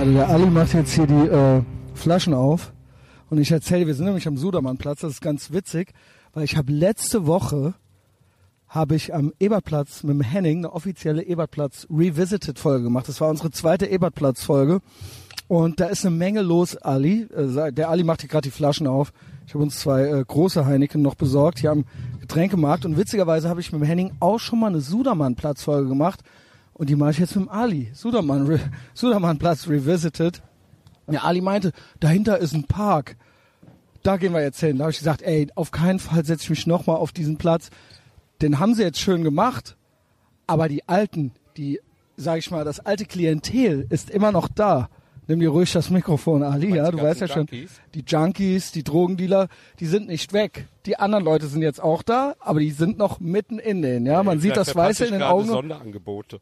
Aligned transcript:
Also 0.00 0.14
der 0.14 0.30
Ali 0.30 0.46
macht 0.46 0.72
jetzt 0.72 0.94
hier 0.94 1.06
die 1.06 1.12
äh, 1.12 1.60
Flaschen 1.92 2.32
auf 2.32 2.72
und 3.28 3.36
ich 3.36 3.50
erzähle, 3.50 3.86
wir 3.86 3.94
sind 3.94 4.06
nämlich 4.06 4.26
am 4.26 4.38
Sudermannplatz, 4.38 5.00
das 5.00 5.12
ist 5.12 5.20
ganz 5.20 5.52
witzig, 5.52 5.92
weil 6.32 6.44
ich 6.44 6.56
habe 6.56 6.72
letzte 6.72 7.26
Woche 7.26 7.74
habe 8.66 8.94
ich 8.94 9.12
am 9.12 9.34
Ebertplatz 9.38 10.02
mit 10.02 10.14
dem 10.14 10.22
Henning 10.22 10.60
eine 10.60 10.72
offizielle 10.72 11.22
Ebertplatz 11.22 11.86
Revisited 11.90 12.58
Folge 12.58 12.84
gemacht. 12.84 13.08
Das 13.08 13.20
war 13.20 13.28
unsere 13.28 13.50
zweite 13.50 13.88
Ebertplatz 13.88 14.42
Folge 14.42 14.80
und 15.48 15.80
da 15.80 15.88
ist 15.88 16.06
eine 16.06 16.16
Menge 16.16 16.40
los, 16.40 16.78
Ali. 16.78 17.26
Äh, 17.36 17.70
der 17.70 17.90
Ali 17.90 18.02
macht 18.02 18.22
hier 18.22 18.30
gerade 18.30 18.48
die 18.48 18.56
Flaschen 18.56 18.86
auf. 18.86 19.12
Ich 19.46 19.52
habe 19.52 19.62
uns 19.62 19.80
zwei 19.80 20.04
äh, 20.04 20.24
große 20.26 20.64
Heineken 20.64 21.02
noch 21.02 21.14
besorgt 21.14 21.58
hier 21.58 21.72
am 21.72 21.84
Getränkemarkt 22.22 22.86
und 22.86 22.96
witzigerweise 22.96 23.50
habe 23.50 23.60
ich 23.60 23.70
mit 23.70 23.82
dem 23.82 23.86
Henning 23.86 24.12
auch 24.18 24.38
schon 24.38 24.60
mal 24.60 24.68
eine 24.68 24.80
Sudermann-Platz 24.80 25.62
Folge 25.62 25.90
gemacht 25.90 26.20
und 26.80 26.88
die 26.88 26.96
mache 26.96 27.12
ich 27.12 27.18
jetzt 27.18 27.36
mit 27.36 27.46
dem 27.46 27.50
Ali. 27.50 27.90
Sudermann, 27.92 28.46
Re 28.46 28.58
Sudermannplatz 28.94 29.68
Revisited. 29.68 30.42
Der 31.06 31.24
Ali 31.24 31.40
meinte, 31.40 31.72
dahinter 32.00 32.38
ist 32.38 32.54
ein 32.54 32.64
Park. 32.64 33.16
Da 34.02 34.16
gehen 34.16 34.32
wir 34.32 34.42
jetzt 34.42 34.58
hin. 34.58 34.78
Da 34.78 34.84
habe 34.84 34.92
ich 34.92 34.98
gesagt, 34.98 35.22
ey, 35.22 35.48
auf 35.54 35.70
keinen 35.70 35.98
Fall 35.98 36.24
setze 36.24 36.44
ich 36.44 36.50
mich 36.50 36.66
nochmal 36.66 36.96
auf 36.96 37.12
diesen 37.12 37.36
Platz 37.36 37.70
den 38.42 38.58
haben 38.58 38.74
sie 38.74 38.82
jetzt 38.82 39.00
schön 39.00 39.22
gemacht, 39.22 39.76
aber 40.46 40.68
die 40.68 40.88
alten, 40.88 41.32
die, 41.56 41.80
sag 42.16 42.38
ich 42.38 42.50
mal, 42.50 42.64
das 42.64 42.80
alte 42.80 43.04
Klientel 43.04 43.86
ist 43.90 44.10
immer 44.10 44.32
noch 44.32 44.48
da. 44.48 44.88
Nimm 45.26 45.38
dir 45.38 45.50
ruhig 45.50 45.72
das 45.72 45.90
Mikrofon, 45.90 46.42
Ali, 46.42 46.74
ja, 46.74 46.90
du 46.90 47.00
weißt 47.00 47.20
ja 47.20 47.28
schon, 47.28 47.46
die 47.46 48.04
Junkies, 48.04 48.72
die 48.72 48.82
Drogendealer, 48.82 49.46
die 49.78 49.86
sind 49.86 50.08
nicht 50.08 50.32
weg. 50.32 50.66
Die 50.86 50.98
anderen 50.98 51.24
Leute 51.24 51.46
sind 51.46 51.62
jetzt 51.62 51.80
auch 51.80 52.02
da, 52.02 52.34
aber 52.40 52.58
die 52.58 52.72
sind 52.72 52.98
noch 52.98 53.20
mitten 53.20 53.60
in 53.60 53.80
denen, 53.80 54.06
ja. 54.06 54.24
Man 54.24 54.38
ja, 54.38 54.42
sieht 54.42 54.56
das 54.56 54.74
Weiße 54.74 55.06
in 55.06 55.12
den 55.12 55.22
Augen. 55.22 55.46
Sonderangebote. 55.46 56.40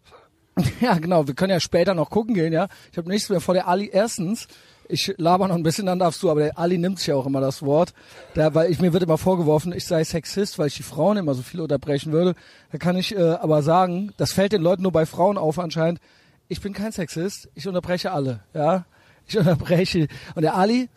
Ja, 0.81 0.95
genau. 0.99 1.27
Wir 1.27 1.35
können 1.35 1.51
ja 1.51 1.61
später 1.61 1.95
noch 1.95 2.11
gucken 2.11 2.35
gehen, 2.35 2.53
ja. 2.53 2.69
Ich 2.93 2.99
habe 2.99 3.09
nichts 3.09 3.29
mehr 3.29 3.41
vor 3.41 3.55
der 3.55 3.69
Ali. 3.69 3.91
Erstens, 3.93 4.49
ich 4.89 5.15
laber 5.19 5.49
noch 5.49 5.55
ein 5.55 5.63
bisschen, 5.63 5.87
dann 5.87 5.99
darfst 5.99 6.23
du, 6.23 6.31
aber 6.31 6.41
der 6.41 6.59
Ali 6.59 6.79
nimmt 6.79 6.99
sich 6.99 7.09
ja 7.09 7.15
auch 7.15 7.27
immer 7.27 7.41
das 7.41 7.63
Wort. 7.63 7.93
Da, 8.35 8.55
weil 8.55 8.71
ich, 8.71 8.81
mir 8.81 8.93
wird 8.93 9.03
immer 9.03 9.19
vorgeworfen, 9.19 9.73
ich 9.73 9.85
sei 9.85 10.03
Sexist, 10.05 10.59
weil 10.59 10.69
ich 10.69 10.77
die 10.77 10.83
Frauen 10.83 11.17
immer 11.17 11.35
so 11.35 11.43
viel 11.43 11.61
unterbrechen 11.61 12.13
würde. 12.13 12.35
Da 12.73 12.79
kann 12.79 12.97
ich 12.97 13.15
äh, 13.15 13.21
aber 13.21 13.63
sagen, 13.63 14.13
das 14.17 14.33
fällt 14.33 14.53
den 14.53 14.63
Leuten 14.63 14.83
nur 14.83 14.93
bei 14.93 15.07
Frauen 15.07 15.39
auf 15.39 15.59
anscheinend. 15.59 16.01
Ich 16.49 16.61
bin 16.61 16.73
kein 16.73 16.93
Sexist, 16.93 17.51
ich 17.55 17.69
unterbreche 17.69 18.13
alle, 18.13 18.41
ja. 18.55 18.87
Ich 19.27 19.39
unterbreche. 19.39 20.09
Und 20.35 20.43
der 20.43 20.57
Ali, 20.57 20.89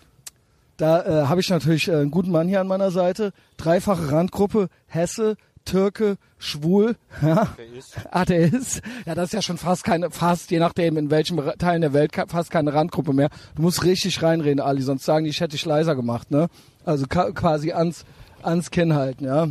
da 0.78 1.04
äh, 1.04 1.28
habe 1.28 1.42
ich 1.42 1.50
natürlich 1.50 1.90
äh, 1.90 1.96
einen 1.96 2.12
guten 2.12 2.32
Mann 2.32 2.48
hier 2.48 2.62
an 2.62 2.68
meiner 2.68 2.92
Seite. 2.92 3.34
Dreifache 3.58 4.12
Randgruppe, 4.12 4.70
Hesse, 4.88 5.36
Türke, 5.66 6.18
schwul, 6.38 6.96
ja, 7.22 7.42
Atheist. 7.44 7.98
Atheist. 8.12 8.82
Ja, 9.06 9.16
das 9.16 9.26
ist 9.26 9.34
ja 9.34 9.42
schon 9.42 9.58
fast 9.58 9.84
keine, 9.84 10.12
fast, 10.12 10.52
je 10.52 10.60
nachdem, 10.60 10.98
in 10.98 11.10
welchem 11.10 11.42
Teil 11.58 11.80
der 11.80 11.94
Welt, 11.94 12.14
fast 12.28 12.52
keine 12.52 12.74
Randgruppe 12.74 13.14
mehr. 13.14 13.30
Du 13.56 13.62
musst 13.62 13.84
richtig 13.84 14.22
reinreden, 14.22 14.60
Ali, 14.60 14.82
sonst 14.82 15.06
sagen 15.06 15.26
die, 15.26 15.30
ich 15.30 15.40
hätte 15.40 15.52
dich 15.52 15.66
leiser 15.66 15.96
gemacht, 15.96 16.32
ne? 16.32 16.48
Also 16.86 17.06
quasi 17.08 17.72
ans, 17.72 18.06
ans 18.42 18.72
Kinn 18.72 18.94
halten, 18.94 19.26
ja. 19.26 19.48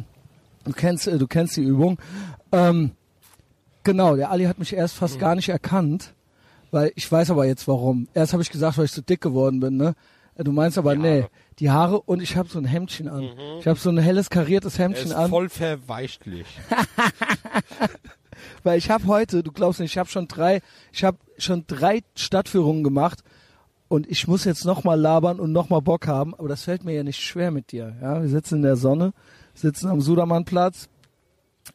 Du 0.64 0.72
kennst, 0.72 1.06
äh, 1.06 1.18
du 1.18 1.26
kennst 1.26 1.56
die 1.56 1.62
Übung. 1.62 1.98
Ähm, 2.52 2.92
genau, 3.82 4.16
der 4.16 4.30
Ali 4.30 4.44
hat 4.44 4.58
mich 4.58 4.74
erst 4.74 4.94
fast 4.94 5.16
mhm. 5.16 5.20
gar 5.20 5.34
nicht 5.34 5.48
erkannt, 5.48 6.14
weil 6.70 6.92
ich 6.94 7.10
weiß 7.10 7.30
aber 7.30 7.46
jetzt 7.46 7.66
warum. 7.68 8.08
Erst 8.14 8.32
habe 8.32 8.42
ich 8.42 8.50
gesagt, 8.50 8.78
weil 8.78 8.84
ich 8.84 8.92
so 8.92 9.02
dick 9.02 9.20
geworden 9.20 9.60
bin, 9.60 9.76
ne? 9.76 9.94
Äh, 10.36 10.44
du 10.44 10.52
meinst 10.52 10.78
aber, 10.78 10.94
ja. 10.94 10.98
nee, 10.98 11.26
die 11.60 11.70
Haare 11.70 12.00
und 12.00 12.22
ich 12.22 12.36
habe 12.36 12.48
so 12.48 12.58
ein 12.58 12.64
Hemdchen 12.64 13.08
an. 13.08 13.22
Mhm. 13.22 13.58
Ich 13.60 13.66
habe 13.66 13.78
so 13.78 13.90
ein 13.90 13.98
helles 13.98 14.30
kariertes 14.30 14.78
Hemdchen 14.78 15.10
er 15.10 15.16
ist 15.16 15.16
an. 15.16 15.30
Voll 15.30 15.48
verweichtlich. 15.48 16.46
Weil 18.62 18.78
ich 18.78 18.90
habe 18.90 19.06
heute, 19.06 19.42
du 19.42 19.52
glaubst 19.52 19.80
nicht, 19.80 19.92
ich 19.92 19.98
habe 19.98 20.08
schon 20.08 20.26
drei, 20.26 20.62
ich 20.92 21.04
habe 21.04 21.18
schon 21.36 21.64
drei 21.66 22.02
Stadtführungen 22.16 22.82
gemacht 22.82 23.22
und 23.88 24.10
ich 24.10 24.26
muss 24.26 24.44
jetzt 24.44 24.64
nochmal 24.64 24.98
labern 24.98 25.38
und 25.38 25.52
nochmal 25.52 25.82
Bock 25.82 26.06
haben, 26.06 26.34
aber 26.34 26.48
das 26.48 26.64
fällt 26.64 26.84
mir 26.84 26.94
ja 26.94 27.02
nicht 27.02 27.20
schwer 27.20 27.50
mit 27.50 27.72
dir. 27.72 27.96
Ja, 28.00 28.22
wir 28.22 28.28
sitzen 28.28 28.56
in 28.56 28.62
der 28.62 28.76
Sonne, 28.76 29.12
sitzen 29.54 29.88
am 29.88 30.00
Sudermannplatz. 30.00 30.88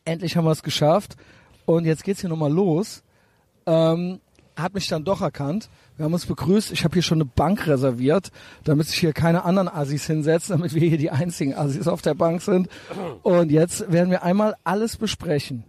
Endlich 0.03 0.35
haben 0.35 0.45
wir 0.45 0.51
es 0.51 0.63
geschafft 0.63 1.15
und 1.65 1.85
jetzt 1.85 2.03
geht's 2.03 2.21
hier 2.21 2.29
nochmal 2.29 2.51
los. 2.51 3.03
Ähm, 3.67 4.19
hat 4.55 4.73
mich 4.73 4.87
dann 4.87 5.03
doch 5.03 5.21
erkannt 5.21 5.69
wir 5.97 6.03
haben 6.03 6.13
uns 6.13 6.25
begrüßt. 6.25 6.71
Ich 6.71 6.83
habe 6.83 6.93
hier 6.93 7.01
schon 7.01 7.19
eine 7.21 7.25
Bank 7.25 7.67
reserviert, 7.67 8.31
damit 8.65 8.87
sich 8.87 8.99
hier 8.99 9.13
keine 9.13 9.45
anderen 9.45 9.69
Assis 9.69 10.05
hinsetzen, 10.05 10.57
damit 10.57 10.73
wir 10.73 10.87
hier 10.87 10.97
die 10.97 11.11
einzigen 11.11 11.53
Assis 11.53 11.87
auf 11.87 12.01
der 12.01 12.15
Bank 12.15 12.41
sind. 12.41 12.67
Und 13.23 13.49
jetzt 13.49 13.91
werden 13.91 14.11
wir 14.11 14.23
einmal 14.23 14.55
alles 14.65 14.97
besprechen 14.97 15.63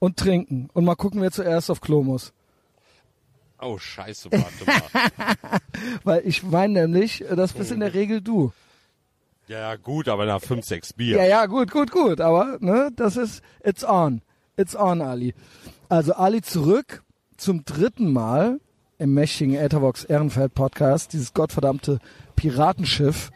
und 0.00 0.16
trinken 0.16 0.68
und 0.72 0.84
mal 0.84 0.96
gucken, 0.96 1.20
wer 1.20 1.30
zuerst 1.30 1.70
auf 1.70 1.80
Klo 1.80 2.02
muss. 2.02 2.32
Oh 3.60 3.78
Scheiße, 3.78 4.28
warte 4.32 4.64
mal. 4.66 5.60
Weil 6.04 6.26
ich 6.26 6.42
meine 6.42 6.88
nämlich, 6.88 7.24
das 7.30 7.52
bist 7.52 7.70
in 7.70 7.78
der 7.78 7.94
Regel 7.94 8.20
du. 8.20 8.52
Ja, 9.46 9.58
ja, 9.58 9.76
gut, 9.76 10.08
aber 10.08 10.26
nach 10.26 10.40
fünf, 10.40 10.64
sechs 10.64 10.92
Bier. 10.92 11.18
Ja, 11.18 11.24
ja, 11.24 11.46
gut, 11.46 11.70
gut, 11.70 11.92
gut. 11.92 12.20
Aber 12.20 12.58
ne, 12.58 12.90
das 12.96 13.16
ist 13.16 13.40
it's 13.62 13.84
on. 13.84 14.20
It's 14.56 14.74
on, 14.74 15.00
Ali. 15.00 15.34
Also 15.88 16.14
Ali 16.14 16.42
zurück 16.42 17.02
zum 17.42 17.64
dritten 17.64 18.12
Mal 18.12 18.60
im 18.98 19.14
mächtigen 19.14 19.56
Ethervox 19.56 20.04
Ehrenfeld 20.04 20.54
Podcast, 20.54 21.12
dieses 21.12 21.34
gottverdammte 21.34 21.98
Piratenschiff 22.36 23.32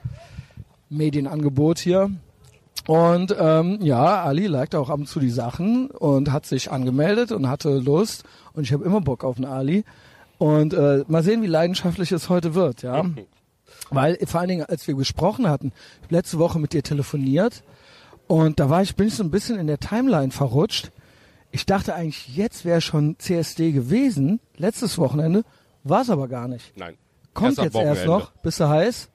Medienangebot 0.89 1.81
hier. 1.81 2.13
Und 2.87 3.35
ähm, 3.37 3.79
ja, 3.81 4.23
Ali 4.23 4.47
liked 4.47 4.77
auch 4.77 4.91
ab 4.91 5.01
und 5.01 5.09
zu 5.09 5.19
die 5.19 5.31
Sachen 5.31 5.91
und 5.91 6.31
hat 6.31 6.47
sich 6.47 6.71
angemeldet 6.71 7.33
und 7.33 7.49
hatte 7.49 7.79
Lust. 7.79 8.23
Und 8.53 8.63
ich 8.63 8.73
habe 8.73 8.85
immer 8.85 9.01
Bock 9.01 9.25
auf 9.25 9.39
einen 9.39 9.47
Ali. 9.47 9.85
Und 10.39 10.73
äh, 10.73 11.05
mal 11.09 11.25
sehen, 11.25 11.43
wie 11.43 11.49
leidenschaftlich 11.49 12.13
es 12.13 12.29
heute 12.29 12.55
wird, 12.55 12.83
ja. 12.83 13.05
Weil 13.91 14.19
vor 14.25 14.39
allen 14.39 14.51
Dingen, 14.51 14.67
als 14.67 14.87
wir 14.87 14.95
gesprochen 14.95 15.49
hatten, 15.49 15.73
ich 15.99 16.05
habe 16.05 16.15
letzte 16.15 16.39
Woche 16.39 16.61
mit 16.61 16.73
dir 16.73 16.85
telefoniert 16.85 17.65
und 18.29 18.61
da 18.61 18.71
war 18.71 18.83
ich, 18.83 18.95
bin 18.95 19.09
ich 19.09 19.15
so 19.15 19.25
ein 19.25 19.31
bisschen 19.33 19.59
in 19.59 19.67
der 19.67 19.79
Timeline 19.79 20.31
verrutscht. 20.31 20.93
Ich 21.57 21.65
dachte 21.65 21.95
eigentlich, 21.95 22.37
jetzt 22.37 22.67
wäre 22.67 22.83
schon 22.83 23.19
CSD 23.19 23.73
gewesen, 23.73 24.41
letztes 24.59 24.99
Wochenende. 24.99 25.43
War 25.85 26.03
es 26.03 26.11
aber 26.11 26.29
gar 26.29 26.49
nicht. 26.49 26.77
Nein. 26.77 26.99
Kommt 27.33 27.57
jetzt 27.57 27.75
erst 27.75 28.05
noch. 28.05 28.33
Bist 28.43 28.61
du 28.61 28.69
heiß? 28.69 29.09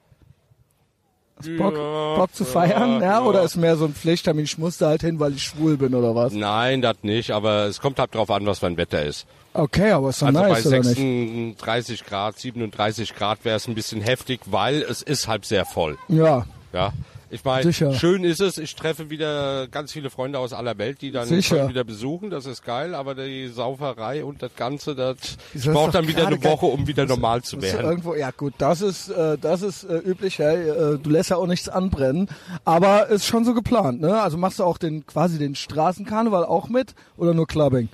Hast 1.36 1.56
Bock, 1.56 1.76
ja, 1.76 2.16
Bock 2.16 2.34
zu 2.34 2.44
feiern? 2.44 3.00
Ja, 3.00 3.00
ja, 3.00 3.22
Oder 3.22 3.44
ist 3.44 3.54
mehr 3.54 3.76
so 3.76 3.84
ein 3.84 3.94
Pflichttermin, 3.94 4.44
ich 4.44 4.58
muss 4.58 4.76
da 4.76 4.88
halt 4.88 5.02
hin, 5.02 5.20
weil 5.20 5.34
ich 5.34 5.44
schwul 5.44 5.76
bin 5.76 5.94
oder 5.94 6.16
was? 6.16 6.32
Nein, 6.32 6.82
das 6.82 6.96
nicht, 7.02 7.30
aber 7.30 7.66
es 7.66 7.80
kommt 7.80 8.00
halt 8.00 8.12
drauf 8.12 8.28
an, 8.28 8.44
was 8.44 8.58
für 8.58 8.66
ein 8.66 8.76
Wetter 8.76 9.04
ist. 9.04 9.24
Okay, 9.54 9.92
aber 9.92 10.08
ist 10.08 10.20
doch 10.20 10.26
also 10.26 10.40
nice, 10.40 10.64
bei 10.64 10.82
36 10.82 12.04
Grad, 12.04 12.40
37 12.40 13.14
Grad 13.14 13.44
wäre 13.44 13.56
es 13.56 13.68
ein 13.68 13.76
bisschen 13.76 14.00
heftig, 14.00 14.40
weil 14.46 14.82
es 14.82 15.00
ist 15.00 15.28
halt 15.28 15.44
sehr 15.44 15.64
voll. 15.64 15.96
Ja. 16.08 16.44
Ja. 16.72 16.92
Ich 17.32 17.44
meine, 17.44 17.72
schön 17.72 18.24
ist 18.24 18.42
es, 18.42 18.58
ich 18.58 18.76
treffe 18.76 19.08
wieder 19.08 19.66
ganz 19.68 19.90
viele 19.90 20.10
Freunde 20.10 20.38
aus 20.38 20.52
aller 20.52 20.76
Welt, 20.76 21.00
die 21.00 21.12
dann 21.12 21.30
wieder 21.30 21.82
besuchen, 21.82 22.28
das 22.28 22.44
ist 22.44 22.62
geil, 22.62 22.94
aber 22.94 23.14
die 23.14 23.48
Sauferei 23.48 24.22
und 24.22 24.42
das 24.42 24.54
Ganze, 24.54 24.94
das, 24.94 25.16
das 25.54 25.64
braucht 25.64 25.94
dann 25.94 26.06
wieder 26.06 26.26
eine 26.26 26.44
Woche, 26.44 26.66
um 26.66 26.86
wieder 26.86 27.06
normal 27.06 27.40
zu 27.40 27.62
werden. 27.62 27.86
Irgendwo, 27.86 28.14
ja 28.14 28.32
gut, 28.32 28.52
das 28.58 28.82
ist, 28.82 29.08
äh, 29.08 29.38
das 29.38 29.62
ist 29.62 29.84
äh, 29.84 29.96
üblich, 29.96 30.40
hey, 30.40 30.68
äh, 30.68 30.98
du 30.98 31.08
lässt 31.08 31.30
ja 31.30 31.36
auch 31.36 31.46
nichts 31.46 31.70
anbrennen, 31.70 32.28
aber 32.66 33.06
ist 33.06 33.26
schon 33.26 33.46
so 33.46 33.54
geplant, 33.54 34.02
ne? 34.02 34.20
Also 34.20 34.36
machst 34.36 34.58
du 34.58 34.64
auch 34.64 34.76
den, 34.76 35.06
quasi 35.06 35.38
den 35.38 35.54
Straßenkarneval 35.54 36.44
auch 36.44 36.68
mit 36.68 36.94
oder 37.16 37.32
nur 37.32 37.46
Clubbing? 37.46 37.88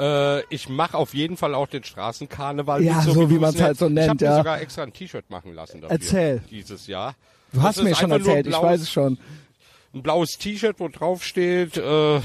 Äh, 0.00 0.42
ich 0.52 0.68
mache 0.68 0.98
auf 0.98 1.14
jeden 1.14 1.36
Fall 1.36 1.54
auch 1.54 1.68
den 1.68 1.84
Straßenkarneval. 1.84 2.82
Ja, 2.82 3.02
so, 3.02 3.12
so 3.12 3.30
wie, 3.30 3.36
wie 3.36 3.38
man 3.38 3.54
es 3.54 3.62
halt 3.62 3.78
so 3.78 3.88
nennt. 3.88 3.98
Ich 4.00 4.08
habe 4.08 4.24
ja. 4.24 4.30
mir 4.30 4.36
sogar 4.38 4.60
extra 4.60 4.82
ein 4.82 4.92
T-Shirt 4.92 5.30
machen 5.30 5.54
lassen 5.54 5.80
dafür. 5.80 5.96
Erzähl. 5.96 6.42
Dieses 6.50 6.88
Jahr. 6.88 7.14
Du 7.52 7.62
hast 7.62 7.82
mir 7.82 7.94
schon 7.94 8.10
erzählt, 8.10 8.46
blaues, 8.46 8.62
ich 8.62 8.68
weiß 8.68 8.80
es 8.82 8.90
schon. 8.92 9.18
Ein 9.92 10.02
blaues 10.02 10.38
T-Shirt, 10.38 10.76
wo 10.78 10.88
drauf 10.88 11.24
steht, 11.24 11.76
äh, 11.76 12.16
äh, 12.16 12.22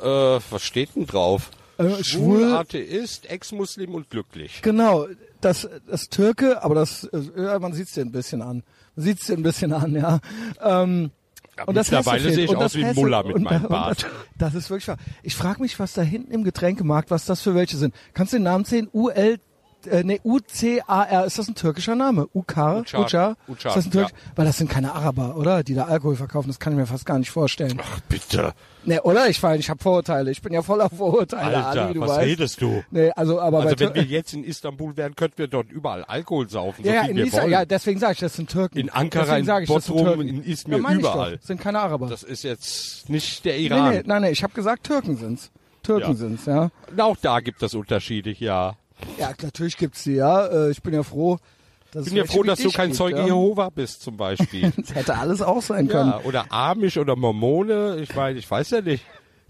was 0.00 0.62
steht 0.62 0.96
denn 0.96 1.06
drauf? 1.06 1.50
Äh, 1.78 2.02
schwul, 2.02 2.52
Atheist, 2.52 3.30
Ex-Muslim 3.30 3.94
und 3.94 4.10
glücklich. 4.10 4.60
Genau, 4.62 5.06
das, 5.40 5.68
das 5.88 6.08
Türke, 6.08 6.62
aber 6.62 6.74
das, 6.74 7.04
äh, 7.04 7.58
man 7.58 7.72
sieht 7.72 7.88
es 7.88 7.94
dir 7.94 8.02
ein 8.02 8.12
bisschen 8.12 8.42
an. 8.42 8.64
Man 8.96 9.04
sieht 9.04 9.20
es 9.20 9.26
dir 9.26 9.34
ein 9.34 9.42
bisschen 9.42 9.72
an, 9.72 9.94
ja. 9.94 10.20
Ähm, 10.60 11.10
ja, 11.56 11.64
und 11.64 11.74
das 11.74 11.90
mittlerweile 11.90 12.32
sehe 12.32 12.44
ich 12.44 12.56
aus 12.56 12.74
wie 12.74 12.84
ein 12.84 12.94
Muller 12.94 13.24
mit 13.24 13.40
meinem 13.40 13.62
Bart. 13.68 14.02
Das, 14.36 14.52
das, 14.52 14.54
ist 14.54 14.70
wirklich 14.70 14.88
wahr. 14.88 14.98
Ich 15.22 15.36
frage 15.36 15.62
mich, 15.62 15.78
was 15.78 15.92
da 15.92 16.02
hinten 16.02 16.32
im 16.32 16.44
Getränkemarkt, 16.44 17.10
was 17.10 17.24
das 17.24 17.42
für 17.42 17.54
welche 17.54 17.76
sind. 17.76 17.94
Kannst 18.12 18.32
du 18.32 18.36
den 18.36 18.44
Namen 18.44 18.64
sehen? 18.64 18.88
UL 18.92 19.38
äh, 19.86 20.02
nee, 20.02 20.20
U-C-A-R, 20.24 21.24
ist 21.24 21.38
das 21.38 21.48
ein 21.48 21.54
türkischer 21.54 21.94
Name? 21.94 22.28
Ukar? 22.34 22.80
Ucar? 22.80 23.36
Ucar? 23.46 23.68
Ist 23.70 23.76
das 23.76 23.86
ein 23.86 23.90
Türk? 23.90 24.10
Ja. 24.10 24.16
Weil 24.36 24.46
das 24.46 24.58
sind 24.58 24.70
keine 24.70 24.92
Araber, 24.94 25.36
oder? 25.36 25.62
Die 25.62 25.74
da 25.74 25.84
Alkohol 25.84 26.16
verkaufen, 26.16 26.48
das 26.48 26.58
kann 26.58 26.72
ich 26.72 26.78
mir 26.78 26.86
fast 26.86 27.06
gar 27.06 27.18
nicht 27.18 27.30
vorstellen. 27.30 27.80
Ach, 27.82 28.00
bitte. 28.08 28.54
Nee, 28.84 29.00
oder? 29.00 29.28
Ich, 29.28 29.42
ich 29.42 29.70
habe 29.70 29.82
Vorurteile. 29.82 30.30
Ich 30.30 30.40
bin 30.42 30.52
ja 30.52 30.62
voller 30.62 30.88
Vorurteile, 30.88 31.64
Alter, 31.64 31.82
Ali, 31.82 31.94
du 31.94 32.00
was 32.00 32.10
weißt. 32.10 32.26
redest 32.26 32.60
du? 32.60 32.82
Nee, 32.90 33.10
also, 33.10 33.40
aber 33.40 33.60
also 33.60 33.78
wenn 33.78 33.94
wir 33.94 34.04
jetzt 34.04 34.32
in 34.32 34.44
Istanbul 34.44 34.96
wären, 34.96 35.14
könnten 35.14 35.38
wir 35.38 35.48
dort 35.48 35.70
überall 35.70 36.04
Alkohol 36.04 36.48
saufen, 36.48 36.84
ja, 36.84 36.90
so 36.90 36.96
ja, 36.96 37.02
viel 37.02 37.10
in 37.10 37.16
wir 37.16 37.24
Isa 37.26 37.42
wollen. 37.42 37.50
Ja, 37.50 37.64
deswegen 37.64 38.00
sage 38.00 38.12
ich, 38.14 38.18
das 38.20 38.34
sind 38.34 38.50
Türken. 38.50 38.78
In 38.78 38.90
Ankara, 38.90 39.36
in 39.38 39.66
Botrum, 39.66 40.20
in 40.22 40.42
Izmir, 40.42 40.78
ja, 40.78 40.92
überall. 40.92 41.36
Das 41.36 41.46
sind 41.46 41.60
keine 41.60 41.80
Araber. 41.80 42.08
Das 42.08 42.22
ist 42.22 42.44
jetzt 42.44 43.08
nicht 43.10 43.44
der 43.44 43.58
Iran. 43.58 43.90
Nee, 43.90 43.96
nee, 43.98 44.02
nein, 44.06 44.22
nee, 44.22 44.30
ich 44.30 44.42
habe 44.42 44.54
gesagt, 44.54 44.84
Türken 44.84 45.16
sind's. 45.16 45.50
Türken 45.82 46.10
ja. 46.10 46.14
sind's, 46.14 46.46
ja. 46.46 46.70
Auch 46.98 47.16
da 47.20 47.40
gibt 47.40 47.62
es 47.62 47.74
Unterschiede, 47.74 48.30
ja. 48.30 48.76
Ja, 49.18 49.32
natürlich 49.42 49.76
gibt's 49.76 50.04
die, 50.04 50.14
ja. 50.14 50.46
Äh, 50.46 50.70
ich 50.70 50.82
bin 50.82 50.94
ja 50.94 51.02
froh, 51.02 51.38
ich 51.94 52.04
bin 52.04 52.16
ja 52.16 52.24
froh, 52.24 52.42
dass 52.42 52.60
du 52.60 52.70
kein 52.70 52.92
Zeuge 52.92 53.18
ja. 53.18 53.26
Jehova 53.26 53.70
bist, 53.70 54.02
zum 54.02 54.16
Beispiel. 54.16 54.72
das 54.76 54.94
hätte 54.94 55.16
alles 55.16 55.40
auch 55.40 55.62
sein 55.62 55.88
können. 55.88 56.10
Ja, 56.10 56.20
oder 56.24 56.52
Amish 56.52 56.98
oder 56.98 57.16
Mormone, 57.16 57.98
ich 58.00 58.14
meine, 58.14 58.38
ich 58.38 58.50
weiß 58.50 58.70
ja 58.70 58.80
nicht. 58.82 59.04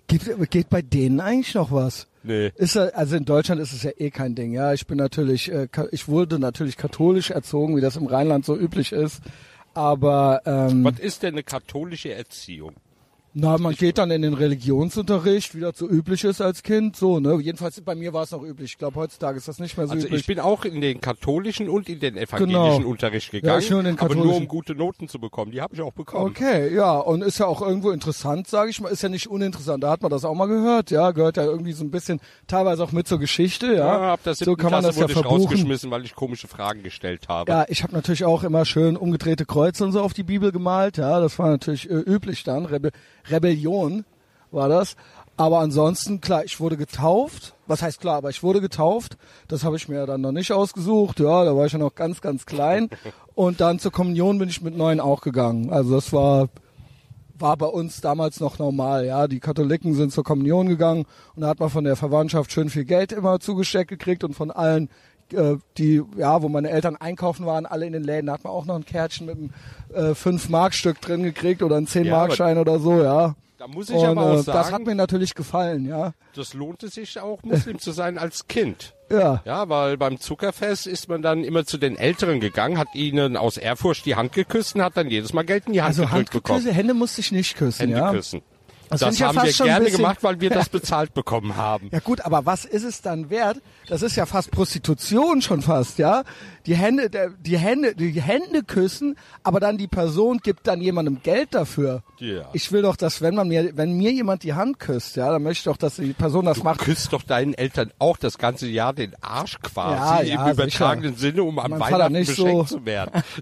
Geht, 0.07 0.51
geht 0.51 0.71
bei 0.71 0.81
denen 0.81 1.21
eigentlich 1.21 1.55
noch 1.55 1.71
was? 1.71 2.07
Nee. 2.23 2.53
Ist 2.57 2.77
also 2.77 3.17
in 3.17 3.25
Deutschland 3.25 3.61
ist 3.61 3.73
es 3.73 3.83
ja 3.83 3.91
eh 3.97 4.11
kein 4.11 4.35
Ding. 4.35 4.53
Ja, 4.53 4.73
ich 4.73 4.87
bin 4.87 4.99
natürlich, 4.99 5.51
äh, 5.53 5.69
ich 5.91 6.09
wurde 6.09 6.39
natürlich 6.39 6.77
katholisch 6.77 7.31
erzogen, 7.31 7.77
wie 7.77 7.81
das 7.81 7.97
im 7.97 8.07
Rheinland 8.07 8.45
so 8.45 8.57
üblich 8.57 8.93
ist. 8.93 9.21
Aber 9.75 10.43
ähm, 10.47 10.85
was 10.85 10.99
ist 10.99 11.23
denn 11.23 11.35
eine 11.35 11.43
katholische 11.43 12.13
Erziehung? 12.13 12.75
Na, 13.41 13.57
man 13.57 13.73
geht 13.73 13.99
dann 13.99 14.11
in 14.11 14.23
den 14.23 14.35
Religionsunterricht, 14.35 15.55
wie 15.55 15.61
das 15.61 15.79
so 15.79 15.89
üblich 15.89 16.25
ist 16.25 16.41
als 16.41 16.65
Kind, 16.65 16.97
so, 16.97 17.21
ne? 17.21 17.39
Jedenfalls 17.41 17.81
bei 17.83 17.95
mir 17.95 18.13
war 18.13 18.25
es 18.25 18.33
noch 18.33 18.43
üblich. 18.43 18.73
Ich 18.73 18.79
glaube, 18.79 18.97
heutzutage 18.97 19.39
ist 19.39 19.47
das 19.47 19.61
nicht 19.61 19.77
mehr 19.77 19.87
so 19.87 19.93
also 19.93 20.07
üblich. 20.09 20.23
ich 20.23 20.27
bin 20.27 20.41
auch 20.41 20.65
in 20.65 20.81
den 20.81 21.01
katholischen 21.01 21.69
und 21.69 21.89
in 21.89 22.01
den 22.01 22.17
evangelischen 22.17 22.79
genau. 22.79 22.89
Unterricht 22.89 23.31
gegangen, 23.31 23.63
ja, 23.63 23.81
nur 23.81 24.01
aber 24.01 24.15
nur 24.17 24.35
um 24.35 24.49
gute 24.49 24.75
Noten 24.75 25.07
zu 25.07 25.21
bekommen. 25.21 25.53
Die 25.53 25.61
habe 25.61 25.73
ich 25.73 25.81
auch 25.83 25.93
bekommen. 25.93 26.27
Okay, 26.31 26.75
ja, 26.75 26.99
und 26.99 27.23
ist 27.23 27.39
ja 27.39 27.47
auch 27.47 27.63
irgendwo 27.63 27.93
interessant, 27.93 28.49
sage 28.49 28.71
ich 28.71 28.81
mal. 28.81 28.89
Ist 28.89 29.05
ja 29.05 29.09
nicht 29.09 29.29
uninteressant. 29.29 29.85
Da 29.85 29.91
hat 29.93 30.03
man 30.03 30.11
das 30.11 30.25
auch 30.25 30.35
mal 30.35 30.47
gehört, 30.47 30.91
ja, 30.91 31.13
gehört 31.13 31.37
ja 31.37 31.45
irgendwie 31.45 31.73
so 31.73 31.85
ein 31.85 31.93
bisschen, 31.93 32.21
teilweise 32.49 32.83
auch 32.83 32.91
mit 32.91 33.07
zur 33.07 33.21
Geschichte, 33.21 33.67
ja. 33.67 33.75
ja 33.77 34.13
ab 34.15 34.21
der 34.25 34.35
so 34.35 34.57
kann 34.57 34.73
man 34.73 34.81
Klasse 34.81 35.01
das 35.01 35.11
ja 35.11 35.15
verbuchen. 35.15 35.43
rausgeschmissen, 35.43 35.93
weil 35.93 36.05
ich 36.05 36.17
komische 36.17 36.49
Fragen 36.49 36.83
gestellt 36.83 37.29
habe. 37.29 37.53
Ja, 37.53 37.67
ich 37.69 37.85
habe 37.85 37.95
natürlich 37.95 38.25
auch 38.25 38.43
immer 38.43 38.65
schön 38.65 38.97
umgedrehte 38.97 39.47
Kreuze 39.47 39.85
und 39.85 39.93
so 39.93 40.01
auf 40.01 40.13
die 40.13 40.25
Bibel 40.25 40.51
gemalt, 40.51 40.97
ja. 40.97 41.21
Das 41.21 41.39
war 41.39 41.51
natürlich 41.51 41.89
äh, 41.89 41.95
üblich 41.95 42.43
dann. 42.43 42.67
Rebe 42.67 42.91
Rebellion 43.31 44.05
war 44.51 44.69
das. 44.69 44.97
Aber 45.37 45.61
ansonsten, 45.61 46.21
klar, 46.21 46.45
ich 46.45 46.59
wurde 46.59 46.77
getauft. 46.77 47.55
Was 47.69 47.81
heißt 47.81 48.01
klar, 48.01 48.17
aber 48.17 48.31
ich 48.31 48.43
wurde 48.43 48.61
getauft. 48.61 49.17
Das 49.47 49.63
habe 49.63 49.77
ich 49.77 49.89
mir 49.89 50.05
dann 50.05 50.21
noch 50.21 50.33
nicht 50.33 50.53
ausgesucht. 50.53 51.21
Ja, 51.21 51.45
da 51.45 51.57
war 51.57 51.67
ich 51.67 51.73
ja 51.73 51.79
noch 51.79 51.95
ganz, 51.95 52.21
ganz 52.21 52.45
klein. 52.45 52.89
Und 53.37 53.61
dann 53.61 53.79
zur 53.79 53.93
Kommunion 53.93 54.39
bin 54.39 54.49
ich 54.49 54.63
mit 54.63 54.77
neun 54.77 54.99
auch 54.99 55.21
gegangen. 55.21 55.71
Also 55.71 55.95
das 55.95 56.13
war, 56.13 56.49
war 57.39 57.57
bei 57.57 57.67
uns 57.67 58.01
damals 58.01 58.41
noch 58.41 58.59
normal. 58.59 59.07
Ja, 59.07 59.29
die 59.29 59.39
Katholiken 59.39 59.95
sind 59.95 60.13
zur 60.13 60.25
Kommunion 60.25 60.67
gegangen 60.67 61.05
und 61.37 61.43
da 61.43 61.49
hat 61.49 61.61
man 61.61 61.71
von 61.71 61.85
der 61.85 61.95
Verwandtschaft 61.95 62.51
schön 62.51 62.69
viel 62.69 62.85
Geld 62.85 63.13
immer 63.13 63.39
zugesteckt 63.39 63.91
gekriegt 63.91 64.25
und 64.25 64.35
von 64.35 64.51
allen 64.51 64.89
äh, 65.33 65.57
die, 65.77 66.03
ja, 66.17 66.43
wo 66.43 66.49
meine 66.49 66.71
Eltern 66.71 66.97
einkaufen 66.97 67.47
waren, 67.47 67.67
alle 67.67 67.87
in 67.87 67.93
den 67.93 68.05
Läden, 68.05 68.27
da 68.27 68.35
hat 68.35 68.45
man 68.45 68.53
auch 68.53 68.65
noch 68.65 68.77
ein 68.77 68.85
Kärtchen 68.85 69.27
mit 69.27 69.37
einem 69.37 69.51
äh, 69.95 70.13
5-Mark-Stück 70.13 71.01
drin 71.01 71.23
gekriegt 71.23 71.63
oder 71.63 71.77
ein 71.77 71.87
10-Mark-Schein 71.87 72.57
ja, 72.57 72.61
oder 72.61 72.79
so, 72.79 73.03
ja. 73.03 73.35
Da 73.59 73.67
muss 73.67 73.91
ich 73.91 73.97
und, 73.97 74.05
aber 74.05 74.35
auch 74.35 74.39
sagen, 74.39 74.59
das 74.59 74.73
hat 74.73 74.87
mir 74.87 74.95
natürlich 74.95 75.35
gefallen, 75.35 75.87
ja. 75.87 76.13
Das 76.37 76.55
lohnte 76.55 76.89
sich 76.89 77.19
auch, 77.19 77.43
Muslim 77.43 77.81
zu 77.81 77.91
sein 77.91 78.19
als 78.19 78.47
Kind. 78.47 78.95
Ja. 79.11 79.41
Ja, 79.47 79.71
weil 79.71 79.97
beim 79.97 80.21
Zuckerfest 80.21 80.87
ist 80.87 81.09
man 81.09 81.23
dann 81.23 81.43
immer 81.43 81.65
zu 81.65 81.79
den 81.79 81.97
Älteren 81.97 82.41
gegangen, 82.41 82.77
hat 82.77 82.95
ihnen 82.95 83.39
aus 83.39 83.57
Ehrfurcht 83.57 84.05
die 84.05 84.17
Hand 84.17 84.33
geküsst 84.33 84.75
und 84.75 84.83
hat 84.83 84.99
dann 84.99 85.09
jedes 85.09 85.33
Mal 85.33 85.45
Geld 85.45 85.67
in 85.67 85.73
die 85.73 85.81
Hand 85.81 85.99
also 85.99 86.03
gedrückt 86.03 86.33
bekommen. 86.33 86.67
Hände 86.67 86.93
musste 86.93 87.23
ich 87.23 87.33
nicht 87.33 87.57
küssen, 87.57 87.79
Hände 87.79 87.97
ja. 87.97 88.13
küssen. 88.13 88.43
Das, 88.89 89.01
das 89.01 89.21
haben 89.21 89.43
wir 89.43 89.53
gerne 89.53 89.91
gemacht, 89.91 90.19
weil 90.23 90.41
wir 90.41 90.51
das 90.51 90.69
bezahlt 90.71 91.15
bekommen 91.15 91.57
haben. 91.57 91.89
Ja 91.93 92.01
gut, 92.01 92.21
aber 92.23 92.47
was 92.47 92.65
ist 92.65 92.85
es 92.85 93.03
dann 93.03 93.31
wert? 93.31 93.61
Das 93.89 94.03
ist 94.03 94.17
ja 94.17 94.27
fast 94.27 94.51
Prostitution 94.51 95.43
schon 95.43 95.63
fast, 95.63 95.99
ja? 95.99 96.25
Die 96.67 96.75
Hände, 96.75 97.11
die 97.41 97.59
Hände, 97.59 97.95
die 97.95 98.21
Hände 98.21 98.63
küssen, 98.63 99.17
aber 99.43 99.61
dann 99.61 99.79
die 99.79 99.89
Person 99.89 100.39
gibt 100.39 100.67
dann 100.67 100.81
jemandem 100.81 101.23
Geld 101.23 101.55
dafür. 101.55 102.03
Ja. 102.19 102.49
Ich 102.53 102.73
will 102.73 102.83
doch, 102.83 102.97
dass 102.97 103.23
wenn 103.23 103.35
man 103.35 103.49
mir, 103.49 103.77
wenn 103.77 103.97
mir 103.97 104.13
jemand 104.13 104.43
die 104.43 104.55
Hand 104.55 104.79
küsst, 104.79 105.17
ja, 105.17 105.31
dann 105.31 105.43
möchte 105.43 105.61
ich 105.61 105.65
doch, 105.65 105.77
dass 105.77 105.97
die 105.97 106.13
Person 106.13 106.45
das 106.45 106.59
du 106.59 106.65
macht. 106.65 106.81
Küsst 106.81 107.13
doch 107.13 107.23
deinen 107.23 107.55
Eltern 107.55 107.91
auch 107.99 108.17
das 108.17 108.39
ganze 108.39 108.67
Jahr 108.67 108.93
den 108.93 109.15
Arsch 109.23 109.59
quasi 109.61 110.29
ja, 110.29 110.35
ja, 110.35 110.47
im 110.47 110.53
übertragenen 110.53 111.17
sicher. 111.17 111.33
Sinne, 111.33 111.43
um 111.43 111.59
am 111.59 111.79
Weihnachten 111.79 112.13
beschenkt 112.13 112.37
so 112.37 112.63
zu 112.65 112.85
werden. 112.85 113.23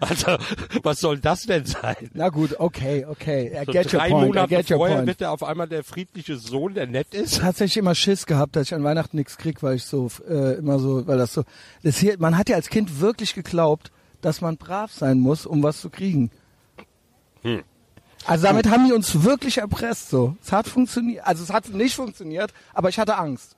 Also, 0.00 0.36
was 0.82 1.00
soll 1.00 1.18
das 1.18 1.42
denn 1.42 1.64
sein? 1.64 2.10
Na 2.14 2.28
gut, 2.28 2.58
okay, 2.58 3.04
okay. 3.04 3.52
I 3.54 3.64
so 3.64 3.72
get 3.72 3.92
drei 3.92 4.10
your 4.10 4.10
point. 4.10 4.34
Monate 4.34 4.52
I 4.52 4.56
get 4.56 4.70
your 4.70 4.78
vorher 4.78 4.96
point. 4.96 5.06
wird 5.08 5.20
er 5.20 5.32
auf 5.32 5.42
einmal 5.42 5.68
der 5.68 5.84
friedliche 5.84 6.36
Sohn, 6.36 6.74
der 6.74 6.86
nett 6.86 7.14
ist. 7.14 7.40
Tatsächlich 7.40 7.76
immer 7.78 7.94
Schiss 7.94 8.26
gehabt, 8.26 8.56
dass 8.56 8.68
ich 8.68 8.74
an 8.74 8.84
Weihnachten 8.84 9.16
nichts 9.16 9.36
krieg, 9.36 9.62
weil 9.62 9.76
ich 9.76 9.84
so 9.84 10.10
äh, 10.28 10.58
immer 10.58 10.78
so, 10.78 11.06
weil 11.06 11.18
das 11.18 11.32
so. 11.32 11.44
Das 11.82 11.98
hier, 11.98 12.16
man 12.18 12.36
hat 12.36 12.48
ja 12.48 12.56
als 12.56 12.68
Kind 12.68 13.00
wirklich 13.00 13.34
geglaubt, 13.34 13.90
dass 14.20 14.40
man 14.40 14.56
brav 14.56 14.92
sein 14.92 15.18
muss, 15.18 15.46
um 15.46 15.62
was 15.62 15.80
zu 15.80 15.90
kriegen. 15.90 16.30
Hm. 17.42 17.62
Also 18.24 18.46
damit 18.46 18.68
haben 18.68 18.86
die 18.86 18.92
uns 18.92 19.22
wirklich 19.22 19.58
erpresst 19.58 20.10
so. 20.10 20.36
Es 20.42 20.50
hat 20.50 20.66
funktioniert, 20.66 21.24
also 21.24 21.44
es 21.44 21.52
hat 21.52 21.68
nicht 21.68 21.94
funktioniert, 21.94 22.52
aber 22.74 22.88
ich 22.88 22.98
hatte 22.98 23.16
Angst. 23.16 23.56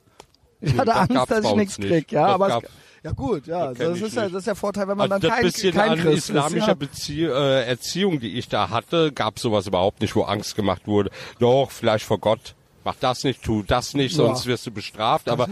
Ich 0.60 0.76
hatte 0.76 0.86
das 0.86 0.96
Angst, 0.96 1.30
dass 1.30 1.44
ich 1.44 1.54
nichts 1.54 1.76
krieg, 1.76 2.12
ja, 2.12 2.26
das 2.26 2.34
aber 2.34 2.48
es, 2.58 2.70
ja 3.04 3.12
gut, 3.12 3.46
ja, 3.46 3.68
das, 3.68 3.78
das 3.78 4.00
ist 4.00 4.16
ja, 4.16 4.22
das 4.24 4.32
ist 4.32 4.46
der 4.46 4.54
Vorteil, 4.54 4.88
wenn 4.88 4.96
man 4.96 5.10
also 5.10 5.28
dann 5.28 5.36
kein, 5.36 5.42
bisschen 5.44 5.74
kein 5.74 5.90
an 5.90 5.98
Christ 6.00 6.30
islamischer 6.30 6.76
ist, 6.80 7.08
ja. 7.08 7.28
äh, 7.28 7.64
Erziehung, 7.66 8.20
die 8.20 8.38
ich 8.38 8.48
da 8.48 8.70
hatte, 8.70 9.12
gab 9.12 9.38
sowas 9.38 9.66
überhaupt 9.66 10.00
nicht, 10.00 10.16
wo 10.16 10.22
Angst 10.22 10.56
gemacht 10.56 10.86
wurde. 10.86 11.10
Doch, 11.38 11.70
vielleicht 11.70 12.04
vor 12.04 12.18
Gott, 12.18 12.54
mach 12.84 12.96
das 12.96 13.24
nicht, 13.24 13.42
tu 13.42 13.62
das 13.62 13.94
nicht, 13.94 14.16
ja. 14.16 14.24
sonst 14.24 14.46
wirst 14.46 14.66
du 14.66 14.70
bestraft. 14.70 15.28
Aber 15.28 15.48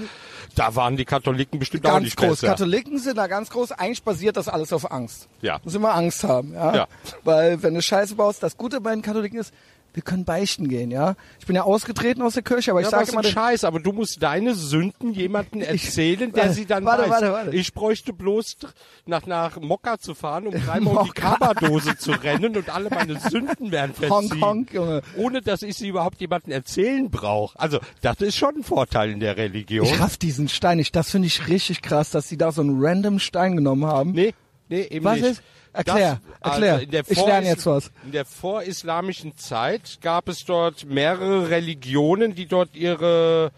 da 0.54 0.74
waren 0.74 0.96
die 0.96 1.04
Katholiken 1.04 1.58
bestimmt 1.58 1.84
ganz 1.84 1.96
auch 1.96 2.00
nicht 2.00 2.16
groß. 2.16 2.40
besser. 2.40 2.46
Katholiken 2.48 2.98
sind 2.98 3.16
da 3.18 3.26
ganz 3.26 3.50
groß. 3.50 3.72
Eigentlich 3.72 4.02
basiert 4.02 4.36
das 4.36 4.48
alles 4.48 4.72
auf 4.72 4.90
Angst. 4.90 5.28
Ja. 5.42 5.60
Muss 5.62 5.74
immer 5.74 5.94
Angst 5.94 6.24
haben, 6.24 6.54
ja. 6.54 6.74
ja. 6.74 6.88
Weil 7.24 7.62
wenn 7.62 7.74
du 7.74 7.82
Scheiße 7.82 8.14
baust, 8.14 8.42
das 8.42 8.56
Gute 8.56 8.80
bei 8.80 8.92
den 8.92 9.02
Katholiken 9.02 9.38
ist, 9.38 9.52
wir 9.96 10.02
können 10.02 10.26
beichten 10.26 10.68
gehen, 10.68 10.90
ja. 10.90 11.14
Ich 11.40 11.46
bin 11.46 11.56
ja 11.56 11.62
ausgetreten 11.62 12.20
aus 12.20 12.34
der 12.34 12.42
Kirche, 12.42 12.70
aber 12.70 12.80
ich 12.80 12.86
ja, 12.86 12.90
sage 12.90 13.12
immer... 13.12 13.24
Scheiß, 13.24 13.64
aber 13.64 13.80
du 13.80 13.92
musst 13.92 14.22
deine 14.22 14.54
Sünden 14.54 15.14
jemandem 15.14 15.62
erzählen, 15.62 16.28
ich, 16.28 16.34
der 16.34 16.42
warte, 16.44 16.54
sie 16.54 16.66
dann 16.66 16.84
warte, 16.84 17.04
weiß. 17.04 17.10
Warte, 17.10 17.32
warte. 17.32 17.56
Ich 17.56 17.72
bräuchte 17.72 18.12
bloß 18.12 18.58
nach, 19.06 19.24
nach 19.24 19.58
Mokka 19.58 19.98
zu 19.98 20.14
fahren, 20.14 20.48
um 20.48 20.52
dreimal 20.66 20.98
um 20.98 21.06
die 21.06 21.12
Kabadose 21.12 21.96
zu 21.96 22.10
rennen 22.10 22.58
und 22.58 22.68
alle 22.68 22.90
meine 22.90 23.18
Sünden 23.18 23.72
werden 23.72 23.94
verziehen. 23.94 24.10
Honk, 24.10 24.42
honk, 24.42 24.74
Junge. 24.74 25.00
Ohne, 25.16 25.40
dass 25.40 25.62
ich 25.62 25.74
sie 25.76 25.88
überhaupt 25.88 26.20
jemandem 26.20 26.52
erzählen 26.52 27.10
brauche. 27.10 27.58
Also, 27.58 27.78
das 28.02 28.20
ist 28.20 28.36
schon 28.36 28.56
ein 28.56 28.64
Vorteil 28.64 29.12
in 29.12 29.20
der 29.20 29.38
Religion. 29.38 29.86
Ich 29.86 29.98
raff 29.98 30.18
diesen 30.18 30.50
Stein 30.50 30.76
nicht. 30.76 30.94
Das 30.94 31.10
finde 31.10 31.28
ich 31.28 31.48
richtig 31.48 31.80
krass, 31.80 32.10
dass 32.10 32.28
sie 32.28 32.36
da 32.36 32.52
so 32.52 32.60
einen 32.60 32.76
random 32.84 33.18
Stein 33.18 33.56
genommen 33.56 33.86
haben. 33.86 34.12
Nee, 34.12 34.34
nee, 34.68 34.82
eben 34.90 35.06
Was 35.06 35.20
nicht. 35.20 35.30
Ist? 35.30 35.42
Erklär, 35.76 36.20
das, 36.40 36.52
erklär. 36.52 36.74
Also 36.74 37.12
ich 37.12 37.26
lerne 37.26 37.46
jetzt 37.46 37.66
was. 37.66 37.90
In 38.04 38.12
der 38.12 38.24
vorislamischen 38.24 39.36
Zeit 39.36 39.98
gab 40.00 40.28
es 40.28 40.44
dort 40.44 40.86
mehrere 40.86 41.50
Religionen, 41.50 42.34
die 42.34 42.46
dort 42.46 42.74
ihre 42.74 43.52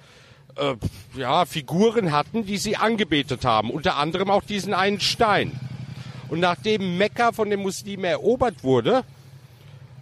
äh, 0.56 0.74
ja, 1.16 1.44
Figuren 1.44 2.10
hatten, 2.10 2.44
die 2.44 2.58
sie 2.58 2.76
angebetet 2.76 3.44
haben. 3.44 3.70
Unter 3.70 3.96
anderem 3.96 4.30
auch 4.30 4.42
diesen 4.42 4.74
einen 4.74 4.98
Stein. 4.98 5.52
Und 6.28 6.40
nachdem 6.40 6.98
Mekka 6.98 7.32
von 7.32 7.50
den 7.50 7.60
Muslimen 7.60 8.04
erobert 8.04 8.64
wurde, 8.64 9.04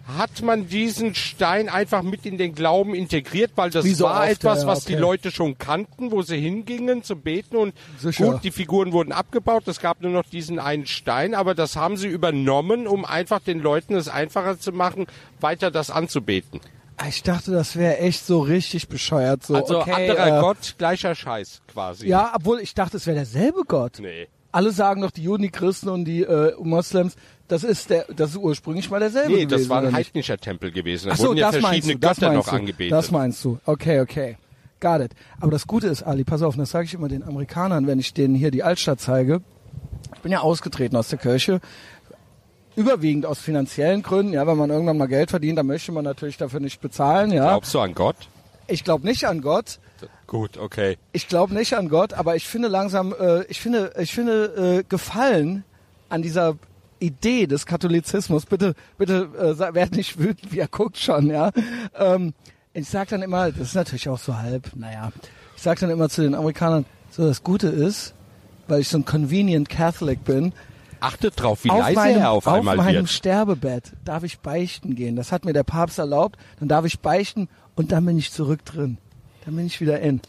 hat 0.07 0.41
man 0.41 0.67
diesen 0.67 1.15
Stein 1.15 1.67
einfach 1.67 2.01
mit 2.01 2.25
in 2.25 2.37
den 2.37 2.55
Glauben 2.55 2.95
integriert, 2.95 3.51
weil 3.55 3.69
das 3.69 3.85
so 3.85 4.05
war 4.05 4.21
oft, 4.21 4.31
etwas, 4.31 4.61
ja, 4.61 4.67
was 4.67 4.85
okay. 4.85 4.95
die 4.95 4.99
Leute 4.99 5.31
schon 5.31 5.57
kannten, 5.57 6.11
wo 6.11 6.21
sie 6.21 6.39
hingingen 6.39 7.03
zum 7.03 7.21
Beten 7.21 7.57
und 7.57 7.73
Sicher. 7.99 8.31
gut, 8.31 8.43
die 8.43 8.51
Figuren 8.51 8.93
wurden 8.93 9.11
abgebaut, 9.11 9.67
es 9.67 9.81
gab 9.81 10.01
nur 10.01 10.11
noch 10.11 10.23
diesen 10.23 10.59
einen 10.59 10.85
Stein, 10.85 11.35
aber 11.35 11.55
das 11.55 11.75
haben 11.75 11.97
sie 11.97 12.07
übernommen, 12.07 12.87
um 12.87 13.03
einfach 13.03 13.39
den 13.39 13.59
Leuten 13.59 13.95
es 13.95 14.07
einfacher 14.07 14.57
zu 14.57 14.71
machen, 14.71 15.07
weiter 15.41 15.71
das 15.71 15.89
anzubeten. 15.89 16.61
Ich 17.07 17.21
dachte, 17.21 17.51
das 17.51 17.75
wäre 17.75 17.99
echt 17.99 18.25
so 18.25 18.39
richtig 18.39 18.87
bescheuert. 18.87 19.45
So, 19.45 19.55
also 19.55 19.81
okay, 19.81 20.09
anderer 20.09 20.37
äh, 20.37 20.41
Gott, 20.41 20.75
gleicher 20.77 21.13
Scheiß 21.13 21.61
quasi. 21.67 22.07
Ja, 22.07 22.31
obwohl 22.33 22.59
ich 22.59 22.73
dachte, 22.73 22.97
es 22.97 23.05
wäre 23.05 23.17
derselbe 23.17 23.63
Gott. 23.67 23.99
Nee. 23.99 24.27
Alle 24.51 24.71
sagen 24.71 25.01
doch, 25.01 25.11
die 25.11 25.21
Juden, 25.21 25.43
die 25.43 25.51
Christen 25.51 25.89
und 25.89 26.05
die 26.05 26.23
äh, 26.23 26.55
Moslems, 26.59 27.15
das 27.47 27.63
ist 27.63 27.89
der, 27.89 28.05
das 28.15 28.31
ist 28.31 28.37
ursprünglich 28.37 28.89
mal 28.89 28.99
derselbe 28.99 29.29
nee, 29.29 29.45
gewesen. 29.45 29.49
das 29.49 29.69
war 29.69 29.81
ein 29.81 29.93
heidnischer 29.93 30.37
Tempel 30.37 30.71
gewesen. 30.71 31.07
Da 31.07 31.13
Ach 31.13 31.17
so, 31.17 31.27
wurden 31.29 31.37
ja 31.37 31.51
das 31.51 31.61
verschiedene 31.61 31.93
du, 31.93 31.99
Götter 31.99 32.33
noch 32.33 32.49
du, 32.49 32.55
angebetet. 32.55 32.91
Das 32.91 33.11
meinst 33.11 33.43
du. 33.43 33.59
Okay, 33.65 34.01
okay. 34.01 34.37
Got 34.79 35.01
it. 35.01 35.11
Aber 35.39 35.51
das 35.51 35.65
Gute 35.65 35.87
ist, 35.87 36.03
Ali, 36.03 36.23
pass 36.23 36.41
auf, 36.41 36.55
das 36.55 36.69
sage 36.69 36.85
ich 36.85 36.93
immer 36.93 37.07
den 37.07 37.23
Amerikanern, 37.23 37.87
wenn 37.87 37.99
ich 37.99 38.13
denen 38.13 38.35
hier 38.35 38.51
die 38.51 38.63
Altstadt 38.63 38.99
zeige. 38.99 39.41
Ich 40.15 40.21
bin 40.21 40.31
ja 40.31 40.41
ausgetreten 40.41 40.95
aus 40.95 41.09
der 41.09 41.19
Kirche. 41.19 41.61
Überwiegend 42.75 43.25
aus 43.25 43.39
finanziellen 43.39 44.03
Gründen, 44.03 44.33
ja, 44.33 44.45
wenn 44.45 44.57
man 44.57 44.69
irgendwann 44.69 44.97
mal 44.97 45.07
Geld 45.07 45.31
verdient, 45.31 45.57
dann 45.57 45.65
möchte 45.65 45.91
man 45.91 46.03
natürlich 46.03 46.37
dafür 46.37 46.59
nicht 46.59 46.79
bezahlen, 46.79 47.31
ja. 47.31 47.43
Glaubst 47.43 47.73
du 47.73 47.79
an 47.79 47.95
Gott? 47.95 48.17
Ich 48.67 48.83
glaube 48.83 49.07
nicht 49.07 49.25
an 49.25 49.41
Gott. 49.41 49.79
Gut, 50.27 50.57
okay. 50.57 50.97
Ich 51.11 51.27
glaube 51.27 51.55
nicht 51.55 51.75
an 51.75 51.89
Gott, 51.89 52.13
aber 52.13 52.35
ich 52.35 52.45
finde 52.45 52.67
langsam, 52.67 53.15
äh, 53.19 53.45
ich 53.45 53.61
finde, 53.61 53.93
ich 53.97 54.13
finde 54.13 54.79
äh, 54.79 54.83
Gefallen 54.87 55.63
an 56.09 56.21
dieser 56.21 56.55
Idee 56.99 57.47
des 57.47 57.65
Katholizismus, 57.65 58.45
bitte, 58.45 58.75
bitte 58.97 59.29
äh, 59.37 59.73
werd 59.73 59.95
nicht 59.95 60.19
wütend, 60.19 60.51
wie 60.51 60.59
er 60.59 60.67
guckt 60.67 60.97
schon, 60.97 61.27
ja. 61.27 61.51
Ähm, 61.97 62.33
ich 62.73 62.89
sag 62.89 63.09
dann 63.09 63.21
immer, 63.21 63.51
das 63.51 63.69
ist 63.69 63.75
natürlich 63.75 64.09
auch 64.09 64.19
so 64.19 64.37
halb, 64.37 64.75
naja, 64.75 65.11
ich 65.55 65.61
sag 65.61 65.79
dann 65.79 65.89
immer 65.89 66.09
zu 66.09 66.21
den 66.21 66.35
Amerikanern, 66.35 66.85
so 67.09 67.27
das 67.27 67.43
Gute 67.43 67.67
ist, 67.67 68.13
weil 68.67 68.81
ich 68.81 68.89
so 68.89 68.97
ein 68.97 69.05
convenient 69.05 69.69
Catholic 69.69 70.23
bin, 70.23 70.53
Achtet 70.99 71.39
drauf, 71.41 71.63
wie 71.63 71.69
leise 71.69 71.95
meinem, 71.95 72.17
er 72.21 72.31
auf 72.31 72.47
einmal 72.47 72.77
wird. 72.77 72.87
Auf 72.87 72.93
meinem 72.93 73.07
Sterbebett 73.07 73.93
darf 74.03 74.23
ich 74.23 74.39
beichten 74.39 74.95
gehen. 74.95 75.15
Das 75.15 75.31
hat 75.31 75.45
mir 75.45 75.53
der 75.53 75.63
Papst 75.63 75.99
erlaubt. 75.99 76.37
Dann 76.59 76.67
darf 76.67 76.85
ich 76.85 76.99
beichten 76.99 77.49
und 77.75 77.91
dann 77.91 78.05
bin 78.05 78.17
ich 78.17 78.31
zurück 78.31 78.65
drin. 78.65 78.97
Dann 79.45 79.55
bin 79.55 79.65
ich 79.65 79.79
wieder 79.79 79.99
in. 79.99 80.21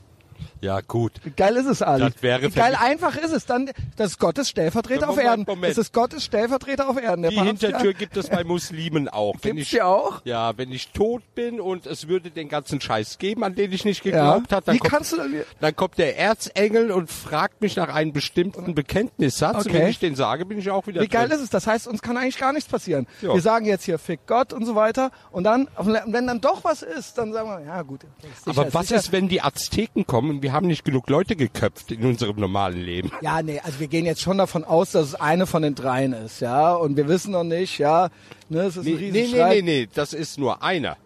Ja, 0.60 0.80
gut. 0.80 1.12
Wie 1.24 1.30
geil 1.30 1.56
ist 1.56 1.66
es, 1.66 1.82
Ali? 1.82 2.10
Das 2.10 2.22
wäre 2.22 2.48
geil 2.50 2.76
einfach 2.80 3.16
ist 3.16 3.32
es. 3.32 3.46
Dann, 3.46 3.70
das 3.96 4.12
ist 4.12 4.18
Gottes 4.18 4.48
Stellvertreter 4.48 5.06
Moment, 5.06 5.18
auf 5.18 5.24
Erden. 5.24 5.44
Moment. 5.46 5.70
Das 5.70 5.78
ist 5.78 5.92
Gottes 5.92 6.24
Stellvertreter 6.24 6.88
auf 6.88 7.00
Erden. 7.00 7.22
Der 7.22 7.30
Die 7.30 7.40
Hintertür 7.40 7.92
ja. 7.92 7.98
gibt 7.98 8.16
es 8.16 8.28
bei 8.28 8.44
Muslimen 8.44 9.08
auch. 9.08 9.34
Wenn 9.42 9.56
Gibt's 9.56 9.72
ich, 9.72 9.78
die 9.78 9.82
auch? 9.82 10.20
Ja, 10.24 10.56
wenn 10.58 10.72
ich 10.72 10.88
tot 10.92 11.22
bin 11.34 11.60
und 11.60 11.86
es 11.86 12.08
würde 12.08 12.30
den 12.30 12.48
ganzen 12.48 12.80
Scheiß 12.80 13.18
geben, 13.18 13.44
an 13.44 13.54
den 13.54 13.72
ich 13.72 13.84
nicht 13.84 14.02
geglaubt 14.02 14.52
habe, 14.52 14.64
dann, 14.66 14.74
Wie 14.74 14.78
kommt- 14.78 14.92
kannst 14.92 15.12
du 15.12 15.16
dann, 15.18 15.34
dann 15.60 15.76
kommt 15.76 15.98
der 15.98 16.18
Erzengel 16.18 16.90
und 16.90 17.10
fragt 17.10 17.60
mich 17.60 17.76
nach 17.76 17.92
einem 17.94 18.12
bestimmten 18.12 18.74
Bekenntnissatz. 18.74 19.64
Und 19.64 19.70
Okay. 19.70 19.74
wenn 19.82 19.88
ich 19.88 19.98
den 19.98 20.14
sage, 20.16 20.44
bin 20.44 20.58
ich 20.58 20.70
auch 20.70 20.86
wieder 20.86 21.00
Wie 21.00 21.08
geil 21.08 21.28
drin. 21.28 21.36
ist 21.38 21.44
es? 21.44 21.50
Das 21.50 21.66
heißt, 21.66 21.86
uns 21.88 22.02
kann 22.02 22.16
eigentlich 22.16 22.38
gar 22.38 22.52
nichts 22.52 22.68
passieren. 22.68 23.06
Ja. 23.22 23.34
Wir 23.34 23.40
sagen 23.42 23.64
jetzt 23.66 23.84
hier, 23.84 23.98
fick 23.98 24.26
Gott 24.26 24.52
und 24.52 24.64
so 24.66 24.74
weiter. 24.74 25.10
Und 25.30 25.44
dann, 25.44 25.68
wenn 26.06 26.26
dann 26.26 26.40
doch 26.40 26.64
was 26.64 26.82
ist, 26.82 27.16
dann 27.18 27.32
sagen 27.32 27.48
wir, 27.48 27.60
ja 27.64 27.82
gut. 27.82 28.00
sicher, 28.44 28.58
Aber 28.60 28.74
was 28.74 28.88
sicher. 28.88 29.00
ist, 29.00 29.12
wenn 29.12 29.28
die 29.28 29.40
Azteken 29.42 30.06
kommen 30.06 30.30
und 30.30 30.42
wir 30.49 30.55
haben 30.55 30.67
nicht 30.67 30.83
genug 30.83 31.11
Leute 31.11 31.37
geköpft 31.37 31.93
in 31.93 32.02
unserem 32.07 32.37
normalen 32.37 32.81
Leben? 32.83 33.11
Ja, 33.21 33.43
nee, 33.43 33.61
also 33.62 33.81
wir 33.81 33.87
gehen 33.87 34.07
jetzt 34.07 34.23
schon 34.23 34.38
davon 34.38 34.64
aus, 34.64 34.93
dass 34.93 35.09
es 35.09 35.14
eine 35.14 35.47
von 35.47 35.61
den 35.61 35.75
dreien 35.75 36.14
ist, 36.14 36.40
ja. 36.40 36.73
Und 36.73 36.97
wir 36.97 37.07
wissen 37.07 37.33
noch 37.33 37.45
nicht, 37.45 37.76
ja, 37.76 38.09
ne, 38.49 38.62
es 38.62 38.78
ist 38.78 38.87
Nee, 38.87 38.95
ein 38.95 39.12
nee, 39.12 39.28
nee, 39.31 39.45
nee, 39.49 39.62
nee, 39.62 39.88
das 39.93 40.14
ist 40.14 40.38
nur 40.38 40.62
einer. 40.62 40.97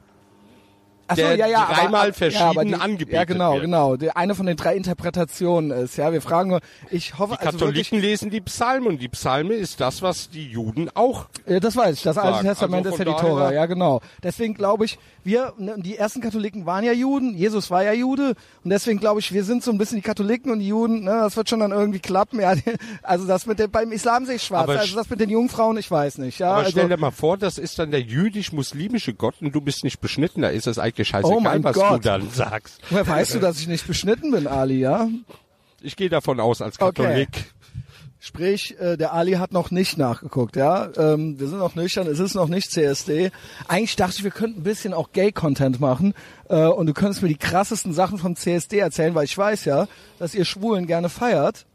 Ach 1.09 1.17
so, 1.17 1.23
der 1.23 1.37
ja, 1.37 1.47
ja, 1.47 1.67
dreimal 1.67 2.07
aber, 2.09 2.13
verschieden 2.13 2.71
ja, 2.71 2.87
die, 2.89 3.11
Ja, 3.13 3.25
genau, 3.25 3.53
wird. 3.55 3.63
genau. 3.63 3.97
Die, 3.97 4.11
eine 4.11 4.35
von 4.35 4.47
den 4.47 4.57
drei 4.57 4.77
Interpretationen 4.77 5.71
ist, 5.71 5.97
ja. 5.97 6.13
Wir 6.13 6.23
fragen 6.23 6.51
nur, 6.51 6.61
ich 6.91 7.19
hoffe, 7.19 7.37
Die 7.41 7.47
also 7.47 7.59
Katholiken 7.59 8.01
lesen 8.01 8.31
die 8.31 8.41
Psalmen 8.41 8.87
und 8.89 8.99
die 9.03 9.09
Psalme 9.09 9.55
ist 9.55 9.81
das, 9.81 10.03
was 10.03 10.31
die 10.31 10.47
Juden 10.47 10.91
auch. 10.95 11.27
Ja, 11.47 11.61
das 11.61 11.77
weiß 11.77 11.97
ich. 11.97 12.03
Das 12.03 12.19
Alte. 12.19 12.47
Testament 12.47 12.87
Also 12.87 12.97
ist 12.97 13.07
ja 13.07 13.13
die 13.13 13.21
Tora. 13.21 13.53
Ja, 13.53 13.67
genau. 13.67 14.01
Deswegen 14.23 14.55
glaube 14.55 14.85
ich, 14.85 14.99
wir, 15.25 15.53
ne, 15.59 15.75
die 15.79 15.97
ersten 15.97 16.21
Katholiken 16.21 16.67
waren 16.67 16.85
ja 16.85 16.93
Juden. 16.93 17.35
Jesus 17.35 17.71
war 17.71 17.83
ja 17.83 17.93
Jude. 17.93 18.35
Und 18.65 18.71
deswegen 18.71 18.99
glaube 18.99 19.21
ich, 19.21 19.33
wir 19.33 19.45
sind 19.45 19.63
so 19.63 19.71
ein 19.71 19.79
bisschen 19.79 19.97
die 19.97 20.03
Katholiken 20.03 20.51
und 20.51 20.61
die 20.61 20.69
Juden. 20.69 21.05
Ne, 21.05 21.11
das 21.11 21.37
wird 21.37 21.49
schon 21.49 21.61
dann 21.61 21.73
irgendwie 21.73 22.01
klappen. 22.01 22.41
Ja, 22.41 22.55
also 23.03 23.27
das 23.27 23.47
mit 23.47 23.59
dem, 23.59 23.71
beim 23.71 23.93
Islam 23.93 24.27
sehe 24.27 24.37
ich 24.37 24.43
schwarz. 24.43 24.69
Aber 24.69 24.79
also 24.79 24.97
das 24.97 25.09
mit 25.11 25.21
den 25.21 25.31
Jungfrauen, 25.31 25.77
ich 25.77 25.91
weiß 25.91 26.19
nicht. 26.19 26.39
Ja, 26.39 26.51
Aber 26.51 26.59
also, 26.59 26.71
stell 26.71 26.89
dir 26.89 26.97
mal 26.97 27.11
vor, 27.11 27.37
das 27.39 27.59
ist 27.59 27.79
dann 27.79 27.91
der 27.91 28.01
jüdisch-muslimische 28.01 29.15
Gott 29.15 29.35
und 29.41 29.55
du 29.55 29.61
bist 29.61 29.85
nicht 29.85 30.01
beschnitten, 30.01 30.43
da 30.43 30.49
ist 30.49 30.67
es 30.67 30.79
eigentlich 30.79 30.92
Oh 31.01 31.05
scheißegal, 31.05 31.41
mein 31.41 31.65
was 31.65 31.75
Gott. 31.75 31.93
du 31.93 31.99
dann 32.09 32.31
sagst. 32.31 32.81
woher 32.91 33.07
weißt 33.07 33.35
du, 33.35 33.39
dass 33.41 33.59
ich 33.61 33.69
nicht 33.69 33.87
beschnitten 33.87 34.31
bin, 34.31 34.47
Ali, 34.47 34.81
ja? 34.81 35.09
Ich 35.81 35.97
gehe 35.97 36.09
davon 36.09 36.39
aus, 36.41 36.63
als 36.63 36.81
Okay. 36.81 37.03
Katholik. 37.03 37.53
Sprich, 38.25 38.79
äh, 38.79 38.97
der 38.97 39.15
Ali 39.15 39.33
hat 39.33 39.51
noch 39.51 39.73
nicht 39.73 39.99
nachgeguckt, 39.99 40.55
ja. 40.55 40.91
Ähm, 40.97 41.41
wir 41.41 41.49
sind 41.49 41.59
noch 41.59 41.75
nüchtern, 41.75 42.07
es 42.07 42.21
ist 42.21 42.35
noch 42.35 42.47
nicht 42.47 42.71
CSD. 42.71 43.33
Eigentlich 43.67 43.97
dachte 43.97 44.15
ich, 44.19 44.23
wir 44.25 44.31
könnten 44.31 44.61
ein 44.61 44.63
bisschen 44.63 44.95
auch 44.95 45.11
Gay-Content 45.11 45.81
machen 45.81 46.15
äh, 46.49 46.67
und 46.67 46.87
du 46.87 46.93
könntest 46.95 47.21
mir 47.23 47.29
die 47.29 47.37
krassesten 47.37 47.93
Sachen 47.93 48.19
vom 48.19 48.37
CSD 48.37 48.79
erzählen, 48.79 49.17
weil 49.17 49.25
ich 49.25 49.37
weiß 49.37 49.65
ja, 49.65 49.89
dass 50.21 50.37
ihr 50.37 50.45
Schwulen 50.45 50.87
gerne 50.87 51.09
feiert 51.09 51.67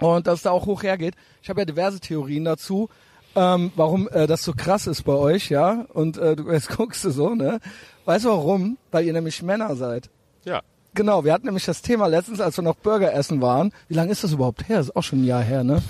und 0.00 0.26
dass 0.26 0.40
es 0.40 0.42
da 0.42 0.50
auch 0.50 0.66
hoch 0.66 0.82
hergeht. 0.82 1.14
Ich 1.42 1.48
habe 1.48 1.62
ja 1.62 1.64
diverse 1.64 1.98
Theorien 1.98 2.44
dazu, 2.44 2.90
ähm, 3.36 3.72
warum 3.76 4.08
äh, 4.08 4.26
das 4.26 4.42
so 4.42 4.52
krass 4.52 4.86
ist 4.86 5.02
bei 5.04 5.14
euch, 5.14 5.50
ja. 5.50 5.86
Und 5.92 6.18
äh, 6.18 6.36
du 6.36 6.50
jetzt 6.50 6.68
guckst 6.76 7.04
du 7.04 7.10
so, 7.10 7.34
ne? 7.34 7.60
Weißt 8.04 8.24
du 8.24 8.30
warum? 8.30 8.78
Weil 8.90 9.04
ihr 9.04 9.12
nämlich 9.12 9.42
Männer 9.42 9.76
seid. 9.76 10.10
Ja. 10.44 10.62
Genau, 10.94 11.24
wir 11.24 11.32
hatten 11.32 11.46
nämlich 11.46 11.64
das 11.64 11.82
Thema 11.82 12.06
letztens, 12.06 12.40
als 12.40 12.56
wir 12.58 12.62
noch 12.62 12.74
Burger 12.74 13.12
essen 13.14 13.40
waren. 13.40 13.72
Wie 13.88 13.94
lange 13.94 14.10
ist 14.10 14.24
das 14.24 14.32
überhaupt 14.32 14.68
her? 14.68 14.80
ist 14.80 14.96
auch 14.96 15.02
schon 15.02 15.22
ein 15.22 15.26
Jahr 15.26 15.42
her, 15.42 15.62
ne? 15.62 15.82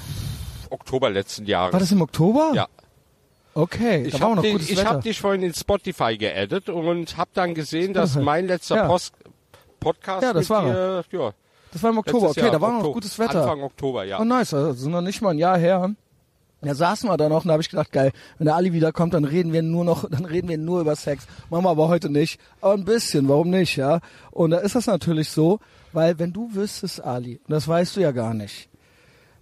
Oktober 0.68 1.10
letzten 1.10 1.46
Jahres. 1.46 1.72
War 1.72 1.80
das 1.80 1.90
im 1.90 2.02
Oktober? 2.02 2.52
Ja. 2.54 2.68
Okay, 3.54 4.04
Ich 4.04 4.20
habe 4.20 4.36
noch 4.36 4.84
hab 4.84 5.02
dich 5.02 5.20
vorhin 5.20 5.42
in 5.42 5.52
Spotify 5.52 6.16
geaddet 6.16 6.68
und 6.68 7.16
habe 7.16 7.30
dann 7.34 7.54
gesehen, 7.54 7.94
dass 7.94 8.14
mein 8.16 8.46
letzter 8.46 8.76
Ja. 8.76 8.86
Post 8.86 9.14
Podcast 9.80 10.22
Ja, 10.22 10.32
das 10.32 10.48
war 10.50 10.64
dir, 10.64 11.04
ja, 11.10 11.32
das 11.72 11.82
war 11.82 11.90
im 11.90 11.98
Oktober, 11.98 12.30
okay, 12.30 12.40
Jahr, 12.40 12.50
da 12.50 12.60
war 12.60 12.70
noch 12.70 12.76
Oktober, 12.78 12.94
gutes 12.94 13.18
Wetter. 13.18 13.42
Anfang 13.42 13.62
Oktober, 13.62 14.04
ja. 14.04 14.20
Oh 14.20 14.24
nice, 14.24 14.54
also 14.54 14.88
noch 14.88 15.00
nicht 15.00 15.20
mal 15.22 15.30
ein 15.30 15.38
Jahr 15.38 15.58
her. 15.58 15.94
Da 16.62 16.74
saßen 16.74 17.08
wir 17.08 17.16
da 17.16 17.28
noch 17.28 17.44
und 17.44 17.48
da 17.48 17.52
habe 17.52 17.62
ich 17.62 17.70
gedacht, 17.70 17.90
geil, 17.90 18.12
wenn 18.38 18.44
der 18.44 18.54
Ali 18.54 18.72
wiederkommt, 18.72 19.14
dann 19.14 19.24
reden 19.24 19.52
wir 19.52 19.62
nur 19.62 19.84
noch, 19.84 20.08
dann 20.10 20.24
reden 20.24 20.48
wir 20.48 20.58
nur 20.58 20.80
über 20.80 20.94
Sex. 20.94 21.26
Machen 21.48 21.64
wir 21.64 21.70
aber 21.70 21.88
heute 21.88 22.10
nicht. 22.10 22.38
Aber 22.60 22.74
ein 22.74 22.84
bisschen, 22.84 23.28
warum 23.28 23.50
nicht, 23.50 23.76
ja? 23.76 24.00
Und 24.30 24.50
da 24.50 24.58
ist 24.58 24.74
das 24.74 24.86
natürlich 24.86 25.30
so, 25.30 25.60
weil 25.92 26.18
wenn 26.18 26.32
du 26.32 26.54
wüsstest, 26.54 27.02
Ali, 27.02 27.40
und 27.46 27.50
das 27.50 27.66
weißt 27.66 27.96
du 27.96 28.00
ja 28.00 28.12
gar 28.12 28.34
nicht, 28.34 28.68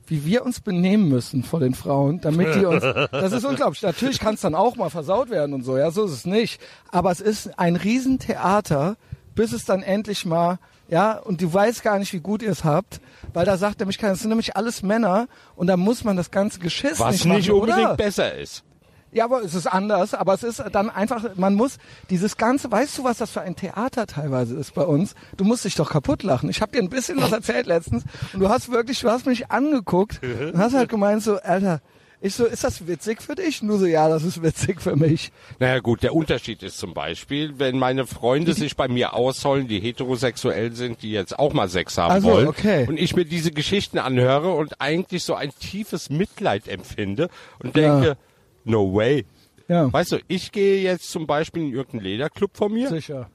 wie 0.07 0.25
wir 0.25 0.45
uns 0.45 0.61
benehmen 0.61 1.09
müssen 1.09 1.43
vor 1.43 1.61
den 1.61 1.75
Frauen, 1.75 2.21
damit 2.21 2.55
die 2.55 2.65
uns, 2.65 2.83
das 3.13 3.33
ist 3.33 3.45
unglaublich. 3.45 3.83
Natürlich 3.83 4.21
kann 4.21 4.35
es 4.35 4.41
dann 4.41 4.55
auch 4.55 4.77
mal 4.77 4.89
versaut 4.89 5.29
werden 5.29 5.53
und 5.53 5.65
so, 5.65 5.77
ja, 5.77 5.91
so 5.91 6.05
ist 6.05 6.13
es 6.13 6.25
nicht. 6.25 6.61
Aber 6.91 7.11
es 7.11 7.21
ist 7.21 7.59
ein 7.59 7.77
Riesentheater, 7.77 8.97
bis 9.35 9.53
es 9.53 9.65
dann 9.65 9.83
endlich 9.83 10.25
mal, 10.25 10.59
ja, 10.88 11.18
und 11.18 11.40
du 11.42 11.52
weißt 11.52 11.83
gar 11.83 11.99
nicht, 11.99 12.12
wie 12.12 12.21
gut 12.21 12.42
ihr 12.42 12.50
es 12.50 12.64
habt, 12.64 13.00
weil 13.35 13.45
da 13.45 13.57
sagt 13.57 13.80
nämlich 13.80 13.99
keiner, 13.99 14.14
es 14.14 14.21
sind 14.21 14.30
nämlich 14.30 14.57
alles 14.57 14.83
Männer 14.83 15.28
und 15.54 15.66
da 15.66 15.76
muss 15.76 16.02
man 16.04 16.16
das 16.16 16.30
ganze 16.30 16.59
Geschiss 16.59 16.99
Was 16.99 17.12
nicht 17.12 17.25
nicht 17.26 17.49
machen, 17.49 17.61
unbedingt 17.61 17.87
oder? 17.87 17.97
besser 17.97 18.35
ist. 18.35 18.64
Ja, 19.11 19.25
aber 19.25 19.42
es 19.42 19.54
ist 19.54 19.66
anders, 19.66 20.12
aber 20.12 20.35
es 20.35 20.42
ist 20.42 20.62
dann 20.73 20.90
einfach, 20.90 21.35
man 21.37 21.54
muss 21.54 21.78
dieses 22.11 22.37
ganze, 22.37 22.71
weißt 22.71 22.99
du, 22.99 23.04
was 23.04 23.18
das 23.18 23.30
für 23.30 23.40
ein 23.40 23.57
Theater 23.57 24.07
teilweise 24.07 24.54
ist 24.57 24.75
bei 24.75 24.83
uns? 24.83 25.14
Du 25.38 25.45
musst 25.45 25.64
dich 25.64 25.76
doch 25.76 25.90
kaputt 25.90 26.23
lachen. 26.23 26.50
Ich 26.50 26.61
habe 26.61 26.73
dir 26.73 26.83
ein 26.83 26.90
bisschen 26.90 27.21
was 27.21 27.33
erzählt 27.33 27.66
letztens 27.66 28.04
und 28.35 28.40
du 28.40 28.50
hast 28.50 28.71
wirklich, 28.71 29.00
du 29.00 29.11
hast 29.11 29.25
mich 29.25 29.50
angeguckt 29.50 30.21
und 30.23 30.59
hast 30.59 30.75
halt 30.75 30.90
gemeint 30.90 31.23
so, 31.23 31.38
Alter, 31.38 31.80
ich 32.21 32.35
so, 32.35 32.45
ist 32.47 32.65
das 32.65 32.87
witzig 32.89 33.23
für 33.23 33.35
dich? 33.37 33.63
Nur 33.63 33.79
so, 33.79 33.87
ja, 33.87 34.09
das 34.09 34.25
ist 34.25 34.43
witzig 34.43 34.81
für 34.81 34.97
mich. 34.97 35.31
Naja 35.61 35.79
gut, 35.79 36.03
der 36.03 36.15
Unterschied 36.15 36.63
ist 36.65 36.79
zum 36.79 36.93
Beispiel, 36.95 37.59
wenn 37.59 37.79
meine 37.79 38.07
Freunde 38.07 38.55
sich 38.55 38.75
bei 38.77 38.89
mir 38.89 39.15
ausholen, 39.15 39.69
die 39.69 39.79
heterosexuell 39.81 40.73
sind, 40.73 41.03
die 41.03 41.13
jetzt 41.13 41.39
auch 41.39 41.53
mal 41.53 41.69
Sex 41.69 41.97
haben 41.97 42.15
Ach 42.17 42.21
so, 42.21 42.29
wollen, 42.29 42.49
okay. 42.49 42.87
und 42.89 42.99
ich 42.99 43.15
mir 43.15 43.25
diese 43.25 43.53
Geschichten 43.53 43.99
anhöre 43.99 44.53
und 44.53 44.81
eigentlich 44.81 45.23
so 45.25 45.35
ein 45.35 45.51
tiefes 45.61 46.11
Mitleid 46.11 46.67
empfinde 46.67 47.29
und 47.63 47.77
Ja. 47.77 48.01
denke, 48.01 48.17
no 48.65 48.93
way. 48.95 49.25
Ja, 49.69 49.93
Weißt 49.93 50.13
du, 50.13 50.19
ich 50.29 50.51
gehe 50.51 50.81
jetzt 50.83 51.11
zum 51.11 51.27
Beispiel 51.27 51.63
in 51.63 51.73
irgendeinen 51.73 52.05
Lederclub 52.05 52.57
von 52.57 52.73
mir, 52.73 52.89
sicher. 52.89 53.31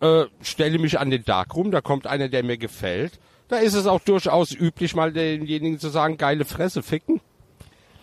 äh, 0.00 0.24
stelle 0.40 0.78
mich 0.78 0.98
an 0.98 1.10
den 1.10 1.24
Darkroom, 1.24 1.70
da 1.70 1.80
kommt 1.82 2.06
einer, 2.06 2.28
der 2.28 2.42
mir 2.42 2.56
gefällt. 2.56 3.20
Da 3.48 3.58
ist 3.58 3.74
es 3.74 3.86
auch 3.86 4.00
durchaus 4.00 4.52
üblich, 4.52 4.94
mal 4.94 5.12
denjenigen 5.12 5.78
zu 5.78 5.88
sagen, 5.88 6.16
geile 6.16 6.44
Fresse 6.44 6.82
ficken. 6.82 7.20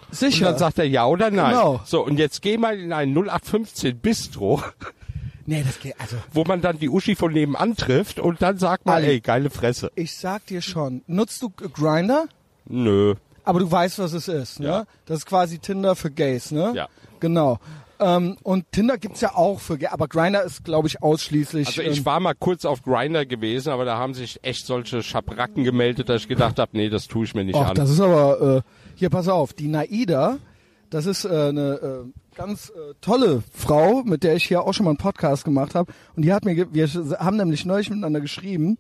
Und 0.09 0.15
Sicher. 0.15 0.45
dann 0.45 0.57
sagt 0.57 0.79
er 0.79 0.85
ja 0.87 1.05
oder 1.05 1.31
nein. 1.31 1.51
Genau. 1.51 1.81
So, 1.85 2.05
und 2.05 2.17
jetzt 2.17 2.41
geh 2.41 2.57
mal 2.57 2.77
in 2.79 2.93
ein 2.93 3.13
0815 3.13 3.97
Bistro, 3.97 4.61
nee, 5.45 5.63
das 5.65 5.79
geht, 5.79 5.95
also, 5.99 6.17
wo 6.31 6.43
man 6.43 6.61
dann 6.61 6.79
die 6.79 6.89
Uschi 6.89 7.15
von 7.15 7.33
nebenan 7.33 7.75
trifft 7.75 8.19
und 8.19 8.41
dann 8.41 8.57
sagt 8.57 8.85
man, 8.85 8.95
Ali. 8.95 9.07
ey, 9.07 9.19
geile 9.19 9.49
Fresse. 9.49 9.91
ich 9.95 10.15
sag 10.15 10.45
dir 10.47 10.61
schon, 10.61 11.01
nutzt 11.07 11.41
du 11.41 11.49
Grinder? 11.49 12.25
Nö. 12.67 13.15
Aber 13.43 13.59
du 13.59 13.71
weißt, 13.71 13.99
was 13.99 14.13
es 14.13 14.27
ist, 14.27 14.59
ne? 14.59 14.67
Ja. 14.67 14.85
Das 15.05 15.19
ist 15.19 15.25
quasi 15.27 15.59
Tinder 15.59 15.95
für 15.95 16.09
Gays, 16.09 16.51
ne? 16.51 16.71
Ja. 16.75 16.87
Genau. 17.19 17.59
Ähm, 17.99 18.37
und 18.43 18.71
Tinder 18.71 18.97
gibt's 18.97 19.21
ja 19.21 19.35
auch 19.35 19.59
für 19.59 19.77
Gays, 19.77 19.91
aber 19.91 20.07
Grinder 20.07 20.43
ist, 20.43 20.65
glaube 20.65 20.87
ich, 20.87 21.01
ausschließlich. 21.01 21.67
Also 21.67 21.81
ich 21.83 21.99
ähm, 21.99 22.05
war 22.05 22.19
mal 22.19 22.33
kurz 22.33 22.65
auf 22.65 22.81
Grinder 22.81 23.25
gewesen, 23.25 23.69
aber 23.69 23.85
da 23.85 23.97
haben 23.97 24.13
sich 24.13 24.39
echt 24.43 24.65
solche 24.65 25.01
Schabracken 25.03 25.63
gemeldet, 25.63 26.09
dass 26.09 26.23
ich 26.23 26.27
gedacht 26.27 26.59
habe, 26.59 26.71
nee, 26.73 26.89
das 26.89 27.07
tue 27.07 27.25
ich 27.25 27.35
mir 27.35 27.45
nicht 27.45 27.55
Och, 27.55 27.67
an. 27.67 27.75
das 27.75 27.89
ist 27.89 28.01
aber, 28.01 28.57
äh, 28.57 28.61
hier, 28.95 29.09
pass 29.09 29.27
auf, 29.27 29.53
die 29.53 29.67
Naida, 29.67 30.37
das 30.89 31.05
ist 31.05 31.25
äh, 31.25 31.29
eine 31.29 31.73
äh, 32.05 32.37
ganz 32.37 32.69
äh, 32.69 32.93
tolle 33.01 33.43
Frau, 33.53 34.03
mit 34.03 34.23
der 34.23 34.35
ich 34.35 34.45
hier 34.45 34.63
auch 34.63 34.73
schon 34.73 34.85
mal 34.85 34.91
einen 34.91 34.97
Podcast 34.97 35.43
gemacht 35.43 35.75
habe. 35.75 35.91
Und 36.15 36.23
die 36.23 36.33
hat 36.33 36.45
mir, 36.45 36.73
wir 36.73 36.87
haben 37.19 37.37
nämlich 37.37 37.65
neulich 37.65 37.89
miteinander 37.89 38.21
geschrieben. 38.21 38.77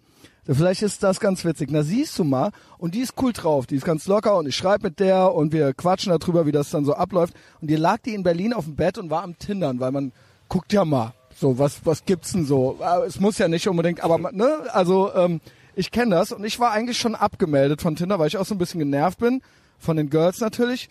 Vielleicht 0.47 0.83
ist 0.83 1.01
das 1.01 1.19
ganz 1.19 1.43
witzig. 1.43 1.69
Na, 1.71 1.81
siehst 1.81 2.17
du 2.19 2.23
mal. 2.23 2.51
Und 2.77 2.93
die 2.93 2.99
ist 2.99 3.15
cool 3.21 3.33
drauf. 3.33 3.65
Die 3.65 3.75
ist 3.75 3.85
ganz 3.85 4.07
locker 4.07 4.37
und 4.37 4.47
ich 4.47 4.55
schreibe 4.55 4.89
mit 4.89 4.99
der 4.99 5.33
und 5.33 5.51
wir 5.51 5.73
quatschen 5.73 6.17
darüber, 6.17 6.45
wie 6.45 6.51
das 6.51 6.69
dann 6.69 6.85
so 6.85 6.93
abläuft. 6.93 7.33
Und 7.61 7.69
die 7.69 7.75
lag 7.75 7.97
die 7.97 8.13
in 8.13 8.23
Berlin 8.23 8.53
auf 8.53 8.65
dem 8.65 8.75
Bett 8.75 8.97
und 8.97 9.09
war 9.09 9.23
am 9.23 9.37
Tindern, 9.39 9.79
weil 9.79 9.91
man 9.91 10.11
guckt 10.47 10.71
ja 10.71 10.85
mal. 10.85 11.13
So, 11.35 11.57
was, 11.59 11.85
was 11.85 12.05
gibt's 12.05 12.31
denn 12.31 12.45
so? 12.45 12.77
Äh, 12.79 13.07
Es 13.07 13.19
muss 13.19 13.39
ja 13.39 13.47
nicht 13.47 13.67
unbedingt, 13.67 14.01
aber 14.01 14.31
ne, 14.31 14.49
also 14.71 15.13
ähm, 15.15 15.41
ich 15.75 15.91
kenne 15.91 16.15
das 16.15 16.31
und 16.31 16.45
ich 16.45 16.59
war 16.59 16.71
eigentlich 16.71 16.97
schon 16.97 17.15
abgemeldet 17.15 17.81
von 17.81 17.95
Tinder, 17.95 18.19
weil 18.19 18.27
ich 18.27 18.37
auch 18.37 18.45
so 18.45 18.55
ein 18.55 18.59
bisschen 18.59 18.79
genervt 18.79 19.19
bin 19.19 19.41
von 19.85 19.97
den 19.97 20.09
Girls 20.09 20.39
natürlich. 20.41 20.89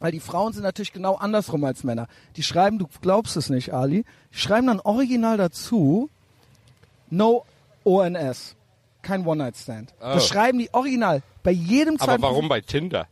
Weil 0.00 0.10
die 0.12 0.20
Frauen 0.20 0.52
sind 0.52 0.62
natürlich 0.64 0.92
genau 0.92 1.14
andersrum 1.14 1.62
als 1.64 1.84
Männer. 1.84 2.08
Die 2.36 2.42
schreiben, 2.42 2.78
du 2.78 2.88
glaubst 3.02 3.36
es 3.36 3.50
nicht, 3.50 3.72
Ali, 3.72 4.04
die 4.32 4.38
schreiben 4.38 4.66
dann 4.66 4.80
original 4.80 5.36
dazu, 5.36 6.10
no 7.10 7.44
ONS. 7.84 8.56
Kein 9.02 9.26
One-Night-Stand. 9.26 9.94
Oh. 10.00 10.14
Das 10.14 10.26
schreiben 10.26 10.58
die 10.58 10.72
original. 10.72 11.22
Bei 11.42 11.50
jedem 11.50 11.94
aber 11.96 12.04
zweiten 12.04 12.22
warum 12.22 12.48
bei 12.48 12.60
Tinder? 12.60 13.06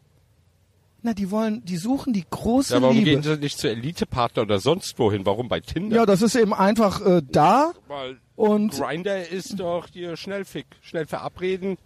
Na, 1.02 1.14
die 1.14 1.31
wollen, 1.31 1.64
die 1.64 1.76
suchen 1.76 2.12
die 2.12 2.25
große 2.29 2.75
Ja, 2.75 2.83
warum 2.83 2.97
Liebe. 2.97 3.11
gehen 3.11 3.23
sie 3.23 3.37
nicht 3.38 3.59
zu 3.59 3.71
Elite-Partner 3.71 4.43
oder 4.43 4.59
sonst 4.59 4.99
wohin? 4.99 5.25
Warum 5.25 5.49
bei 5.49 5.61
Tinder? 5.61 5.97
ja, 5.97 6.07
das 6.07 6.23
ist 6.23 6.35
eben 6.35 6.52
einfach 6.52 7.00
äh, 7.05 7.23
da 7.25 7.73
Weil 7.88 8.19
und 8.37 8.73
Grinder 8.73 9.29
ist 9.29 9.59
doch 9.61 9.87
hier 9.93 10.17
Schnellfick, 10.17 10.67
schnell 10.83 11.07
verabreden, 11.07 11.79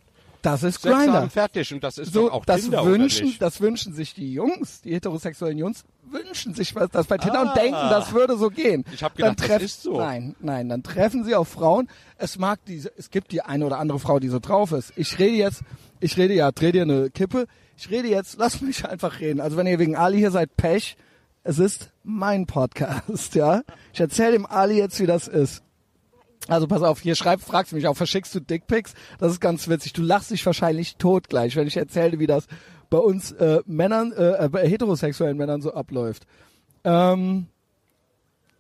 das 0.45 0.63
ist 0.63 0.83
Sex 0.83 0.95
Grinder. 0.95 1.15
haben, 1.15 1.31
fertig. 1.31 1.73
Und 1.73 1.83
das 1.83 1.99
ist 1.99 2.13
So, 2.13 2.31
auch 2.31 2.45
das 2.45 2.63
Tinder, 2.63 2.85
wünschen, 2.85 3.35
das 3.39 3.61
wünschen 3.61 3.95
sich 3.95 4.15
die 4.15 4.33
Jungs, 4.33 4.83
die 4.83 4.93
heterosexuellen 4.93 5.59
Jungs, 5.59 5.85
wünschen 6.05 6.55
sich 6.55 6.75
was 6.75 6.91
das 6.91 7.07
bei 7.07 7.19
Tinder 7.19 7.41
ah. 7.41 7.43
und 7.49 7.57
denken, 7.57 7.73
das 7.73 8.13
würde 8.13 8.37
so 8.37 8.51
gehen. 8.51 8.85
Ich 8.93 9.03
habe 9.03 9.17
gedacht, 9.17 9.49
das 9.49 9.63
ist 9.63 9.83
so. 9.83 9.99
Nein, 9.99 10.37
nein, 10.41 10.69
dann 10.69 10.83
treffen 10.83 11.25
sie 11.25 11.35
auf 11.35 11.49
Frauen. 11.49 11.89
Es 12.19 12.39
mag 12.39 12.61
diese, 12.67 12.93
es 12.97 13.11
gibt 13.11 13.33
die 13.33 13.43
eine 13.43 13.65
oder 13.65 13.79
andere 13.79 13.99
Frau, 13.99 14.21
die 14.21 14.29
so 14.29 14.39
drauf 14.39 14.73
ist. 14.73 14.93
Ich 14.97 15.19
rede 15.19 15.37
jetzt, 15.37 15.63
ich 16.01 16.17
rede 16.17 16.35
ja, 16.35 16.53
dreh 16.53 16.73
dir 16.73 16.83
eine 16.83 17.11
Kippe. 17.11 17.47
Ich 17.77 17.91
rede 17.91 18.09
jetzt, 18.09 18.37
lass 18.39 18.61
mich 18.61 18.87
einfach 18.87 19.21
reden. 19.21 19.41
Also 19.41 19.57
wenn 19.57 19.67
ihr 19.67 19.79
wegen 19.79 19.97
Ali 19.97 20.19
hier 20.19 20.31
seid, 20.31 20.57
Pech. 20.57 20.97
Es 21.47 21.59
ist 21.59 21.91
mein 22.03 22.47
Podcast, 22.47 23.35
ja. 23.35 23.63
Ich 23.93 24.01
erzähle 24.01 24.33
dem 24.33 24.47
Ali 24.47 24.79
jetzt, 24.79 24.99
wie 24.99 25.07
das 25.07 25.29
ist. 25.29 25.63
Also 26.49 26.67
pass 26.67 26.83
auf, 26.83 27.01
hier 27.01 27.15
schreib, 27.15 27.41
fragst 27.41 27.73
du 27.73 27.77
mich 27.77 27.87
auch, 27.87 27.97
verschickst 27.97 28.35
du 28.35 28.41
Dickpics? 28.41 28.95
Das 29.19 29.33
ist 29.33 29.41
ganz 29.41 29.69
witzig. 29.69 29.95
Du 29.95 30.03
lachst 30.03 30.31
dich 30.31 30.45
wahrscheinlich 30.45 30.97
tot 30.97 31.29
gleich, 31.29 31.57
wenn 31.57 31.67
ich 31.67 31.77
erzähle, 31.77 32.19
wie 32.19 32.27
das 32.27 32.47
bei 32.91 32.99
uns 32.99 33.33
äh, 33.33 33.61
Männern, 33.67 34.13
äh, 34.13 34.49
bei 34.51 34.69
heterosexuellen 34.69 35.37
Männern 35.37 35.63
so 35.63 35.73
abläuft. 35.73 36.27
Ähm, 36.85 37.47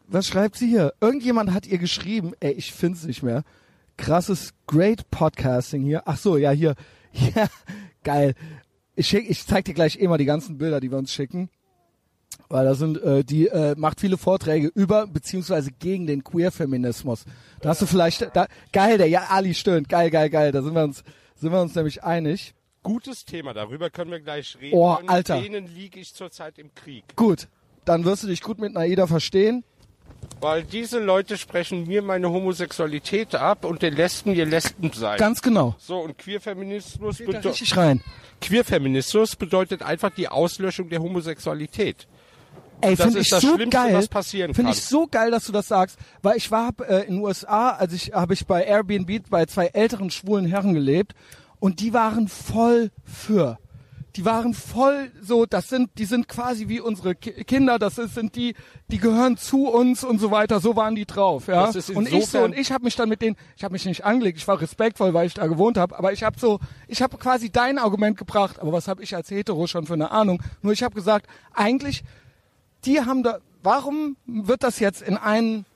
was 0.06 0.26
schreibt 0.26 0.56
sie 0.56 0.68
hier? 0.68 0.94
Irgendjemand 1.00 1.52
hat 1.52 1.66
ihr 1.66 1.78
geschrieben, 1.78 2.32
ey, 2.40 2.52
ich 2.52 2.72
find's 2.72 3.04
nicht 3.04 3.22
mehr. 3.22 3.44
Krasses, 3.96 4.54
great 4.66 5.10
Podcasting 5.10 5.82
hier. 5.82 6.02
Ach 6.06 6.16
so, 6.16 6.36
ja, 6.36 6.50
hier. 6.50 6.74
Ja, 7.36 7.46
geil. 8.02 8.34
Ich, 8.96 9.06
schick, 9.06 9.30
ich 9.30 9.46
zeig 9.46 9.66
dir 9.66 9.74
gleich 9.74 9.94
immer 9.94 10.18
die 10.18 10.24
ganzen 10.24 10.58
Bilder, 10.58 10.80
die 10.80 10.90
wir 10.90 10.98
uns 10.98 11.12
schicken 11.12 11.48
weil 12.48 12.64
da 12.64 12.74
sind 12.74 13.02
äh, 13.02 13.24
die 13.24 13.48
äh, 13.48 13.74
macht 13.76 14.00
viele 14.00 14.18
Vorträge 14.18 14.70
über 14.74 15.06
beziehungsweise 15.06 15.70
gegen 15.72 16.06
den 16.06 16.24
Queer-Feminismus. 16.24 17.24
Da 17.60 17.70
hast 17.70 17.82
du 17.82 17.86
vielleicht 17.86 18.30
da, 18.34 18.46
geil, 18.72 18.98
der 18.98 19.08
ja 19.08 19.26
Ali 19.30 19.54
stöhnt, 19.54 19.88
geil, 19.88 20.10
geil, 20.10 20.30
geil. 20.30 20.52
Da 20.52 20.62
sind 20.62 20.74
wir 20.74 20.84
uns 20.84 21.02
sind 21.36 21.52
wir 21.52 21.60
uns 21.60 21.74
nämlich 21.74 22.04
einig. 22.04 22.54
Gutes 22.82 23.24
Thema, 23.24 23.54
darüber 23.54 23.90
können 23.90 24.10
wir 24.10 24.20
gleich 24.20 24.56
reden. 24.60 24.76
Oh, 24.76 24.96
Alter. 25.06 25.40
denen 25.40 25.66
liege 25.66 25.98
ich 26.00 26.14
zurzeit 26.14 26.58
im 26.58 26.74
Krieg. 26.74 27.04
Gut, 27.16 27.48
dann 27.84 28.04
wirst 28.04 28.22
du 28.22 28.26
dich 28.26 28.42
gut 28.42 28.58
mit 28.58 28.74
Naida 28.74 29.06
verstehen. 29.06 29.64
Weil 30.40 30.62
diese 30.62 30.98
Leute 30.98 31.38
sprechen 31.38 31.86
mir 31.86 32.02
meine 32.02 32.30
Homosexualität 32.30 33.34
ab 33.34 33.64
und 33.64 33.82
den 33.82 33.94
Lesben 33.94 34.34
ihr 34.34 34.46
Lesben 34.46 34.90
sein. 34.92 35.18
Ganz 35.18 35.40
genau. 35.40 35.74
So, 35.78 35.98
und 35.98 36.18
Queerfeminismus 36.18 37.18
bedeutet. 37.18 37.76
rein. 37.76 38.02
Queerfeminismus 38.40 39.36
bedeutet 39.36 39.82
einfach 39.82 40.10
die 40.10 40.28
Auslöschung 40.28 40.88
der 40.90 41.00
Homosexualität. 41.00 42.06
Ey, 42.80 42.96
finde 42.96 43.20
ich 43.20 43.30
das 43.30 43.42
so 43.42 43.54
Schlimmste, 43.54 43.76
geil. 43.76 43.94
was 43.94 44.08
passieren 44.08 44.54
Finde 44.54 44.72
ich 44.72 44.82
so 44.82 45.06
geil, 45.06 45.30
dass 45.30 45.46
du 45.46 45.52
das 45.52 45.68
sagst, 45.68 45.98
weil 46.22 46.36
ich 46.36 46.50
war 46.50 46.72
äh, 46.86 47.06
in 47.06 47.14
den 47.14 47.24
USA, 47.24 47.70
also 47.70 47.96
ich 47.96 48.12
habe 48.12 48.34
ich 48.34 48.46
bei 48.46 48.62
Airbnb 48.64 49.30
bei 49.30 49.46
zwei 49.46 49.66
älteren 49.66 50.10
schwulen 50.10 50.46
Herren 50.46 50.74
gelebt 50.74 51.14
und 51.60 51.80
die 51.80 51.94
waren 51.94 52.28
voll 52.28 52.90
für. 53.04 53.58
Die 54.16 54.24
waren 54.24 54.54
voll 54.54 55.10
so, 55.20 55.44
das 55.44 55.68
sind, 55.68 55.98
die 55.98 56.04
sind 56.04 56.28
quasi 56.28 56.68
wie 56.68 56.78
unsere 56.78 57.16
Ki 57.16 57.42
Kinder, 57.44 57.80
das 57.80 57.98
ist, 57.98 58.14
sind 58.14 58.36
die, 58.36 58.54
die 58.88 58.98
gehören 58.98 59.36
zu 59.36 59.66
uns 59.66 60.04
und 60.04 60.20
so 60.20 60.30
weiter, 60.30 60.60
so 60.60 60.76
waren 60.76 60.94
die 60.94 61.04
drauf, 61.04 61.48
ja. 61.48 61.64
und 61.94 62.12
ich 62.12 62.26
so, 62.26 62.44
und 62.44 62.56
ich 62.56 62.70
habe 62.70 62.84
mich 62.84 62.94
dann 62.94 63.08
mit 63.08 63.22
denen, 63.22 63.34
ich 63.56 63.64
habe 63.64 63.72
mich 63.72 63.84
nicht 63.86 64.04
angelegt, 64.04 64.38
ich 64.38 64.46
war 64.46 64.60
respektvoll, 64.60 65.14
weil 65.14 65.26
ich 65.26 65.34
da 65.34 65.48
gewohnt 65.48 65.78
habe, 65.78 65.98
aber 65.98 66.12
ich 66.12 66.22
habe 66.22 66.38
so, 66.38 66.60
ich 66.86 67.02
habe 67.02 67.16
quasi 67.16 67.50
dein 67.50 67.76
Argument 67.78 68.16
gebracht, 68.16 68.60
aber 68.60 68.70
was 68.70 68.86
habe 68.86 69.02
ich 69.02 69.16
als 69.16 69.30
Hetero 69.32 69.66
schon 69.66 69.86
für 69.86 69.94
eine 69.94 70.12
Ahnung? 70.12 70.40
Nur 70.62 70.72
ich 70.72 70.84
habe 70.84 70.94
gesagt, 70.94 71.26
eigentlich 71.52 72.04
die 72.86 73.00
haben 73.00 73.22
da, 73.22 73.38
warum 73.62 74.16
wird 74.26 74.62
das 74.62 74.78
jetzt 74.78 75.02
in 75.02 75.16
einen 75.16 75.66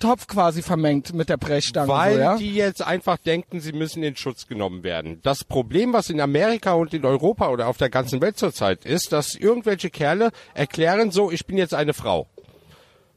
Topf 0.00 0.26
quasi 0.26 0.62
vermengt 0.62 1.12
mit 1.14 1.28
der 1.28 1.36
Brechstange. 1.36 1.88
Weil 1.88 2.14
so, 2.14 2.20
ja? 2.20 2.36
die 2.36 2.54
jetzt 2.54 2.82
einfach 2.82 3.18
denken, 3.18 3.60
sie 3.60 3.72
müssen 3.72 4.02
in 4.02 4.16
Schutz 4.16 4.46
genommen 4.48 4.82
werden. 4.82 5.20
Das 5.22 5.44
Problem, 5.44 5.92
was 5.92 6.10
in 6.10 6.20
Amerika 6.20 6.72
und 6.72 6.92
in 6.92 7.04
Europa 7.04 7.48
oder 7.50 7.68
auf 7.68 7.76
der 7.76 7.90
ganzen 7.90 8.20
Welt 8.20 8.36
zurzeit 8.36 8.84
ist, 8.84 9.12
dass 9.12 9.34
irgendwelche 9.34 9.90
Kerle 9.90 10.30
erklären 10.54 11.10
so, 11.12 11.30
ich 11.30 11.46
bin 11.46 11.56
jetzt 11.56 11.74
eine 11.74 11.94
Frau. 11.94 12.26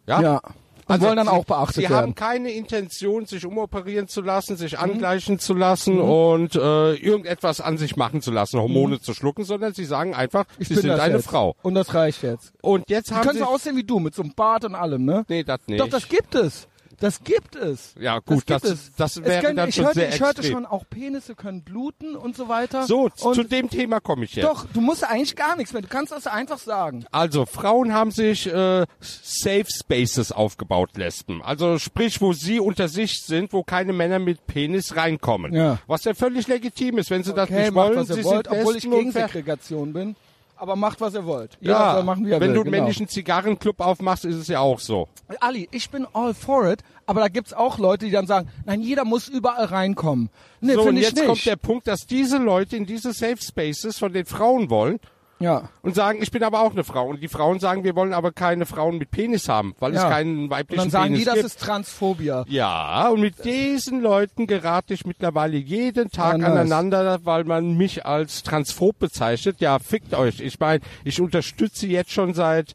Ja. 0.06 0.22
ja. 0.22 0.42
Und 0.88 0.94
also 0.94 1.08
wollen 1.08 1.18
dann 1.18 1.28
sie, 1.28 1.34
auch 1.34 1.46
beachtet 1.46 1.76
sie 1.76 1.82
werden. 1.84 1.94
Sie 1.94 1.96
haben 1.96 2.16
keine 2.16 2.52
Intention, 2.52 3.26
sich 3.26 3.46
umoperieren 3.46 4.08
zu 4.08 4.22
lassen, 4.22 4.58
sich 4.58 4.74
mhm. 4.74 4.80
angleichen 4.80 5.40
zu 5.40 5.54
lassen 5.54 5.96
mhm. 5.96 6.02
und 6.02 6.56
äh, 6.56 6.94
irgendetwas 6.96 7.62
an 7.62 7.78
sich 7.78 7.96
machen 7.96 8.22
zu 8.22 8.32
lassen, 8.32 8.60
Hormone 8.60 8.96
mhm. 8.96 9.02
zu 9.02 9.14
schlucken, 9.14 9.46
sondern 9.46 9.74
sie 9.74 9.86
sagen 9.86 10.14
einfach, 10.14 10.46
ich 10.60 10.68
sie 10.68 10.76
sind 10.76 10.92
eine 10.92 11.16
jetzt. 11.16 11.28
Frau. 11.28 11.56
Und 11.62 11.76
das 11.76 11.94
reicht 11.94 12.24
jetzt. 12.24 12.54
Und 12.62 12.90
jetzt 12.90 13.10
die 13.10 13.16
haben 13.16 13.28
können 13.28 13.40
so 13.40 13.46
aussehen 13.46 13.76
wie 13.78 13.84
du, 13.84 14.00
mit 14.00 14.16
so 14.16 14.24
einem 14.24 14.34
Bart 14.34 14.66
und 14.66 14.76
allem, 14.76 15.06
ne? 15.06 15.26
Nee, 15.28 15.44
das 15.44 15.60
nicht. 15.68 15.80
Doch, 15.80 15.90
das 15.90 16.08
gibt 16.08 16.36
es. 16.36 16.68
Das 17.00 17.24
gibt 17.24 17.56
es. 17.56 17.96
Ja, 18.00 18.20
gut, 18.20 18.44
das, 18.48 18.62
das, 18.62 18.92
das 18.96 19.24
wäre 19.24 19.42
können, 19.42 19.58
dann 19.58 19.70
ich 19.70 19.76
schon 19.76 19.86
hörte, 19.86 20.00
sehr 20.00 20.10
Ich 20.10 20.22
hörte 20.22 20.44
schon, 20.44 20.66
auch 20.66 20.84
Penisse 20.90 21.36
können 21.36 21.64
bluten 21.64 22.16
und 22.16 22.36
so 22.36 22.50
weiter. 22.50 22.84
So, 22.84 23.10
und 23.22 23.36
zu 23.36 23.44
dem 23.44 23.70
Thema 23.70 24.00
komme 24.00 24.26
ich 24.26 24.36
jetzt. 24.36 24.46
Doch, 24.46 24.66
du 24.74 24.82
musst 24.82 25.04
eigentlich 25.04 25.36
gar 25.36 25.56
nichts 25.56 25.74
mehr. 25.74 25.82
Du 25.82 25.88
kannst 25.88 26.12
das 26.12 26.28
einfach 26.28 26.60
sagen. 26.60 27.06
Also, 27.12 27.46
Frauen 27.46 27.94
haben 27.94 28.12
sich 28.12 28.48
äh, 28.48 28.86
Safe 29.00 29.66
Spaces 29.68 30.32
aufgebaut, 30.32 30.92
Lesben. 30.96 31.42
Also, 31.42 31.80
sprich, 31.80 32.22
wo 32.22 32.34
sie 32.34 32.60
unter 32.60 32.88
sich 32.88 33.22
sind, 33.22 33.54
wo 33.54 33.64
keine 33.64 33.94
Männer 33.94 34.20
mit 34.20 34.46
Penis 34.48 34.96
reinkommen. 34.96 35.54
Ja. 35.54 35.80
Was 35.88 36.04
ja 36.04 36.14
völlig 36.14 36.48
legitim 36.48 36.98
ist, 36.98 37.10
wenn 37.10 37.24
sie 37.24 37.32
okay, 37.32 37.40
das 37.42 37.50
nicht 37.50 37.74
wollen. 37.74 38.06
Sie 38.06 38.24
wollt, 38.24 38.48
sind 38.48 38.60
obwohl 38.60 38.76
ich 38.78 38.84
gegen 38.90 39.12
Segregation 39.12 39.94
bin 39.94 40.16
aber 40.64 40.78
macht, 40.78 41.02
was 41.02 41.14
ihr 41.14 41.26
wollt. 41.26 41.58
Ja, 41.60 41.98
ja 41.98 42.04
machen, 42.04 42.26
wie 42.26 42.32
wenn 42.32 42.40
will, 42.40 42.48
du 42.48 42.62
einen 42.62 42.64
genau. 42.64 42.78
männlichen 42.78 43.10
Zigarrenclub 43.10 43.82
aufmachst, 43.82 44.24
ist 44.24 44.38
es 44.38 44.48
ja 44.48 44.62
auch 44.62 44.80
so. 44.80 45.10
Ali, 45.42 45.68
ich 45.72 45.90
bin 45.90 46.08
all 46.14 46.34
for 46.34 46.72
it, 46.72 46.84
aber 47.06 47.20
da 47.20 47.28
gibt's 47.28 47.52
auch 47.52 47.80
Leute, 47.80 48.06
die 48.06 48.12
dann 48.12 48.28
sagen, 48.28 48.50
nein, 48.66 48.80
jeder 48.80 49.04
muss 49.04 49.28
überall 49.28 49.66
reinkommen. 49.66 50.30
Nee, 50.62 50.76
so, 50.76 50.84
und 50.84 50.96
jetzt 50.96 51.18
nicht. 51.18 51.26
kommt 51.26 51.46
der 51.46 51.58
Punkt, 51.58 51.86
dass 51.88 52.08
diese 52.08 52.38
Leute 52.38 52.78
in 52.78 52.86
diese 52.86 53.12
Safe 53.12 53.36
Spaces 53.42 54.00
von 54.00 54.14
den 54.14 54.26
Frauen 54.26 54.70
wollen 54.70 55.00
ja. 55.40 55.70
Und 55.82 55.96
sagen, 55.96 56.20
ich 56.22 56.32
bin 56.32 56.44
aber 56.44 56.62
auch 56.62 56.72
eine 56.72 56.84
Frau. 56.84 57.08
Und 57.08 57.22
die 57.22 57.28
Frauen 57.28 57.60
sagen, 57.60 57.84
wir 57.84 57.96
wollen 57.96 58.14
aber 58.14 58.32
keine 58.32 58.66
Frauen 58.66 58.98
mit 58.98 59.12
Penis 59.12 59.50
haben, 59.50 59.76
weil 59.80 59.94
ja. 59.94 60.04
es 60.04 60.10
keinen 60.10 60.50
weiblichen 60.50 60.68
Penis 60.68 60.68
gibt. 60.68 60.72
Und 60.72 60.78
dann 60.78 60.90
sagen 60.92 61.14
Penis 61.14 61.20
die, 61.20 61.26
das 61.26 61.36
gibt. 61.36 61.46
ist 61.46 61.60
Transphobia. 61.60 62.46
Ja, 62.48 63.10
und 63.10 63.20
mit 63.22 63.44
diesen 63.44 64.02
Leuten 64.02 64.48
gerate 64.48 64.94
ich 64.94 65.06
mittlerweile 65.06 65.58
jeden 65.58 66.10
Tag 66.12 66.40
ja, 66.40 66.48
aneinander, 66.48 67.20
weil 67.26 67.44
man 67.44 67.76
mich 67.76 68.06
als 68.06 68.44
transphob 68.44 69.00
bezeichnet. 69.00 69.60
Ja, 69.60 69.80
fickt 69.80 70.14
euch. 70.14 70.40
Ich 70.40 70.60
meine, 70.60 70.82
ich 71.04 71.20
unterstütze 71.20 71.88
jetzt 71.88 72.12
schon 72.12 72.34
seit, 72.34 72.74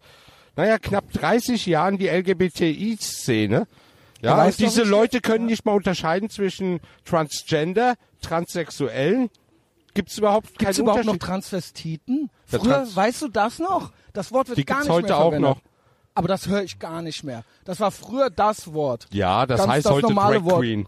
naja, 0.57 0.79
knapp 0.79 1.11
30 1.13 1.65
Jahren 1.67 1.97
die 1.97 2.09
LGBTI-Szene. 2.09 3.67
Ja, 4.21 4.45
und 4.45 4.59
diese 4.59 4.83
Leute 4.83 5.21
können 5.21 5.47
nicht 5.47 5.65
mal 5.65 5.73
unterscheiden 5.73 6.29
zwischen 6.29 6.81
Transgender, 7.05 7.95
Transsexuellen, 8.21 9.31
Gibt 9.99 10.11
es 10.11 10.19
überhaupt 10.19 10.47
keinen 10.57 10.59
Gibt's 10.69 10.79
überhaupt 10.79 11.05
noch 11.07 11.17
Transvestiten? 11.17 12.31
Der 12.53 12.61
Früher, 12.61 12.73
Trans 12.75 12.95
weißt 12.95 13.23
du 13.23 13.27
das 13.29 13.59
noch? 13.59 13.91
Das 14.13 14.31
Wort 14.31 14.47
wird 14.47 14.59
Die 14.59 14.65
gar 14.65 14.79
nicht 14.79 14.91
heute 14.91 15.09
mehr 15.09 15.17
auch 15.17 15.23
verwendet. 15.33 15.51
noch. 15.51 15.61
Aber 16.15 16.29
das 16.29 16.47
höre 16.47 16.63
ich 16.63 16.79
gar 16.79 17.03
nicht 17.03 17.25
mehr. 17.25 17.43
Das 17.65 17.81
war 17.81 17.91
früher 17.91 18.31
das 18.31 18.73
Wort. 18.73 19.09
Ja, 19.11 19.45
das 19.45 19.59
Ganz 19.59 19.73
heißt 19.73 19.87
das 19.87 19.93
heute 19.93 20.07
normale 20.07 20.37
Drag 20.39 20.45
Wort. 20.45 20.61
Queen. 20.61 20.87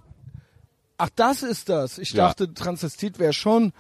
Ach, 0.97 1.09
das 1.17 1.43
ist 1.43 1.69
das. 1.69 1.99
Ich 1.99 2.13
Ja. 2.13 2.29
dachte, 2.29 2.55
Transvestit 2.55 3.19
wäre 3.19 3.33
schon 3.33 3.73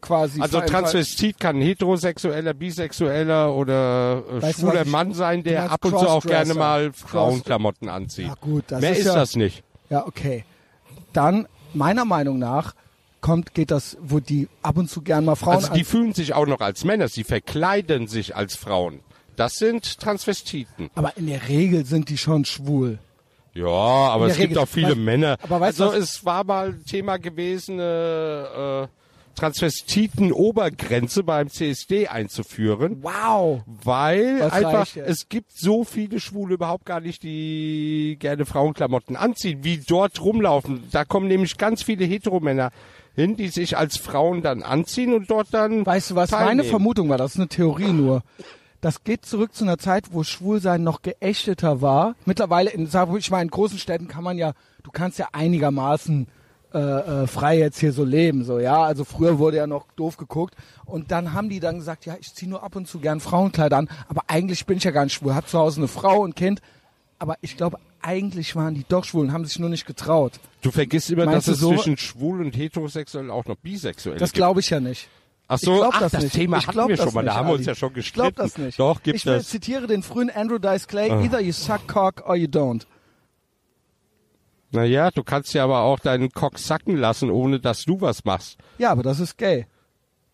quasi. 0.00 0.40
Also 0.40 0.60
Transvestit 0.60 1.40
kann 1.40 1.60
heterosexueller, 1.60 2.54
bisexueller 2.54 3.52
oder 3.56 4.22
äh, 4.30 4.42
Weißt 4.42 4.58
du, 4.62 4.66
schwuler 4.68 4.82
ich- 4.82 4.88
Mann 4.88 5.14
sein, 5.14 5.42
du 5.42 5.50
der 5.50 5.68
ab 5.72 5.84
und 5.84 5.98
zu 5.98 6.08
auch 6.08 6.24
gerne 6.24 6.54
mal 6.54 6.92
Frauenklamotten 6.92 7.88
anzieht. 7.88 8.28
Ja 8.28 8.34
gut, 8.40 8.66
das 8.68 8.80
Mehr 8.80 8.92
ist, 8.92 8.98
ist 9.00 9.06
ja, 9.06 9.14
das 9.16 9.34
nicht. 9.34 9.64
Ja, 9.90 10.06
okay. 10.06 10.44
Dann 11.12 11.48
meiner 11.74 12.04
Meinung 12.04 12.38
nach 12.38 12.74
kommt 13.26 13.54
geht 13.54 13.70
das, 13.72 13.96
wo 14.00 14.20
die 14.20 14.48
ab 14.62 14.78
und 14.78 14.88
zu 14.88 15.02
gern 15.02 15.24
mal 15.24 15.34
Frauen 15.34 15.56
Also 15.56 15.74
die 15.74 15.82
fühlen 15.84 16.12
sich 16.14 16.32
auch 16.32 16.46
noch 16.46 16.60
als 16.60 16.84
Männer, 16.84 17.08
sie 17.08 17.24
verkleiden 17.24 18.06
sich 18.06 18.36
als 18.36 18.54
Frauen. 18.56 19.00
Das 19.34 19.54
sind 19.56 19.98
Transvestiten. 20.00 20.88
aber 20.94 21.16
in 21.16 21.26
der 21.26 21.48
Regel 21.48 21.84
sind 21.84 22.08
die 22.08 22.18
schon 22.18 22.44
schwul. 22.44 22.98
Ja, 23.52 23.66
aber 23.66 24.26
es 24.26 24.36
der 24.36 24.46
gibt 24.46 24.50
Regel. 24.56 24.62
auch 24.62 24.68
viele 24.68 24.92
Weißt- 24.92 25.04
Männer. 25.04 25.38
aber 25.42 25.60
weißt 25.60 25.80
du 25.80 25.84
also 25.84 25.96
was- 25.98 26.02
es 26.16 26.24
war 26.24 26.44
mal 26.44 26.74
Thema 26.88 27.16
gewesen, 27.18 27.78
äh, 27.80 28.82
äh, 28.84 28.86
Transvestiten-Obergrenze 29.34 31.22
beim 31.22 31.48
CSD 31.50 32.08
einzuführen. 32.08 33.02
Wow. 33.02 33.62
Weil 33.66 34.40
Was 34.40 34.52
einfach, 34.52 34.96
es 34.96 35.28
gibt 35.28 35.52
so 35.52 35.84
viele 35.84 36.20
Schwule 36.20 36.54
überhaupt 36.54 36.86
gar 36.86 37.00
nicht, 37.00 37.22
die 37.22 38.16
gerne 38.18 38.46
Frauenklamotten 38.46 39.16
anziehen, 39.16 39.60
wie 39.62 39.78
dort 39.86 40.20
rumlaufen. 40.22 40.84
Da 40.92 41.04
kommen 41.04 41.28
nämlich 41.28 41.58
ganz 41.58 41.82
viele 41.82 42.04
Heteromänner 42.04 42.70
hin, 43.16 43.36
die 43.36 43.48
sich 43.48 43.76
als 43.76 43.96
Frauen 43.96 44.42
dann 44.42 44.62
anziehen 44.62 45.14
und 45.14 45.30
dort 45.30 45.48
dann 45.52 45.84
Weißt 45.84 46.10
du 46.10 46.14
was? 46.14 46.30
teilnehmen. 46.30 46.58
Meine 46.58 46.68
Vermutung 46.68 47.08
war, 47.08 47.18
das 47.18 47.32
ist 47.32 47.40
eine 47.40 47.48
Theorie 47.48 47.92
nur. 47.92 48.22
Das 48.82 49.02
geht 49.02 49.24
zurück 49.24 49.54
zu 49.54 49.64
einer 49.64 49.78
Zeit, 49.78 50.12
wo 50.12 50.22
Schwulsein 50.22 50.84
noch 50.84 51.02
geächteter 51.02 51.80
war. 51.80 52.14
Mittlerweile, 52.26 52.70
in, 52.70 52.88
ich 53.18 53.30
mal, 53.30 53.42
in 53.42 53.48
großen 53.48 53.78
Städten 53.78 54.06
kann 54.06 54.22
man 54.22 54.36
ja, 54.36 54.52
du 54.84 54.90
kannst 54.92 55.18
ja 55.18 55.28
einigermaßen 55.32 56.28
äh, 56.74 56.78
äh, 56.78 57.26
frei 57.26 57.58
jetzt 57.58 57.78
hier 57.78 57.92
so 57.92 58.04
leben, 58.04 58.44
so 58.44 58.58
ja. 58.58 58.82
Also 58.82 59.04
früher 59.04 59.38
wurde 59.38 59.56
ja 59.56 59.66
noch 59.66 59.86
doof 59.96 60.18
geguckt 60.18 60.54
und 60.84 61.10
dann 61.10 61.32
haben 61.32 61.48
die 61.48 61.58
dann 61.58 61.78
gesagt, 61.78 62.04
ja, 62.04 62.16
ich 62.20 62.34
ziehe 62.34 62.50
nur 62.50 62.62
ab 62.62 62.76
und 62.76 62.86
zu 62.86 62.98
gern 62.98 63.20
Frauenkleider 63.20 63.78
an, 63.78 63.88
aber 64.08 64.22
eigentlich 64.26 64.66
bin 64.66 64.76
ich 64.76 64.84
ja 64.84 64.90
gar 64.90 65.04
nicht 65.04 65.14
schwul, 65.14 65.34
hab 65.34 65.48
zu 65.48 65.58
Hause 65.58 65.80
eine 65.80 65.88
Frau 65.88 66.20
und 66.20 66.36
Kind, 66.36 66.60
aber 67.18 67.36
ich 67.40 67.56
glaube, 67.56 67.78
eigentlich 68.02 68.56
waren 68.56 68.74
die 68.74 68.84
doch 68.86 69.04
schwul 69.04 69.24
und 69.24 69.32
haben 69.32 69.46
sich 69.46 69.58
nur 69.58 69.70
nicht 69.70 69.86
getraut. 69.86 70.32
Du 70.66 70.72
vergisst 70.72 71.10
immer, 71.10 71.26
Meinst 71.26 71.46
dass 71.46 71.54
es 71.54 71.60
so? 71.60 71.72
zwischen 71.74 71.96
schwul 71.96 72.44
und 72.44 72.56
heterosexuell 72.56 73.30
auch 73.30 73.44
noch 73.44 73.56
bisexuell 73.56 74.18
Das 74.18 74.32
glaube 74.32 74.60
ich 74.60 74.70
ja 74.70 74.80
nicht. 74.80 75.08
Ach 75.46 75.58
so, 75.58 75.84
ach, 75.84 76.00
das, 76.00 76.10
das 76.10 76.28
Thema 76.30 76.58
ich 76.58 76.66
hatten 76.66 76.88
wir 76.88 76.96
schon 76.96 77.14
mal, 77.14 77.22
nicht, 77.22 77.32
da 77.32 77.36
haben 77.36 77.48
wir 77.48 77.54
uns 77.54 77.66
ja 77.66 77.76
schon 77.76 77.92
gestritten. 77.92 78.28
Ich 78.28 78.34
glaub 78.34 78.44
das 78.44 78.58
nicht. 78.58 78.80
Doch, 78.80 79.00
gibt 79.00 79.16
ich 79.16 79.26
es. 79.26 79.42
Ich 79.42 79.48
zitiere 79.48 79.86
den 79.86 80.02
frühen 80.02 80.28
Andrew 80.28 80.58
Dice 80.58 80.88
Clay, 80.88 81.12
oh. 81.12 81.20
either 81.20 81.40
you 81.40 81.52
suck 81.52 81.86
cock 81.86 82.28
or 82.28 82.34
you 82.34 82.48
don't. 82.48 82.84
Naja, 84.72 85.12
du 85.12 85.22
kannst 85.22 85.54
ja 85.54 85.62
aber 85.62 85.82
auch 85.82 86.00
deinen 86.00 86.30
Cock 86.30 86.58
sacken 86.58 86.96
lassen, 86.96 87.30
ohne 87.30 87.60
dass 87.60 87.84
du 87.84 88.00
was 88.00 88.24
machst. 88.24 88.58
Ja, 88.78 88.90
aber 88.90 89.04
das 89.04 89.20
ist 89.20 89.38
gay. 89.38 89.66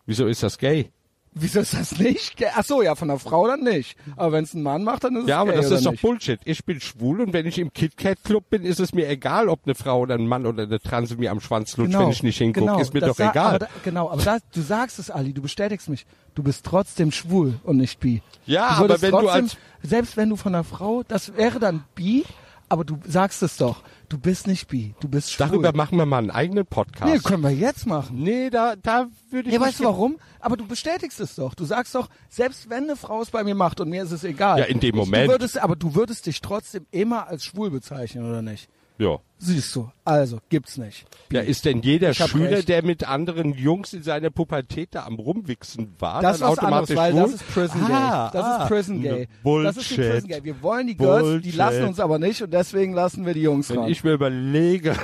Wieso 0.07 0.25
ist 0.25 0.41
das 0.41 0.57
gay? 0.57 0.91
Wieso 1.35 1.61
ist 1.61 1.73
das 1.73 1.97
nicht? 1.97 2.35
Ach 2.55 2.63
so, 2.63 2.81
ja, 2.81 2.95
von 2.95 3.09
einer 3.09 3.19
Frau 3.19 3.47
dann 3.47 3.61
nicht. 3.61 3.97
Aber 4.15 4.33
wenn 4.33 4.43
es 4.43 4.53
ein 4.53 4.61
Mann 4.61 4.83
macht, 4.83 5.03
dann 5.03 5.15
ist 5.15 5.23
es 5.23 5.29
Ja, 5.29 5.39
aber 5.41 5.53
das 5.53 5.71
ist 5.71 5.85
nicht? 5.85 5.85
doch 5.85 6.01
Bullshit. 6.01 6.39
Ich 6.45 6.63
bin 6.63 6.79
schwul 6.79 7.21
und 7.21 7.33
wenn 7.33 7.45
ich 7.47 7.57
im 7.57 7.73
KitKat 7.73 8.23
Club 8.23 8.49
bin, 8.49 8.63
ist 8.63 8.79
es 8.79 8.93
mir 8.93 9.09
egal, 9.09 9.49
ob 9.49 9.61
eine 9.65 9.73
Frau 9.75 10.01
oder 10.01 10.15
ein 10.15 10.27
Mann 10.27 10.45
oder 10.45 10.63
eine 10.63 10.79
Transe 10.79 11.15
mir 11.15 11.31
am 11.31 11.39
Schwanz 11.41 11.75
lutscht, 11.77 11.91
genau, 11.93 12.05
wenn 12.05 12.11
ich 12.11 12.23
nicht 12.23 12.37
hingucke. 12.37 12.65
Genau, 12.67 12.79
ist 12.79 12.93
mir 12.93 13.01
doch 13.01 13.17
egal. 13.19 13.37
Aber 13.37 13.59
da, 13.59 13.67
genau, 13.83 14.09
aber 14.09 14.21
da, 14.21 14.37
du 14.53 14.61
sagst 14.61 14.99
es, 14.99 15.09
Ali, 15.09 15.33
du 15.33 15.41
bestätigst 15.41 15.89
mich. 15.89 16.05
Du 16.35 16.43
bist 16.43 16.65
trotzdem 16.65 17.11
schwul 17.11 17.59
und 17.63 17.77
nicht 17.77 17.99
bi. 17.99 18.21
Ja, 18.45 18.67
aber 18.69 19.01
wenn 19.01 19.11
trotzdem, 19.11 19.21
du 19.21 19.29
als 19.29 19.57
selbst 19.81 20.17
wenn 20.17 20.29
du 20.29 20.35
von 20.35 20.53
einer 20.55 20.63
Frau, 20.63 21.03
das 21.07 21.35
wäre 21.35 21.59
dann 21.59 21.83
bi, 21.95 22.23
aber 22.73 22.85
du 22.85 22.97
sagst 23.05 23.43
es 23.43 23.57
doch. 23.57 23.83
Du 24.09 24.17
bist 24.17 24.47
nicht 24.47 24.67
bi, 24.67 24.95
du 24.99 25.07
bist 25.07 25.31
schwul. 25.31 25.47
Darüber 25.47 25.73
machen 25.75 25.95
wir 25.95 26.07
mal 26.07 26.17
einen 26.17 26.31
eigenen 26.31 26.65
Podcast. 26.65 27.05
Nee, 27.05 27.19
können 27.19 27.43
wir 27.43 27.51
jetzt 27.51 27.85
machen. 27.85 28.23
Nee, 28.23 28.49
da, 28.49 28.75
da 28.75 29.05
würde 29.29 29.49
ich 29.49 29.53
Ja, 29.53 29.61
weißt 29.61 29.79
du 29.79 29.83
warum? 29.83 30.17
Aber 30.39 30.57
du 30.57 30.65
bestätigst 30.67 31.19
es 31.19 31.35
doch. 31.35 31.53
Du 31.53 31.65
sagst 31.65 31.93
doch, 31.93 32.09
selbst 32.29 32.71
wenn 32.71 32.85
eine 32.85 32.95
Frau 32.95 33.21
es 33.21 33.29
bei 33.29 33.43
mir 33.43 33.53
macht 33.53 33.79
und 33.79 33.89
mir 33.89 34.01
ist 34.01 34.11
es 34.11 34.23
egal. 34.23 34.57
Ja, 34.57 34.65
in 34.65 34.79
dem 34.79 34.95
Moment. 34.95 35.27
Du 35.27 35.33
würdest, 35.33 35.59
aber 35.59 35.75
du 35.75 35.93
würdest 35.93 36.25
dich 36.25 36.41
trotzdem 36.41 36.87
immer 36.89 37.27
als 37.27 37.45
schwul 37.45 37.69
bezeichnen, 37.69 38.27
oder 38.27 38.41
nicht? 38.41 38.69
Ja. 38.97 39.19
Siehst 39.45 39.75
du. 39.75 39.91
Also, 40.05 40.39
gibt's 40.49 40.77
nicht. 40.77 41.05
Ja, 41.31 41.41
ist 41.41 41.65
denn 41.65 41.81
jeder 41.81 42.13
Schüler, 42.13 42.51
recht. 42.51 42.69
der 42.69 42.83
mit 42.83 43.07
anderen 43.07 43.53
Jungs 43.53 43.93
in 43.93 44.03
seiner 44.03 44.29
Pubertät 44.29 44.89
da 44.91 45.03
am 45.05 45.15
Rumwichsen 45.15 45.93
war, 45.99 46.21
Das 46.21 46.39
dann 46.39 46.51
was 46.51 46.59
anderes, 46.59 46.89
automatisch 46.91 46.95
weil 46.97 47.13
das 47.13 47.33
ist 47.33 47.53
Prison 47.53 47.87
Gay. 47.87 47.93
Ah, 47.95 48.29
das 48.31 48.43
ah. 48.45 48.63
ist 48.63 48.67
Prison 48.69 49.01
Gay. 49.01 49.27
Bullshit. 49.43 49.67
Das 49.69 49.77
ist 49.77 49.91
die 49.91 49.95
Prison 49.95 50.29
Gay. 50.29 50.43
Wir 50.43 50.61
wollen 50.61 50.87
die 50.87 50.95
Girls, 50.97 51.23
die 51.23 51.31
Bullshit. 51.31 51.55
lassen 51.55 51.83
uns 51.83 51.99
aber 51.99 52.19
nicht 52.19 52.41
und 52.41 52.53
deswegen 52.53 52.93
lassen 52.93 53.25
wir 53.25 53.33
die 53.33 53.41
Jungs 53.41 53.69
Wenn 53.69 53.79
ran. 53.79 53.89
ich 53.89 54.03
mir 54.03 54.13
überlege, 54.13 54.95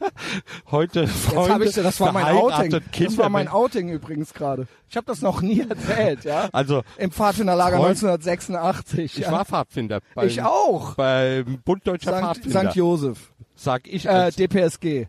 heute 0.70 1.00
Jetzt 1.02 1.12
Freunde, 1.12 1.54
hab 1.54 1.60
ich, 1.62 1.74
das 1.74 2.00
war 2.00 2.12
mein 2.12 2.24
Outing. 2.26 2.70
Kinder, 2.70 2.80
Das 3.06 3.18
war 3.18 3.28
mein 3.28 3.48
Outing 3.48 3.88
übrigens 3.90 4.32
gerade. 4.34 4.66
Ich 4.88 4.96
habe 4.96 5.06
das 5.06 5.22
noch 5.22 5.40
nie 5.42 5.60
erzählt, 5.68 6.24
ja. 6.24 6.48
Also, 6.52 6.82
Im 6.98 7.10
Pfadfinderlager 7.10 7.78
Freund- 7.78 7.96
1986. 8.02 9.18
ich 9.18 9.24
ja. 9.24 9.32
war 9.32 9.44
Pfadfinder. 9.44 10.00
Beim, 10.14 10.28
ich 10.28 10.40
auch. 10.42 10.94
Beim 10.94 11.60
Bund 11.64 11.86
Deutscher 11.86 12.10
Sankt, 12.10 12.26
Pfadfinder. 12.26 12.60
Sankt 12.60 12.76
Josef. 12.76 13.32
Sag 13.64 13.88
ich 13.88 14.06
Äh, 14.06 14.30
DPSG. 14.30 15.06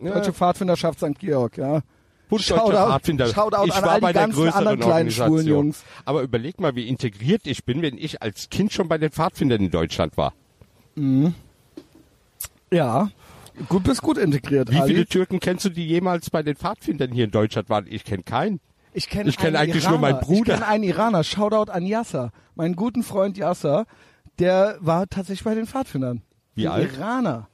Deutsche 0.00 0.32
Pfadfinderschaft 0.34 0.98
St. 1.00 1.18
Georg, 1.18 1.56
ja. 1.56 1.80
Shoutout- 2.30 2.72
Pfadfinder. 2.72 3.26
Shoutout 3.28 3.66
ich 3.66 3.74
an 3.74 3.84
war 3.84 4.00
bei 4.00 4.12
der 4.12 4.28
größeren 4.28 4.52
anderen 4.66 4.80
kleinen 4.80 5.10
schwulen 5.10 5.30
Organisation. 5.30 5.64
Jungs. 5.64 5.84
Aber 6.04 6.22
überleg 6.22 6.60
mal, 6.60 6.74
wie 6.74 6.88
integriert 6.88 7.42
ich 7.46 7.64
bin, 7.64 7.80
wenn 7.80 7.96
ich 7.96 8.22
als 8.22 8.50
Kind 8.50 8.72
schon 8.72 8.88
bei 8.88 8.98
den 8.98 9.10
Pfadfindern 9.10 9.60
in 9.62 9.70
Deutschland 9.70 10.16
war. 10.16 10.32
Ja. 12.70 13.10
Gut, 13.68 13.84
bist 13.84 14.02
gut 14.02 14.18
integriert, 14.18 14.70
Wie 14.72 14.78
Ali. 14.80 14.92
viele 14.94 15.06
Türken 15.06 15.38
kennst 15.38 15.64
du, 15.64 15.68
die 15.70 15.86
jemals 15.86 16.28
bei 16.30 16.42
den 16.42 16.56
Pfadfindern 16.56 17.12
hier 17.12 17.24
in 17.26 17.30
Deutschland 17.30 17.68
waren? 17.68 17.86
Ich 17.88 18.04
kenne 18.04 18.24
keinen. 18.24 18.60
Ich 18.94 19.08
kenne 19.08 19.28
Ich 19.28 19.36
kenn 19.36 19.54
eigentlich 19.56 19.84
Iraner. 19.84 19.98
nur 19.98 20.00
meinen 20.00 20.20
Bruder. 20.20 20.54
Ich 20.54 20.60
kenne 20.60 20.66
einen 20.68 20.84
Iraner. 20.84 21.22
Shoutout 21.24 21.70
an 21.70 21.84
Yasser. 21.86 22.32
Meinen 22.56 22.74
guten 22.74 23.02
Freund 23.04 23.36
Yasser. 23.38 23.86
Der 24.40 24.76
war 24.80 25.06
tatsächlich 25.08 25.44
bei 25.44 25.54
den 25.54 25.66
Pfadfindern. 25.66 26.22
Wie 26.56 26.66
Ein 26.66 26.72
alt? 26.74 26.92
Iraner. 26.96 27.48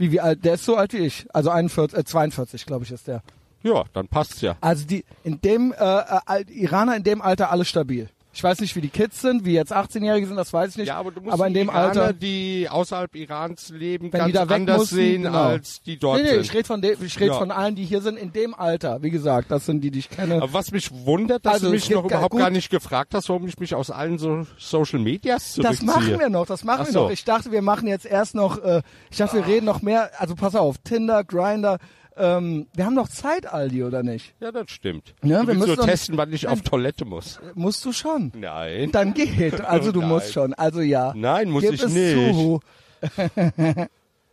Wie, 0.00 0.12
wie 0.12 0.20
alt? 0.20 0.46
Der 0.46 0.54
ist 0.54 0.64
so 0.64 0.76
alt 0.76 0.94
wie 0.94 1.04
ich. 1.04 1.26
Also 1.34 1.50
41, 1.50 1.98
äh, 1.98 2.04
42, 2.04 2.64
glaube 2.64 2.86
ich, 2.86 2.90
ist 2.90 3.06
der. 3.06 3.22
Ja, 3.62 3.84
dann 3.92 4.08
passt's 4.08 4.40
ja. 4.40 4.56
Also 4.62 4.86
die, 4.86 5.04
in 5.24 5.42
dem, 5.42 5.74
äh, 5.78 6.00
äh, 6.26 6.44
Iraner 6.48 6.96
in 6.96 7.02
dem 7.02 7.20
Alter 7.20 7.50
alle 7.50 7.66
stabil. 7.66 8.08
Ich 8.32 8.44
weiß 8.44 8.60
nicht, 8.60 8.76
wie 8.76 8.80
die 8.80 8.90
Kids 8.90 9.20
sind, 9.20 9.44
wie 9.44 9.54
jetzt 9.54 9.72
18-Jährige 9.74 10.24
sind, 10.28 10.36
das 10.36 10.52
weiß 10.52 10.70
ich 10.70 10.76
nicht. 10.76 10.86
Ja, 10.88 10.98
aber 10.98 11.10
du 11.10 11.20
musst 11.20 11.32
aber 11.34 11.48
in 11.48 11.52
die 11.52 11.58
dem 11.60 11.68
Iraner, 11.68 11.88
Alter. 12.02 12.12
die 12.12 12.68
außerhalb 12.70 13.12
Irans 13.16 13.70
leben, 13.70 14.12
Wenn 14.12 14.26
die 14.26 14.32
ganz 14.32 14.34
da 14.34 14.48
weg 14.48 14.56
anders 14.60 14.78
mussten, 14.78 14.94
sehen, 14.94 15.22
genau. 15.22 15.42
als 15.42 15.82
die 15.82 15.98
dort 15.98 16.18
Nee, 16.18 16.22
nee, 16.22 16.30
sind. 16.34 16.40
ich 16.42 16.54
rede 16.54 16.64
von, 16.64 16.80
dem, 16.80 17.04
ich 17.04 17.18
red 17.18 17.28
Ja. 17.28 17.34
von 17.38 17.50
allen, 17.50 17.74
die 17.74 17.84
hier 17.84 18.00
sind, 18.02 18.16
in 18.16 18.32
dem 18.32 18.54
Alter. 18.54 19.02
Wie 19.02 19.10
gesagt, 19.10 19.50
das 19.50 19.66
sind 19.66 19.80
die, 19.80 19.90
die 19.90 19.98
ich 19.98 20.10
kenne. 20.10 20.36
Aber 20.36 20.52
was 20.52 20.70
mich 20.70 20.90
wundert, 20.92 21.44
dass 21.44 21.54
Also, 21.54 21.66
du 21.66 21.72
mich 21.72 21.90
noch 21.90 22.04
überhaupt 22.04 22.30
gut. 22.30 22.40
gar 22.40 22.50
nicht 22.50 22.70
gefragt 22.70 23.14
hast, 23.14 23.28
warum 23.28 23.48
ich 23.48 23.58
mich 23.58 23.74
aus 23.74 23.90
allen 23.90 24.18
so 24.18 24.46
Social 24.58 25.00
Medias 25.00 25.54
zurückziehe. 25.54 25.86
Das 25.88 25.96
machen 25.96 26.18
wir 26.20 26.28
noch, 26.28 26.46
das 26.46 26.62
machen 26.62 26.82
Ach 26.82 26.86
wir 26.86 26.92
so. 26.92 27.02
noch. 27.04 27.10
Ich 27.10 27.24
dachte, 27.24 27.50
wir 27.50 27.62
machen 27.62 27.88
jetzt 27.88 28.06
erst 28.06 28.36
noch, 28.36 28.62
äh, 28.62 28.82
ich 29.10 29.16
dachte, 29.18 29.38
wir 29.38 29.46
reden 29.46 29.66
noch 29.66 29.82
mehr, 29.82 30.10
also 30.18 30.36
pass 30.36 30.54
auf, 30.54 30.76
Tinder, 30.78 31.24
Grinder, 31.24 31.78
ähm, 32.20 32.66
wir 32.74 32.84
haben 32.84 32.94
noch 32.94 33.08
Zeit, 33.08 33.46
Aldi, 33.46 33.82
oder 33.84 34.02
nicht? 34.02 34.34
Ja, 34.40 34.52
das 34.52 34.70
stimmt. 34.70 35.14
Ja, 35.22 35.40
du 35.40 35.48
wir 35.48 35.54
müssen 35.54 35.76
nur 35.76 35.86
testen, 35.86 36.16
wann 36.16 36.32
ich 36.32 36.46
auf 36.46 36.60
Toilette 36.60 37.04
muss. 37.04 37.40
Musst 37.54 37.84
du 37.84 37.92
schon. 37.92 38.30
Nein. 38.36 38.90
Dann 38.92 39.14
geht. 39.14 39.60
Also 39.62 39.90
du 39.90 40.00
Nein. 40.00 40.08
musst 40.10 40.32
schon. 40.32 40.52
Also 40.54 40.80
ja. 40.80 41.12
Nein, 41.16 41.50
muss 41.50 41.62
Gib 41.62 41.72
ich 41.74 41.82
es 41.82 41.92
nicht. 41.92 42.34
Zu. 42.34 42.60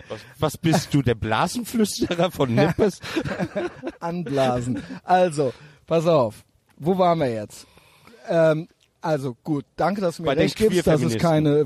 Was, 0.09 0.21
was 0.39 0.57
bist 0.57 0.93
du, 0.93 1.01
der 1.01 1.15
Blasenflüsterer 1.15 2.31
von 2.31 2.53
Nippes? 2.55 2.99
Anblasen. 3.99 4.81
Also, 5.03 5.53
pass 5.85 6.05
auf. 6.07 6.43
Wo 6.77 6.97
waren 6.97 7.19
wir 7.19 7.31
jetzt? 7.31 7.67
Ähm, 8.29 8.67
also 9.01 9.35
gut, 9.43 9.65
danke, 9.75 10.01
dass 10.01 10.17
du 10.17 10.23
mir 10.23 10.27
Bei 10.27 10.33
recht 10.33 10.55
gibst, 10.57 10.85
dass 10.87 11.01
es 11.01 11.17
keine 11.17 11.59
äh, 11.59 11.65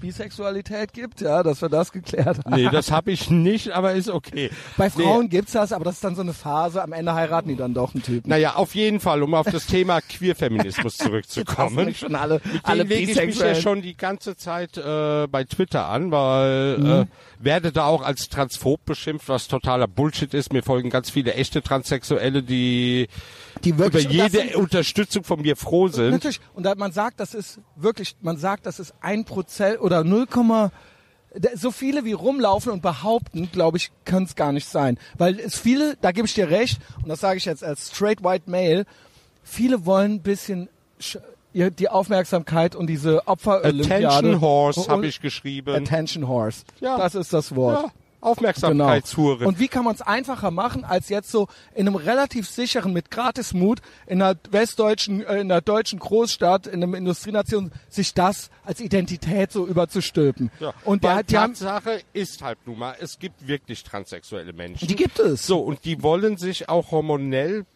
Bisexualität 0.00 0.92
gibt, 0.92 1.20
ja, 1.20 1.42
dass 1.42 1.60
wir 1.62 1.68
das 1.68 1.92
geklärt 1.92 2.38
haben. 2.44 2.54
nee, 2.54 2.68
das 2.70 2.90
habe 2.90 3.12
ich 3.12 3.30
nicht, 3.30 3.70
aber 3.70 3.92
ist 3.92 4.08
okay. 4.08 4.50
Bei 4.76 4.90
Frauen 4.90 5.22
Nee. 5.24 5.28
gibt's 5.28 5.52
das, 5.52 5.72
aber 5.72 5.84
das 5.84 5.94
ist 5.96 6.04
dann 6.04 6.14
so 6.14 6.22
eine 6.22 6.32
Phase, 6.32 6.82
am 6.82 6.92
Ende 6.92 7.14
heiraten 7.14 7.48
die 7.48 7.56
dann 7.56 7.74
doch 7.74 7.94
einen 7.94 8.02
Typen. 8.02 8.28
Naja, 8.28 8.54
auf 8.56 8.74
jeden 8.74 9.00
Fall, 9.00 9.22
um 9.22 9.34
auf 9.34 9.46
das 9.50 9.66
Thema 9.66 10.00
Queerfeminismus 10.00 10.96
zurückzukommen. 10.98 11.94
schon 11.94 12.14
alle, 12.14 12.40
Mit 12.52 12.64
alle 12.64 12.82
lege 12.84 13.12
ich 13.12 13.26
mich 13.26 13.38
ja 13.38 13.54
schon 13.54 13.82
die 13.82 13.96
ganze 13.96 14.36
Zeit 14.36 14.76
äh, 14.76 15.26
bei 15.28 15.44
Twitter 15.44 15.86
an, 15.88 16.10
weil 16.10 16.78
Mhm. 16.78 16.86
äh, 16.86 17.06
werde 17.38 17.72
da 17.72 17.84
auch 17.86 18.02
als 18.02 18.28
transphob 18.28 18.84
beschimpft, 18.84 19.28
was 19.28 19.48
totaler 19.48 19.86
Bullshit 19.88 20.32
ist. 20.34 20.52
Mir 20.52 20.62
folgen 20.62 20.90
ganz 20.90 21.10
viele 21.10 21.34
echte 21.34 21.60
Transsexuelle, 21.62 22.42
die, 22.42 23.08
Die 23.64 23.70
über 23.70 23.84
wirklich- 23.84 24.04
das 24.04 24.12
jede 24.12 24.30
sind- 24.30 24.56
Unterstützung 24.56 25.24
von 25.24 25.40
mir 25.42 25.56
froh 25.56 25.88
sind. 25.88 26.10
Natürlich. 26.10 26.40
Und 26.54 26.64
da, 26.64 26.74
man 26.74 26.92
sagt, 26.92 27.20
das 27.20 27.34
ist 27.34 27.60
wirklich, 27.76 28.16
man 28.20 28.36
sagt, 28.36 28.66
das 28.66 28.78
ist 28.80 28.94
ein 29.00 29.24
Prozent 29.24 29.80
oder 29.80 30.04
0, 30.04 30.26
da- 31.34 31.50
so 31.54 31.70
viele 31.70 32.04
wie 32.04 32.12
rumlaufen 32.12 32.72
und 32.72 32.82
behaupten, 32.82 33.50
glaube 33.52 33.76
ich, 33.78 33.90
kann 34.04 34.24
es 34.24 34.34
gar 34.36 34.52
nicht 34.52 34.68
sein. 34.68 34.98
Weil 35.18 35.38
es 35.40 35.58
viele, 35.58 35.96
da 36.00 36.12
gebe 36.12 36.26
ich 36.26 36.34
dir 36.34 36.50
recht, 36.50 36.80
und 37.02 37.08
das 37.08 37.20
sage 37.20 37.38
ich 37.38 37.44
jetzt 37.44 37.64
als 37.64 37.88
straight 37.94 38.22
white 38.22 38.50
male, 38.50 38.84
viele 39.42 39.86
wollen 39.86 40.12
ein 40.14 40.22
bisschen 40.22 40.68
die 41.54 41.88
Aufmerksamkeit 41.88 42.74
und 42.74 42.86
diese 42.86 43.26
Opfer-Olympiade. 43.28 44.06
Attention 44.08 44.40
Horse 44.40 44.88
habe 44.88 45.06
ich 45.06 45.20
geschrieben. 45.20 45.74
Attention 45.74 46.26
Horse. 46.26 46.64
Ja. 46.80 46.96
Das 46.96 47.14
ist 47.14 47.32
das 47.32 47.54
Wort. 47.54 47.84
ja, 47.84 47.90
Aufmerksamkeitshure. 48.22 49.38
Genau. 49.38 49.48
Und 49.48 49.58
wie 49.58 49.68
kann 49.68 49.84
man 49.84 49.94
es 49.94 50.00
einfacher 50.00 50.50
machen, 50.50 50.84
als 50.84 51.08
jetzt 51.08 51.30
so 51.30 51.48
in 51.74 51.86
einem 51.86 51.96
relativ 51.96 52.48
sicheren, 52.48 52.92
mit 52.92 53.10
Gratismut, 53.10 53.80
in 54.06 54.22
einer 54.22 54.38
westdeutschen, 54.50 55.22
äh, 55.24 55.40
in 55.40 55.50
einer 55.50 55.60
deutschen 55.60 55.98
Großstadt, 55.98 56.66
in 56.66 56.82
einer 56.82 56.96
Industrienation, 56.96 57.72
sich 57.88 58.14
das 58.14 58.50
als 58.64 58.80
Identität 58.80 59.52
so 59.52 59.66
überzustülpen. 59.66 60.50
Ja. 60.60 60.72
Und 60.84 61.04
der 61.04 61.22
die 61.24 61.36
haben, 61.36 61.54
Tatsache 61.54 62.00
ist 62.12 62.42
halt 62.42 62.58
nun 62.66 62.78
mal, 62.78 62.96
es 63.00 63.18
gibt 63.18 63.46
wirklich 63.46 63.82
transsexuelle 63.82 64.52
Menschen. 64.52 64.86
die 64.86 64.96
gibt 64.96 65.18
es. 65.18 65.46
so, 65.46 65.60
und 65.60 65.84
die 65.84 66.02
wollen 66.02 66.36
sich 66.36 66.68
auch 66.68 66.90
hormonell 66.92 67.66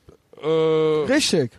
äh, 0.43 0.47
Richtig. 0.47 1.53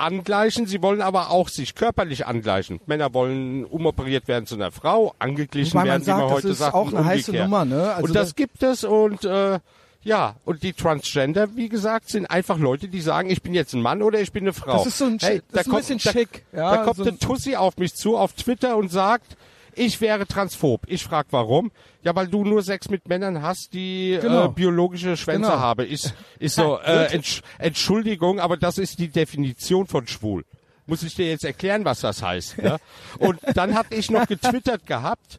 Angleichen, 0.00 0.66
sie 0.66 0.82
wollen 0.82 1.00
aber 1.02 1.30
auch 1.30 1.48
sich 1.48 1.74
körperlich 1.74 2.26
angleichen. 2.26 2.80
Männer 2.86 3.12
wollen 3.14 3.64
umoperiert 3.64 4.26
werden 4.28 4.46
zu 4.46 4.54
einer 4.56 4.72
Frau, 4.72 5.14
angeglichen 5.18 5.76
man 5.76 5.86
werden, 5.86 6.02
sagt, 6.02 6.18
wie 6.18 6.20
man 6.22 6.28
das 6.30 6.36
heute 6.38 6.48
ist 6.48 6.58
sagt. 6.58 6.74
auch 6.74 6.88
eine 6.88 6.96
und 6.98 7.04
heiße 7.04 7.30
umgekehrt. 7.30 7.50
Nummer, 7.50 7.64
ne? 7.64 7.92
Also 7.94 8.04
und 8.06 8.14
das 8.14 8.28
das- 8.28 8.34
gibt 8.36 8.62
es 8.62 8.84
und 8.84 9.24
äh, 9.24 9.58
ja, 10.02 10.36
und 10.46 10.62
die 10.62 10.72
Transgender, 10.72 11.54
wie 11.56 11.68
gesagt, 11.68 12.08
sind 12.08 12.24
einfach 12.24 12.56
Leute, 12.58 12.88
die 12.88 13.02
sagen, 13.02 13.28
ich 13.28 13.42
bin 13.42 13.52
jetzt 13.52 13.74
ein 13.74 13.82
Mann 13.82 14.00
oder 14.02 14.18
ich 14.20 14.32
bin 14.32 14.44
eine 14.44 14.54
Frau. 14.54 14.78
Das 14.78 14.86
ist 14.86 14.98
so 14.98 15.04
ein 15.04 15.18
hey, 15.20 15.42
das 15.50 15.52
da 15.52 15.60
ist 15.60 15.66
ein 15.66 15.70
kommt, 15.70 15.82
bisschen 15.88 15.98
da, 16.02 16.10
schick, 16.12 16.44
ja, 16.52 16.70
da 16.76 16.84
kommt 16.84 16.96
so 16.96 17.02
eine 17.02 17.12
ein- 17.12 17.18
Tussi 17.18 17.54
auf 17.56 17.76
mich 17.76 17.94
zu 17.94 18.16
auf 18.16 18.32
Twitter 18.32 18.76
und 18.78 18.90
sagt, 18.90 19.36
ich 19.74 20.00
wäre 20.00 20.26
transphob. 20.26 20.82
Ich 20.86 21.04
frag 21.04 21.26
warum? 21.30 21.70
Ja, 22.02 22.14
weil 22.14 22.28
du 22.28 22.44
nur 22.44 22.62
Sex 22.62 22.88
mit 22.88 23.08
Männern 23.08 23.42
hast, 23.42 23.72
die 23.74 24.18
Genau. 24.20 24.46
äh, 24.46 24.48
biologische 24.48 25.16
Schwänze 25.16 25.50
Genau. 25.50 25.60
haben. 25.60 25.86
Ist, 25.86 26.14
ist 26.38 26.54
so, 26.56 26.78
äh, 26.84 27.12
Entsch 27.14 27.42
Entschuldigung, 27.58 28.40
aber 28.40 28.56
das 28.56 28.78
ist 28.78 28.98
die 28.98 29.08
Definition 29.08 29.86
von 29.86 30.06
schwul. 30.06 30.44
Muss 30.86 31.02
ich 31.02 31.14
dir 31.14 31.28
jetzt 31.28 31.44
erklären, 31.44 31.84
was 31.84 32.00
das 32.00 32.22
heißt. 32.22 32.58
Ne? 32.58 32.78
Und 33.18 33.38
dann 33.54 33.74
hatte 33.74 33.94
ich 33.94 34.10
noch 34.10 34.26
getwittert 34.26 34.86
gehabt, 34.86 35.38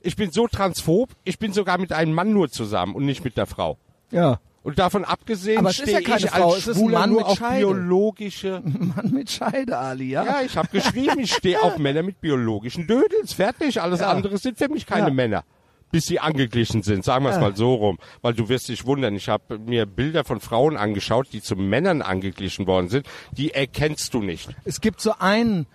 ich 0.00 0.16
bin 0.16 0.30
so 0.30 0.46
transphob, 0.46 1.10
ich 1.24 1.38
bin 1.38 1.52
sogar 1.52 1.78
mit 1.78 1.92
einem 1.92 2.12
Mann 2.12 2.32
nur 2.32 2.48
zusammen 2.48 2.94
und 2.94 3.04
nicht 3.04 3.24
mit 3.24 3.36
der 3.36 3.46
Frau. 3.46 3.76
Ja. 4.12 4.38
Und 4.66 4.80
davon 4.80 5.04
abgesehen 5.04 5.58
Aber 5.58 5.70
es 5.70 5.76
ist 5.78 5.82
stehe 5.82 6.00
ja 6.00 6.08
keine 6.08 6.24
ich 6.24 6.30
Frau, 6.30 6.48
als 6.52 6.66
es 6.66 6.76
ist 6.76 6.82
ein 6.82 6.90
Mann 6.90 7.10
nur 7.10 7.20
mit 7.20 7.26
auf 7.28 7.38
Scheide. 7.38 7.58
biologische... 7.66 8.62
Mann 8.64 9.10
mit 9.12 9.30
Scheide, 9.30 9.78
Ali, 9.78 10.10
ja? 10.10 10.24
Ja, 10.24 10.42
ich 10.44 10.56
habe 10.56 10.66
geschrieben, 10.72 11.20
ich 11.20 11.32
stehe 11.32 11.62
auf 11.62 11.78
Männer 11.78 12.02
mit 12.02 12.20
biologischen 12.20 12.88
Dödels. 12.88 13.32
Fertig. 13.32 13.80
Alles 13.80 14.00
Ja. 14.00 14.10
andere 14.10 14.38
sind 14.38 14.58
für 14.58 14.68
mich 14.68 14.84
keine 14.84 15.06
Ja. 15.06 15.14
Männer. 15.14 15.44
bis 15.92 16.06
sie 16.06 16.18
angeglichen 16.18 16.82
sind, 16.82 17.04
sagen 17.04 17.24
wir 17.24 17.30
es 17.30 17.36
ja. 17.36 17.42
mal 17.42 17.54
so 17.54 17.74
rum. 17.74 17.98
Weil 18.22 18.34
du 18.34 18.48
wirst 18.48 18.68
dich 18.68 18.84
wundern, 18.86 19.14
ich 19.14 19.28
habe 19.28 19.56
mir 19.60 19.86
Bilder 19.86 20.24
von 20.24 20.40
Frauen 20.40 20.76
angeschaut, 20.76 21.28
die 21.32 21.40
zu 21.40 21.54
Männern 21.54 22.02
angeglichen 22.02 22.66
worden 22.66 22.88
sind, 22.88 23.06
die 23.30 23.52
erkennst 23.52 24.12
du 24.14 24.20
nicht. 24.20 24.48
Es 24.64 24.80
gibt 24.80 25.00
so 25.00 25.12
einen 25.20 25.66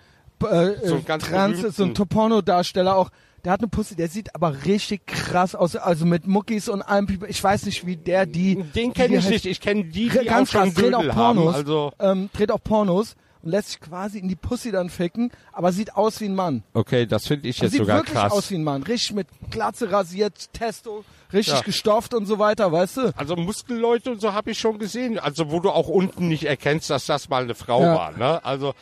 äh, 0.44 0.74
so 0.86 0.96
ein 0.96 1.04
ganz 1.06 1.24
Trans, 1.24 1.62
so 1.76 1.84
ein 1.84 1.94
Porno-Darsteller 1.94 2.94
auch, 2.94 3.10
der 3.44 3.52
hat 3.52 3.60
eine 3.60 3.68
Pussy, 3.68 3.96
der 3.96 4.08
sieht 4.08 4.34
aber 4.34 4.64
richtig 4.64 5.06
krass 5.06 5.54
aus, 5.54 5.74
also 5.76 6.06
mit 6.06 6.26
Muckis 6.26 6.68
und 6.68 6.82
allem. 6.82 7.06
Ich 7.28 7.42
weiß 7.42 7.66
nicht, 7.66 7.86
wie 7.86 7.96
der 7.96 8.26
die. 8.26 8.62
Den 8.74 8.94
kenne 8.94 9.16
ich 9.16 9.28
nicht. 9.28 9.46
Ich 9.46 9.60
kenne 9.60 9.84
die, 9.84 10.08
die 10.08 10.24
ganz 10.24 10.50
auch 10.50 10.60
krass, 10.60 10.74
dreht 10.74 10.94
auch 10.94 11.02
Pornos, 11.08 11.14
haben, 11.16 11.48
also 11.48 11.92
ähm, 11.98 12.30
dreht 12.32 12.52
auch 12.52 12.62
Pornos 12.62 13.16
und 13.42 13.50
lässt 13.50 13.70
sich 13.70 13.80
quasi 13.80 14.18
in 14.18 14.28
die 14.28 14.36
Pussy 14.36 14.70
dann 14.70 14.90
ficken, 14.90 15.32
aber 15.52 15.72
sieht 15.72 15.96
aus 15.96 16.20
wie 16.20 16.26
ein 16.26 16.36
Mann. 16.36 16.62
Okay, 16.72 17.06
das 17.06 17.26
finde 17.26 17.48
ich 17.48 17.58
jetzt 17.58 17.74
sogar 17.74 18.02
krass. 18.02 18.06
Sieht 18.06 18.14
wirklich 18.14 18.32
aus 18.32 18.50
wie 18.50 18.54
ein 18.54 18.64
Mann, 18.64 18.82
richtig 18.84 19.14
mit 19.14 19.26
Glatze 19.50 19.90
rasiert, 19.90 20.52
Testo, 20.52 21.04
richtig 21.32 21.54
ja. 21.54 21.60
gestofft 21.62 22.14
und 22.14 22.26
so 22.26 22.38
weiter, 22.38 22.70
weißt 22.70 22.96
du? 22.98 23.12
Also 23.16 23.34
Muskelleute 23.34 24.12
und 24.12 24.20
so 24.20 24.32
habe 24.32 24.52
ich 24.52 24.58
schon 24.58 24.78
gesehen, 24.78 25.18
also 25.18 25.50
wo 25.50 25.58
du 25.58 25.70
auch 25.70 25.88
unten 25.88 26.28
nicht 26.28 26.44
erkennst, 26.44 26.90
dass 26.90 27.06
das 27.06 27.28
mal 27.28 27.42
eine 27.42 27.56
Frau 27.56 27.82
ja. 27.82 27.94
war, 27.94 28.16
ne? 28.16 28.44
Also 28.44 28.74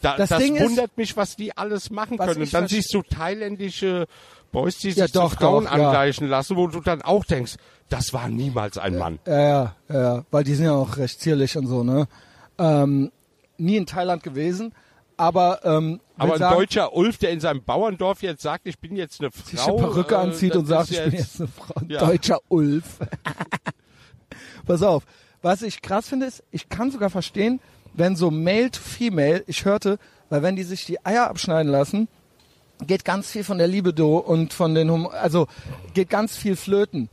da, 0.00 0.16
das, 0.16 0.28
das 0.28 0.42
wundert 0.42 0.90
ist, 0.90 0.96
mich, 0.96 1.16
was 1.16 1.36
die 1.36 1.56
alles 1.56 1.90
machen 1.90 2.18
können. 2.18 2.42
Und 2.42 2.54
dann 2.54 2.68
siehst 2.68 2.92
du 2.94 3.02
thailändische 3.02 4.06
Boys, 4.52 4.78
die 4.78 4.92
sich 4.92 4.98
ja, 4.98 5.08
doch, 5.08 5.34
Frauen 5.34 5.64
doch, 5.64 5.72
angleichen 5.72 6.26
ja. 6.26 6.30
lassen, 6.30 6.56
wo 6.56 6.66
du 6.66 6.80
dann 6.80 7.02
auch 7.02 7.24
denkst, 7.24 7.56
das 7.88 8.12
war 8.12 8.28
niemals 8.28 8.78
ein 8.78 8.96
Mann. 8.96 9.18
Ja, 9.26 9.40
ja, 9.40 9.74
ja, 9.88 10.24
weil 10.30 10.44
die 10.44 10.54
sind 10.54 10.66
ja 10.66 10.72
auch 10.72 10.96
recht 10.96 11.20
zierlich 11.20 11.56
und 11.56 11.66
so, 11.66 11.82
ne? 11.82 12.06
Ähm, 12.58 13.10
nie 13.56 13.76
in 13.76 13.86
Thailand 13.86 14.22
gewesen, 14.22 14.72
aber 15.16 15.60
ähm, 15.64 16.00
aber 16.16 16.34
ein 16.34 16.38
sagen, 16.38 16.56
deutscher 16.56 16.94
Ulf, 16.94 17.18
der 17.18 17.30
in 17.30 17.40
seinem 17.40 17.62
Bauerndorf 17.62 18.22
jetzt 18.22 18.42
sagt, 18.42 18.66
ich 18.66 18.78
bin 18.78 18.96
jetzt 18.96 19.20
eine 19.20 19.30
Frau, 19.30 19.44
sich 19.44 19.60
eine 19.60 19.76
Perücke 19.76 20.14
äh, 20.14 20.18
anzieht 20.18 20.56
und 20.56 20.66
sagt, 20.66 20.90
ich 20.90 21.02
bin 21.02 21.12
jetzt 21.12 21.40
eine 21.40 21.48
Frau, 21.48 21.74
ja. 21.88 22.00
deutscher 22.00 22.38
Ulf. 22.48 22.98
Pass 24.66 24.82
auf, 24.82 25.04
was 25.40 25.62
ich 25.62 25.80
krass 25.80 26.08
finde 26.08 26.26
ist, 26.26 26.42
ich 26.50 26.68
kann 26.68 26.90
sogar 26.90 27.10
verstehen, 27.10 27.60
wenn 27.94 28.16
so 28.16 28.30
Male 28.30 28.70
to 28.70 28.80
Female, 28.80 29.44
ich 29.46 29.64
hörte, 29.64 29.98
weil 30.30 30.42
wenn 30.42 30.56
die 30.56 30.62
sich 30.62 30.84
die 30.84 31.04
Eier 31.04 31.28
abschneiden 31.28 31.70
lassen, 31.70 32.08
geht 32.86 33.04
ganz 33.04 33.30
viel 33.30 33.44
von 33.44 33.58
der 33.58 33.66
Libido 33.66 34.18
und 34.18 34.52
von 34.52 34.74
den, 34.74 34.90
Hum 34.90 35.08
also 35.08 35.48
geht 35.94 36.10
ganz 36.10 36.36
viel 36.36 36.56
flöten. 36.56 37.08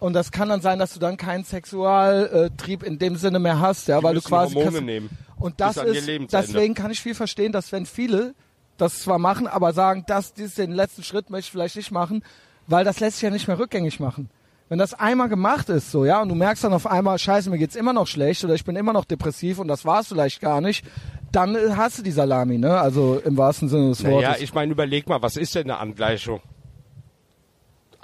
Und 0.00 0.12
das 0.12 0.32
kann 0.32 0.48
dann 0.48 0.60
sein, 0.60 0.78
dass 0.78 0.92
du 0.92 1.00
dann 1.00 1.16
keinen 1.16 1.44
Sexualtrieb 1.44 2.82
in 2.82 2.98
dem 2.98 3.16
Sinne 3.16 3.38
mehr 3.38 3.60
hast, 3.60 3.88
ja, 3.88 3.98
die 3.98 4.04
weil 4.04 4.14
du 4.14 4.20
quasi 4.20 4.54
Hormone 4.54 4.82
nehmen. 4.82 5.10
Und 5.38 5.60
das 5.60 5.76
ist, 5.76 6.08
deswegen 6.32 6.74
kann 6.74 6.90
ich 6.90 7.00
viel 7.00 7.14
verstehen, 7.14 7.52
dass 7.52 7.72
wenn 7.72 7.86
viele 7.86 8.34
das 8.76 9.00
zwar 9.00 9.18
machen, 9.18 9.46
aber 9.46 9.72
sagen, 9.72 10.04
das, 10.06 10.34
dies, 10.34 10.56
den 10.56 10.72
letzten 10.72 11.04
Schritt 11.04 11.30
möchte 11.30 11.46
ich 11.46 11.52
vielleicht 11.52 11.76
nicht 11.76 11.92
machen, 11.92 12.24
weil 12.66 12.84
das 12.84 13.00
lässt 13.00 13.16
sich 13.16 13.22
ja 13.22 13.30
nicht 13.30 13.46
mehr 13.46 13.58
rückgängig 13.58 14.00
machen. 14.00 14.30
Wenn 14.68 14.78
das 14.78 14.94
einmal 14.94 15.28
gemacht 15.28 15.68
ist, 15.68 15.90
so, 15.90 16.04
ja, 16.04 16.22
und 16.22 16.30
du 16.30 16.34
merkst 16.34 16.64
dann 16.64 16.72
auf 16.72 16.86
einmal, 16.86 17.18
scheiße, 17.18 17.50
mir 17.50 17.58
geht's 17.58 17.76
immer 17.76 17.92
noch 17.92 18.06
schlecht 18.06 18.44
oder 18.44 18.54
ich 18.54 18.64
bin 18.64 18.76
immer 18.76 18.94
noch 18.94 19.04
depressiv 19.04 19.58
und 19.58 19.68
das 19.68 19.84
war 19.84 20.00
es 20.00 20.08
vielleicht 20.08 20.40
gar 20.40 20.60
nicht, 20.60 20.84
dann 21.32 21.76
hast 21.76 21.98
du 21.98 22.02
die 22.02 22.12
Salami, 22.12 22.58
ne? 22.58 22.78
Also 22.80 23.20
im 23.24 23.36
wahrsten 23.36 23.68
Sinne 23.68 23.90
des 23.90 24.04
Wortes. 24.04 24.22
Ja, 24.22 24.36
ich 24.42 24.54
meine, 24.54 24.72
überleg 24.72 25.06
mal, 25.06 25.20
was 25.20 25.36
ist 25.36 25.54
denn 25.54 25.64
eine 25.64 25.78
Angleichung? 25.78 26.40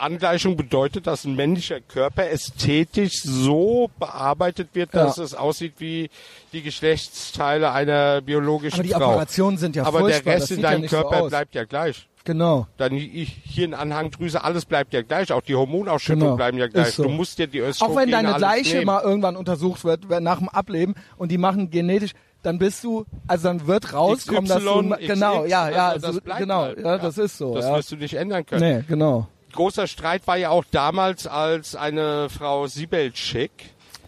Angleichung 0.01 0.57
bedeutet, 0.57 1.07
dass 1.07 1.25
ein 1.25 1.37
männlicher 1.37 1.81
Körper 1.81 2.29
ästhetisch 2.31 3.23
so 3.23 3.91
bearbeitet 3.99 4.71
wird, 4.73 4.95
dass 4.95 5.17
ja. 5.17 5.25
es 5.25 5.35
aussieht 5.35 5.75
wie 5.79 6.11
die 6.53 6.63
Geschlechtsteile 6.63 7.71
einer 7.73 8.21
biologischen 8.21 8.85
Frau. 8.85 8.95
Aber 8.97 9.05
die 9.05 9.11
Operationen 9.11 9.59
sind 9.59 9.77
ja 9.77 9.85
Aber 9.85 10.09
der 10.09 10.25
Rest 10.25 10.51
in 10.51 10.63
deinem 10.63 10.89
Körper 10.89 11.25
so 11.25 11.29
bleibt 11.29 11.55
ja 11.55 11.65
gleich. 11.65 12.09
Genau. 12.25 12.67
Dann 12.77 12.93
hier 12.93 13.65
in 13.65 13.75
Anhangdrüse, 13.75 14.45
alles 14.45 14.67
bleibt 14.67 14.93
ja 14.93 15.03
gleich. 15.03 15.33
Auch 15.33 15.41
die 15.41 15.55
Hormonausschüttung 15.55 16.21
genau. 16.21 16.37
bleiben 16.37 16.59
ja 16.59 16.69
gleich. 16.69 16.95
So. 16.95 17.05
Du 17.05 17.09
musst 17.09 17.39
dir 17.39 17.47
die 17.47 17.61
Östrogene 17.61 17.97
Auch 17.97 18.01
wenn 18.01 18.11
deine 18.11 18.39
Leiche 18.39 18.85
mal 18.85 19.03
irgendwann 19.03 19.37
untersucht 19.37 19.85
wird, 19.85 20.09
nach 20.21 20.39
dem 20.39 20.49
Ableben 20.49 20.95
und 21.17 21.31
die 21.31 21.39
machen 21.39 21.71
genetisch, 21.71 22.13
dann 22.43 22.59
bist 22.59 22.85
du, 22.85 23.05
also 23.27 23.49
dann 23.49 23.67
wird 23.67 23.93
rauskommen, 23.93 24.45
XY, 24.45 24.55
dass 24.55 24.65
du, 24.65 24.91
XX, 24.91 25.07
genau, 25.07 25.45
ja, 25.45 25.71
ja, 25.71 25.89
also 25.89 26.07
also, 26.07 26.21
genau, 26.39 26.63
halt, 26.63 26.79
ja, 26.79 26.99
das 26.99 27.19
ist 27.19 27.39
so. 27.39 27.55
Das 27.55 27.67
ja. 27.67 27.77
wirst 27.77 27.93
du 27.93 27.97
nicht 27.97 28.15
ändern 28.15 28.47
können. 28.47 28.79
Nee, 28.79 28.85
genau. 28.89 29.29
Großer 29.53 29.87
Streit 29.87 30.27
war 30.27 30.37
ja 30.37 30.51
auch 30.51 30.65
damals, 30.71 31.27
als 31.27 31.75
eine 31.75 32.29
Frau 32.31 32.67
Sibelczyk 32.67 33.51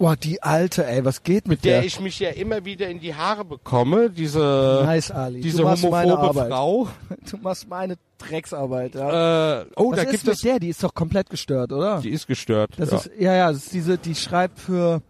Boah, 0.02 0.16
die 0.16 0.42
alte, 0.42 0.84
ey, 0.84 1.04
was 1.04 1.22
geht 1.22 1.46
mit, 1.46 1.58
mit 1.58 1.64
der? 1.64 1.76
der 1.78 1.86
ich 1.86 2.00
mich 2.00 2.18
ja 2.18 2.30
immer 2.30 2.64
wieder 2.64 2.88
in 2.88 2.98
die 2.98 3.14
Haare 3.14 3.44
bekomme, 3.44 4.10
diese, 4.10 4.82
nice, 4.84 5.12
Ali. 5.12 5.40
diese 5.40 5.62
homophobe 5.62 6.48
Frau. 6.48 6.88
Du 7.30 7.36
machst 7.36 7.68
meine 7.68 7.94
Drecksarbeit, 8.18 8.96
ja. 8.96 9.60
Äh, 9.60 9.66
oh, 9.76 9.92
was 9.92 9.98
da 9.98 10.02
ist 10.02 10.10
gibt 10.10 10.26
mit 10.26 10.34
es. 10.34 10.40
der, 10.40 10.58
die 10.58 10.70
ist 10.70 10.82
doch 10.82 10.92
komplett 10.92 11.30
gestört, 11.30 11.70
oder? 11.70 12.00
Die 12.00 12.10
ist 12.10 12.26
gestört. 12.26 12.72
Das 12.78 12.90
ja. 12.90 12.96
ist, 12.96 13.10
ja, 13.16 13.34
ja, 13.36 13.52
das 13.52 13.62
ist 13.62 13.74
diese, 13.74 13.96
die 13.96 14.16
schreibt 14.16 14.58
für, 14.58 15.02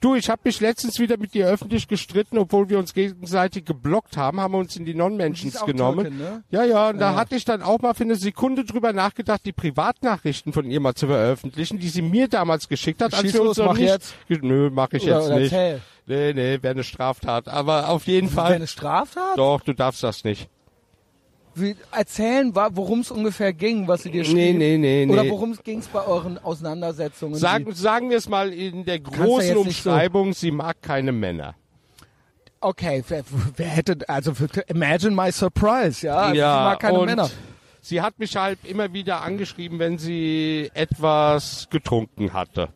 Du, 0.00 0.14
ich 0.14 0.30
habe 0.30 0.42
mich 0.44 0.60
letztens 0.60 1.00
wieder 1.00 1.16
mit 1.16 1.34
dir 1.34 1.48
öffentlich 1.48 1.88
gestritten, 1.88 2.38
obwohl 2.38 2.68
wir 2.68 2.78
uns 2.78 2.94
gegenseitig 2.94 3.64
geblockt 3.64 4.16
haben, 4.16 4.40
haben 4.40 4.52
wir 4.52 4.58
uns 4.58 4.76
in 4.76 4.84
die 4.84 4.94
Non-Mentions 4.94 5.64
genommen. 5.64 6.04
Türkin, 6.04 6.18
ne? 6.18 6.44
Ja, 6.50 6.64
ja, 6.64 6.90
und 6.90 7.00
ja. 7.00 7.12
da 7.12 7.16
hatte 7.16 7.34
ich 7.34 7.44
dann 7.44 7.62
auch 7.62 7.80
mal 7.80 7.94
für 7.94 8.04
eine 8.04 8.14
Sekunde 8.14 8.64
drüber 8.64 8.92
nachgedacht, 8.92 9.40
die 9.44 9.52
Privatnachrichten 9.52 10.52
von 10.52 10.70
ihr 10.70 10.78
mal 10.78 10.94
zu 10.94 11.08
veröffentlichen, 11.08 11.78
die 11.78 11.88
sie 11.88 12.02
mir 12.02 12.28
damals 12.28 12.68
geschickt 12.68 13.02
hat, 13.02 13.12
als 13.12 13.22
Schieß 13.22 13.34
wir 13.34 13.42
uns 13.42 13.56
los, 13.56 13.66
noch 13.66 13.76
nicht. 13.76 13.88
Jetzt. 13.88 14.14
Nö, 14.28 14.70
mach 14.72 14.92
ich 14.92 15.02
oder, 15.04 15.18
jetzt 15.18 15.26
oder 15.26 15.38
nicht. 15.40 15.52
Erzähl. 15.52 15.80
Nee, 16.06 16.32
nee, 16.32 16.62
wäre 16.62 16.72
eine 16.72 16.84
Straftat. 16.84 17.48
Aber 17.48 17.88
auf 17.88 18.06
jeden 18.06 18.28
Fall. 18.28 18.46
Wäre 18.46 18.56
eine 18.56 18.66
Straftat? 18.66 19.36
Doch, 19.36 19.60
du 19.60 19.74
darfst 19.74 20.02
das 20.02 20.24
nicht 20.24 20.48
wie, 21.60 21.76
erzählen, 21.92 22.54
worum 22.54 23.00
es 23.00 23.10
ungefähr 23.10 23.52
ging, 23.52 23.88
was 23.88 24.02
sie 24.02 24.10
dir 24.10 24.24
schrieben? 24.24 24.58
Nee, 24.58 24.78
nee, 24.78 25.06
nee. 25.06 25.12
Oder 25.12 25.28
worum 25.28 25.52
es 25.52 25.62
ging 25.62 25.82
bei 25.92 26.04
euren 26.04 26.38
Auseinandersetzungen? 26.38 27.34
Sagen, 27.34 27.72
sagen 27.74 28.10
wir 28.10 28.18
es 28.18 28.28
mal 28.28 28.52
in 28.52 28.84
der 28.84 29.00
großen 29.00 29.56
Umschreibung, 29.56 30.32
so 30.32 30.40
sie 30.40 30.50
mag 30.50 30.80
keine 30.82 31.12
Männer. 31.12 31.54
Okay, 32.60 33.04
wer, 33.08 33.22
wer 33.56 33.68
hätte, 33.68 33.98
also 34.08 34.32
imagine 34.66 35.14
my 35.14 35.30
surprise, 35.30 36.04
ja? 36.04 36.16
Also 36.16 36.34
ja, 36.34 36.58
sie 36.58 36.64
mag 36.64 36.80
keine 36.80 36.98
Männer. 37.04 37.30
Sie 37.80 38.02
hat 38.02 38.18
mich 38.18 38.36
halt 38.36 38.58
immer 38.64 38.92
wieder 38.92 39.22
angeschrieben, 39.22 39.78
wenn 39.78 39.98
sie 39.98 40.70
etwas 40.74 41.68
getrunken 41.70 42.32
hatte. 42.32 42.70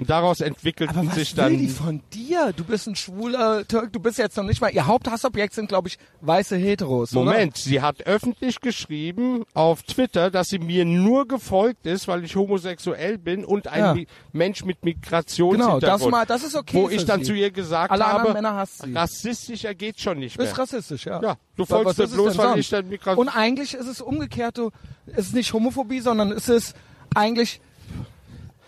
Und 0.00 0.10
daraus 0.10 0.40
entwickelten 0.40 0.96
Aber 0.98 1.08
was 1.08 1.14
sich 1.14 1.34
dann. 1.34 1.52
Will 1.52 1.58
die 1.58 1.68
von 1.68 2.00
dir? 2.12 2.52
Du 2.56 2.64
bist 2.64 2.86
ein 2.86 2.96
schwuler 2.96 3.66
Türk, 3.68 3.92
du 3.92 4.00
bist 4.00 4.18
jetzt 4.18 4.36
noch 4.36 4.44
nicht 4.44 4.60
mal. 4.60 4.70
Ihr 4.70 4.86
Haupthassobjekt 4.86 5.54
sind, 5.54 5.68
glaube 5.68 5.88
ich, 5.88 5.98
weiße 6.22 6.56
Heteros. 6.56 7.12
Moment, 7.12 7.52
oder? 7.52 7.60
sie 7.60 7.82
hat 7.82 8.06
öffentlich 8.06 8.60
geschrieben 8.60 9.44
auf 9.54 9.82
Twitter, 9.82 10.30
dass 10.30 10.48
sie 10.48 10.58
mir 10.58 10.84
nur 10.84 11.28
gefolgt 11.28 11.86
ist, 11.86 12.08
weil 12.08 12.24
ich 12.24 12.34
homosexuell 12.34 13.18
bin 13.18 13.44
und 13.44 13.68
ein 13.68 13.80
Ja. 13.80 13.94
Mi 13.94 14.06
Mensch 14.32 14.64
mit 14.64 14.84
Migrationshintergrund. 14.84 15.82
Genau, 15.82 15.98
das 15.98 16.08
mal, 16.10 16.26
das 16.26 16.44
ist 16.44 16.54
okay. 16.56 16.82
wo 16.82 16.88
ich 16.88 17.04
dann 17.04 17.20
sie. 17.20 17.26
zu 17.26 17.34
ihr 17.34 17.50
gesagt 17.50 17.90
Alle 17.90 18.06
habe, 18.06 18.32
Männer 18.32 18.54
hasst 18.56 18.82
sie. 18.82 18.94
rassistischer 18.94 19.74
geht 19.74 20.00
schon 20.00 20.18
nicht 20.18 20.38
mehr. 20.38 20.58
rassistisch, 20.58 21.04
ja. 21.06 21.20
Ja, 21.22 21.36
du 21.56 21.64
folgst 21.66 21.98
mir 21.98 22.04
ist 22.04 22.10
es 22.10 22.16
bloß, 22.16 22.38
weil 22.38 22.58
ich 22.58 22.68
dann 22.70 22.88
Migration. 22.88 23.26
Und 23.26 23.36
eigentlich 23.36 23.74
ist 23.74 23.86
es 23.86 24.00
umgekehrt, 24.00 24.56
du, 24.58 24.70
es 25.06 25.26
ist 25.26 25.34
nicht 25.34 25.52
Homophobie, 25.52 26.00
sondern 26.00 26.32
es 26.32 26.48
ist 26.48 26.74
eigentlich, 27.14 27.60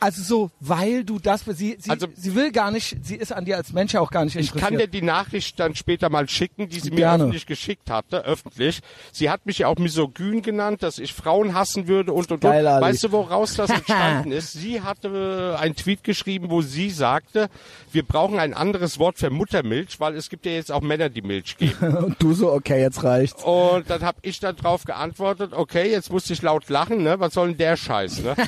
also 0.02 0.22
so, 0.22 0.50
weil 0.60 1.04
du 1.04 1.18
das, 1.18 1.44
sie, 1.46 1.76
sie, 1.80 1.90
Also- 1.90 2.08
sie 2.14 2.34
will 2.34 2.52
gar 2.52 2.70
nicht, 2.70 2.96
sie 3.04 3.16
ist 3.16 3.32
an 3.32 3.44
dir 3.44 3.56
als 3.56 3.72
Mensch 3.72 3.92
ja 3.94 4.00
auch 4.00 4.10
gar 4.10 4.24
nicht 4.24 4.34
Ich 4.36 4.48
interessiert. 4.48 4.68
kann 4.70 4.78
dir 4.78 4.86
die 4.88 5.02
Nachricht 5.02 5.58
dann 5.60 5.74
später 5.74 6.10
mal 6.10 6.28
schicken, 6.28 6.68
die 6.68 6.80
sie 6.80 6.90
mir 6.90 6.96
Gerne. 6.96 7.24
öffentlich 7.24 7.46
geschickt 7.46 7.90
hatte, 7.90 8.24
öffentlich. 8.24 8.80
Sie 9.12 9.30
hat 9.30 9.46
mich 9.46 9.58
ja 9.58 9.68
auch 9.68 9.76
misogyn 9.76 10.42
genannt, 10.42 10.82
dass 10.82 10.98
ich 10.98 11.12
Frauen 11.14 11.54
hassen 11.54 11.86
würde 11.88 12.12
und 12.12 12.30
und 12.32 12.40
Geil, 12.40 12.66
und. 12.66 12.72
Ali. 12.72 12.84
Weißt 12.86 13.04
du, 13.04 13.12
woraus 13.12 13.54
das 13.54 13.70
entstanden 13.70 14.32
ist? 14.32 14.52
Sie 14.52 14.80
hatte 14.82 15.56
einen 15.58 15.76
Tweet 15.76 16.04
geschrieben, 16.04 16.50
wo 16.50 16.60
sie 16.62 16.90
sagte, 16.90 17.48
wir 17.92 18.02
brauchen 18.04 18.38
ein 18.38 18.54
anderes 18.54 18.98
Wort 18.98 19.18
für 19.18 19.30
Muttermilch, 19.30 20.00
weil 20.00 20.16
es 20.16 20.28
gibt 20.28 20.46
ja 20.46 20.52
jetzt 20.52 20.72
auch 20.72 20.80
Männer, 20.80 21.08
die 21.08 21.22
Milch 21.22 21.56
geben. 21.56 21.96
Und 21.96 22.16
du 22.22 22.32
so, 22.34 22.52
okay, 22.52 22.80
jetzt 22.80 23.04
reicht's. 23.04 23.42
Und 23.44 23.88
dann 23.88 24.02
habe 24.02 24.18
ich 24.22 24.40
dann 24.40 24.56
drauf 24.56 24.84
geantwortet, 24.84 25.52
okay, 25.52 25.90
jetzt 25.90 26.10
musste 26.10 26.32
ich 26.32 26.42
laut 26.42 26.68
lachen, 26.68 27.02
ne? 27.02 27.20
Was 27.20 27.34
soll 27.34 27.48
denn 27.48 27.58
der 27.58 27.76
Scheiß, 27.76 28.22
ne? 28.22 28.34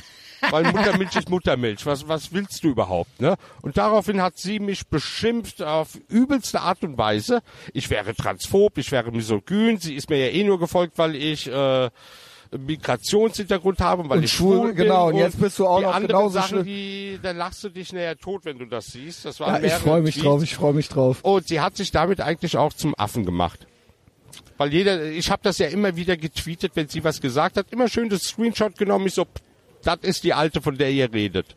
Weil 0.51 0.63
Muttermilch 0.71 1.15
ist 1.15 1.29
Muttermilch. 1.29 1.85
Was, 1.85 2.07
was 2.07 2.31
willst 2.33 2.63
du 2.63 2.69
überhaupt, 2.69 3.21
ne? 3.21 3.35
Und 3.61 3.77
daraufhin 3.77 4.21
hat 4.21 4.37
sie 4.37 4.59
mich 4.59 4.87
beschimpft 4.87 5.61
auf 5.61 5.97
übelste 6.09 6.61
Art 6.61 6.83
und 6.83 6.97
Weise. 6.97 7.41
Ich 7.73 7.89
wäre 7.89 8.13
transphob, 8.15 8.77
ich 8.77 8.91
wäre 8.91 9.11
misogyn. 9.11 9.77
Sie 9.79 9.95
ist 9.95 10.09
mir 10.09 10.17
ja 10.17 10.31
eh 10.33 10.43
nur 10.43 10.59
gefolgt, 10.59 10.97
weil 10.97 11.15
ich 11.15 11.47
äh, 11.51 11.89
Migrationshintergrund 12.57 13.79
habe 13.79 14.03
und 14.03 14.09
weil 14.09 14.19
Und 14.19 14.23
ich 14.23 14.31
schwul, 14.33 14.57
schwul 14.57 14.67
bin. 14.73 14.75
genau, 14.83 15.07
und 15.09 15.17
jetzt 15.17 15.39
bist 15.39 15.59
du 15.59 15.67
auch 15.67 15.79
die 15.79 15.85
noch 15.85 15.95
anderen 15.95 16.07
genauso 16.19 16.39
Sachen, 16.39 16.63
die, 16.63 17.19
dann 17.21 17.37
lachst 17.37 17.63
du 17.63 17.69
dich 17.69 17.91
näher 17.93 18.17
tot, 18.17 18.45
wenn 18.45 18.57
du 18.57 18.65
das 18.65 18.87
siehst. 18.87 19.25
Das 19.25 19.39
waren 19.39 19.61
Ja, 19.63 19.67
ich 19.67 19.73
freue 19.73 20.01
mich 20.01 20.15
Tweets. 20.15 20.25
drauf, 20.25 20.43
ich 20.43 20.55
freue 20.55 20.73
mich 20.73 20.89
drauf. 20.89 21.19
Und 21.23 21.47
sie 21.47 21.59
hat 21.59 21.75
sich 21.77 21.91
damit 21.91 22.21
eigentlich 22.21 22.57
auch 22.57 22.73
zum 22.73 22.93
Affen 22.97 23.25
gemacht. 23.25 23.65
Weil 24.57 24.71
jeder, 24.73 25.03
ich 25.03 25.29
habe 25.31 25.41
das 25.43 25.57
ja 25.57 25.67
immer 25.67 25.95
wieder 25.97 26.15
getweetet, 26.15 26.71
wenn 26.75 26.87
sie 26.87 27.03
was 27.03 27.19
gesagt 27.19 27.57
hat, 27.57 27.67
immer 27.71 27.89
schön 27.89 28.07
das 28.09 28.21
Screenshot 28.23 28.77
genommen, 28.77 29.07
ich 29.07 29.13
so, 29.13 29.25
das 29.85 29.99
ist 30.01 30.23
die 30.23 30.33
Alte, 30.33 30.61
von 30.61 30.77
der 30.77 30.91
ihr 30.91 31.13
redet. 31.13 31.55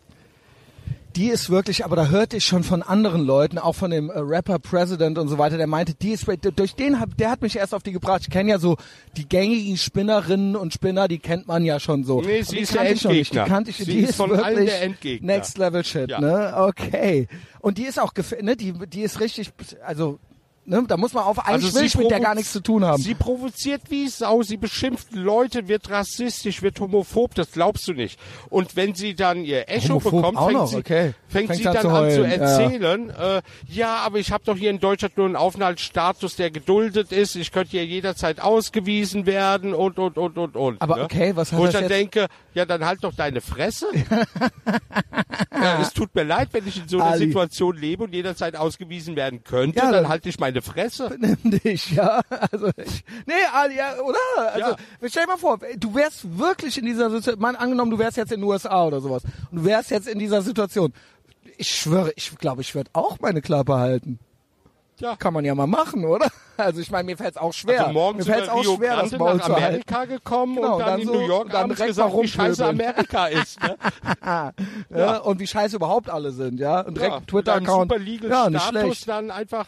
die 1.17 1.31
ist 1.31 1.51
wirklich, 1.51 1.85
aber 1.85 1.97
da 1.97 2.09
hörte 2.09 2.37
ich 2.37 2.45
schon 2.45 2.62
von 2.62 2.83
anderen 2.83 3.25
Leuten, 3.25 3.59
auch 3.59 3.75
von 3.75 3.91
dem 3.91 4.09
äh, 4.09 4.19
Rapper 4.19 4.61
President 4.61 5.19
und 5.19 5.27
so 5.29 5.37
weiter, 5.37 5.57
der 5.57 5.67
meinte, 5.67 5.95
die 5.95 6.11
ist 6.11 6.27
durch 6.55 6.75
den 6.77 7.01
hat, 7.01 7.11
der 7.19 7.31
hat 7.31 7.43
mich 7.43 7.57
erst 7.57 7.75
auf 7.75 7.83
die 7.83 7.91
gebracht. 7.93 8.23
Ich 8.23 8.31
kenne 8.31 8.51
ja 8.51 8.59
so 8.59 8.77
die 9.17 9.29
gängigen 9.29 9.77
Spinnerinnen 9.77 10.55
und 10.55 10.73
Spinner, 10.73 11.09
die 11.09 11.19
kennt 11.19 11.49
man 11.49 11.64
ja 11.64 11.81
schon 11.81 12.05
so. 12.05 12.21
Nee, 12.21 12.43
sie 12.43 12.61
ist 12.61 12.75
der 12.75 12.88
Endgegner. 12.88 13.45
Die 13.45 13.51
kannte 13.51 13.71
ich, 13.71 13.79
sie 13.79 13.85
die 13.87 13.99
ist, 14.01 14.11
ist 14.11 14.17
von 14.17 14.33
allen 14.38 14.67
der 14.67 14.83
Endgegner. 14.83 15.27
Next 15.27 15.59
Level 15.59 15.85
Shit, 15.85 16.11
ja. 16.11 16.21
ne? 16.21 16.55
Okay. 16.57 17.27
Und 17.61 17.79
die 17.79 17.85
ist 17.85 17.99
auch, 17.99 18.12
ne, 18.41 18.57
die, 18.57 18.73
die 18.73 19.03
ist 19.03 19.21
richtig, 19.21 19.51
also 19.85 20.21
Ne? 20.68 20.85
Da 20.87 20.98
muss 20.98 21.14
man 21.14 21.24
auf 21.24 21.38
eigentlich 21.46 21.74
also 21.74 21.98
mit 21.98 22.11
der 22.11 22.20
gar 22.20 22.35
nichts 22.35 22.52
zu 22.52 22.61
tun 22.61 22.85
haben. 22.85 23.02
Sie 23.02 23.14
provoziert 23.14 23.83
wie 23.88 24.07
Sau, 24.07 24.42
sie 24.42 24.59
beschimpft 24.59 25.14
Leute, 25.14 25.66
wird 25.66 25.88
rassistisch, 25.88 26.61
wird 26.61 26.78
homophob, 26.78 27.35
das 27.35 27.52
glaubst 27.52 27.88
du 27.88 27.94
nicht. 27.94 28.20
Und 28.50 28.76
wenn 28.76 28.94
sie 28.94 29.14
dann 29.14 29.44
ihr 29.44 29.70
Echo 29.70 29.94
homophob 29.94 30.12
bekommt, 30.12 30.38
fängt, 30.38 30.68
sie, 30.68 30.76
okay. 30.76 31.14
fängt 31.26 31.54
sie, 31.54 31.62
dann 31.62 31.81
zu 31.81 31.88
an 31.88 32.11
zu 32.11 32.22
erzählen, 32.22 33.09
ja, 33.09 33.38
äh, 33.38 33.42
ja 33.66 33.96
aber 33.96 34.18
ich 34.18 34.31
habe 34.31 34.44
doch 34.44 34.59
hier 34.59 34.68
in 34.68 34.78
Deutschland 34.78 35.16
nur 35.16 35.24
einen 35.24 35.37
Aufenthaltsstatus, 35.37 36.37
der 36.37 36.50
geduldet 36.50 37.12
ist, 37.12 37.35
ich 37.35 37.50
könnte 37.50 37.70
hier 37.70 37.87
jederzeit 37.87 38.38
ausgewiesen 38.38 39.24
werden 39.24 39.72
und, 39.72 39.98
und, 39.98 40.18
und, 40.18 40.37
und, 40.37 40.54
und. 40.54 40.83
Aber 40.83 40.96
ne? 40.96 41.04
okay, 41.04 41.33
was 41.35 41.50
heißt 41.50 41.62
Wo 41.62 41.64
ich 41.64 41.72
dann 41.72 41.85
jetzt? 41.85 41.92
denke, 41.92 42.26
ja, 42.52 42.66
dann 42.66 42.85
halt 42.85 43.02
doch 43.04 43.14
deine 43.14 43.40
Fresse. 43.40 43.87
ja, 45.52 45.81
es 45.81 45.94
tut 45.94 46.14
mir 46.14 46.24
leid, 46.24 46.48
wenn 46.52 46.66
ich 46.66 46.76
in 46.76 46.88
so 46.88 46.98
einer 46.98 47.12
Ali. 47.12 47.26
Situation 47.26 47.74
lebe 47.74 48.04
und 48.04 48.12
jederzeit 48.12 48.54
ausgewiesen 48.54 49.16
werden 49.16 49.44
könnte, 49.44 49.78
ja, 49.78 49.90
dann 49.90 50.09
halte 50.09 50.28
ich 50.28 50.38
meine 50.38 50.58
Fresse. 50.62 51.09
Benimm 51.18 51.38
dich, 51.42 51.92
ja. 51.92 52.21
Also 52.51 52.71
ich, 52.77 53.05
nee, 53.27 53.35
Ali, 53.53 53.77
ja, 53.77 54.01
oder? 54.01 54.53
Also, 54.53 54.71
ja. 54.71 54.77
stell 55.09 55.25
dir 55.25 55.29
mal 55.29 55.38
vor, 55.38 55.59
du 55.77 55.94
wärst 55.94 56.38
wirklich 56.38 56.79
in 56.79 56.85
dieser 56.85 57.11
Situation, 57.11 57.40
mal 57.40 57.57
angenommen, 57.57 57.90
du 57.90 57.99
wärst 57.99 58.16
jetzt 58.16 58.33
in 58.33 58.40
den 58.40 58.49
USA 58.49 58.87
oder 58.87 59.01
sowas 59.01 59.23
und 59.51 59.59
du 59.59 59.64
wärst 59.64 59.90
jetzt 59.90 60.09
in 60.09 60.18
dieser 60.18 60.42
Situation. 60.42 60.92
Ich 61.57 61.71
schwöre, 61.71 62.12
ich 62.16 62.37
glaube, 62.38 62.61
ich 62.62 62.75
würde 62.75 62.90
auch 62.92 63.18
meine 63.21 63.42
Klappe 63.42 63.75
halten. 63.75 64.21
Ja. 65.01 65.14
Kann 65.14 65.33
man 65.33 65.44
ja 65.44 65.55
mal 65.55 65.66
machen, 65.66 66.05
oder? 66.05 66.29
Also 66.57 66.81
ich 66.81 66.90
meine, 66.90 67.05
mir 67.05 67.16
fällt 67.16 67.31
es 67.31 67.37
auch 67.37 67.53
schwer. 67.53 67.83
Also 67.83 67.92
morgen 67.92 68.18
mir 68.18 68.25
fällt's 68.25 68.49
auch 68.49 68.62
Rio 68.62 68.77
schwer, 68.77 68.94
Grande 68.94 69.11
das 69.11 69.18
Maul 69.18 69.37
nach 69.37 69.49
Amerika 69.49 70.05
gekommen 70.07 70.57
genau, 70.57 70.73
und 70.75 70.81
dann, 70.81 70.88
dann 70.88 71.01
in 71.01 71.07
so, 71.07 71.14
New 71.14 71.21
York 71.21 71.51
dann 71.51 71.68
direkt 71.68 71.87
gesagt, 71.87 72.14
wie 72.21 72.29
scheiße 72.29 72.66
Amerika 72.66 73.27
ist. 73.29 73.62
Ne? 73.62 73.77
ja. 74.25 74.53
ja. 74.90 75.18
Und 75.18 75.38
wie 75.38 75.47
scheiße 75.47 75.77
überhaupt 75.77 76.11
alle 76.11 76.33
sind, 76.33 76.59
ja. 76.59 76.81
Und 76.81 76.97
direkt 76.97 77.12
ja, 77.12 77.21
Twitter-Account. 77.21 77.92
Ja, 78.29 78.51
nicht 78.51 78.61
Status 78.61 78.81
schlecht. 78.81 79.09
dann 79.09 79.31
einfach. 79.31 79.66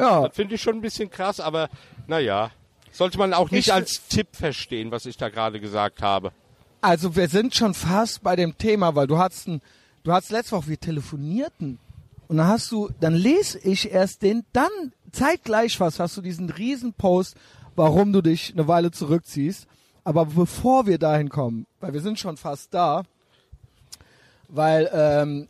Ja. 0.00 0.26
Das 0.28 0.36
finde 0.36 0.54
ich 0.54 0.62
schon 0.62 0.76
ein 0.76 0.80
bisschen 0.80 1.10
krass, 1.10 1.40
aber 1.40 1.68
naja. 2.06 2.50
Sollte 2.92 3.18
man 3.18 3.34
auch 3.34 3.50
nicht 3.50 3.68
ich, 3.68 3.72
als 3.72 4.08
Tipp 4.08 4.28
verstehen, 4.32 4.90
was 4.90 5.06
ich 5.06 5.16
da 5.16 5.28
gerade 5.28 5.60
gesagt 5.60 6.02
habe. 6.02 6.32
Also 6.80 7.14
wir 7.14 7.28
sind 7.28 7.54
schon 7.54 7.74
fast 7.74 8.22
bei 8.22 8.36
dem 8.36 8.56
Thema, 8.58 8.94
weil 8.94 9.06
du 9.06 9.18
hast 9.18 9.46
ein, 9.46 9.60
du 10.02 10.12
hast 10.12 10.30
letzte 10.30 10.56
Woche, 10.56 10.68
wir 10.68 10.80
telefonierten 10.80 11.78
und 12.26 12.36
dann 12.38 12.46
hast 12.48 12.72
du, 12.72 12.88
dann 13.00 13.14
lese 13.14 13.58
ich 13.58 13.90
erst 13.90 14.22
den, 14.22 14.44
dann 14.52 14.70
zeitgleich 15.12 15.78
was, 15.78 16.00
hast 16.00 16.16
du 16.16 16.22
diesen 16.22 16.48
riesen 16.48 16.92
Post, 16.94 17.36
warum 17.76 18.12
du 18.12 18.22
dich 18.22 18.52
eine 18.52 18.66
Weile 18.66 18.90
zurückziehst. 18.90 19.66
Aber 20.04 20.26
bevor 20.26 20.86
wir 20.86 20.98
dahin 20.98 21.28
kommen, 21.28 21.66
weil 21.80 21.92
wir 21.92 22.00
sind 22.00 22.18
schon 22.18 22.36
fast 22.36 22.72
da, 22.72 23.02
weil, 24.48 24.90
ähm, 24.92 25.48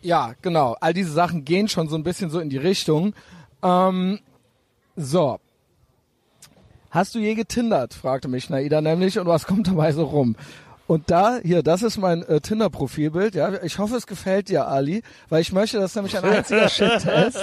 ja, 0.00 0.34
genau, 0.42 0.76
all 0.80 0.92
diese 0.92 1.12
Sachen 1.12 1.44
gehen 1.44 1.68
schon 1.68 1.88
so 1.88 1.96
ein 1.96 2.02
bisschen 2.02 2.30
so 2.30 2.40
in 2.40 2.50
die 2.50 2.58
Richtung. 2.58 3.14
Ähm, 3.62 4.18
so. 4.96 5.38
Hast 6.90 7.14
du 7.14 7.20
je 7.20 7.34
getindert? 7.34 7.94
fragte 7.94 8.28
mich 8.28 8.50
Naida 8.50 8.80
nämlich 8.82 9.18
und 9.18 9.26
was 9.26 9.46
kommt 9.46 9.68
dabei 9.68 9.92
so 9.92 10.04
rum? 10.04 10.36
Und 10.92 11.10
da, 11.10 11.38
hier, 11.42 11.62
das 11.62 11.82
ist 11.82 11.96
mein 11.96 12.22
äh, 12.24 12.42
Tinder-Profilbild. 12.42 13.34
Ja, 13.34 13.62
ich 13.62 13.78
hoffe, 13.78 13.96
es 13.96 14.06
gefällt 14.06 14.50
dir, 14.50 14.68
Ali, 14.68 15.02
weil 15.30 15.40
ich 15.40 15.50
möchte, 15.50 15.80
dass 15.80 15.94
nämlich 15.94 16.14
ein 16.18 16.22
einziger 16.22 16.68
Shit-Test. 16.68 17.38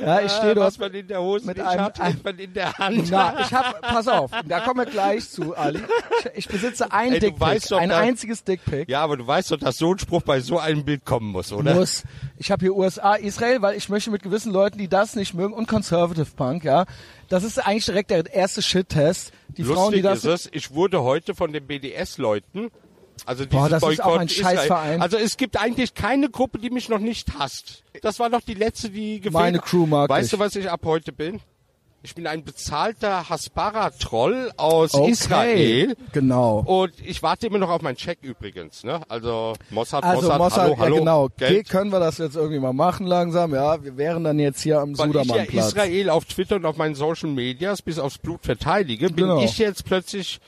Ja, 0.00 0.20
ich 0.20 0.30
stehe 0.30 0.54
dort. 0.54 0.68
Was 0.68 0.78
man 0.78 0.94
in 0.94 1.08
der 1.08 1.20
Hose 1.20 1.44
mit 1.44 1.58
einem, 1.58 1.86
hat, 1.86 2.00
ein, 2.00 2.20
man 2.22 2.38
in 2.38 2.54
der 2.54 2.72
Hand. 2.78 3.08
Na, 3.10 3.40
ich 3.40 3.52
hab, 3.52 3.82
pass 3.82 4.06
auf, 4.06 4.30
da 4.46 4.60
kommen 4.60 4.86
wir 4.86 4.86
gleich 4.86 5.28
zu, 5.28 5.56
Ali. 5.56 5.80
Ich, 6.20 6.46
ich 6.46 6.48
besitze 6.48 6.92
ein 6.92 7.18
Dickpick, 7.18 7.72
ein 7.72 7.88
da, 7.88 7.98
einziges 7.98 8.44
Dickpick. 8.44 8.88
Ja, 8.88 9.02
aber 9.02 9.16
du 9.16 9.26
weißt 9.26 9.50
doch, 9.50 9.58
dass 9.58 9.76
so 9.76 9.90
ein 9.90 9.98
Spruch 9.98 10.22
bei 10.22 10.38
so 10.38 10.60
einem 10.60 10.84
Bild 10.84 11.04
kommen 11.04 11.32
muss, 11.32 11.52
oder? 11.52 11.74
Muss. 11.74 12.04
Ich 12.36 12.52
habe 12.52 12.64
hier 12.64 12.76
USA, 12.76 13.14
Israel, 13.14 13.60
weil 13.60 13.76
ich 13.76 13.88
möchte 13.88 14.12
mit 14.12 14.22
gewissen 14.22 14.52
Leuten, 14.52 14.78
die 14.78 14.86
das 14.86 15.16
nicht 15.16 15.34
mögen, 15.34 15.52
und 15.52 15.66
Conservative 15.66 16.28
Punk, 16.36 16.62
ja. 16.62 16.86
Das 17.28 17.42
ist 17.42 17.58
eigentlich 17.58 17.86
direkt 17.86 18.12
der 18.12 18.32
erste 18.32 18.62
Shit-Test. 18.62 19.32
Die 19.56 19.62
Lustig 19.62 19.76
Frauen, 19.76 19.92
die 19.94 20.02
das. 20.02 20.18
Ist 20.18 20.46
es, 20.46 20.50
ich 20.52 20.72
wurde 20.72 21.02
heute 21.02 21.34
von 21.34 21.52
den 21.52 21.66
BDS-Leuten 21.66 22.70
also 23.26 23.46
Boah, 23.46 23.68
das 23.68 23.80
Boykott 23.80 23.92
ist 23.94 24.04
auch 24.04 24.18
ein 24.18 24.28
Scheißverein. 24.28 25.00
Also 25.02 25.16
es 25.16 25.36
gibt 25.36 25.58
eigentlich 25.60 25.94
keine 25.94 26.28
Gruppe, 26.28 26.58
die 26.58 26.70
mich 26.70 26.88
noch 26.88 26.98
nicht 26.98 27.38
hasst. 27.38 27.82
Das 28.02 28.18
war 28.18 28.28
doch 28.30 28.40
die 28.42 28.54
letzte, 28.54 28.90
die 28.90 29.16
gefehlt 29.18 29.32
Meine 29.32 29.58
Crew 29.60 29.86
mag 29.86 30.10
Weißt 30.10 30.26
ich. 30.26 30.30
du, 30.32 30.38
was 30.38 30.54
ich 30.56 30.70
ab 30.70 30.80
heute 30.84 31.12
bin? 31.12 31.40
Ich 32.02 32.14
bin 32.14 32.26
ein 32.26 32.44
bezahlter 32.44 33.30
Haspara-Troll 33.30 34.52
aus 34.58 34.92
okay. 34.92 35.10
Israel. 35.10 35.96
Genau. 36.12 36.58
Und 36.58 36.92
ich 37.02 37.22
warte 37.22 37.46
immer 37.46 37.56
noch 37.56 37.70
auf 37.70 37.80
meinen 37.80 37.96
Check 37.96 38.18
übrigens. 38.20 38.84
Ne? 38.84 39.00
Also 39.08 39.54
Mossad, 39.70 40.04
also 40.04 40.20
Mossad, 40.22 40.38
Mossad 40.38 40.62
hallo, 40.64 40.78
hallo. 40.78 40.94
Ja, 40.96 41.00
genau. 41.00 41.28
Geld. 41.38 41.68
können 41.70 41.90
wir 41.92 42.00
das 42.00 42.18
jetzt 42.18 42.36
irgendwie 42.36 42.58
mal 42.60 42.74
machen 42.74 43.06
langsam? 43.06 43.54
Ja, 43.54 43.82
wir 43.82 43.96
wären 43.96 44.22
dann 44.22 44.38
jetzt 44.38 44.60
hier 44.60 44.80
am 44.80 44.98
Weil 44.98 45.06
Sudermannplatz. 45.06 45.48
ich 45.48 45.54
ja 45.54 45.66
Israel 45.66 46.10
auf 46.10 46.26
Twitter 46.26 46.56
und 46.56 46.66
auf 46.66 46.76
meinen 46.76 46.94
Social 46.94 47.30
Medias 47.30 47.80
bis 47.80 47.98
aufs 47.98 48.18
Blut 48.18 48.44
verteidige, 48.44 49.06
bin 49.06 49.24
Genau. 49.24 49.42
ich 49.42 49.56
jetzt 49.56 49.86
plötzlich 49.86 50.40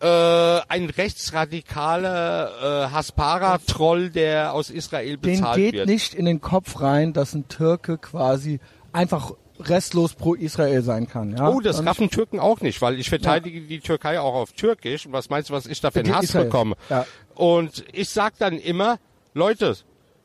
äh, 0.00 0.60
ein 0.68 0.90
rechtsradikaler 0.90 2.86
äh, 2.86 2.90
Haspara-Troll, 2.92 4.10
der 4.10 4.52
aus 4.54 4.70
Israel 4.70 5.16
Den 5.16 5.40
bezahlt 5.40 5.56
geht 5.56 5.74
wird. 5.74 5.86
nicht 5.88 6.14
in 6.14 6.24
den 6.24 6.40
Kopf 6.40 6.80
rein, 6.80 7.12
dass 7.12 7.34
ein 7.34 7.48
Türke 7.48 7.98
quasi 7.98 8.60
einfach 8.92 9.32
restlos 9.60 10.14
pro 10.14 10.34
Israel 10.34 10.82
sein 10.82 11.08
kann. 11.08 11.36
Ja? 11.36 11.48
Oh, 11.48 11.60
das 11.60 11.84
raffen 11.84 12.10
Türken 12.10 12.38
auch 12.38 12.60
nicht, 12.60 12.80
weil 12.80 12.98
ich 12.98 13.08
verteidige 13.08 13.60
die 13.62 13.80
Türkei 13.80 14.20
auch 14.20 14.34
auf 14.34 14.52
Türkisch. 14.52 15.06
Und 15.06 15.12
was 15.12 15.30
meinst 15.30 15.50
du, 15.50 15.54
was 15.54 15.66
ich 15.66 15.80
da 15.80 15.90
für 15.90 16.00
einen 16.00 16.14
Hass 16.14 16.24
Israel. 16.24 16.44
bekomme? 16.44 16.76
Ja. 16.88 17.06
Und 17.34 17.84
ich 17.92 18.08
sag 18.08 18.38
dann 18.38 18.58
immer, 18.58 18.98
Leute, 19.34 19.76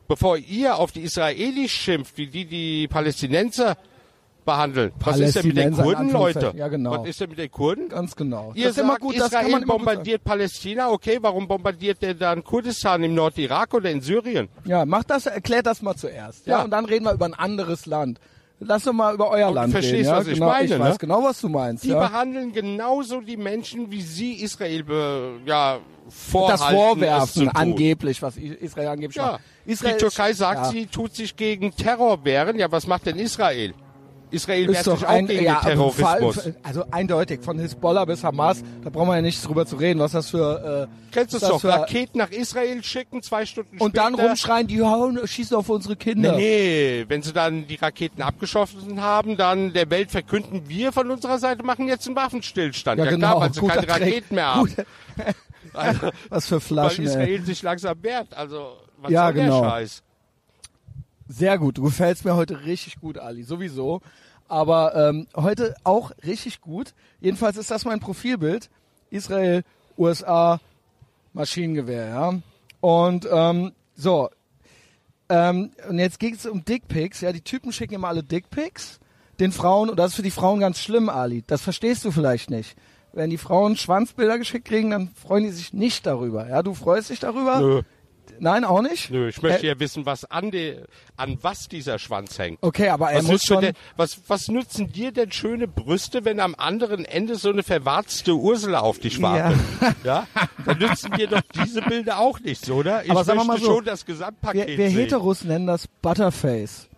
bevor 0.08 0.38
ihr 0.38 0.76
auf 0.78 0.92
die 0.92 1.02
Israelis 1.02 1.72
schimpft, 1.72 2.18
wie 2.18 2.28
die 2.28 2.46
die 2.46 2.88
Palästinenser 2.88 3.78
behandeln, 4.46 4.92
was 5.00 5.20
ist 5.20 5.36
denn 5.36 5.48
mit 5.48 5.58
den 5.58 5.74
Kurden, 5.74 6.12
Leute? 6.12 6.54
Ja, 6.56 6.68
genau. 6.68 7.00
Was 7.00 7.08
ist 7.08 7.22
denn 7.22 7.30
mit 7.30 7.40
den 7.40 7.52
Kurden? 7.52 7.90
Ganz 7.90 8.16
genau. 8.16 8.52
Ihr 8.56 8.68
das 8.68 8.78
ist 8.78 8.82
immer 8.82 8.94
sagt, 8.94 9.02
gut, 9.02 9.16
Israel 9.16 9.66
bombardiert 9.66 10.24
Palästina, 10.24 10.90
okay, 10.90 11.18
warum 11.22 11.48
bombardiert 11.48 12.02
der 12.02 12.14
dann 12.14 12.44
Kurdistan 12.44 13.04
im 13.04 13.14
Nordirak 13.14 13.74
oder 13.74 13.90
in 13.92 14.02
Syrien? 14.02 14.50
Ja, 14.66 14.86
mach 14.86 15.04
das, 15.04 15.26
erklärt 15.26 15.66
das 15.66 15.82
mal 15.82 15.96
zuerst. 15.96 16.48
Ja. 16.48 16.58
Ja. 16.58 16.64
Und 16.64 16.72
dann 16.72 16.86
reden 16.86 17.06
wir 17.06 17.14
über 17.14 17.26
ein 17.26 17.34
anderes 17.34 17.86
Land. 17.86 18.20
Lass 18.60 18.84
doch 18.84 18.94
mal 18.94 19.14
über 19.14 19.30
euer 19.30 19.48
Und 19.48 19.56
du 19.56 19.60
Land 19.60 19.72
verstehst, 19.74 19.96
reden. 19.96 20.06
Ja? 20.06 20.18
was 20.18 20.28
ich 20.28 20.34
genau, 20.36 20.46
meine, 20.48 20.66
ich 20.66 20.72
ne? 20.72 20.80
weiß 20.80 21.00
genau, 21.00 21.24
was 21.24 21.42
du 21.42 21.50
meinst. 21.50 21.84
Die 21.84 21.90
ja? 21.90 22.00
behandeln 22.00 22.54
genauso 22.54 23.22
die 23.22 23.38
Menschen, 23.38 23.92
wie 23.92 24.02
sie 24.02 24.34
Israel 24.34 24.84
be, 24.84 25.40
ja, 25.46 25.80
vorhalten, 26.10 26.62
das 26.62 26.72
Vorwerfen 26.72 27.50
angeblich, 27.50 28.22
was 28.22 28.38
Israel 28.38 28.88
angeblich 28.90 29.16
Ja, 29.16 29.34
macht. 29.34 29.42
Israel 29.66 29.94
die 29.94 30.00
Türkei 30.00 30.34
sagt, 30.34 30.66
ja. 30.66 30.72
sie 30.72 30.86
tut 30.86 31.16
sich 31.16 31.36
gegen 31.36 31.76
Terror 31.76 32.24
wehren. 32.24 32.58
Ja, 32.58 32.72
was 32.72 32.88
macht 32.88 33.06
denn 33.06 33.18
Israel? 33.18 33.74
Israel 34.34 34.70
ist 34.70 34.88
doch 34.88 35.04
ein, 35.04 35.28
gegen 35.28 35.46
ja, 35.46 35.60
den 35.62 35.68
Terrorismus. 35.78 36.36
Fall- 36.44 36.56
also 36.64 36.84
eindeutig 36.92 37.42
von 37.42 37.58
Hisbollah 37.60 38.06
bis 38.06 38.24
Hamas, 38.24 38.64
da 38.84 38.90
brauchen 38.90 39.08
wir 39.10 39.16
ja 39.16 39.22
nicht 39.22 39.46
drüber 39.48 39.66
zu 39.66 39.76
reden, 39.78 40.00
was 40.00 40.12
das 40.14 40.30
für 40.32 40.88
äh, 40.90 41.12
Kennst 41.12 41.34
du 41.34 41.38
es 41.38 41.44
doch? 41.44 41.64
Raketen 41.64 42.18
nach 42.18 42.32
Israel 42.32 42.84
schicken, 42.84 43.22
zwei 43.22 43.46
Stunden 43.46 43.78
und 43.80 43.92
später. 43.92 44.04
dann 44.12 44.16
rumschreien, 44.16 44.68
die 44.68 44.82
hauen, 44.82 45.20
schießen 45.26 45.56
auf 45.56 45.70
unsere 45.70 45.96
Kinder. 45.96 46.32
Nee, 46.36 47.04
nee, 47.04 47.06
wenn 47.08 47.22
sie 47.22 47.32
dann 47.34 47.68
die 47.68 47.76
Raketen 47.76 48.22
abgeschossen 48.24 49.00
haben, 49.02 49.38
dann 49.38 49.74
der 49.74 49.90
Welt 49.92 50.10
verkünden, 50.12 50.64
wir 50.68 50.92
von 50.92 51.12
unserer 51.12 51.38
Seite 51.38 51.64
machen 51.64 51.88
jetzt 51.88 52.08
einen 52.08 52.16
Waffenstillstand. 52.16 52.98
Ja, 53.00 53.06
Ja, 53.06 53.12
genau, 53.12 53.28
klar, 53.38 53.42
weil 53.42 53.54
sie 53.54 53.62
keine. 53.62 53.88
Raketen 53.90 54.36
mehr 54.36 54.56
haben. 54.56 54.76
Also, 55.74 56.10
Was 56.30 56.46
für 56.48 56.56
weil 56.56 56.62
Flaschen, 56.62 57.06
ey. 57.06 57.10
Israel 57.12 57.42
sich 57.46 57.62
langsam 57.62 58.02
wehrt. 58.02 58.34
Also, 58.36 58.78
was 58.98 59.12
Ja, 59.12 59.26
soll 59.26 59.34
genau. 59.34 59.62
der 59.62 59.70
Scheiß? 59.70 60.04
Sehr 61.28 61.58
gut, 61.58 61.78
du 61.78 61.84
gefällst 61.84 62.26
mir 62.26 62.36
heute 62.36 62.66
richtig 62.66 63.00
gut, 63.00 63.18
Ali, 63.18 63.44
sowieso. 63.44 64.02
Aber 64.48 64.96
ähm, 64.96 65.28
heute 65.36 65.76
auch 65.84 66.12
richtig 66.26 66.62
gut. 66.62 66.94
Jedenfalls 67.22 67.58
ist 67.58 67.72
das 67.72 67.86
mein 67.86 68.00
Profilbild. 68.00 68.70
Israel, 69.10 69.64
USA, 69.98 70.60
Maschinengewehr, 71.34 72.08
ja. 72.08 72.34
Und 72.82 73.28
ähm, 73.32 73.72
so, 73.96 74.30
ähm, 75.30 75.72
und 75.88 76.00
jetzt 76.00 76.20
geht 76.20 76.36
es 76.36 76.46
um 76.46 76.66
Dickpics. 76.66 77.22
Ja, 77.22 77.32
die 77.32 77.42
Typen 77.42 77.72
schicken 77.72 77.96
immer 77.96 78.10
alle 78.10 78.24
Dickpics 78.24 79.00
den 79.40 79.52
Frauen 79.52 79.90
und 79.90 79.98
das 79.98 80.12
ist 80.12 80.16
für 80.16 80.22
die 80.22 80.32
Frauen 80.32 80.60
ganz 80.60 80.80
schlimm, 80.80 81.10
Ali. 81.10 81.44
Das 81.48 81.62
verstehst 81.62 82.06
du 82.06 82.12
vielleicht 82.12 82.50
nicht. 82.50 82.76
Wenn 83.14 83.30
die 83.30 83.38
Frauen 83.38 83.78
Schwanzbilder 83.78 84.38
geschickt 84.38 84.66
kriegen, 84.66 84.92
dann 84.92 85.10
freuen 85.10 85.44
die 85.44 85.52
sich 85.52 85.74
nicht 85.74 86.06
darüber. 86.06 86.48
Ja, 86.48 86.64
du 86.64 86.74
freust 86.74 87.10
dich 87.10 87.20
darüber? 87.20 87.60
Nö. 87.60 87.82
Nein, 88.40 88.64
auch 88.64 88.82
nicht? 88.82 89.10
Nö, 89.10 89.30
ich 89.30 89.42
möchte 89.42 89.68
ja 89.68 89.80
wissen, 89.80 90.06
was 90.06 90.26
an, 90.26 90.52
de, 90.52 90.84
an 91.18 91.38
was 91.42 91.68
dieser 91.68 92.00
Schwanz 92.00 92.38
hängt. 92.40 92.60
Okay, 92.62 92.90
aber 92.90 93.12
er 93.12 93.20
was 93.20 93.28
muss 93.28 93.44
schon... 93.44 93.62
Denn, 93.62 93.74
was, 93.96 94.20
was 94.28 94.48
nützen 94.48 94.92
dir 94.92 95.12
denn 95.12 95.32
schöne 95.32 95.68
Brüste, 95.68 96.26
wenn 96.26 96.40
am 96.40 96.56
anderen 96.58 97.06
Ende 97.06 97.36
so 97.36 97.50
eine 97.50 97.64
verwarzte 97.64 98.34
Ursula 98.34 98.80
auf 98.80 99.00
dich 99.00 99.22
wartet? 99.22 99.60
Ja. 99.82 99.94
ja? 100.04 100.28
Dann 100.66 100.78
nützen 100.80 101.12
dir 101.14 101.28
doch 101.28 101.42
diese 101.56 101.82
Bilder 101.82 102.20
auch 102.20 102.40
nichts, 102.40 102.70
oder? 102.70 103.04
Ich 103.04 103.12
aber 103.12 103.24
sagen 103.24 103.40
wir 103.40 103.46
mal 103.46 103.60
so, 103.60 103.66
schon 103.66 103.86
das 103.86 104.06
Gesamtpaket 104.06 104.68
Wir, 104.68 104.78
wir 104.78 104.90
Heteros 104.90 105.44
nennen 105.44 105.68
das 105.68 105.88
Butterface. 105.88 106.90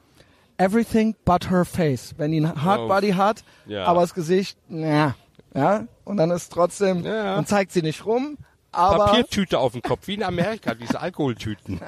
Everything 0.58 1.16
but 1.26 1.50
her 1.50 1.66
face. 1.66 2.16
Wenn 2.18 2.32
die 2.32 2.40
ein 2.40 2.64
Hardbody 2.64 3.12
oh. 3.12 3.18
hat, 3.18 3.44
ja. 3.66 3.84
aber 3.86 4.02
das 4.02 4.14
Gesicht, 4.14 4.58
naja, 4.70 5.16
ja, 5.54 5.88
und 6.04 6.18
dann 6.18 6.32
ist 6.32 6.52
trotzdem, 6.52 7.04
ja. 7.06 7.36
dann 7.36 7.46
zeigt 7.46 7.72
sie 7.72 7.82
nicht 7.82 8.06
rum, 8.06 8.38
aber... 8.76 9.06
Papiertüte 9.06 9.60
auf 9.60 9.74
dem 9.74 9.82
Kopf, 9.82 10.08
wie 10.08 10.16
in 10.16 10.24
Amerika, 10.24 10.76
diese 10.76 11.00
Alkoholtüten. 11.00 11.80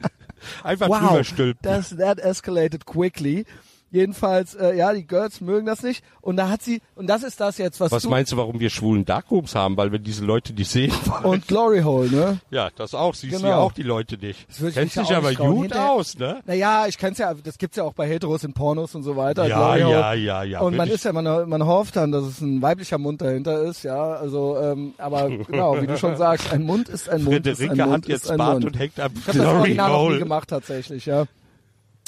Einfach 0.62 0.88
wow, 0.88 1.00
drüber 1.00 1.24
stülpen. 1.24 1.60
Das, 1.62 1.90
that 1.96 2.18
escalated 2.18 2.86
quickly. 2.86 3.44
Jedenfalls, 3.92 4.54
äh, 4.54 4.76
ja, 4.76 4.92
die 4.92 5.04
Girls 5.04 5.40
mögen 5.40 5.66
das 5.66 5.82
nicht. 5.82 6.04
Und 6.20 6.36
da 6.36 6.48
hat 6.48 6.62
sie, 6.62 6.80
und 6.94 7.08
das 7.08 7.24
ist 7.24 7.40
das 7.40 7.58
jetzt, 7.58 7.80
was 7.80 7.90
Was 7.90 8.04
du, 8.04 8.08
meinst 8.08 8.30
du, 8.30 8.36
warum 8.36 8.60
wir 8.60 8.70
schwulen 8.70 9.04
Darkrooms 9.04 9.56
haben? 9.56 9.76
Weil 9.76 9.90
wir 9.90 9.98
diese 9.98 10.24
Leute 10.24 10.52
nicht 10.52 10.70
sehen 10.70 10.92
wollen. 11.06 11.24
Und 11.24 11.48
Glory 11.48 11.80
Hole, 11.82 12.08
ne? 12.08 12.38
Ja, 12.50 12.70
das 12.76 12.94
auch. 12.94 13.14
Siehst 13.14 13.32
genau. 13.32 13.42
du 13.42 13.48
ja 13.48 13.58
auch 13.58 13.72
die 13.72 13.82
Leute 13.82 14.16
nicht. 14.16 14.46
Kennst 14.72 14.96
dich 14.96 15.14
aber 15.14 15.34
gut 15.34 15.62
Hinter 15.62 15.90
aus, 15.90 16.16
ne? 16.16 16.40
Naja, 16.46 16.86
ich 16.86 16.98
kenn's 16.98 17.18
ja, 17.18 17.34
das 17.34 17.58
gibt's 17.58 17.76
ja 17.76 17.82
auch 17.82 17.92
bei 17.92 18.06
Heteros 18.06 18.44
in 18.44 18.52
Pornos 18.52 18.94
und 18.94 19.02
so 19.02 19.16
weiter. 19.16 19.48
Ja, 19.48 19.74
ja, 19.76 20.14
ja, 20.14 20.42
ja. 20.44 20.60
Und 20.60 20.76
man 20.76 20.88
ist 20.88 21.04
ja, 21.04 21.12
man, 21.12 21.48
man 21.48 21.66
hofft 21.66 21.96
dann, 21.96 22.12
dass 22.12 22.24
es 22.24 22.40
ein 22.40 22.62
weiblicher 22.62 22.98
Mund 22.98 23.20
dahinter 23.20 23.62
ist, 23.62 23.82
ja. 23.82 24.12
Also, 24.12 24.56
ähm, 24.60 24.94
aber 24.98 25.28
genau, 25.48 25.82
wie 25.82 25.88
du 25.88 25.98
schon 25.98 26.16
sagst, 26.16 26.52
ein 26.52 26.62
Mund 26.62 26.88
ist 26.88 27.08
ein 27.08 27.24
Mund. 27.24 27.44
Friederike 27.44 27.72
ist 27.72 27.80
ein 27.80 27.90
hat 27.90 28.06
jetzt 28.06 28.36
Bart 28.36 28.52
Mund. 28.54 28.64
und 28.66 28.78
hängt 28.78 29.00
am 29.00 29.12
Glory 29.26 29.74
das 29.74 29.90
Hole. 29.90 30.18
gemacht 30.20 30.48
tatsächlich, 30.48 31.06
ja. 31.06 31.24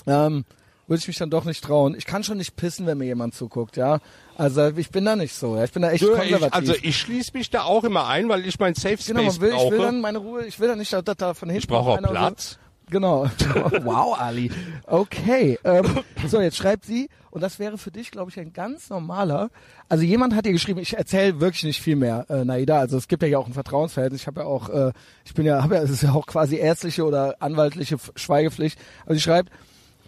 Ähm, 0.07 0.45
würde 0.87 1.01
ich 1.01 1.09
mich 1.09 1.19
dann 1.19 1.31
doch 1.31 1.45
nicht 1.45 1.63
trauen. 1.63 1.95
Ich 1.97 2.07
kann 2.07 2.25
schon 2.25 2.39
nicht 2.39 2.57
pissen, 2.57 2.87
wenn 2.87 2.99
mir 2.99 3.07
jemand 3.07 3.35
zuguckt, 3.35 3.77
ja. 3.77 4.01
Also 4.37 4.69
ich 4.77 4.91
bin 4.91 5.05
da 5.05 5.17
nicht 5.17 5.35
so, 5.35 5.57
ja. 5.57 5.65
Ich 5.65 5.73
bin 5.73 5.83
da 5.83 5.91
echt 5.91 6.03
Nö, 6.03 6.17
konservativ. 6.17 6.47
Ich, 6.47 6.55
also 6.55 6.75
ich 6.83 6.99
schließe 6.99 7.33
mich 7.35 7.51
da 7.51 7.63
auch 7.63 7.85
immer 7.85 8.07
ein, 8.09 8.29
weil 8.29 8.47
ich 8.47 8.59
mein 8.59 8.75
Safe 8.75 8.95
Space 8.95 9.07
genau, 9.07 9.23
man 9.23 9.41
will, 9.41 9.51
brauche. 9.51 9.65
Ich 9.65 9.71
will 9.73 9.79
dann 9.79 10.01
meine 10.01 10.19
Ruhe, 10.19 10.45
ich 10.45 10.59
will 10.61 10.69
dann 10.69 10.79
nicht, 10.79 10.93
dass 10.93 11.03
da 11.05 11.35
von 11.35 11.49
hinten 11.49 11.63
Ich 11.63 11.69
brauche 11.69 11.91
auch 11.91 12.11
Platz. 12.11 12.53
So, 12.53 12.91
genau. 12.91 13.27
wow, 13.83 14.19
Ali. 14.19 14.51
Okay. 14.87 15.59
Ähm, 15.65 15.87
so, 16.27 16.41
jetzt 16.41 16.57
schreibt 16.57 16.85
sie, 16.85 17.09
und 17.31 17.41
das 17.41 17.59
wäre 17.59 17.79
für 17.79 17.91
dich, 17.91 18.11
glaube 18.11 18.31
ich, 18.31 18.39
ein 18.39 18.53
ganz 18.53 18.91
normaler. 18.91 19.49
Also 19.89 20.05
jemand 20.05 20.35
hat 20.35 20.45
dir 20.45 20.53
geschrieben, 20.53 20.81
ich 20.81 20.99
erzähle 20.99 21.41
wirklich 21.41 21.65
nicht 21.65 21.81
viel 21.81 21.97
mehr, 21.97 22.27
äh, 22.29 22.45
Naida. 22.45 22.79
Also 22.79 22.99
es 22.99 23.09
gibt 23.09 23.23
ja 23.23 23.39
auch 23.39 23.47
ein 23.47 23.55
Vertrauensverhältnis. 23.55 24.21
Ich 24.21 24.27
habe 24.27 24.43
ja 24.43 24.47
auch, 24.47 24.69
äh, 24.69 24.93
ich 25.25 25.33
bin 25.33 25.47
ja, 25.47 25.63
habe 25.63 25.77
ja, 25.77 25.83
es 25.83 25.91
ist 25.91 26.03
ja 26.03 26.13
auch 26.13 26.27
quasi 26.27 26.57
ärztliche 26.57 27.05
oder 27.05 27.37
anwaltliche 27.41 27.97
Schweigepflicht. 28.17 28.79
Also 29.07 29.15
sie 29.15 29.21
schreibt, 29.23 29.51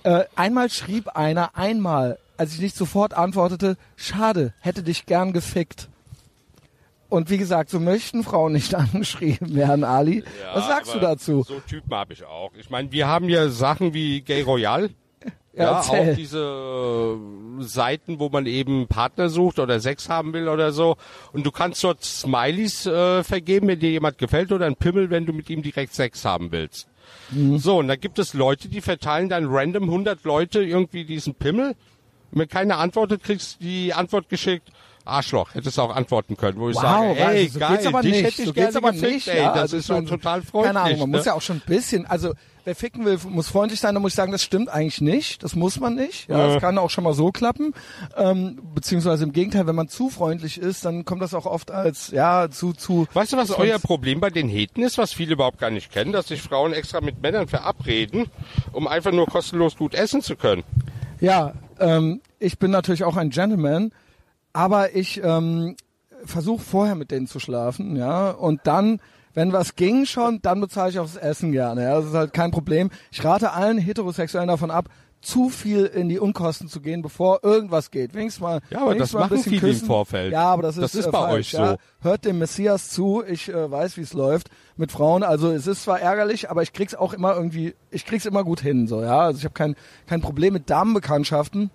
äh, 0.05 0.25
einmal 0.37 0.71
schrieb 0.71 1.09
einer, 1.09 1.57
einmal, 1.57 2.19
als 2.37 2.55
ich 2.55 2.61
nicht 2.61 2.77
sofort 2.77 3.15
antwortete, 3.15 3.77
schade, 3.97 4.53
hätte 4.61 4.83
dich 4.83 5.07
gern 5.07 5.33
gefickt. 5.33 5.89
Und 7.09 7.31
wie 7.31 7.39
gesagt, 7.39 7.71
so 7.71 7.81
möchten 7.81 8.25
Frauen 8.25 8.53
nicht 8.53 8.75
angeschrieben 8.75 9.55
werden, 9.55 9.85
Ali. 9.85 10.25
Ja, 10.43 10.57
Was 10.57 10.67
sagst 10.67 10.95
du 10.95 10.99
dazu? 10.99 11.43
So 11.43 11.61
Typen 11.61 11.93
habe 11.95 12.13
ich 12.13 12.25
auch. 12.25 12.53
Ich 12.59 12.71
meine, 12.71 12.91
wir 12.93 13.07
haben 13.07 13.29
ja 13.29 13.49
Sachen 13.49 13.95
wie 13.95 14.21
Gay 14.21 14.43
Royal. 14.43 14.91
Ja, 15.57 15.77
erzähl. 15.77 16.11
auch 16.11 16.17
diese 16.17 16.41
äh, 17.61 17.63
Seiten, 17.63 18.19
wo 18.19 18.29
man 18.29 18.47
eben 18.47 18.89
Partner 18.89 19.29
sucht 19.29 19.61
oder 19.61 19.79
Sex 19.79 20.09
haben 20.09 20.33
will 20.33 20.49
oder 20.49 20.73
so. 20.73 20.97
Und 21.33 21.47
du 21.47 21.53
kannst 21.53 21.85
dort 21.85 22.03
Smileys 22.03 22.87
äh, 22.87 23.23
vergeben, 23.23 23.69
wenn 23.69 23.79
dir 23.79 23.91
jemand 23.91 24.19
gefällt, 24.19 24.51
oder 24.51 24.67
ein 24.67 24.75
Pimmel, 24.75 25.11
wenn 25.11 25.27
du 25.27 25.33
mit 25.33 25.49
ihm 25.51 25.63
direkt 25.63 25.95
Sex 25.95 26.25
haben 26.25 26.51
willst. 26.51 26.89
So, 27.57 27.79
und 27.79 27.89
da 27.89 27.97
gibt 27.97 28.19
es 28.19 28.35
Leute, 28.35 28.69
die 28.69 28.81
verteilen 28.81 29.29
dann 29.29 29.47
random 29.49 29.85
100 29.85 30.25
Leute 30.25 30.63
irgendwie 30.63 31.05
diesen 31.05 31.35
Pimmel. 31.35 31.69
Und 32.33 32.41
wenn 32.41 32.49
keiner 32.49 32.79
antwortet, 32.79 33.23
kriegst 33.23 33.61
du 33.61 33.65
die 33.65 33.95
Antwort 33.95 34.29
geschickt, 34.29 34.71
Arschloch, 35.05 35.55
hättest 35.55 35.77
du 35.79 35.83
auch 35.83 35.95
antworten 35.95 36.37
können, 36.37 36.59
wo 36.59 36.71
ich 36.71 36.77
Wow, 36.77 36.83
sage, 36.83 37.19
ey, 37.19 37.25
also 37.25 37.53
so 37.53 37.59
geil, 37.59 37.77
geht's 37.77 37.87
aber 37.87 38.03
dich 38.03 38.13
nicht. 38.13 38.25
hätte 38.25 38.43
ich 38.43 38.49
so 38.49 38.53
gerne 38.55 38.77
aber 38.77 38.93
gefickt, 38.93 39.13
nicht. 39.13 39.29
ey, 39.29 39.37
ja, 39.39 39.53
das 39.53 39.61
also 39.63 39.77
ist 39.77 39.87
schon 39.87 40.07
total 40.07 40.43
freundlich. 40.43 40.75
Keine 40.75 40.81
Ahnung, 40.81 40.99
man 41.01 41.11
ne? 41.11 41.17
muss 41.19 41.27
ja 41.27 41.35
auch 41.35 41.43
schon 41.43 41.57
ein 41.57 41.63
bisschen, 41.67 42.07
also 42.07 42.33
wer 42.65 42.75
ficken 42.75 43.05
will, 43.05 43.19
muss 43.29 43.49
freundlich 43.49 43.81
sein, 43.81 43.95
da 43.95 44.01
muss 44.01 44.13
ich 44.13 44.17
sagen, 44.17 44.33
das 44.33 44.43
stimmt 44.43 44.69
eigentlich 44.69 45.01
nicht. 45.01 45.43
Das 45.43 45.55
muss 45.55 45.79
man 45.81 45.95
nicht. 45.95 46.29
Ja, 46.29 46.39
Ja. 46.39 46.47
das 46.55 46.61
kann 46.63 46.79
auch 46.79 46.91
schon 46.91 47.05
mal 47.05 47.15
so 47.15 47.31
klappen. 47.31 47.75
Ähm, 48.17 48.59
beziehungsweise 48.75 49.25
im 49.25 49.33
Gegenteil, 49.33 49.67
wenn 49.67 49.75
man 49.77 49.89
zu 49.89 50.09
freundlich 50.11 50.59
ist, 50.59 50.85
dann 50.85 51.05
kommt 51.05 51.23
das 51.23 51.35
auch 51.35 51.47
oft 51.47 51.71
als, 51.71 52.11
ja, 52.11 52.49
zu, 52.51 52.73
zu. 52.73 53.07
Weißt 53.13 53.33
du, 53.33 53.37
was 53.37 53.51
euer 53.51 53.79
Problem 53.79 54.21
bei 54.21 54.31
den 54.31 54.49
Heten 54.49 54.83
ist, 54.83 54.99
was 54.99 55.13
viele 55.13 55.35
überhaupt 55.35 55.59
gar 55.59 55.71
nicht 55.71 55.93
kennen, 55.93 56.13
dass 56.13 56.29
sich 56.29 56.43
Frauen 56.43 56.73
extra 56.73 57.01
mit 57.01 57.21
Männern 57.23 57.49
verabreden, 57.49 58.27
um 58.73 58.89
einfach 58.89 59.13
nur 59.13 59.27
kostenlos 59.27 59.77
gut 59.77 59.95
essen 59.95 60.23
zu 60.23 60.37
können? 60.37 60.65
Ja, 61.21 61.53
ähm, 61.79 62.21
ich 62.39 62.59
bin 62.59 62.71
natürlich 62.71 63.05
auch 63.05 63.17
ein 63.17 63.31
Gentleman, 63.31 63.93
aber 64.53 64.95
ich 64.95 65.21
ähm, 65.23 65.77
versuche 66.25 66.63
vorher 66.63 66.95
mit 66.95 67.11
denen 67.11 67.27
zu 67.27 67.39
schlafen, 67.41 67.97
ja, 67.97 68.31
und 68.31 68.61
dann, 68.65 69.01
wenn 69.35 69.53
was 69.53 69.77
ging 69.77 70.07
schon, 70.07 70.41
dann 70.43 70.61
bezahle 70.61 70.91
ich 70.91 70.99
aufs 70.99 71.17
Essen 71.17 71.53
gerne, 71.53 71.83
ja, 71.83 71.97
das 71.97 72.07
ist 72.07 72.15
halt 72.15 72.33
kein 72.33 72.51
Problem. 72.51 72.91
Ich 73.11 73.25
rate 73.25 73.53
allen 73.53 73.79
Heterosexuellen 73.79 74.49
davon 74.49 74.71
ab, 74.71 74.89
zu 75.25 75.49
viel 75.49 75.87
in 75.87 76.09
die 76.09 76.19
Unkosten 76.19 76.69
zu 76.69 76.81
gehen, 76.81 77.01
bevor 77.01 77.41
irgendwas 77.43 77.91
geht. 77.91 78.15
Wenigstens 78.15 78.43
mal, 78.43 78.61
Ja, 78.71 78.83
aber 78.83 78.95
das 78.95 79.13
mal 79.13 79.21
ein 79.21 79.23
machen 79.23 79.37
bisschen 79.37 79.59
viele 79.59 79.73
im. 79.73 79.79
Vorfeld. 79.79 80.33
Ja, 80.33 80.51
aber 80.51 80.63
das 80.63 80.77
ist, 80.77 80.83
Das 80.83 80.95
ist 80.95 81.07
äh, 81.07 81.11
bei 81.11 81.19
falsch, 81.19 81.39
euch 81.39 81.53
ja. 81.53 81.71
so. 81.71 81.77
Hört 82.03 82.25
dem 82.27 82.39
Messias 82.39 82.91
zu, 82.91 83.25
ich 83.27 83.49
äh, 83.49 83.71
weiß, 83.71 83.97
wie 83.97 84.03
es 84.03 84.13
läuft 84.13 84.51
mit 84.77 84.93
Frauen. 84.93 85.23
Also 85.23 85.51
es 85.51 85.67
ist 85.67 85.85
zwar 85.85 85.99
ärgerlich, 86.01 86.51
aber 86.51 86.63
ich 86.63 86.75
krieg's 86.75 86.95
auch 86.95 87.15
immer 87.15 87.35
irgendwie, 87.35 87.75
ich 87.91 88.05
krieg's 88.05 88.27
immer 88.27 88.45
gut 88.45 88.61
hin, 88.61 88.87
so, 88.87 89.03
ja. 89.03 89.21
Also 89.21 89.39
ich 89.39 89.45
habe 89.45 89.55
kein, 89.55 89.77
kein 90.07 90.21
Problem 90.21 90.53
mit 90.53 90.69
Damenbekanntschaften. 90.69 91.71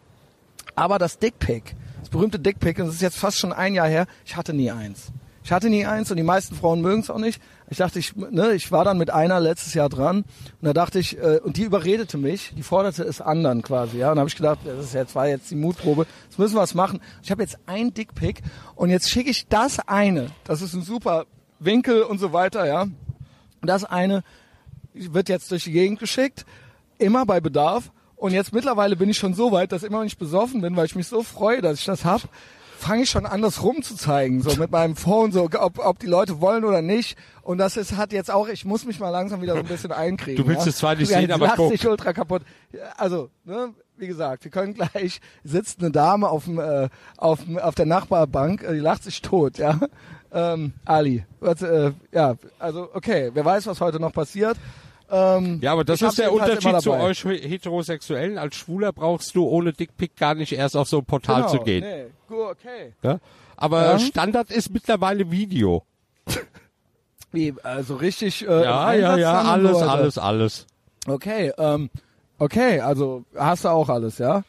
Aber 0.76 1.00
das 1.00 1.18
Dickpick, 1.18 1.76
das 2.02 2.10
berühmte 2.10 2.40
Dickpick, 2.40 2.78
und 2.80 2.86
das 2.86 2.96
ist 2.96 3.02
jetzt 3.02 3.18
fast 3.18 3.40
schon 3.40 3.52
ein 3.52 3.74
Jahr 3.74 3.88
her, 3.88 4.06
ich 4.26 4.36
hatte 4.36 4.54
nie 4.54 4.70
eins. 4.70 5.12
Ich 5.44 5.52
hatte 5.52 5.70
nie 5.70 5.86
eins 5.86 6.12
und 6.12 6.18
die 6.18 6.24
meisten 6.24 6.56
Frauen 6.56 6.82
mögen 6.82 7.02
es 7.02 7.10
auch 7.10 7.18
nicht. 7.18 7.42
Ich 7.70 7.78
dachte, 7.78 8.00
ich, 8.00 8.16
ne, 8.16 8.54
ich 8.54 8.72
war 8.72 8.84
dann 8.84 8.98
mit 8.98 9.10
einer 9.10 9.40
letztes 9.40 9.74
Jahr 9.74 9.90
dran 9.90 10.18
und 10.18 10.26
da 10.62 10.74
dachte 10.74 11.00
ich, 11.00 11.18
äh, 11.18 11.40
und 11.44 11.58
die 11.58 11.64
überredete 11.64 12.18
mich, 12.18 12.54
die 12.56 12.64
forderte 12.64 13.04
es 13.04 13.22
anderen 13.22 13.62
quasi, 13.62 13.98
ja. 13.98 14.10
Und 14.10 14.16
da 14.18 14.20
habe 14.22 14.30
ich 14.30 14.36
gedacht, 14.36 14.60
das 14.66 14.86
ist 14.86 14.94
jetzt 14.94 15.16
war 15.16 15.28
jetzt 15.28 15.50
die 15.52 15.56
Mutprobe, 15.56 16.06
jetzt 16.26 16.38
müssen 16.38 16.56
wir 16.56 16.62
was 16.62 16.76
machen. 16.76 17.00
Ich 17.24 17.32
habe 17.32 17.42
jetzt 17.42 17.58
ein 17.66 17.94
Dickpick 17.94 18.42
und 18.76 18.90
jetzt 18.90 19.10
schicke 19.10 19.30
ich 19.30 19.48
das 19.48 19.80
eine, 19.88 20.28
das 20.44 20.62
ist 20.62 20.74
ein 20.74 20.82
super 20.82 21.26
Winkel 21.60 22.04
und 22.04 22.20
so 22.20 22.34
weiter, 22.34 22.66
ja. 22.68 22.88
Das 23.62 23.86
eine 23.86 24.24
wird 24.94 25.30
jetzt 25.30 25.52
durch 25.52 25.64
die 25.64 25.72
Gegend 25.72 26.00
geschickt, 26.00 26.46
immer 26.98 27.26
bei 27.26 27.40
Bedarf. 27.40 27.92
Und 28.16 28.34
jetzt 28.34 28.52
mittlerweile 28.52 28.98
bin 28.98 29.10
ich 29.10 29.18
schon 29.18 29.34
so 29.34 29.54
weit, 29.54 29.72
dass 29.72 29.84
immer 29.84 30.02
wenn 30.02 30.08
ich 30.08 30.18
besoffen 30.18 30.60
bin, 30.60 30.76
weil 30.76 30.86
ich 30.86 30.96
mich 30.96 31.08
so 31.08 31.24
freue, 31.24 31.62
dass 31.62 31.80
ich 31.80 31.86
das 31.86 32.04
hab, 32.04 32.22
fange 32.80 33.04
ich 33.04 33.10
schon 33.10 33.26
an, 33.26 33.42
das 33.42 33.62
rumzuzeigen, 33.64 34.42
so 34.42 34.56
mit 34.60 34.72
meinem 34.72 34.96
Phone, 34.96 35.32
so 35.32 35.44
ob, 35.60 35.80
ob 35.80 36.00
die 36.00 36.08
Leute 36.08 36.42
wollen 36.42 36.64
oder 36.64 36.82
nicht. 36.82 37.18
Und 37.42 37.58
das 37.58 37.78
ist 37.78 37.96
hat 37.98 38.14
jetzt 38.14 38.32
auch, 38.32 38.48
ich 38.48 38.66
muss 38.66 38.86
mich 38.86 39.00
mal 39.00 39.10
langsam 39.10 39.42
wieder 39.42 39.54
so 39.54 39.60
ein 39.60 39.66
bisschen 39.66 39.92
einkriegen. 39.92 40.44
Du 40.44 40.48
willst 40.50 40.66
ja? 40.66 40.70
es 40.70 40.78
zwar 40.78 40.96
nicht 40.96 41.10
ja, 41.12 41.20
sehen, 41.20 41.32
aber 41.32 41.54
guck. 41.56 41.72
sich 41.72 41.86
ultra 41.88 42.14
kaputt. 42.14 42.44
Also, 42.98 43.30
ne, 43.44 43.74
wie 43.98 44.08
gesagt, 44.08 44.44
wir 44.44 44.52
können 44.52 44.74
gleich 44.74 45.20
sitzt 45.44 45.80
eine 45.80 45.92
Dame 45.92 46.30
auf 46.30 46.46
dem 46.46 46.60
äh, 46.60 46.90
auf, 47.18 47.44
dem- 47.44 47.60
auf 47.60 47.76
der 47.76 47.86
Nachbarbank, 47.86 48.64
äh, 48.64 48.74
die 48.74 48.80
lacht 48.80 49.04
sich 49.04 49.22
tot, 49.22 49.58
ja. 49.58 49.80
Ähm, 50.32 50.74
Ali, 50.86 51.26
was, 51.40 51.62
äh, 51.64 51.92
ja, 52.12 52.36
also 52.60 52.90
okay, 52.94 53.32
wer 53.34 53.44
weiß, 53.44 53.66
was 53.66 53.82
heute 53.82 54.00
noch 54.00 54.14
passiert. 54.14 54.58
Ähm, 55.12 55.60
Ja, 55.62 55.72
aber 55.74 55.84
das 55.84 56.02
ist 56.02 56.18
der 56.20 56.32
Unterschied 56.32 56.82
zu 56.82 56.92
euch 56.94 57.24
Heterosexuellen. 57.26 58.38
Als 58.38 58.56
Schwuler 58.56 58.92
brauchst 58.94 59.36
du 59.36 59.48
ohne 59.48 59.74
Dickpick 59.74 60.16
gar 60.16 60.36
nicht 60.36 60.54
erst 60.54 60.78
auf 60.78 60.88
so 60.88 61.00
ein 61.00 61.06
Portal 61.06 61.42
genau, 61.44 61.50
zu 61.50 61.60
gehen. 61.62 61.84
Nee, 61.84 62.06
gut, 62.28 62.52
okay. 62.52 62.94
Ja? 63.02 63.20
Aber 63.58 63.84
Ja. 63.84 64.00
Standard 64.00 64.52
ist 64.52 64.72
mittlerweile 64.72 65.32
Video. 65.32 65.84
Wie, 67.32 67.54
also 67.64 67.96
richtig 67.96 68.48
äh, 68.48 68.64
Ja, 68.64 68.94
ja, 68.94 69.18
ja, 69.18 69.42
alles, 69.42 69.78
alles, 69.82 70.18
alles. 70.18 70.68
Okay, 71.08 71.52
ähm, 71.58 71.90
okay, 72.40 72.80
also 72.80 73.24
hast 73.36 73.66
du 73.66 73.70
auch 73.70 73.90
alles, 73.90 74.18
ja? 74.18 74.44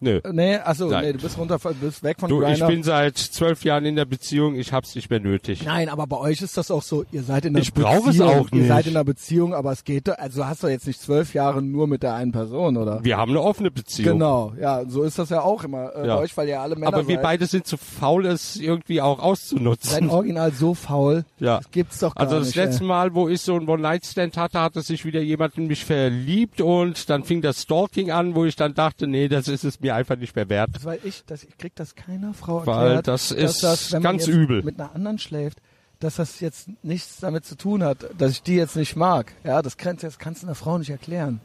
Nö. 0.00 0.20
Nee, 0.30 0.56
also 0.56 0.88
Nein. 0.90 1.04
nee, 1.04 1.12
du 1.14 1.18
bist 1.20 1.38
runter, 1.38 1.58
bist 1.80 2.02
weg 2.02 2.18
von 2.20 2.28
Du, 2.28 2.42
ich 2.42 2.48
Grindr. 2.58 2.66
bin 2.66 2.82
seit 2.82 3.16
zwölf 3.16 3.64
Jahren 3.64 3.84
in 3.86 3.96
der 3.96 4.04
Beziehung, 4.04 4.54
ich 4.56 4.72
hab's 4.72 4.94
nicht 4.94 5.08
mehr 5.08 5.20
nötig. 5.20 5.64
Nein, 5.64 5.88
aber 5.88 6.06
bei 6.06 6.18
euch 6.18 6.42
ist 6.42 6.56
das 6.56 6.70
auch 6.70 6.82
so, 6.82 7.04
ihr 7.12 7.22
seid 7.22 7.46
in 7.46 7.54
einer 7.54 7.62
Ich 7.62 7.72
brauche 7.72 8.10
es 8.10 8.18
Beziehung. 8.18 8.28
auch 8.28 8.48
Ihr 8.52 8.58
nicht. 8.58 8.68
seid 8.68 8.86
in 8.86 8.96
einer 8.96 9.04
Beziehung, 9.04 9.54
aber 9.54 9.72
es 9.72 9.84
geht, 9.84 10.08
doch- 10.08 10.18
also 10.18 10.42
du 10.42 10.46
hast 10.46 10.62
doch 10.62 10.68
jetzt 10.68 10.86
nicht 10.86 11.00
zwölf 11.00 11.32
Jahre 11.34 11.62
nur 11.62 11.86
mit 11.86 12.02
der 12.02 12.14
einen 12.14 12.32
Person, 12.32 12.76
oder? 12.76 13.02
Wir 13.04 13.16
haben 13.16 13.30
eine 13.30 13.40
offene 13.40 13.70
Beziehung. 13.70 14.18
Genau, 14.18 14.52
ja, 14.60 14.84
so 14.86 15.02
ist 15.02 15.18
das 15.18 15.30
ja 15.30 15.40
auch 15.40 15.64
immer 15.64 15.94
äh, 15.96 16.06
Ja. 16.06 16.16
bei 16.16 16.22
euch, 16.22 16.36
weil 16.36 16.48
ihr 16.48 16.60
alle 16.60 16.74
Männer 16.76 16.88
Aber 16.88 17.08
wir 17.08 17.16
seid. 17.16 17.22
beide 17.22 17.46
sind 17.46 17.66
zu 17.66 17.76
faul, 17.78 18.26
es 18.26 18.56
irgendwie 18.56 19.00
auch 19.00 19.16
seid 19.18 19.24
auszunutzen. 19.26 20.10
original 20.10 20.52
so 20.52 20.74
faul. 20.74 21.24
Ja. 21.38 21.58
Das 21.58 21.70
gibt's 21.70 22.00
doch 22.00 22.14
gar 22.14 22.24
Also 22.24 22.38
das 22.38 22.48
nicht. 22.48 22.56
letzte 22.56 22.82
ey. 22.82 22.86
Mal, 22.88 23.14
wo 23.14 23.28
ich 23.28 23.40
so 23.40 23.54
einen 23.54 23.68
One-Night-Stand 23.68 24.36
hatte, 24.36 24.60
hatte 24.60 24.82
sich 24.82 25.04
wieder 25.06 25.20
jemand 25.22 25.56
in 25.56 25.66
mich 25.68 25.84
verliebt 25.86 26.60
und 26.60 27.08
dann 27.08 27.24
fing 27.24 27.40
das 27.40 27.62
Stalking 27.62 28.10
an, 28.10 28.34
wo 28.34 28.44
ich 28.44 28.56
dann 28.56 28.74
dachte, 28.74 29.06
nee, 29.06 29.28
das 29.28 29.48
ist 29.48 29.64
es 29.64 29.80
mir 29.80 29.85
einfach 29.94 30.16
nicht 30.16 30.34
mehr 30.36 30.48
wert. 30.48 30.70
Das 30.74 30.84
weil 30.84 31.00
ich, 31.04 31.24
das, 31.26 31.44
ich 31.44 31.56
krieg 31.58 31.74
das 31.74 31.94
keiner 31.94 32.34
Frau 32.34 32.66
Weil 32.66 32.86
erklärt. 32.86 33.08
das 33.08 33.28
dass 33.28 33.38
ist 33.38 33.62
das, 33.62 33.92
wenn 33.92 34.02
man 34.02 34.12
ganz 34.18 34.26
übel. 34.26 34.62
mit 34.62 34.78
einer 34.80 34.94
anderen 34.94 35.18
schläft, 35.18 35.58
dass 36.00 36.16
das 36.16 36.40
jetzt 36.40 36.68
nichts 36.82 37.18
damit 37.20 37.44
zu 37.44 37.56
tun 37.56 37.82
hat, 37.82 38.06
dass 38.18 38.32
ich 38.32 38.42
die 38.42 38.56
jetzt 38.56 38.76
nicht 38.76 38.96
mag. 38.96 39.32
Ja, 39.44 39.62
das 39.62 39.76
kannst, 39.76 40.04
das 40.04 40.18
kannst 40.18 40.42
du 40.42 40.46
einer 40.46 40.54
Frau 40.54 40.78
nicht 40.78 40.90
erklären. 40.90 41.40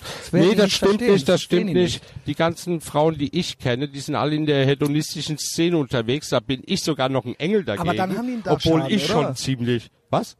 Das 0.00 0.32
nee, 0.32 0.54
das 0.54 0.72
stimmt 0.72 1.00
nicht, 1.00 1.28
das 1.28 1.42
stimmt 1.42 1.72
nicht. 1.72 2.02
Die 2.26 2.34
ganzen 2.34 2.80
Frauen, 2.80 3.18
die 3.18 3.36
ich 3.36 3.58
kenne, 3.58 3.88
die 3.88 3.98
sind 4.00 4.14
alle 4.14 4.34
in 4.36 4.46
der 4.46 4.64
hedonistischen 4.64 5.38
Szene 5.38 5.76
unterwegs. 5.76 6.28
Da 6.28 6.38
bin 6.40 6.62
ich 6.66 6.82
sogar 6.82 7.08
noch 7.08 7.24
ein 7.24 7.34
Engel 7.38 7.64
dagegen. 7.64 7.88
Aber 7.88 7.96
dann 7.96 8.16
haben 8.16 8.26
die 8.26 8.34
einen 8.34 8.42
Obwohl 8.46 8.84
ich 8.88 9.10
oder? 9.10 9.24
schon 9.24 9.36
ziemlich. 9.36 9.90
Was? 10.10 10.36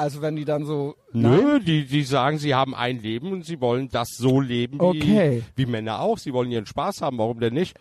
Also 0.00 0.22
wenn 0.22 0.34
die 0.34 0.46
dann 0.46 0.64
so. 0.64 0.96
Nö, 1.12 1.60
die, 1.60 1.84
die 1.84 2.04
sagen, 2.04 2.38
sie 2.38 2.54
haben 2.54 2.74
ein 2.74 3.00
Leben 3.00 3.32
und 3.32 3.44
sie 3.44 3.60
wollen 3.60 3.90
das 3.90 4.08
so 4.16 4.40
leben 4.40 4.80
wie, 4.80 4.82
okay. 4.82 5.42
wie 5.56 5.66
Männer 5.66 6.00
auch. 6.00 6.16
Sie 6.16 6.32
wollen 6.32 6.50
ihren 6.50 6.64
Spaß 6.64 7.02
haben, 7.02 7.18
warum 7.18 7.38
denn 7.38 7.52
nicht? 7.52 7.76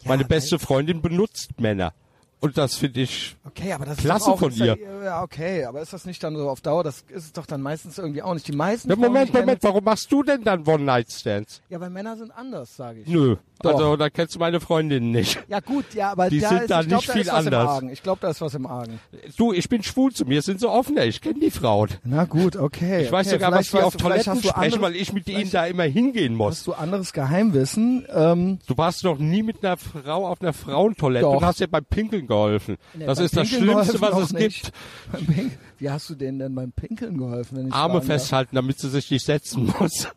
Ja, 0.00 0.08
Meine 0.08 0.24
beste 0.24 0.58
Freundin 0.58 1.00
benutzt 1.00 1.60
Männer. 1.60 1.92
Und 2.40 2.58
das 2.58 2.74
finde 2.74 3.02
ich 3.02 3.36
okay, 3.44 3.72
aber 3.72 3.84
das 3.84 3.98
klasse 3.98 4.32
ist 4.32 4.38
von 4.40 4.52
ihr. 4.52 4.76
Ja, 5.04 5.22
okay, 5.22 5.64
aber 5.64 5.80
ist 5.80 5.92
das 5.92 6.06
nicht 6.06 6.24
dann 6.24 6.34
so 6.34 6.50
auf 6.50 6.60
Dauer? 6.60 6.82
Das 6.82 7.04
ist 7.08 7.24
es 7.26 7.32
doch 7.32 7.46
dann 7.46 7.62
meistens 7.62 7.98
irgendwie 7.98 8.22
auch 8.22 8.34
nicht. 8.34 8.48
Die 8.48 8.56
meisten. 8.56 8.90
Ja, 8.90 8.96
Moment, 8.96 9.30
Frauen, 9.30 9.42
Moment, 9.42 9.62
warum 9.62 9.84
machst 9.84 10.10
du 10.10 10.24
denn 10.24 10.42
dann 10.42 10.66
One-Night-Stands? 10.66 11.62
Ja, 11.68 11.78
weil 11.80 11.90
Männer 11.90 12.16
sind 12.16 12.32
anders, 12.32 12.74
sage 12.74 13.02
ich. 13.02 13.06
Nö. 13.06 13.36
Doch. 13.62 13.74
Also 13.74 13.96
da 13.96 14.08
kennst 14.08 14.34
du 14.34 14.38
meine 14.38 14.60
Freundin 14.60 15.10
nicht. 15.10 15.42
Ja 15.48 15.60
gut, 15.60 15.94
ja, 15.94 16.12
aber 16.12 16.30
die 16.30 16.40
da 16.40 16.48
sind 16.48 16.62
ist, 16.62 16.70
da 16.70 16.80
ich 16.80 16.88
glaub, 16.88 17.00
nicht 17.00 17.08
da 17.08 17.12
viel 17.12 17.30
anders. 17.30 17.82
Ich 17.92 18.02
glaube, 18.02 18.18
da 18.22 18.30
ist 18.30 18.40
was 18.40 18.54
im 18.54 18.66
Argen. 18.66 19.00
Du, 19.36 19.52
ich 19.52 19.68
bin 19.68 19.82
schwul 19.82 20.12
zu 20.12 20.24
mir, 20.24 20.42
sind 20.42 20.60
so 20.60 20.70
offener, 20.70 21.04
ich 21.04 21.20
kenne 21.20 21.40
die 21.40 21.50
Frauen. 21.50 21.90
Na 22.04 22.24
gut, 22.24 22.56
okay. 22.56 23.04
Ich 23.04 23.12
weiß 23.12 23.26
okay, 23.26 23.36
sogar, 23.36 23.52
was 23.52 23.70
die 23.70 23.78
auf 23.78 23.96
Toiletten 23.96 24.42
sprechen, 24.42 24.80
weil 24.80 24.96
ich 24.96 25.12
mit 25.12 25.28
ihnen 25.28 25.50
da 25.50 25.66
immer 25.66 25.84
hingehen 25.84 26.34
muss. 26.34 26.58
Hast 26.58 26.66
du 26.68 26.72
anderes 26.72 27.12
Geheimwissen? 27.12 28.06
Ähm, 28.14 28.58
du 28.66 28.78
warst 28.78 29.04
noch 29.04 29.18
nie 29.18 29.42
mit 29.42 29.64
einer 29.64 29.76
Frau 29.76 30.26
auf 30.26 30.40
einer 30.40 30.52
Frauentoilette 30.52 31.24
Doch. 31.24 31.36
und 31.36 31.44
hast 31.44 31.60
dir 31.60 31.68
beim 31.68 31.84
Pinkeln 31.84 32.26
geholfen. 32.26 32.76
Nee, 32.94 33.06
das 33.06 33.18
ist 33.18 33.36
das 33.36 33.48
Schlimmste, 33.48 34.00
was 34.00 34.16
es 34.16 34.34
auch 34.34 34.38
gibt. 34.38 34.72
nicht. 35.18 35.58
Wie 35.78 35.90
hast 35.90 36.10
du 36.10 36.14
denen 36.14 36.38
denn 36.38 36.54
beim 36.54 36.72
Pinkeln 36.72 37.16
geholfen? 37.16 37.58
Wenn 37.58 37.68
ich 37.68 37.72
Arme 37.72 38.02
festhalten, 38.02 38.56
damit 38.56 38.78
sie 38.78 38.88
sich 38.88 39.10
nicht 39.10 39.24
setzen 39.24 39.72
muss. 39.78 40.08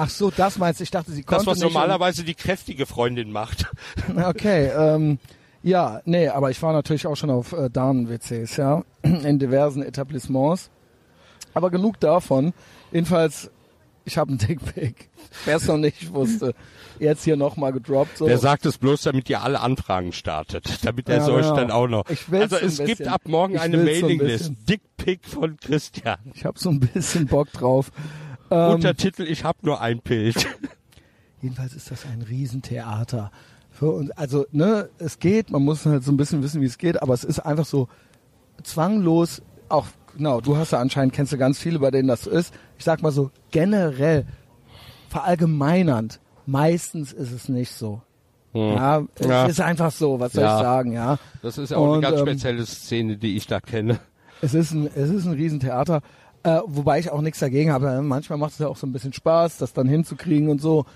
Ach 0.00 0.08
so, 0.08 0.30
das 0.30 0.58
meinst 0.58 0.78
du? 0.78 0.84
Ich 0.84 0.92
dachte, 0.92 1.10
sie 1.10 1.24
konnte 1.24 1.44
Das, 1.44 1.54
was 1.56 1.60
normalerweise 1.60 2.22
die 2.22 2.34
kräftige 2.34 2.86
Freundin 2.86 3.32
macht. 3.32 3.66
Okay, 4.16 4.68
ähm, 4.68 5.18
ja, 5.62 6.00
nee, 6.04 6.28
aber 6.28 6.50
ich 6.50 6.62
war 6.62 6.72
natürlich 6.72 7.06
auch 7.08 7.16
schon 7.16 7.30
auf 7.30 7.52
äh, 7.52 7.68
Damen-WCs, 7.68 8.56
ja, 8.58 8.84
in 9.02 9.38
diversen 9.40 9.82
Etablissements. 9.82 10.70
Aber 11.52 11.70
genug 11.70 11.98
davon. 11.98 12.52
Jedenfalls, 12.92 13.50
ich 14.04 14.16
habe 14.18 14.30
einen 14.30 14.38
Dickpick. 14.38 15.10
Wer 15.44 15.56
es 15.56 15.66
noch 15.66 15.78
nicht 15.78 16.12
wusste, 16.12 16.54
jetzt 17.00 17.24
hier 17.24 17.36
nochmal 17.36 17.72
gedroppt. 17.72 18.18
So. 18.18 18.26
Der 18.26 18.38
sagt 18.38 18.66
es 18.66 18.78
bloß, 18.78 19.02
damit 19.02 19.28
ihr 19.28 19.42
alle 19.42 19.58
Anfragen 19.60 20.12
startet, 20.12 20.78
damit 20.84 21.08
er 21.08 21.16
Ja, 21.16 21.22
es 21.24 21.28
euch 21.28 21.42
genau. 21.42 21.56
dann 21.56 21.70
auch 21.72 21.88
noch. 21.88 22.04
Also 22.30 22.56
es 22.56 22.76
gibt 22.76 22.88
bisschen. 22.98 23.08
ab 23.08 23.22
morgen 23.26 23.56
Ich 23.56 23.60
eine 23.60 23.78
will's 23.84 23.98
so 24.00 24.06
ein 24.06 24.16
Mailinglist. 24.16 24.52
Dickpick 24.68 25.24
von 25.26 25.56
Christian. 25.56 26.18
ich 26.34 26.44
habe 26.44 26.58
so 26.58 26.70
ein 26.70 26.78
bisschen 26.78 27.26
Bock 27.26 27.50
drauf. 27.52 27.90
Ähm, 28.50 28.74
Untertitel, 28.74 29.22
ich 29.22 29.44
habe 29.44 29.58
nur 29.62 29.80
ein 29.80 30.00
Bild. 30.00 30.46
Jedenfalls 31.42 31.74
ist 31.74 31.90
das 31.90 32.04
ein 32.06 32.22
Riesentheater. 32.22 33.30
Für 33.70 33.90
uns, 33.90 34.10
also, 34.12 34.44
ne, 34.50 34.88
es 34.98 35.18
geht, 35.20 35.50
man 35.50 35.62
muss 35.62 35.86
halt 35.86 36.02
so 36.02 36.10
ein 36.10 36.16
bisschen 36.16 36.42
wissen, 36.42 36.60
wie 36.60 36.66
es 36.66 36.78
geht, 36.78 37.00
aber 37.00 37.14
es 37.14 37.22
ist 37.24 37.38
einfach 37.40 37.64
so 37.66 37.88
zwanglos, 38.64 39.40
auch, 39.68 39.86
genau, 40.16 40.40
du 40.40 40.56
hast 40.56 40.72
ja 40.72 40.80
anscheinend, 40.80 41.12
kennst 41.12 41.32
du 41.32 41.38
ganz 41.38 41.58
viele, 41.60 41.78
bei 41.78 41.90
denen 41.92 42.08
das 42.08 42.22
so 42.22 42.30
ist. 42.30 42.52
Ich 42.76 42.84
sag 42.84 43.02
mal 43.02 43.12
so, 43.12 43.30
generell, 43.52 44.26
verallgemeinernd, 45.08 46.20
meistens 46.46 47.12
ist 47.12 47.32
es 47.32 47.48
nicht 47.48 47.72
so. 47.72 48.02
Ja, 48.54 49.04
es 49.14 49.26
Ja. 49.26 49.46
ist 49.46 49.60
einfach 49.60 49.92
so, 49.92 50.18
was 50.18 50.32
soll 50.32 50.42
Ja. 50.42 50.56
ich 50.56 50.62
sagen, 50.62 50.92
ja. 50.92 51.18
Das 51.42 51.58
ist 51.58 51.70
ja 51.70 51.76
auch 51.76 51.86
Und, 51.86 51.92
eine 51.92 52.00
ganz 52.02 52.20
ähm, 52.20 52.26
spezielle 52.26 52.66
Szene, 52.66 53.16
die 53.16 53.36
ich 53.36 53.46
da 53.46 53.60
kenne. 53.60 54.00
Es 54.40 54.54
ist 54.54 54.72
ein, 54.72 54.86
es 54.94 55.10
ist 55.10 55.26
ein 55.26 55.34
Riesentheater, 55.34 56.00
äh, 56.42 56.60
wobei 56.66 56.98
ich 56.98 57.10
auch 57.10 57.20
nichts 57.20 57.40
dagegen 57.40 57.72
habe. 57.72 58.00
Manchmal 58.02 58.38
macht 58.38 58.52
es 58.52 58.58
ja 58.58 58.68
auch 58.68 58.76
so 58.76 58.86
ein 58.86 58.92
bisschen 58.92 59.12
Spaß, 59.12 59.58
das 59.58 59.72
dann 59.72 59.88
hinzukriegen 59.88 60.48
und 60.48 60.60
so. 60.60 60.86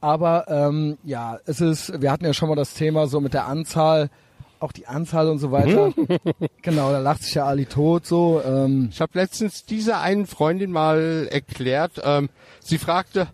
Aber 0.00 0.46
ähm, 0.48 0.98
ja, 1.04 1.38
es 1.46 1.60
ist, 1.60 2.00
wir 2.00 2.10
hatten 2.10 2.24
ja 2.24 2.34
schon 2.34 2.48
mal 2.48 2.56
das 2.56 2.74
Thema 2.74 3.06
so 3.06 3.20
mit 3.20 3.34
der 3.34 3.46
Anzahl, 3.46 4.10
auch 4.58 4.72
die 4.72 4.86
Anzahl 4.86 5.28
und 5.28 5.38
so 5.38 5.52
weiter. 5.52 5.92
genau, 6.62 6.90
da 6.90 6.98
lacht 6.98 7.22
sich 7.22 7.34
ja 7.34 7.44
Ali 7.46 7.66
tot 7.66 8.06
so. 8.06 8.42
Ähm, 8.44 8.88
Ich 8.90 9.00
habe 9.00 9.12
letztens 9.14 9.64
dieser 9.64 10.00
einen 10.00 10.26
Freundin 10.26 10.72
mal 10.72 11.28
erklärt, 11.30 12.00
ähm, 12.04 12.30
sie 12.60 12.78
fragte, 12.78 13.28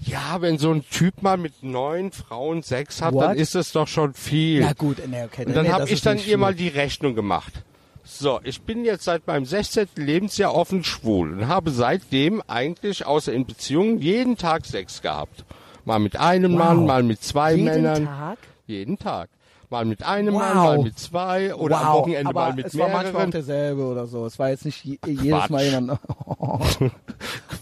ja, 0.00 0.40
wenn 0.40 0.58
so 0.58 0.72
ein 0.72 0.84
Typ 0.88 1.22
mal 1.22 1.36
mit 1.36 1.62
neun 1.62 2.12
Frauen 2.12 2.62
Sex 2.62 3.02
hat, 3.02 3.14
What? 3.14 3.22
dann 3.24 3.36
ist 3.36 3.54
das 3.54 3.72
doch 3.72 3.88
schon 3.88 4.14
viel. 4.14 4.62
ja 4.62 4.72
gut, 4.72 4.98
nee, 5.08 5.24
okay. 5.24 5.44
Und 5.44 5.54
dann 5.56 5.66
nee, 5.66 5.72
habe 5.72 5.88
ich 5.88 6.00
dann 6.00 6.18
ihr 6.18 6.38
mal 6.38 6.54
die 6.54 6.68
Rechnung 6.68 7.14
gemacht. 7.14 7.64
So, 8.10 8.40
ich 8.42 8.62
bin 8.62 8.84
jetzt 8.84 9.04
seit 9.04 9.26
meinem 9.26 9.44
16. 9.44 9.88
Lebensjahr 9.96 10.54
offen 10.54 10.82
schwul 10.82 11.32
und 11.34 11.46
habe 11.48 11.70
seitdem 11.70 12.42
eigentlich 12.48 13.04
außer 13.06 13.32
in 13.32 13.44
Beziehungen 13.44 13.98
jeden 13.98 14.36
Tag 14.38 14.64
Sex 14.64 15.02
gehabt. 15.02 15.44
Mal 15.84 15.98
mit 15.98 16.16
einem 16.16 16.52
Wow. 16.54 16.58
Mann, 16.58 16.86
mal 16.86 17.02
mit 17.02 17.22
zwei 17.22 17.52
Jeden 17.52 17.64
Männern. 17.66 18.06
Tag? 18.06 18.38
Jeden 18.66 18.98
Tag. 18.98 19.28
Mal 19.70 19.84
mit 19.84 20.02
einem 20.02 20.34
Wow. 20.34 20.40
Mann, 20.40 20.56
mal 20.56 20.78
mit 20.78 20.98
zwei 20.98 21.54
oder 21.54 21.76
wow, 21.76 21.84
am 21.84 21.92
Wochenende 21.98 22.26
aber 22.30 22.40
mal 22.40 22.54
mit 22.54 22.66
es 22.66 22.78
war 22.78 22.88
manchmal 22.88 23.06
auch 23.08 23.12
mehreren. 23.12 23.30
derselbe 23.30 23.82
oder 23.84 24.06
so. 24.06 24.24
Es 24.26 24.38
war 24.38 24.48
jetzt 24.48 24.64
nicht 24.64 24.82
je, 24.84 24.98
jedes 25.06 25.50
Mal 25.50 25.64
jemand. 25.64 26.00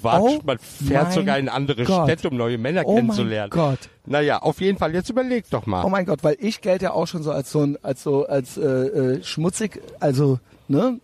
Quatsch, 0.01 0.23
Oh 0.23 0.41
man 0.45 0.59
fährt 0.59 1.05
mein 1.05 1.13
sogar 1.13 1.39
in 1.39 1.49
andere 1.49 1.85
Gott. 1.85 2.05
Städte, 2.09 2.29
um 2.31 2.37
neue 2.37 2.57
Männer 2.59 2.83
Oh 2.85 2.93
mein 2.95 2.97
kennenzulernen. 3.07 3.51
Gott. 3.51 3.79
Naja, 4.07 4.39
auf 4.39 4.61
jeden 4.61 4.79
Fall, 4.79 4.95
jetzt 4.95 5.11
überleg 5.11 5.49
doch 5.51 5.67
mal. 5.67 5.85
Oh 5.85 5.89
mein 5.89 6.07
Gott, 6.07 6.23
weil 6.23 6.37
ich 6.39 6.61
gelte 6.61 6.87
ja 6.87 6.93
auch 6.93 7.07
schon 7.07 7.23
so 7.23 7.33
als 7.33 7.51
so 7.51 7.63
ein, 7.63 7.79
als 7.83 8.03
so, 8.03 8.27
als 8.27 8.57
äh, 8.57 8.63
äh, 8.63 9.23
schmutzig, 9.25 9.81
also, 10.01 10.39
ne? 10.69 11.01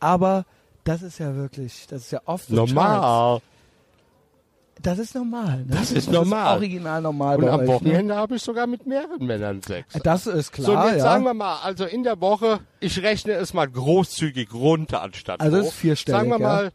Aber 0.00 0.44
das 0.84 1.02
ist 1.02 1.18
ja 1.18 1.34
wirklich, 1.34 1.86
das 1.88 2.02
ist 2.02 2.10
ja 2.10 2.20
oft 2.24 2.48
charts. 2.48 2.72
Normal. 2.72 3.40
Das 4.80 4.98
ist 4.98 5.14
normal, 5.14 5.58
ne? 5.58 5.76
Das 5.76 5.92
ist 5.92 6.10
normal. 6.10 6.56
original 6.56 7.00
normal 7.02 7.36
Und 7.36 7.48
am 7.48 7.60
euch, 7.60 7.68
Wochenende 7.68 8.16
habe 8.16 8.34
ich 8.34 8.42
sogar 8.42 8.66
mit 8.66 8.84
mehreren 8.84 9.24
Männern 9.24 9.62
Sex. 9.62 9.94
Ne? 9.94 10.00
Das 10.02 10.26
ist 10.26 10.52
klar, 10.52 10.66
so, 10.66 10.72
und 10.72 10.84
jetzt 10.86 10.96
ja. 10.96 11.02
sagen 11.04 11.24
wir 11.24 11.34
mal, 11.34 11.58
also 11.62 11.84
in 11.84 12.02
der 12.02 12.20
Woche, 12.20 12.60
ich 12.80 13.00
rechne 13.02 13.32
es 13.34 13.54
mal 13.54 13.68
großzügig 13.68 14.52
runter 14.52 15.02
anstatt 15.02 15.40
Also 15.40 15.58
es 15.58 15.62
hoch. 15.62 15.68
ist 15.68 15.74
vierstellig, 15.76 16.18
Sagen 16.18 16.30
wir 16.30 16.40
ja. 16.40 16.46
mal, 16.46 16.72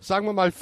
sagen 0.00 0.26
wir 0.26 0.32
mal 0.34 0.52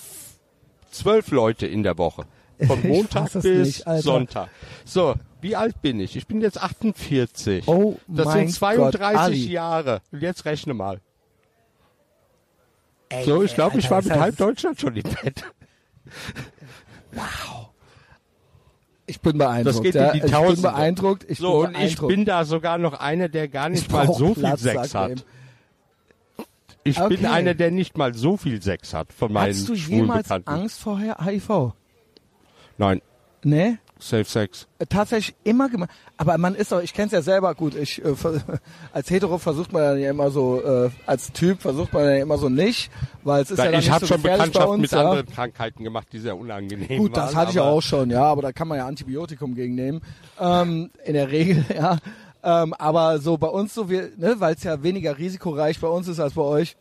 zwölf 0.93 1.31
Leute 1.33 1.67
in 1.67 1.83
der 1.83 1.99
Woche. 1.99 2.27
Von 2.67 2.83
Montag 2.89 3.33
bis 3.33 3.85
nicht. 3.87 4.03
Sonntag. 4.03 4.49
So, 4.85 5.15
wie 5.41 5.57
alt 5.57 5.81
bin 5.83 6.01
ich? 6.01 6.17
Ich 6.17 6.27
bin 6.27 6.41
jetzt 6.41 6.61
48. 6.63 7.67
Oh 7.69 7.99
das 8.07 8.27
mein 8.27 8.47
sind 8.49 8.53
32 8.57 9.43
Gott. 9.43 9.51
Jahre. 9.51 10.01
Und 10.13 10.23
jetzt 10.23 10.45
rechne 10.45 10.75
mal. 10.75 11.01
Ey, 13.11 13.25
So, 13.25 13.43
ich 13.43 13.55
glaube, 13.55 13.79
ich 13.79 13.91
war 13.91 14.03
mit 14.03 14.13
halb 14.13 14.37
Deutschland 14.37 14.81
schon 14.81 14.97
im 14.97 15.03
Bett. 15.03 15.45
Ich 19.07 19.21
bin 19.21 19.37
beeindruckt. 19.37 19.77
Das 19.77 19.83
geht 19.83 19.95
ja. 19.95 20.07
in 20.07 20.13
die 20.13 20.19
Ich 20.19 20.23
bin 20.25 20.33
Tausende. 20.33 20.63
beeindruckt. 20.63 21.27
Ich 21.29 21.39
So, 21.39 21.59
bin 21.61 21.69
und 21.69 21.73
ich 21.75 21.79
beeindruckt. 21.97 22.09
bin 22.09 22.25
da 22.25 22.45
sogar 22.45 22.79
noch 22.79 22.95
einer, 22.95 23.29
der 23.29 23.49
gar 23.49 23.69
nicht 23.69 23.83
Ich 23.87 23.91
mal 23.93 24.07
so 24.07 24.33
viel 24.35 24.43
Platz, 24.43 24.63
Sex 24.63 24.91
sagt 24.91 24.95
er 24.95 25.01
hat. 25.01 25.11
ihm. 25.11 26.45
Ich 26.87 26.97
bin 26.97 27.05
Okay. 27.19 27.27
einer, 27.27 27.55
der 27.55 27.71
nicht 27.71 27.97
mal 27.99 28.15
so 28.15 28.37
viel 28.37 28.61
Sex 28.63 28.93
hat 28.95 29.13
von 29.13 29.33
meinen 29.33 29.49
Hattest 29.55 29.69
du 29.69 29.75
jemals. 29.75 30.31
Angst 30.31 30.81
vor 30.81 30.99
HIV? 31.01 31.73
Nein, 32.79 33.01
Nee? 33.45 33.77
Safe 33.99 34.25
Sex. 34.25 34.67
Äh, 34.79 34.87
tatsächlich 34.87 35.37
immer 35.45 35.69
gemacht. 35.69 35.91
Aber 36.17 36.37
man 36.39 36.55
ist 36.55 36.73
doch, 36.73 36.83
ich 36.83 36.93
kenne 36.95 37.07
es 37.07 37.13
ja 37.13 37.23
selber 37.23 37.55
gut. 37.55 37.75
Ich 37.75 38.05
äh, 38.05 38.15
als 38.93 39.11
Hetero 39.11 39.39
versucht 39.39 39.73
man 39.73 39.99
ja 39.99 40.11
immer 40.11 40.31
so, 40.31 40.63
äh, 40.63 40.91
als 41.07 41.33
Typ 41.33 41.61
versucht 41.61 41.93
man 41.93 42.05
ja 42.05 42.17
immer 42.17 42.39
so 42.39 42.49
nicht, 42.49 42.91
weil 43.23 43.43
es 43.43 43.51
ist 43.51 43.59
ja 43.59 43.67
dann 43.67 43.75
ich 43.75 43.81
nicht 43.81 43.91
habe 43.91 44.07
so 44.07 44.15
schon 44.15 44.23
gefährlich 44.23 44.53
bei 44.53 44.61
Bekanntschaften 44.61 44.81
mit 44.81 44.91
ja. 44.91 45.11
anderen 45.11 45.27
Krankheiten 45.27 45.85
gemacht, 45.85 46.09
die 46.13 46.19
sehr 46.19 46.37
unangenehm 46.37 46.99
Gut, 46.99 47.17
waren. 47.17 47.27
das 47.27 47.37
hatte 47.37 47.51
ich 47.51 47.57
ja 47.57 47.63
auch 47.63 47.83
schon, 47.83 48.11
ja, 48.11 48.25
aber 48.25 48.43
da 48.43 48.53
kann 48.53 48.67
man 48.67 48.79
ja 48.79 48.87
Antibiotikum 48.87 49.55
gegen 49.55 49.75
nehmen. 49.75 50.01
Ähm, 50.41 50.91
in 51.05 51.15
der 51.15 51.31
Regel, 51.31 51.65
ja. 51.75 51.99
Ähm, 52.43 52.75
aber 52.75 53.21
so 53.21 53.39
bei 53.39 53.49
uns 53.49 53.75
so, 53.75 53.89
wir, 53.89 54.11
ne, 54.17 54.37
weil 54.39 54.55
es 54.55 54.65
ja 54.65 54.83
weniger 54.83 55.17
risikoreich 55.17 55.81
bei 55.81 55.89
uns 55.89 56.09
ist 56.09 56.21
als 56.21 56.35
bei 56.35 56.43
euch, 56.43 56.77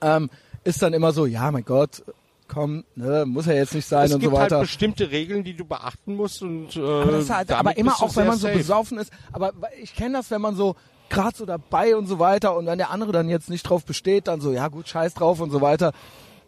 ähm, 0.00 0.28
ist 0.64 0.82
dann 0.82 0.92
immer 0.92 1.12
so, 1.12 1.24
ja, 1.24 1.50
mein 1.50 1.64
Gott, 1.64 2.02
komm, 2.48 2.84
ne, 2.96 3.24
muss 3.26 3.46
ja 3.46 3.52
jetzt 3.52 3.74
nicht 3.74 3.86
sein 3.86 4.06
Es 4.06 4.14
und 4.14 4.20
gibt 4.20 4.32
so 4.32 4.38
halt 4.40 4.50
weiter. 4.50 4.60
bestimmte 4.62 5.10
Regeln, 5.10 5.44
die 5.44 5.54
du 5.54 5.64
beachten 5.64 6.16
musst 6.16 6.42
und 6.42 6.74
äh, 6.76 6.80
Aber, 6.80 7.28
halt, 7.28 7.52
aber 7.52 7.76
immer 7.76 8.02
auch, 8.02 8.16
wenn 8.16 8.26
man 8.26 8.36
so 8.36 8.46
safe. 8.46 8.58
besoffen 8.58 8.98
ist. 8.98 9.12
Aber 9.32 9.52
ich 9.82 9.94
kenne 9.94 10.14
das, 10.18 10.30
wenn 10.30 10.40
man 10.40 10.56
so 10.56 10.74
gerade 11.10 11.36
so 11.36 11.46
dabei 11.46 11.96
und 11.96 12.06
so 12.06 12.18
weiter 12.18 12.56
und 12.56 12.66
wenn 12.66 12.78
der 12.78 12.90
andere 12.90 13.12
dann 13.12 13.28
jetzt 13.28 13.48
nicht 13.50 13.62
drauf 13.62 13.84
besteht, 13.84 14.28
dann 14.28 14.40
so, 14.40 14.52
ja 14.52 14.68
gut, 14.68 14.88
scheiß 14.88 15.14
drauf 15.14 15.40
und 15.40 15.50
so 15.50 15.60
weiter. 15.60 15.92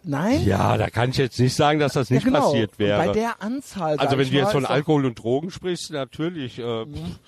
Nein? 0.03 0.45
Ja, 0.47 0.79
da 0.79 0.89
kann 0.89 1.11
ich 1.11 1.19
jetzt 1.19 1.39
nicht 1.39 1.55
sagen, 1.55 1.79
dass 1.79 1.93
das 1.93 2.09
nicht 2.11 2.25
ja, 2.25 2.31
genau. 2.31 2.47
passiert 2.47 2.79
wäre. 2.79 2.99
Bei 3.07 3.13
der 3.13 3.43
Anzahl. 3.43 3.99
also 3.99 4.17
wenn 4.17 4.29
du 4.31 4.35
jetzt 4.35 4.53
von 4.53 4.65
Alkohol 4.65 5.05
und 5.05 5.19
Drogen 5.23 5.51
sprichst, 5.51 5.91
natürlich. 5.91 6.59
Äh, 6.59 6.87
pff, 6.87 7.19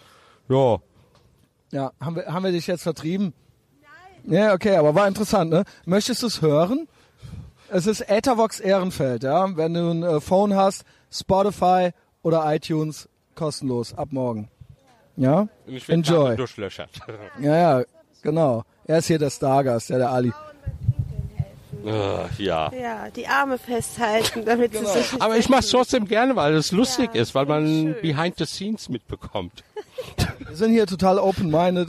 ja, 0.48 0.78
Ja, 1.70 1.92
haben 2.00 2.16
wir, 2.16 2.26
haben 2.26 2.44
wir 2.44 2.52
dich 2.52 2.66
jetzt 2.66 2.82
vertrieben? 2.82 3.34
Nein. 4.24 4.34
Ja, 4.34 4.54
okay, 4.54 4.76
aber 4.76 4.94
war 4.94 5.06
interessant, 5.06 5.50
ne? 5.50 5.64
Möchtest 5.84 6.22
du 6.22 6.26
es 6.28 6.40
hören? 6.40 6.88
Es 7.74 7.86
ist 7.86 8.02
Ethervox 8.02 8.60
Ehrenfeld, 8.60 9.22
ja? 9.22 9.56
Wenn 9.56 9.72
du 9.72 9.90
ein 9.90 10.02
äh, 10.02 10.20
Phone 10.20 10.54
hast, 10.54 10.84
Spotify 11.10 11.92
oder 12.22 12.44
iTunes, 12.54 13.08
kostenlos, 13.34 13.94
ab 13.94 14.08
morgen. 14.10 14.50
Ja? 15.16 15.48
und 15.66 15.74
ich 15.74 15.88
Enjoy. 15.88 16.36
durchlöchert. 16.36 16.90
Ja, 17.40 17.56
ja, 17.56 17.84
genau. 18.22 18.64
Er 18.84 18.98
ist 18.98 19.06
hier 19.06 19.18
der 19.18 19.30
Stargast, 19.30 19.88
ja, 19.88 19.96
der 19.96 20.10
Ali. 20.10 20.32
Uh, 21.82 22.28
ja. 22.36 22.70
Ja, 22.72 23.10
die 23.10 23.26
Arme 23.26 23.56
festhalten, 23.56 24.44
damit 24.44 24.72
genau. 24.72 24.90
sie 24.90 25.00
sich 25.00 25.22
Aber 25.22 25.38
ich 25.38 25.48
mache 25.48 25.60
es 25.60 25.70
trotzdem 25.70 26.06
gerne, 26.06 26.36
weil 26.36 26.52
es 26.54 26.72
lustig 26.72 27.10
ja, 27.14 27.22
ist, 27.22 27.34
weil 27.34 27.46
man 27.46 27.66
schön. 27.66 27.96
behind 28.02 28.36
the 28.36 28.44
scenes 28.44 28.90
mitbekommt. 28.90 29.64
Wir 30.46 30.56
sind 30.56 30.72
hier 30.72 30.86
total 30.86 31.18
open-minded. 31.18 31.88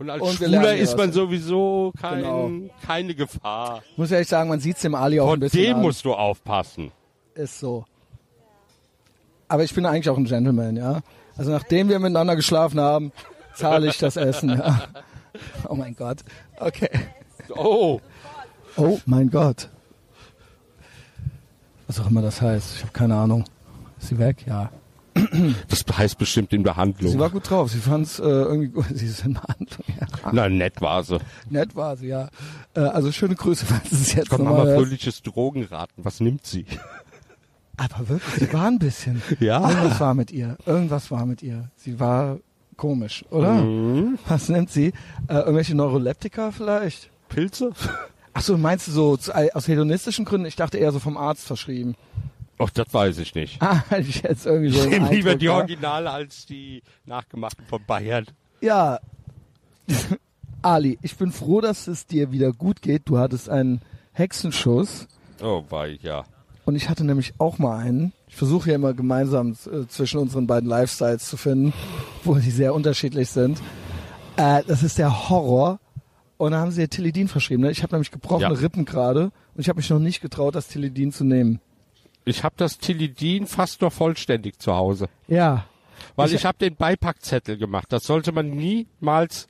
Und 0.00 0.08
als 0.08 0.22
und 0.22 0.32
Schwuler 0.32 0.74
ist 0.74 0.96
man 0.96 1.12
sowieso 1.12 1.92
kein, 2.00 2.22
genau. 2.22 2.50
keine 2.86 3.14
Gefahr. 3.14 3.82
Muss 3.98 4.10
ehrlich 4.10 4.28
sagen, 4.28 4.48
man 4.48 4.58
sieht's 4.58 4.80
dem 4.80 4.94
Ali 4.94 5.20
auch 5.20 5.26
Von 5.26 5.36
ein 5.36 5.40
bisschen 5.40 5.62
dem 5.62 5.76
an. 5.76 5.82
musst 5.82 6.06
du 6.06 6.14
aufpassen. 6.14 6.90
Ist 7.34 7.60
so. 7.60 7.84
Aber 9.46 9.62
ich 9.62 9.74
bin 9.74 9.84
eigentlich 9.84 10.08
auch 10.08 10.16
ein 10.16 10.24
Gentleman, 10.24 10.74
ja. 10.76 11.00
Also 11.36 11.50
nachdem 11.50 11.90
wir 11.90 11.98
miteinander 11.98 12.34
geschlafen 12.34 12.80
haben, 12.80 13.12
zahle 13.54 13.88
ich 13.88 13.98
das 13.98 14.16
Essen. 14.16 14.48
Ja. 14.48 14.84
Oh 15.68 15.74
mein 15.74 15.94
Gott. 15.94 16.24
Okay. 16.58 16.90
Oh. 17.50 18.00
Oh 18.76 18.98
mein 19.04 19.30
Gott. 19.30 19.68
Was 21.86 22.00
auch 22.00 22.08
immer 22.08 22.22
das 22.22 22.40
heißt. 22.40 22.76
Ich 22.76 22.82
habe 22.82 22.92
keine 22.92 23.16
Ahnung. 23.16 23.44
Ist 23.98 24.08
sie 24.08 24.18
weg? 24.18 24.44
Ja. 24.46 24.70
Das 25.68 25.84
heißt 25.96 26.18
bestimmt 26.18 26.52
in 26.52 26.62
Behandlung. 26.62 27.12
Sie 27.12 27.18
war 27.18 27.30
gut 27.30 27.50
drauf. 27.50 27.70
Sie 27.70 27.78
fand 27.78 28.06
es 28.06 28.18
äh, 28.18 28.22
irgendwie 28.22 28.68
gut. 28.68 28.86
Sie 28.94 29.06
ist 29.06 29.24
in 29.24 29.34
Behandlung. 29.34 29.84
Ja. 30.00 30.30
Na, 30.32 30.48
nett 30.48 30.80
war 30.80 31.02
sie. 31.04 31.18
Nett 31.48 31.74
war 31.74 31.96
sie, 31.96 32.08
ja. 32.08 32.28
Äh, 32.74 32.80
also 32.80 33.12
schöne 33.12 33.34
Grüße, 33.34 33.66
falls 33.66 33.92
es 33.92 34.14
jetzt 34.14 34.30
Kommt 34.30 34.44
mal 34.44 34.74
fröhliches 34.76 35.22
Drogenraten. 35.22 36.04
Was 36.04 36.20
nimmt 36.20 36.46
sie? 36.46 36.66
Aber 37.76 38.08
wirklich, 38.08 38.48
sie 38.48 38.52
war 38.52 38.66
ein 38.66 38.78
bisschen. 38.78 39.22
Ja. 39.40 39.68
Irgendwas 39.68 40.00
war 40.00 40.14
mit 40.14 40.30
ihr. 40.30 40.56
Irgendwas 40.66 41.10
war 41.10 41.24
mit 41.24 41.42
ihr. 41.42 41.70
Sie 41.76 41.98
war 41.98 42.38
komisch, 42.76 43.24
oder? 43.30 43.54
Mhm. 43.54 44.18
Was 44.28 44.48
nimmt 44.48 44.70
sie? 44.70 44.92
Äh, 45.28 45.34
irgendwelche 45.36 45.74
Neuroleptika 45.74 46.50
vielleicht? 46.50 47.10
Pilze? 47.28 47.72
Ach 48.32 48.42
so, 48.42 48.58
meinst 48.58 48.88
du 48.88 48.92
so 48.92 49.18
aus 49.54 49.68
hedonistischen 49.68 50.24
Gründen? 50.24 50.46
Ich 50.46 50.56
dachte 50.56 50.78
eher 50.78 50.92
so 50.92 50.98
vom 50.98 51.16
Arzt 51.16 51.46
verschrieben. 51.46 51.96
Ach, 52.62 52.70
das 52.70 52.92
weiß 52.92 53.18
ich 53.18 53.34
nicht. 53.34 53.60
Ah, 53.62 53.82
ich 53.98 54.22
jetzt 54.22 54.44
irgendwie 54.44 54.70
so. 54.70 54.84
Ich 54.84 54.90
nehme 54.90 55.10
lieber 55.10 55.34
die 55.34 55.48
Originale 55.48 56.10
als 56.10 56.44
die 56.44 56.82
nachgemachten 57.06 57.64
von 57.66 57.82
Bayern. 57.86 58.26
Ja. 58.60 59.00
Ali, 60.62 60.98
ich 61.00 61.16
bin 61.16 61.32
froh, 61.32 61.62
dass 61.62 61.86
es 61.86 62.06
dir 62.06 62.32
wieder 62.32 62.52
gut 62.52 62.82
geht. 62.82 63.02
Du 63.06 63.18
hattest 63.18 63.48
einen 63.48 63.80
Hexenschuss. 64.12 65.08
Oh, 65.42 65.64
war 65.70 65.88
ich, 65.88 66.02
ja. 66.02 66.24
Und 66.66 66.76
ich 66.76 66.90
hatte 66.90 67.04
nämlich 67.04 67.32
auch 67.38 67.58
mal 67.58 67.78
einen. 67.78 68.12
Ich 68.28 68.36
versuche 68.36 68.68
ja 68.68 68.74
immer 68.76 68.92
gemeinsam 68.92 69.52
äh, 69.52 69.86
zwischen 69.88 70.20
unseren 70.20 70.46
beiden 70.46 70.68
Lifestyles 70.68 71.26
zu 71.28 71.38
finden, 71.38 71.72
wo 72.24 72.34
die 72.34 72.50
sehr 72.50 72.74
unterschiedlich 72.74 73.30
sind. 73.30 73.60
Äh, 74.36 74.62
das 74.66 74.82
ist 74.82 74.98
der 74.98 75.30
Horror 75.30 75.80
und 76.36 76.52
dann 76.52 76.60
haben 76.60 76.70
sie 76.70 76.82
ihr 76.82 76.90
Tilidin 76.90 77.26
verschrieben. 77.26 77.62
Ne? 77.62 77.70
Ich 77.70 77.82
habe 77.82 77.94
nämlich 77.94 78.10
gebrochene 78.10 78.54
ja. 78.54 78.60
Rippen 78.60 78.84
gerade 78.84 79.32
und 79.54 79.60
ich 79.60 79.68
habe 79.70 79.78
mich 79.78 79.88
noch 79.88 79.98
nicht 79.98 80.20
getraut, 80.20 80.54
das 80.54 80.68
Tilidin 80.68 81.10
zu 81.10 81.24
nehmen. 81.24 81.60
Ich 82.24 82.44
habe 82.44 82.54
das 82.56 82.78
Tilidin 82.78 83.46
fast 83.46 83.80
noch 83.80 83.92
vollständig 83.92 84.58
zu 84.58 84.74
Hause. 84.74 85.08
Ja. 85.26 85.66
Weil 86.16 86.28
ich, 86.28 86.34
ich 86.34 86.44
habe 86.44 86.58
den 86.58 86.76
Beipackzettel 86.76 87.56
gemacht. 87.56 87.86
Das 87.90 88.04
sollte 88.04 88.32
man 88.32 88.50
niemals 88.50 89.48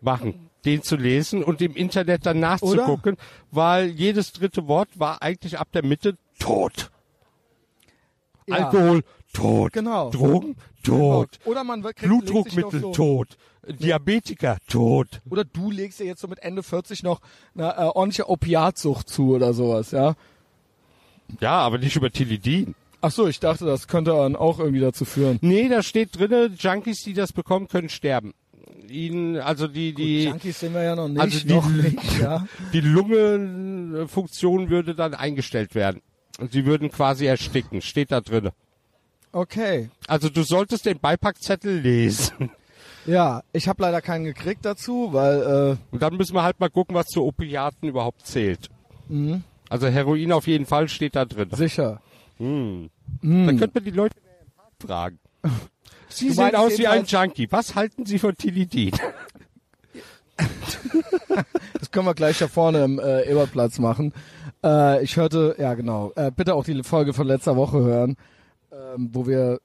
machen, 0.00 0.50
den 0.64 0.82
zu 0.82 0.96
lesen 0.96 1.42
und 1.42 1.60
im 1.60 1.74
Internet 1.74 2.26
dann 2.26 2.40
nachzugucken, 2.40 3.16
weil 3.50 3.88
jedes 3.88 4.32
dritte 4.32 4.66
Wort 4.68 4.88
war 4.98 5.22
eigentlich 5.22 5.58
ab 5.58 5.68
der 5.72 5.84
Mitte 5.84 6.16
tot. 6.38 6.90
Ja. 8.46 8.56
Alkohol, 8.56 9.02
tot. 9.32 9.72
Genau. 9.72 10.10
Drogen, 10.10 10.56
tot. 10.82 11.38
Oder 11.44 11.64
man 11.64 11.82
kriegt, 11.82 12.02
Blutdruckmittel, 12.02 12.80
so 12.80 12.92
tot. 12.92 13.36
Diabetiker, 13.66 14.58
tot. 14.68 15.22
Oder 15.30 15.44
du 15.44 15.70
legst 15.70 16.00
dir 16.00 16.04
jetzt 16.04 16.20
so 16.20 16.28
mit 16.28 16.40
Ende 16.40 16.62
40 16.62 17.02
noch 17.02 17.20
eine 17.54 17.74
äh, 17.76 17.84
ordentliche 17.84 18.28
Opiatsucht 18.28 19.08
zu 19.08 19.34
oder 19.34 19.54
sowas, 19.54 19.90
ja? 19.90 20.14
Ja, 21.40 21.58
aber 21.58 21.78
nicht 21.78 21.96
über 21.96 22.10
Tilidin. 22.10 22.74
Ach 23.00 23.10
so, 23.10 23.28
ich 23.28 23.38
dachte, 23.38 23.66
das 23.66 23.86
könnte 23.86 24.12
dann 24.12 24.34
auch 24.34 24.58
irgendwie 24.58 24.80
dazu 24.80 25.04
führen. 25.04 25.38
Nee, 25.42 25.68
da 25.68 25.82
steht 25.82 26.18
drinne, 26.18 26.50
Junkies, 26.58 27.02
die 27.02 27.12
das 27.12 27.32
bekommen, 27.32 27.68
können 27.68 27.90
sterben. 27.90 28.32
Ihnen, 28.88 29.36
also 29.36 29.66
die, 29.66 29.92
die. 29.92 30.24
Gut, 30.24 30.32
Junkies 30.32 30.60
sind 30.60 30.74
wir 30.74 30.82
ja 30.82 30.96
noch 30.96 31.08
nicht. 31.08 31.20
Also 31.20 31.40
die, 31.40 31.52
noch 31.52 31.68
nicht, 31.68 32.20
ja. 32.20 32.46
die 32.72 32.80
Lungenfunktion 32.80 34.70
würde 34.70 34.94
dann 34.94 35.14
eingestellt 35.14 35.74
werden. 35.74 36.00
Und 36.38 36.52
sie 36.52 36.64
würden 36.64 36.90
quasi 36.90 37.26
ersticken. 37.26 37.82
Steht 37.82 38.10
da 38.10 38.20
drinne. 38.20 38.52
Okay. 39.32 39.90
Also 40.06 40.28
du 40.28 40.42
solltest 40.42 40.86
den 40.86 40.98
Beipackzettel 40.98 41.80
lesen. 41.80 42.50
Ja, 43.06 43.42
ich 43.52 43.68
habe 43.68 43.82
leider 43.82 44.00
keinen 44.00 44.24
gekriegt 44.24 44.64
dazu, 44.64 45.10
weil. 45.12 45.42
Äh 45.42 45.76
Und 45.94 46.02
dann 46.02 46.16
müssen 46.16 46.34
wir 46.34 46.42
halt 46.42 46.58
mal 46.58 46.70
gucken, 46.70 46.94
was 46.94 47.06
zu 47.06 47.22
Opiaten 47.22 47.88
überhaupt 47.88 48.26
zählt. 48.26 48.70
Mhm. 49.08 49.42
Also 49.68 49.88
Heroin 49.88 50.32
auf 50.32 50.46
jeden 50.46 50.66
Fall 50.66 50.88
steht 50.88 51.16
da 51.16 51.24
drin. 51.24 51.48
Sicher. 51.52 52.00
Mhm. 52.38 52.90
Mhm. 53.20 53.46
Dann 53.46 53.58
könnte 53.58 53.80
man 53.80 53.84
die 53.84 53.90
Leute 53.90 54.16
fragen. 54.80 55.18
Sie 56.08 56.28
du 56.28 56.34
sehen 56.34 56.54
aus 56.54 56.78
wie 56.78 56.86
ein 56.86 57.04
Junkie. 57.06 57.50
Was 57.50 57.74
halten 57.74 58.06
Sie 58.06 58.18
von 58.20 58.36
Tilidin? 58.36 58.92
das 61.78 61.90
können 61.90 62.06
wir 62.06 62.14
gleich 62.14 62.38
da 62.38 62.46
vorne 62.46 62.84
im 62.84 62.98
äh, 63.00 63.22
Ebertplatz 63.22 63.78
machen. 63.78 64.12
Äh, 64.62 65.02
ich 65.02 65.16
hörte, 65.16 65.56
ja 65.58 65.74
genau, 65.74 66.12
äh, 66.14 66.30
bitte 66.30 66.54
auch 66.54 66.64
die 66.64 66.82
Folge 66.84 67.12
von 67.12 67.26
letzter 67.26 67.56
Woche 67.56 67.78
hören, 67.78 68.16
ähm, 68.72 69.10
wo 69.12 69.26
wir 69.26 69.60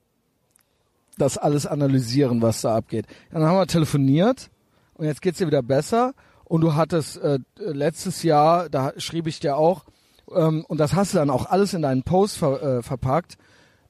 das 1.18 1.38
alles 1.38 1.68
analysieren, 1.68 2.42
was 2.42 2.62
da 2.62 2.76
abgeht. 2.76 3.06
Dann 3.32 3.44
haben 3.44 3.58
wir 3.58 3.68
telefoniert 3.68 4.50
und 4.96 5.06
jetzt 5.06 5.22
geht's 5.22 5.38
dir 5.38 5.48
wieder 5.48 5.62
besser. 5.62 6.14
Und 6.50 6.62
du 6.62 6.74
hattest 6.74 7.18
äh, 7.18 7.38
letztes 7.58 8.24
Jahr, 8.24 8.70
da 8.70 8.94
schrieb 8.98 9.28
ich 9.28 9.40
dir 9.40 9.56
auch, 9.56 9.86
ähm, 10.34 10.66
und 10.68 10.80
das 10.80 10.96
hast 10.96 11.14
du 11.14 11.20
dann 11.20 11.30
auch 11.30 11.46
alles 11.46 11.76
in 11.76 11.84
deinen 11.84 12.02
Post 12.02 12.38
ver, 12.38 12.62
äh, 12.62 12.82
verpackt, 12.82 13.38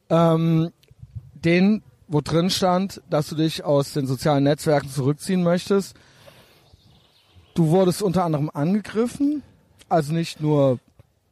ähm, 0.10 0.70
den, 1.34 1.84
wo 2.10 2.20
drin 2.20 2.50
stand, 2.50 3.02
dass 3.10 3.30
du 3.30 3.36
dich 3.36 3.64
aus 3.64 3.94
den 3.94 4.08
sozialen 4.08 4.44
Netzwerken 4.44 4.90
zurückziehen 4.90 5.42
möchtest. 5.42 5.96
Du 7.56 7.70
wurdest 7.70 8.04
unter 8.04 8.26
anderem 8.26 8.52
angegriffen, 8.54 9.42
also 9.88 10.12
nicht 10.12 10.42
nur 10.42 10.80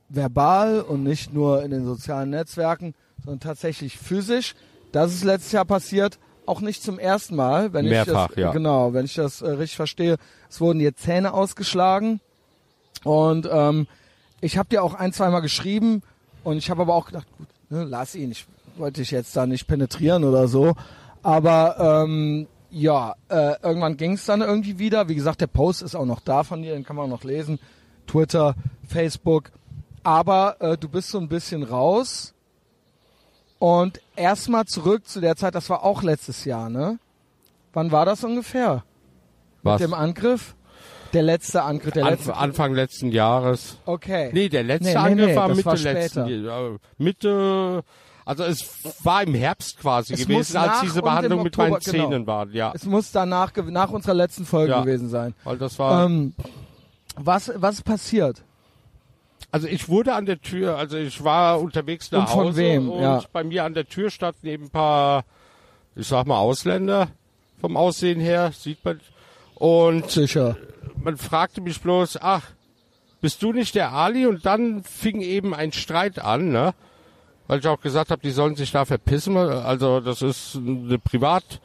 verbal 0.08 0.80
und 0.80 1.04
nicht 1.04 1.34
nur 1.34 1.62
in 1.62 1.72
den 1.72 1.86
sozialen 1.86 2.30
Netzwerken, 2.30 2.96
sondern 3.22 3.42
tatsächlich 3.42 3.98
physisch. 3.98 4.56
Das 4.94 5.14
ist 5.14 5.26
letztes 5.26 5.52
Jahr 5.52 5.66
passiert, 5.66 6.20
auch 6.48 6.62
nicht 6.62 6.82
zum 6.82 6.98
ersten 6.98 7.36
Mal, 7.36 7.74
wenn 7.74 7.86
Mehrfach, 7.86 8.30
ich 8.30 8.36
das, 8.36 8.42
ja. 8.44 8.52
genau, 8.52 8.94
wenn 8.94 9.06
ich 9.06 9.16
das 9.16 9.42
äh, 9.42 9.50
richtig 9.50 9.76
verstehe. 9.76 10.18
Es 10.50 10.62
wurden 10.62 10.80
dir 10.80 10.96
Zähne 10.96 11.34
ausgeschlagen 11.34 12.20
und 13.04 13.48
ähm, 13.52 13.88
ich 14.42 14.58
habe 14.58 14.70
dir 14.70 14.84
auch 14.84 14.94
ein, 14.94 15.14
zweimal 15.14 15.42
geschrieben 15.42 16.04
und 16.44 16.58
ich 16.58 16.70
habe 16.70 16.82
aber 16.84 16.96
auch 16.96 17.08
gedacht, 17.08 17.28
gut, 17.38 17.48
ne, 17.70 17.84
lass 17.84 18.16
ihn. 18.16 18.32
Ich 18.32 18.46
wollte 18.78 19.02
dich 19.02 19.12
jetzt 19.12 19.36
da 19.36 19.46
nicht 19.46 19.68
penetrieren 19.68 20.24
oder 20.24 20.48
so, 20.48 20.76
aber 21.24 22.04
ähm, 22.06 22.48
ja, 22.70 23.16
äh, 23.30 23.56
irgendwann 23.64 23.98
ging 23.98 24.14
es 24.14 24.26
dann 24.26 24.42
irgendwie 24.42 24.80
wieder. 24.80 25.10
Wie 25.10 25.16
gesagt, 25.16 25.42
der 25.42 25.48
Post 25.48 25.82
ist 25.82 25.96
auch 25.96 26.06
noch 26.06 26.20
da 26.20 26.44
von 26.44 26.62
dir, 26.62 26.74
den 26.74 26.84
kann 26.84 26.96
man 26.96 27.06
auch 27.06 27.18
noch 27.18 27.24
lesen. 27.24 27.60
Twitter, 28.06 28.56
Facebook. 28.88 29.52
Aber 30.04 30.58
äh, 30.60 30.78
du 30.78 30.88
bist 30.88 31.10
so 31.10 31.18
ein 31.18 31.28
bisschen 31.28 31.64
raus 31.64 32.34
und 33.60 34.02
erstmal 34.16 34.66
zurück 34.66 35.08
zu 35.08 35.20
der 35.20 35.36
Zeit, 35.36 35.56
das 35.56 35.70
war 35.70 35.84
auch 35.84 36.04
letztes 36.04 36.46
Jahr, 36.46 36.70
ne? 36.70 37.00
Wann 37.74 37.92
war 37.92 38.06
das 38.06 38.24
ungefähr? 38.24 38.84
Was? 39.64 39.80
Mit 39.80 39.90
dem 39.90 39.94
Angriff? 39.94 40.56
Der 41.14 41.24
letzte 41.24 41.64
Angriff, 41.64 41.94
der 41.94 42.04
letzte 42.04 42.34
Anf 42.34 42.42
Anfang 42.42 42.74
letzten 42.74 43.12
Jahres. 43.12 43.78
Okay. 43.86 44.30
Nee, 44.34 44.50
der 44.50 44.64
letzte 44.64 44.90
nee, 44.90 44.96
Angriff 44.96 45.28
nee, 45.28 45.36
war 45.36 45.48
Mitte 45.48 45.66
war 45.66 45.78
letzten 45.78 46.46
Jahres. 46.46 46.80
Mitte, 46.98 47.84
also 48.26 48.44
es 48.44 48.66
war 49.04 49.24
im 49.24 49.34
Herbst 49.34 49.80
quasi 49.80 50.14
es 50.14 50.28
gewesen, 50.28 50.58
als 50.58 50.82
diese 50.82 51.02
Behandlung 51.02 51.44
mit 51.44 51.58
meinen 51.58 51.70
genau. 51.70 51.80
Zähnen 51.80 52.10
genau. 52.10 52.28
war, 52.28 52.48
ja. 52.50 52.74
Es 52.76 52.86
muss 52.86 53.12
danach, 53.12 53.54
nach 53.56 53.90
unserer 53.90 54.16
letzten 54.16 54.46
Folge 54.46 54.74
ja, 54.74 54.82
gewesen 54.82 55.10
sein. 55.10 55.34
Weil 55.46 55.58
das 55.58 55.80
war. 55.80 56.06
Ähm, 56.06 56.34
was, 57.16 57.52
was 57.56 57.82
passiert? 57.82 58.44
Also 59.58 59.70
ich 59.70 59.90
wurde 59.90 60.14
an 60.14 60.28
der 60.28 60.40
Tür, 60.40 60.78
also 60.78 60.98
ich 60.98 61.24
war 61.24 61.60
unterwegs 61.60 62.12
nach 62.12 62.20
und 62.20 62.30
von 62.30 62.46
Hause 62.50 62.58
wem? 62.58 62.92
und 62.92 63.02
ja. 63.02 63.24
bei 63.34 63.44
mir 63.44 63.64
an 63.64 63.74
der 63.74 63.88
Tür 63.88 64.12
standen 64.12 64.46
eben 64.46 64.66
ein 64.66 64.70
paar, 64.70 65.26
ich 65.96 66.06
sag 66.08 66.28
mal 66.28 66.38
Ausländer 66.38 67.08
vom 67.60 67.76
Aussehen 67.76 68.20
her, 68.20 68.52
sieht 68.54 68.86
man. 68.86 69.02
Und 69.56 70.12
Sicher. 70.12 70.58
man 71.02 71.18
fragte 71.18 71.62
mich 71.62 71.82
bloß, 71.82 72.20
ach, 72.22 72.44
bist 73.20 73.42
du 73.42 73.52
nicht 73.52 73.74
der 73.74 73.94
Ali? 73.94 74.28
Und 74.28 74.46
dann 74.46 74.84
fing 74.84 75.22
eben 75.22 75.56
ein 75.56 75.72
Streit 75.72 76.20
an, 76.20 76.52
ne? 76.52 76.76
Weil 77.48 77.58
ich 77.58 77.68
auch 77.68 77.82
gesagt 77.82 78.12
habe, 78.12 78.22
die 78.22 78.30
sollen 78.30 78.56
sich 78.56 78.72
da 78.72 78.86
verpissen. 78.86 79.38
Also 79.38 80.02
das 80.02 80.22
ist 80.22 80.56
eine 80.56 81.00
Privat 81.00 81.62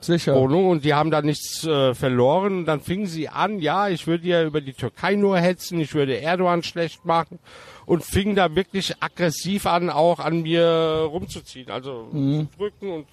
Sicher. 0.00 0.34
Wohnung 0.34 0.68
und 0.68 0.84
die 0.84 0.94
haben 0.94 1.10
da 1.10 1.22
nichts 1.22 1.64
äh, 1.64 1.94
verloren. 1.94 2.58
Und 2.58 2.64
dann 2.66 2.80
fingen 2.80 3.06
sie 3.06 3.28
an, 3.28 3.58
ja, 3.58 3.88
ich 3.88 4.06
würde 4.06 4.26
ja 4.26 4.42
über 4.42 4.60
die 4.60 4.72
Türkei 4.72 5.14
nur 5.14 5.38
hetzen, 5.38 5.80
ich 5.80 5.94
würde 5.94 6.20
Erdogan 6.20 6.62
schlecht 6.62 7.04
machen 7.04 7.38
und 7.86 8.02
fingen 8.02 8.34
da 8.34 8.54
wirklich 8.54 8.94
aggressiv 9.00 9.66
an, 9.66 9.90
auch 9.90 10.18
an 10.18 10.42
mir 10.42 11.06
rumzuziehen, 11.10 11.70
also 11.70 12.08
mhm. 12.12 12.48
zu 12.50 12.58
drücken 12.58 12.90
und 12.90 13.06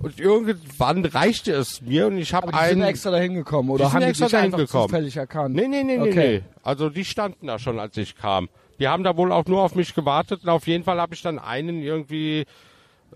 Und 0.00 0.18
irgendwann 0.18 1.04
reichte 1.04 1.52
es 1.52 1.80
mir 1.82 2.06
und 2.06 2.18
ich 2.18 2.34
habe 2.34 2.52
einen. 2.52 2.76
Die 2.76 2.80
sind 2.80 2.88
extra 2.88 3.10
dahin 3.10 3.34
gekommen 3.34 3.70
oder 3.70 3.86
die 3.86 3.92
haben 3.92 4.02
extra 4.02 4.26
die 4.26 4.32
dahin 4.32 4.50
gekommen? 4.50 4.88
zufällig 4.88 5.16
erkannt? 5.16 5.54
Nee, 5.54 5.68
nee, 5.68 5.82
nee, 5.84 5.98
okay. 5.98 6.10
nee, 6.14 6.38
nee. 6.38 6.42
Also 6.62 6.88
die 6.88 7.04
standen 7.04 7.46
da 7.46 7.58
schon, 7.58 7.78
als 7.78 7.96
ich 7.96 8.16
kam. 8.16 8.48
Die 8.80 8.88
haben 8.88 9.04
da 9.04 9.16
wohl 9.16 9.30
auch 9.30 9.44
nur 9.46 9.62
auf 9.62 9.74
mich 9.74 9.94
gewartet 9.94 10.42
und 10.42 10.48
auf 10.48 10.66
jeden 10.66 10.82
Fall 10.82 11.00
habe 11.00 11.14
ich 11.14 11.22
dann 11.22 11.38
einen 11.38 11.82
irgendwie 11.82 12.46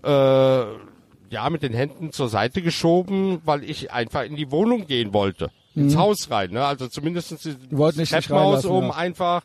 äh, 0.03 0.63
ja 1.29 1.49
mit 1.49 1.63
den 1.63 1.73
Händen 1.73 2.11
zur 2.11 2.29
Seite 2.29 2.61
geschoben, 2.61 3.41
weil 3.45 3.63
ich 3.63 3.91
einfach 3.91 4.23
in 4.23 4.35
die 4.35 4.51
Wohnung 4.51 4.87
gehen 4.87 5.13
wollte. 5.13 5.49
Ins 5.75 5.95
mhm. 5.95 5.99
Haus 5.99 6.31
rein, 6.31 6.51
ne? 6.51 6.65
Also 6.65 6.87
zumindest 6.87 7.31
ins 7.31 7.43
Treppenhaus, 7.43 8.65
um 8.65 8.85
ja. 8.85 8.95
einfach 8.95 9.43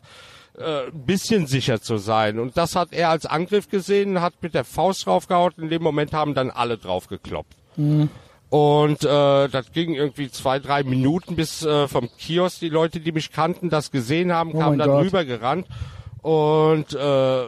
äh, 0.57 0.87
ein 0.87 1.05
bisschen 1.05 1.47
sicher 1.47 1.81
zu 1.81 1.97
sein. 1.97 2.39
Und 2.39 2.57
das 2.57 2.75
hat 2.75 2.89
er 2.91 3.09
als 3.09 3.25
Angriff 3.25 3.69
gesehen, 3.69 4.21
hat 4.21 4.33
mit 4.41 4.53
der 4.53 4.63
Faust 4.63 5.05
draufgehauen. 5.05 5.53
In 5.57 5.69
dem 5.69 5.83
Moment 5.83 6.13
haben 6.13 6.33
dann 6.33 6.49
alle 6.49 6.77
drauf 6.77 7.07
gekloppt. 7.07 7.55
Mhm. 7.75 8.09
Und 8.49 9.03
äh, 9.03 9.47
das 9.49 9.71
ging 9.71 9.95
irgendwie 9.95 10.29
zwei, 10.29 10.59
drei 10.59 10.83
Minuten, 10.83 11.35
bis 11.35 11.65
äh, 11.65 11.87
vom 11.87 12.07
Kiosk 12.19 12.59
die 12.59 12.69
Leute, 12.69 12.99
die 12.99 13.11
mich 13.11 13.31
kannten, 13.31 13.71
das 13.71 13.89
gesehen 13.89 14.31
haben, 14.31 14.51
oh 14.53 14.59
kamen 14.59 14.77
dann 14.77 14.89
Gott. 14.89 15.05
rübergerannt. 15.05 15.65
Und 16.21 16.93
äh, 16.93 17.45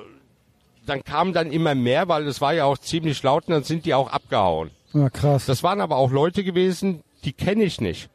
dann 0.85 1.03
kamen 1.03 1.33
dann 1.33 1.51
immer 1.51 1.75
mehr, 1.75 2.07
weil 2.07 2.27
es 2.27 2.41
war 2.41 2.53
ja 2.53 2.65
auch 2.65 2.77
ziemlich 2.77 3.21
laut 3.23 3.47
und 3.47 3.53
dann 3.53 3.63
sind 3.63 3.85
die 3.85 3.93
auch 3.93 4.09
abgehauen. 4.09 4.71
Ja, 4.93 5.09
krass. 5.09 5.45
Das 5.45 5.63
waren 5.63 5.81
aber 5.81 5.97
auch 5.97 6.11
Leute 6.11 6.43
gewesen, 6.43 7.01
die 7.23 7.33
kenne 7.33 7.63
ich 7.63 7.81
nicht. 7.81 8.09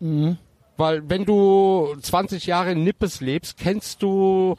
Mhm. 0.00 0.36
Weil 0.76 1.08
wenn 1.08 1.24
du 1.24 1.94
20 2.00 2.46
Jahre 2.46 2.72
in 2.72 2.82
Nippes 2.82 3.20
lebst, 3.20 3.58
kennst 3.58 4.02
du 4.02 4.56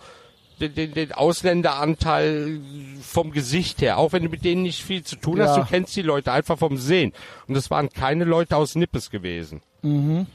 den, 0.60 0.76
den, 0.76 0.94
den 0.94 1.12
Ausländeranteil 1.12 2.62
vom 3.02 3.32
Gesicht 3.32 3.82
her, 3.82 3.98
auch 3.98 4.14
wenn 4.14 4.24
du 4.24 4.30
mit 4.30 4.46
denen 4.46 4.64
nicht 4.64 4.84
viel 4.84 5.04
zu 5.04 5.16
tun 5.16 5.38
ja. 5.38 5.48
hast, 5.48 5.58
du 5.58 5.66
kennst 5.66 5.96
die 5.96 6.02
Leute 6.02 6.32
einfach 6.32 6.58
vom 6.58 6.78
Sehen. 6.78 7.12
Und 7.48 7.58
es 7.58 7.70
waren 7.72 7.90
keine 7.90 8.24
Leute 8.24 8.56
aus 8.56 8.76
Nippes 8.76 9.10
gewesen. 9.10 9.62
Mhm. 9.82 10.28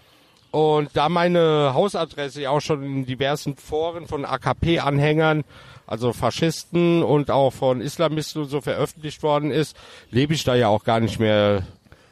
Und 0.50 0.90
da 0.94 1.08
meine 1.08 1.72
Hausadresse 1.74 2.42
ja 2.42 2.50
auch 2.50 2.60
schon 2.60 2.82
in 2.82 3.06
diversen 3.06 3.56
Foren 3.56 4.06
von 4.06 4.24
AKP-Anhängern, 4.24 5.44
also 5.88 6.12
Faschisten 6.12 7.02
und 7.02 7.30
auch 7.30 7.52
von 7.52 7.80
Islamisten 7.80 8.42
und 8.42 8.48
so 8.48 8.60
veröffentlicht 8.60 9.22
worden 9.22 9.50
ist, 9.50 9.76
lebe 10.10 10.34
ich 10.34 10.44
da 10.44 10.54
ja 10.54 10.68
auch 10.68 10.84
gar 10.84 11.00
nicht 11.00 11.18
mehr 11.18 11.66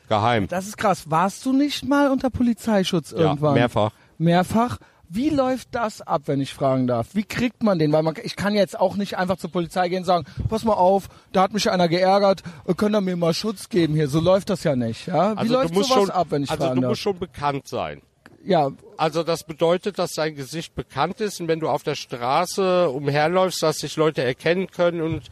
Geheim. 0.09 0.49
Das 0.49 0.67
ist 0.67 0.79
krass. 0.79 1.11
Warst 1.11 1.45
du 1.45 1.53
nicht 1.53 1.85
mal 1.85 2.11
unter 2.11 2.31
Polizeischutz 2.31 3.13
irgendwann? 3.13 3.55
Ja, 3.55 3.61
mehrfach. 3.61 3.93
Mehrfach? 4.19 4.79
Wie 5.09 5.29
läuft 5.31 5.69
das 5.73 6.01
ab, 6.01 6.23
wenn 6.27 6.41
ich 6.41 6.53
fragen 6.53 6.87
darf? 6.87 7.09
Wie 7.13 7.23
kriegt 7.23 7.63
man 7.63 7.79
den? 7.79 7.93
Weil 7.93 8.03
man, 8.03 8.15
ich 8.25 8.35
kann 8.35 8.55
jetzt 8.55 8.79
auch 8.79 8.97
nicht 8.97 9.19
einfach 9.19 9.37
zur 9.37 9.51
Polizei 9.51 9.89
gehen 9.89 9.99
und 9.99 10.05
sagen, 10.05 10.25
pass 10.49 10.65
mal 10.65 10.73
auf, 10.73 11.09
da 11.33 11.43
hat 11.43 11.53
mich 11.53 11.71
einer 11.71 11.89
geärgert, 11.89 12.43
können 12.77 12.95
er 12.95 13.01
mir 13.03 13.17
mal 13.17 13.35
Schutz 13.35 13.69
geben 13.69 13.95
hier? 13.95 14.09
So 14.09 14.21
läuft 14.21 14.51
das 14.51 14.65
ja 14.65 14.75
nicht, 14.75 15.07
ja? 15.07 15.35
Wie 15.35 15.39
also 15.39 15.53
läuft 15.53 15.75
sowas 15.75 15.89
schon, 15.89 16.11
ab, 16.11 16.29
wenn 16.31 16.43
ich 16.43 16.51
also 16.51 16.65
fragen 16.65 16.81
darf? 16.81 16.89
Also 16.89 16.89
du 16.89 16.89
musst 16.89 17.01
schon 17.03 17.19
bekannt 17.19 17.69
sein. 17.69 18.03
Ja. 18.47 18.71
Also 18.97 19.23
das 19.23 19.45
bedeutet, 19.45 19.99
dass 19.99 20.13
dein 20.13 20.35
Gesicht 20.35 20.75
bekannt 20.75 21.21
ist 21.21 21.41
und 21.41 21.49
wenn 21.49 21.61
du 21.61 21.69
auf 21.69 21.83
der 21.83 21.97
Straße 21.97 22.89
umherläufst, 22.89 23.63
dass 23.63 23.79
sich 23.79 23.97
Leute 23.97 24.23
erkennen 24.23 24.69
können 24.71 25.03
und 25.03 25.31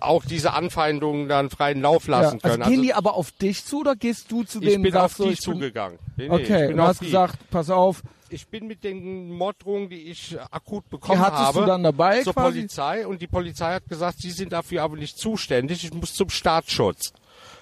auch 0.00 0.24
diese 0.24 0.52
Anfeindungen 0.52 1.28
dann 1.28 1.50
freien 1.50 1.80
Lauf 1.80 2.08
lassen 2.08 2.38
ja, 2.38 2.44
also 2.44 2.56
können. 2.56 2.62
Gehen 2.62 2.72
also, 2.72 2.82
die 2.82 2.94
aber 2.94 3.14
auf 3.14 3.30
dich 3.32 3.64
zu 3.64 3.80
oder 3.80 3.96
gehst 3.96 4.30
du 4.30 4.44
zu 4.44 4.60
denen? 4.60 4.84
Ich 4.84 4.92
bin 4.92 5.00
auf 5.00 5.14
die 5.14 5.36
zugegangen. 5.36 5.98
Nee, 6.16 6.28
nee, 6.28 6.34
okay, 6.34 6.72
du 6.72 6.82
hast 6.82 7.00
die. 7.00 7.06
gesagt, 7.06 7.38
pass 7.50 7.70
auf. 7.70 8.02
Ich 8.28 8.48
bin 8.48 8.66
mit 8.66 8.82
den 8.82 9.30
Morddrohungen, 9.30 9.90
die 9.90 10.10
ich 10.10 10.38
akut 10.50 10.88
bekommen 10.88 11.18
die 11.18 11.24
hattest 11.24 11.42
habe, 11.42 11.60
du 11.60 11.66
dann 11.66 11.82
dabei 11.82 12.22
zur 12.22 12.32
quasi? 12.32 12.60
Polizei 12.60 13.06
und 13.06 13.20
die 13.20 13.26
Polizei 13.26 13.74
hat 13.74 13.86
gesagt, 13.88 14.20
sie 14.20 14.30
sind 14.30 14.52
dafür 14.52 14.82
aber 14.82 14.96
nicht 14.96 15.18
zuständig. 15.18 15.84
Ich 15.84 15.92
muss 15.92 16.14
zum 16.14 16.30
Staatsschutz 16.30 17.12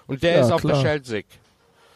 und 0.06 0.22
der 0.22 0.36
ja, 0.36 0.40
ist 0.42 0.52
auf 0.52 0.60
klar. 0.60 0.74
der 0.74 0.80
Schelsig. 0.80 1.26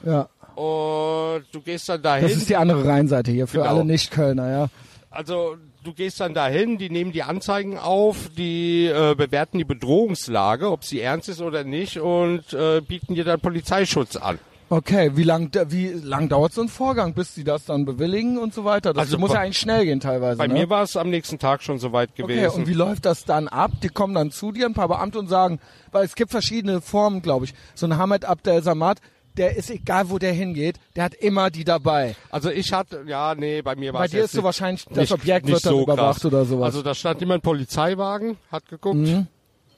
Ja. 0.05 0.29
Und 0.57 1.45
du 1.53 1.61
gehst 1.61 1.89
dann 1.89 2.03
dahin. 2.03 2.29
Das 2.29 2.37
ist 2.37 2.49
die 2.49 2.57
andere 2.57 2.87
Rheinseite 2.87 3.31
hier 3.31 3.47
für 3.47 3.59
genau. 3.59 3.71
alle 3.71 3.85
Nicht-Kölner, 3.85 4.51
ja. 4.51 4.69
Also 5.11 5.57
du 5.85 5.93
gehst 5.93 6.21
dann 6.21 6.35
dahin, 6.35 6.79
die 6.79 6.91
nehmen 6.91 7.13
die 7.13 7.23
Anzeigen 7.23 7.79
auf, 7.79 8.31
die 8.37 8.87
äh, 8.87 9.15
bewerten 9.15 9.59
die 9.59 9.65
Bedrohungslage, 9.65 10.71
ob 10.71 10.85
sie 10.85 11.01
ernst 11.01 11.29
ist 11.29 11.41
oder 11.41 11.63
nicht 11.63 12.01
und 12.01 12.53
äh, 12.53 12.81
bieten 12.81 13.15
dir 13.15 13.25
dann 13.25 13.41
Polizeischutz 13.41 14.17
an. 14.17 14.39
Okay, 14.71 15.13
wie 15.15 15.25
lang, 15.25 15.51
wie 15.69 15.89
lang 15.89 16.29
dauert 16.29 16.55
so 16.55 16.63
ein 16.63 16.69
Vorgang, 16.69 17.13
bis 17.13 17.35
sie 17.35 17.45
das 17.45 17.67
dann 17.67 17.85
bewilligen 17.85 18.39
und 18.39 18.55
so 18.55 18.65
weiter? 18.65 18.95
Das 18.95 19.03
also 19.03 19.19
muss 19.19 19.33
ja 19.33 19.41
eigentlich 19.41 19.59
schnell 19.59 19.85
gehen 19.85 20.01
teilweise. 20.01 20.39
Bei 20.39 20.47
ne? 20.47 20.55
mir 20.55 20.71
war 20.71 20.83
es 20.83 20.97
am 20.97 21.11
nächsten 21.11 21.39
Tag 21.39 21.63
schon 21.63 21.79
soweit 21.79 22.17
gewesen. 22.17 22.47
Okay, 22.47 22.61
und 22.61 22.67
wie 22.67 22.73
läuft 22.73 23.05
das 23.05 23.25
dann 23.25 23.47
ab? 23.47 23.73
Die 23.83 23.89
kommen 23.89 24.15
dann 24.15 24.31
zu 24.31 24.53
dir, 24.53 24.67
ein 24.67 24.75
paar 24.75 24.89
Beamte 24.89 25.19
und 25.19 25.29
sagen, 25.29 25.61
weil 25.93 26.05
es 26.05 26.15
gibt 26.15 26.31
verschiedene 26.31 26.81
Formen, 26.81 27.21
glaube 27.21 27.45
ich. 27.45 27.55
So 27.75 27.87
ein 27.87 27.99
Hamid 27.99 28.25
Abdel 28.25 28.63
Samad, 28.63 29.01
der 29.37 29.57
ist 29.57 29.71
egal, 29.71 30.11
wo 30.11 30.19
der 30.19 30.33
hingeht, 30.33 30.77
der 30.97 31.05
hat 31.05 31.15
immer 31.15 31.51
die 31.51 31.65
dabei. 31.65 32.17
Also 32.31 32.51
ich 32.51 32.73
hatte, 32.73 33.05
ja, 33.07 33.35
nee, 33.35 33.63
bei 33.63 33.75
mir 33.75 33.93
war 33.93 34.03
Bei 34.03 34.09
dir 34.09 34.25
ist 34.25 34.33
so 34.33 34.43
wahrscheinlich, 34.43 34.85
das 34.87 34.97
nicht, 34.97 35.13
Objekt 35.13 35.47
nicht 35.47 35.55
wird 35.55 35.67
dann 35.67 35.73
so 35.73 35.83
überwacht 35.83 36.21
krass. 36.21 36.25
oder 36.25 36.45
sowas. 36.45 36.67
Also 36.67 36.83
da 36.83 36.95
stand 36.95 37.21
immer 37.23 37.35
ein 37.35 37.41
Polizeiwagen, 37.41 38.37
hat 38.51 38.69
geguckt, 38.69 38.97
mhm. 38.97 39.27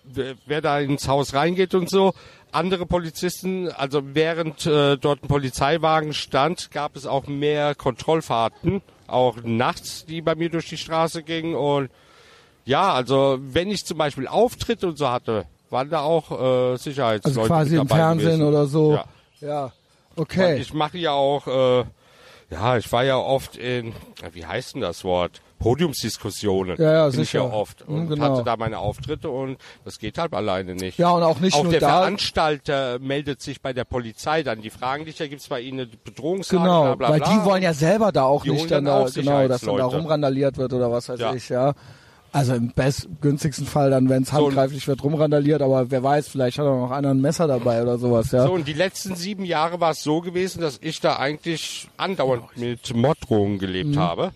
wer, 0.04 0.34
wer, 0.46 0.60
da 0.60 0.80
ins 0.80 1.08
Haus 1.08 1.34
reingeht 1.34 1.74
und 1.74 1.88
so. 1.88 2.12
Andere 2.52 2.86
Polizisten, 2.86 3.68
also 3.70 4.02
während 4.14 4.66
äh, 4.66 4.96
dort 4.96 5.24
ein 5.24 5.28
Polizeiwagen 5.28 6.12
stand, 6.14 6.70
gab 6.70 6.96
es 6.96 7.06
auch 7.06 7.26
mehr 7.26 7.74
Kontrollfahrten, 7.74 8.82
auch 9.06 9.36
nachts, 9.42 10.04
die 10.06 10.20
bei 10.20 10.34
mir 10.34 10.50
durch 10.50 10.68
die 10.68 10.78
Straße 10.78 11.22
gingen 11.22 11.54
und 11.54 11.90
ja, 12.64 12.92
also 12.92 13.38
wenn 13.40 13.70
ich 13.70 13.86
zum 13.86 13.96
Beispiel 13.96 14.26
Auftritte 14.26 14.88
und 14.88 14.98
so 14.98 15.08
hatte, 15.08 15.44
waren 15.70 15.88
da 15.88 16.00
auch 16.00 16.32
äh, 16.32 16.76
Sicherheitsleute 16.76 17.38
Also 17.38 17.42
quasi 17.42 17.76
im 17.76 17.88
Fernsehen 17.88 18.30
gewesen. 18.30 18.48
oder 18.48 18.66
so. 18.66 18.94
Ja. 18.94 19.04
Ja, 19.40 19.72
okay. 20.16 20.54
Und 20.54 20.60
ich 20.60 20.74
mache 20.74 20.98
ja 20.98 21.12
auch, 21.12 21.46
äh, 21.46 21.84
ja, 22.50 22.76
ich 22.76 22.90
war 22.92 23.04
ja 23.04 23.16
oft 23.16 23.56
in, 23.56 23.92
wie 24.32 24.46
heißt 24.46 24.74
denn 24.74 24.80
das 24.80 25.04
Wort? 25.04 25.42
Podiumsdiskussionen. 25.58 26.76
Ja, 26.78 26.92
ja, 26.92 27.04
bin 27.04 27.12
sicher. 27.12 27.22
Ich 27.22 27.32
ja 27.32 27.56
oft 27.56 27.82
und 27.82 28.08
genau. 28.08 28.24
hatte 28.24 28.44
da 28.44 28.56
meine 28.56 28.78
Auftritte 28.78 29.30
und 29.30 29.56
das 29.84 29.98
geht 29.98 30.18
halt 30.18 30.34
alleine 30.34 30.74
nicht. 30.74 30.98
Ja, 30.98 31.10
und 31.10 31.22
auch 31.22 31.40
nicht 31.40 31.56
auch 31.56 31.62
nur 31.62 31.72
der 31.72 31.80
da. 31.80 32.00
Veranstalter 32.00 32.98
meldet 32.98 33.40
sich 33.40 33.62
bei 33.62 33.72
der 33.72 33.84
Polizei 33.84 34.42
dann. 34.42 34.60
Die 34.60 34.70
fragen 34.70 35.06
dich, 35.06 35.18
ja, 35.18 35.26
gibt's 35.26 35.48
bei 35.48 35.60
ihnen 35.60 35.80
eine 35.80 35.88
Bedrohungslage, 36.04 36.62
genau, 36.62 36.82
bla, 36.82 36.94
bla, 36.94 37.08
weil 37.10 37.20
bla. 37.20 37.32
die 37.32 37.44
wollen 37.44 37.62
ja 37.62 37.72
selber 37.72 38.12
da 38.12 38.24
auch 38.24 38.42
die 38.42 38.50
nicht 38.50 38.70
dann, 38.70 38.84
dann 38.84 39.06
da, 39.06 39.10
genau, 39.10 39.48
dass 39.48 39.62
dann 39.62 39.76
da 39.76 39.86
rumrandaliert 39.86 40.58
wird 40.58 40.72
oder 40.72 40.92
was 40.92 41.08
weiß 41.08 41.20
ja. 41.20 41.34
ich, 41.34 41.48
ja. 41.48 41.74
Also 42.32 42.54
im 42.54 42.72
best 42.72 43.08
günstigsten 43.20 43.66
Fall 43.66 43.90
dann, 43.90 44.08
wenn 44.08 44.22
es 44.22 44.32
handgreiflich 44.32 44.86
wird, 44.86 45.02
rumrandaliert, 45.02 45.62
aber 45.62 45.90
wer 45.90 46.02
weiß, 46.02 46.28
vielleicht 46.28 46.58
hat 46.58 46.66
er 46.66 46.76
noch 46.76 46.90
einer 46.90 47.10
ein 47.10 47.20
Messer 47.20 47.46
dabei 47.46 47.80
oder 47.80 47.98
sowas, 47.98 48.30
ja. 48.32 48.46
So, 48.46 48.52
und 48.52 48.68
die 48.68 48.74
letzten 48.74 49.16
sieben 49.16 49.44
Jahre 49.44 49.80
war 49.80 49.92
es 49.92 50.02
so 50.02 50.20
gewesen, 50.20 50.60
dass 50.60 50.78
ich 50.82 51.00
da 51.00 51.16
eigentlich 51.16 51.88
andauernd 51.96 52.56
mit 52.56 52.94
Morddrohungen 52.94 53.58
gelebt 53.58 53.94
mhm. 53.94 54.00
habe. 54.00 54.32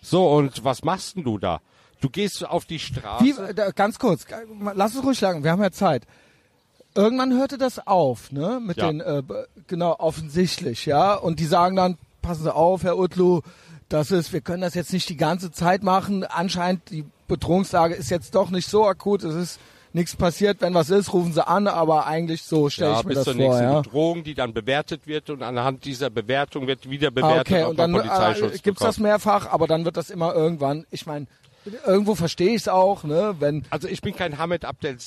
So, 0.00 0.30
und 0.30 0.64
was 0.64 0.84
machst 0.84 1.16
denn 1.16 1.24
du 1.24 1.38
da? 1.38 1.60
Du 2.00 2.08
gehst 2.08 2.46
auf 2.46 2.64
die 2.64 2.78
Straße. 2.78 3.24
Wie, 3.24 3.54
da, 3.54 3.70
ganz 3.72 3.98
kurz, 3.98 4.26
lass 4.74 4.94
es 4.94 5.02
ruhig 5.02 5.18
sagen, 5.18 5.44
wir 5.44 5.50
haben 5.50 5.62
ja 5.62 5.70
Zeit. 5.70 6.04
Irgendwann 6.94 7.36
hörte 7.36 7.58
das 7.58 7.86
auf, 7.86 8.32
ne? 8.32 8.60
Mit 8.64 8.78
ja. 8.78 8.86
den, 8.90 9.00
äh, 9.00 9.22
genau, 9.66 9.96
offensichtlich, 9.98 10.86
ja. 10.86 11.14
Und 11.14 11.38
die 11.38 11.46
sagen 11.46 11.76
dann, 11.76 11.98
passen 12.22 12.44
Sie 12.44 12.54
auf, 12.54 12.82
Herr 12.82 12.98
Utlu, 12.98 13.42
das 13.90 14.12
ist, 14.12 14.32
wir 14.32 14.40
können 14.40 14.62
das 14.62 14.74
jetzt 14.74 14.92
nicht 14.92 15.08
die 15.08 15.16
ganze 15.16 15.50
Zeit 15.50 15.82
machen. 15.82 16.24
Anscheinend 16.24 16.90
die 16.90 17.04
Bedrohungslage 17.26 17.94
ist 17.94 18.08
jetzt 18.08 18.34
doch 18.34 18.50
nicht 18.50 18.68
so 18.68 18.86
akut. 18.86 19.24
Es 19.24 19.34
ist 19.34 19.60
nichts 19.92 20.14
passiert. 20.14 20.60
Wenn 20.60 20.74
was 20.74 20.90
ist, 20.90 21.12
rufen 21.12 21.32
sie 21.32 21.46
an, 21.46 21.66
aber 21.66 22.06
eigentlich 22.06 22.44
so 22.44 22.70
stelle 22.70 22.92
ja, 22.92 23.00
ich 23.00 23.04
mir 23.04 23.14
das 23.14 23.24
vor. 23.24 23.34
Bis 23.34 23.42
zur 23.42 23.48
nächsten 23.48 23.64
ja. 23.64 23.80
Bedrohung, 23.82 24.22
die 24.22 24.34
dann 24.34 24.54
bewertet 24.54 25.08
wird 25.08 25.28
und 25.28 25.42
anhand 25.42 25.84
dieser 25.84 26.08
Bewertung 26.08 26.68
wird 26.68 26.88
wieder 26.88 27.10
bewertet, 27.10 27.52
okay, 27.52 27.64
und 27.64 27.78
dann 27.78 27.92
äh, 27.94 28.58
gibt's 28.62 28.80
das 28.80 28.98
mehrfach, 28.98 29.50
aber 29.50 29.66
dann 29.66 29.84
wird 29.84 29.96
das 29.96 30.08
immer 30.08 30.34
irgendwann. 30.36 30.86
Ich 30.92 31.06
meine, 31.06 31.26
irgendwo 31.84 32.14
verstehe 32.14 32.50
ich 32.50 32.62
es 32.62 32.68
auch, 32.68 33.02
ne? 33.02 33.34
Wenn 33.40 33.64
also 33.70 33.88
ich 33.88 34.02
bin 34.02 34.14
kein 34.14 34.38
Hamid 34.38 34.64
Abdel 34.64 35.00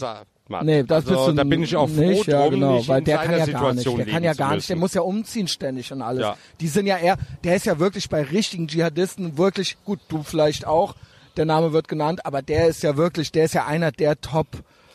Mann. 0.49 0.65
Nee, 0.65 0.83
das 0.83 1.05
also, 1.05 1.15
bist 1.15 1.27
du 1.27 1.31
da 1.33 1.43
bin 1.45 1.63
ich 1.63 1.75
auch 1.75 1.89
froh 1.89 2.01
nicht, 2.01 2.27
drum, 2.27 2.33
ja, 2.33 2.47
genau, 2.49 2.75
nicht 2.75 2.89
weil 2.89 3.01
der 3.01 3.17
kann 3.17 3.37
ja 3.37 3.45
gar 3.45 3.73
nicht, 3.73 3.85
der 3.85 4.05
kann 4.05 4.23
ja 4.23 4.33
gar 4.33 4.55
nicht, 4.55 4.67
der 4.67 4.75
muss 4.75 4.93
ja 4.93 5.01
umziehen 5.01 5.47
ständig 5.47 5.91
und 5.93 6.01
alles. 6.01 6.21
Ja. 6.21 6.37
Die 6.59 6.67
sind 6.67 6.85
ja 6.85 6.97
eher, 6.97 7.17
der 7.43 7.55
ist 7.55 7.65
ja 7.65 7.79
wirklich 7.79 8.09
bei 8.09 8.23
richtigen 8.23 8.67
Dschihadisten 8.67 9.37
wirklich 9.37 9.77
gut, 9.85 9.99
du 10.09 10.21
vielleicht 10.21 10.67
auch, 10.67 10.95
der 11.37 11.45
Name 11.45 11.71
wird 11.71 11.87
genannt, 11.87 12.25
aber 12.25 12.41
der 12.41 12.67
ist 12.67 12.83
ja 12.83 12.97
wirklich, 12.97 13.31
der 13.31 13.45
ist 13.45 13.53
ja 13.53 13.65
einer 13.65 13.91
der 13.91 14.19
Top 14.19 14.47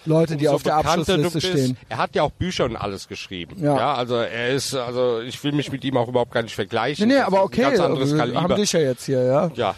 Leute, 0.04 0.36
die 0.36 0.46
so 0.46 0.52
auf 0.52 0.62
der 0.62 0.76
Abschlussliste 0.76 1.40
stehen. 1.40 1.76
Er 1.88 1.98
hat 1.98 2.14
ja 2.14 2.22
auch 2.22 2.30
Bücher 2.30 2.64
und 2.64 2.76
alles 2.76 3.08
geschrieben. 3.08 3.56
Ja. 3.62 3.76
ja. 3.76 3.94
also 3.94 4.16
er 4.16 4.50
ist, 4.50 4.74
also 4.74 5.20
ich 5.20 5.42
will 5.44 5.52
mich 5.52 5.70
mit 5.72 5.84
ihm 5.84 5.96
auch 5.96 6.08
überhaupt 6.08 6.32
gar 6.32 6.42
nicht 6.42 6.54
vergleichen. 6.54 7.06
Nee, 7.08 7.14
nee, 7.14 7.20
aber 7.20 7.42
okay, 7.42 7.62
Kaliber. 7.76 8.42
haben 8.42 8.56
dich 8.56 8.72
ja 8.72 8.80
jetzt 8.80 9.04
hier, 9.04 9.22
ja. 9.22 9.50
Ja, 9.54 9.74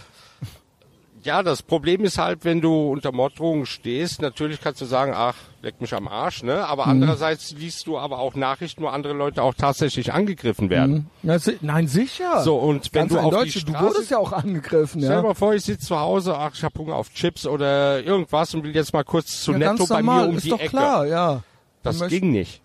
ja, 1.23 1.43
das 1.43 1.63
Problem 1.63 2.05
ist 2.05 2.19
halt, 2.19 2.45
wenn 2.45 2.61
du 2.61 2.91
unter 2.91 3.13
Morddrohungen 3.13 3.67
stehst, 3.67 4.23
natürlich 4.23 4.61
kannst 4.61 4.81
du 4.81 4.85
sagen, 4.85 5.13
ach, 5.15 5.35
leck 5.63 5.81
mich 5.81 5.95
am 5.95 6.09
Arsch, 6.09 6.43
ne? 6.43 6.67
Aber 6.67 6.85
mhm. 6.85 6.91
andererseits 6.91 7.53
liest 7.53 7.87
du 7.87 7.99
aber 7.99 8.19
auch 8.19 8.35
Nachrichten, 8.35 8.83
wo 8.83 8.89
andere 8.89 9.13
Leute 9.13 9.43
auch 9.43 9.55
tatsächlich 9.55 10.13
angegriffen 10.13 10.71
werden. 10.71 11.11
Mhm. 11.23 11.31
Ja, 11.31 11.39
nein, 11.61 11.89
sicher. 11.89 12.43
So, 12.43 12.57
und 12.57 12.93
wenn 12.93 13.09
Ganz 13.09 13.13
du 13.13 13.19
auf 13.19 13.31
Deutsche, 13.31 13.65
die 13.65 13.71
Straße, 13.71 13.79
du 13.79 13.85
wurdest 13.85 14.11
ja 14.11 14.19
auch 14.19 14.33
angegriffen, 14.33 15.01
ja. 15.01 15.09
Stell 15.09 15.23
dir 15.23 15.29
mal 15.29 15.35
vor, 15.35 15.55
ich 15.55 15.65
sitze 15.65 15.87
zu 15.87 15.99
Hause, 15.99 16.37
ach, 16.37 16.53
ich 16.55 16.65
hab 16.65 16.79
Hunger 16.79 16.95
auf 16.95 17.13
Chips 17.13 17.47
oder 17.47 18.03
irgendwas 18.03 18.55
und 18.55 18.65
will 18.65 18.75
jetzt 18.75 18.93
mal 18.93 19.05
kurz 19.05 19.43
zu 19.43 19.53
ja, 19.53 19.59
Netto 19.59 19.87
bei 19.87 20.03
mir 20.03 20.29
um 20.29 20.37
ist 20.37 20.45
die 20.45 20.51
doch 20.51 20.61
Ecke. 20.61 20.71
klar, 20.71 21.07
ja. 21.07 21.43
Das 21.83 22.07
ging 22.09 22.31
nicht. 22.31 22.63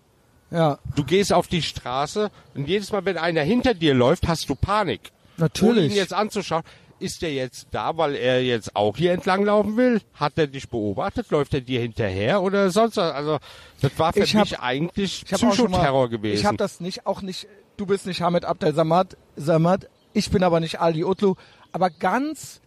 Ja. 0.50 0.78
Du 0.94 1.04
gehst 1.04 1.32
auf 1.32 1.48
die 1.48 1.62
Straße 1.62 2.30
und 2.54 2.68
jedes 2.68 2.92
Mal, 2.92 3.04
wenn 3.04 3.18
einer 3.18 3.42
hinter 3.42 3.74
dir 3.74 3.94
läuft, 3.94 4.28
hast 4.28 4.48
du 4.48 4.54
Panik. 4.54 5.12
Natürlich. 5.36 5.76
Ohne 5.76 5.86
ihn 5.86 5.96
jetzt 5.96 6.14
anzuschauen. 6.14 6.62
Ist 6.98 7.20
der 7.22 7.32
jetzt 7.34 7.68
da, 7.72 7.96
weil 7.98 8.14
er 8.14 8.42
jetzt 8.42 8.74
auch 8.74 8.96
hier 8.96 9.12
entlang 9.12 9.44
laufen 9.44 9.76
will? 9.76 10.00
Hat 10.14 10.32
er 10.36 10.46
dich 10.46 10.68
beobachtet? 10.68 11.30
Läuft 11.30 11.52
er 11.52 11.60
dir 11.60 11.80
hinterher 11.80 12.40
oder 12.42 12.70
sonst 12.70 12.96
was? 12.96 13.12
Also, 13.12 13.38
das 13.82 13.98
war 13.98 14.12
für 14.14 14.20
Ich 14.22 14.34
mich 14.34 14.52
hab- 14.54 14.62
eigentlich 14.62 15.24
Psychoterror 15.26 16.08
gewesen. 16.08 16.38
Ich 16.40 16.46
habe 16.46 16.56
das 16.56 16.80
nicht, 16.80 17.06
auch 17.06 17.20
nicht. 17.20 17.46
Du 17.76 17.84
bist 17.84 18.06
nicht 18.06 18.22
Hamid 18.22 18.46
Abdel 18.46 18.74
Samad, 18.74 19.16
Samad. 19.36 19.88
Ich 20.14 20.30
bin 20.30 20.42
aber 20.42 20.60
nicht 20.60 20.80
Ali 20.80 21.04
Utlu. 21.04 21.34
Aber 21.72 21.90
ganz, 21.90 22.62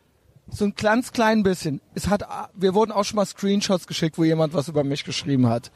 so 0.48 0.66
ein 0.66 0.76
ganz 0.76 1.12
klein 1.12 1.42
bisschen. 1.42 1.82
Es 1.96 2.08
hat, 2.10 2.24
wir 2.54 2.76
wurden 2.76 2.92
auch 2.92 3.06
schon 3.06 3.16
mal 3.16 3.26
Screenshots 3.26 3.88
geschickt, 3.88 4.20
wo 4.20 4.24
jemand 4.24 4.54
was 4.54 4.68
über 4.68 4.84
mich 4.84 5.04
geschrieben 5.06 5.48
hat. 5.50 5.72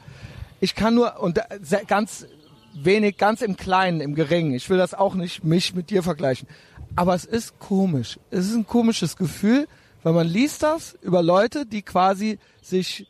Ich 0.60 0.76
kann 0.76 0.93
nur 0.93 1.20
und 1.20 1.39
ganz 1.88 2.28
wenig, 2.76 3.18
ganz 3.18 3.41
im 3.41 3.58
Kleinen, 3.58 4.01
im 4.01 4.14
Geringen. 4.14 4.54
Ich 4.54 4.70
will 4.70 4.78
das 4.78 4.93
auch 4.93 5.16
nicht 5.16 5.43
mich 5.43 5.74
mit 5.74 5.89
dir 5.89 6.04
vergleichen. 6.04 6.47
Aber 6.95 7.15
es 7.15 7.25
ist 7.25 7.59
komisch. 7.59 8.19
Es 8.29 8.47
ist 8.47 8.55
ein 8.55 8.67
komisches 8.67 9.15
Gefühl, 9.15 9.67
weil 10.03 10.13
man 10.13 10.27
liest 10.27 10.63
das 10.63 10.95
über 11.01 11.23
Leute, 11.23 11.65
die 11.65 11.81
quasi 11.81 12.37
sich 12.61 13.07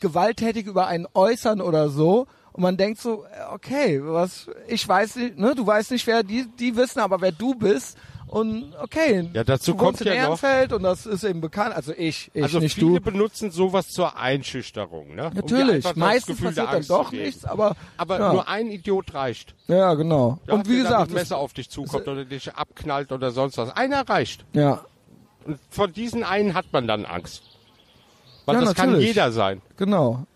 gewalttätig 0.00 0.66
über 0.66 0.86
einen 0.86 1.06
äußern 1.14 1.60
oder 1.60 1.88
so. 1.88 2.26
Und 2.52 2.62
man 2.62 2.76
denkt 2.76 3.00
so, 3.00 3.24
äh, 3.24 3.52
okay, 3.52 4.00
was, 4.04 4.48
ich 4.68 4.86
weiß 4.86 5.16
nicht, 5.16 5.38
ne, 5.38 5.54
du 5.54 5.66
weißt 5.66 5.90
nicht, 5.90 6.06
wer 6.06 6.22
die, 6.22 6.46
die 6.58 6.76
wissen, 6.76 7.00
aber 7.00 7.20
wer 7.20 7.32
du 7.32 7.54
bist. 7.54 7.98
Und 8.34 8.74
okay, 8.82 9.30
Ja, 9.32 9.44
dazu 9.44 9.74
kommt 9.76 9.88
wohnst 9.90 10.00
in 10.02 10.08
ja 10.08 10.14
noch- 10.14 10.22
Ehrenfeld 10.42 10.72
und 10.72 10.82
das 10.82 11.06
ist 11.06 11.22
eben 11.22 11.40
bekannt. 11.40 11.74
Also 11.76 11.92
ich, 11.96 12.30
ich 12.34 12.42
also 12.42 12.58
nicht 12.58 12.74
viele 12.74 12.98
du. 12.98 13.00
benutzen 13.00 13.50
sowas 13.52 13.88
zur 13.90 14.16
Einschüchterung, 14.18 15.14
ne? 15.14 15.28
Um 15.28 15.34
Natürlich, 15.34 15.84
das 15.84 15.94
meistens 15.94 16.36
Gefühl 16.38 16.48
passiert 16.48 16.72
dann 16.72 16.86
doch 16.86 17.12
nichts, 17.12 17.44
aber, 17.44 17.76
Aber 17.96 18.18
ja, 18.18 18.32
nur 18.32 18.48
ein 18.48 18.66
Idiot 18.72 19.14
reicht. 19.14 19.54
ja, 19.68 19.94
genau. 19.94 20.38
Ja, 20.48 20.54
und 20.54 20.68
wie 20.68 20.78
gesagt, 20.78 21.10
mit 21.10 21.18
Messer 21.20 21.38
auf 21.38 21.52
dich 21.52 21.70
zukommt 21.70 22.08
oder 22.08 22.24
dich 22.24 22.52
abknallt 22.54 23.12
oder 23.12 23.30
sonst 23.30 23.56
was. 23.56 23.70
Einer 23.70 24.08
reicht. 24.08 24.44
ja, 24.52 24.80
Und 25.44 25.58
von 25.70 25.92
diesen 25.92 26.24
einen 26.24 26.54
hat 26.54 26.66
man 26.72 26.88
dann 26.88 27.04
Angst. 27.04 27.42
Weil 28.46 28.56
Ja, 28.56 28.60
das 28.62 28.74
kann 28.74 28.90
natürlich. 28.90 29.08
jeder 29.08 29.30
sein. 29.32 29.62
genau. 29.76 30.26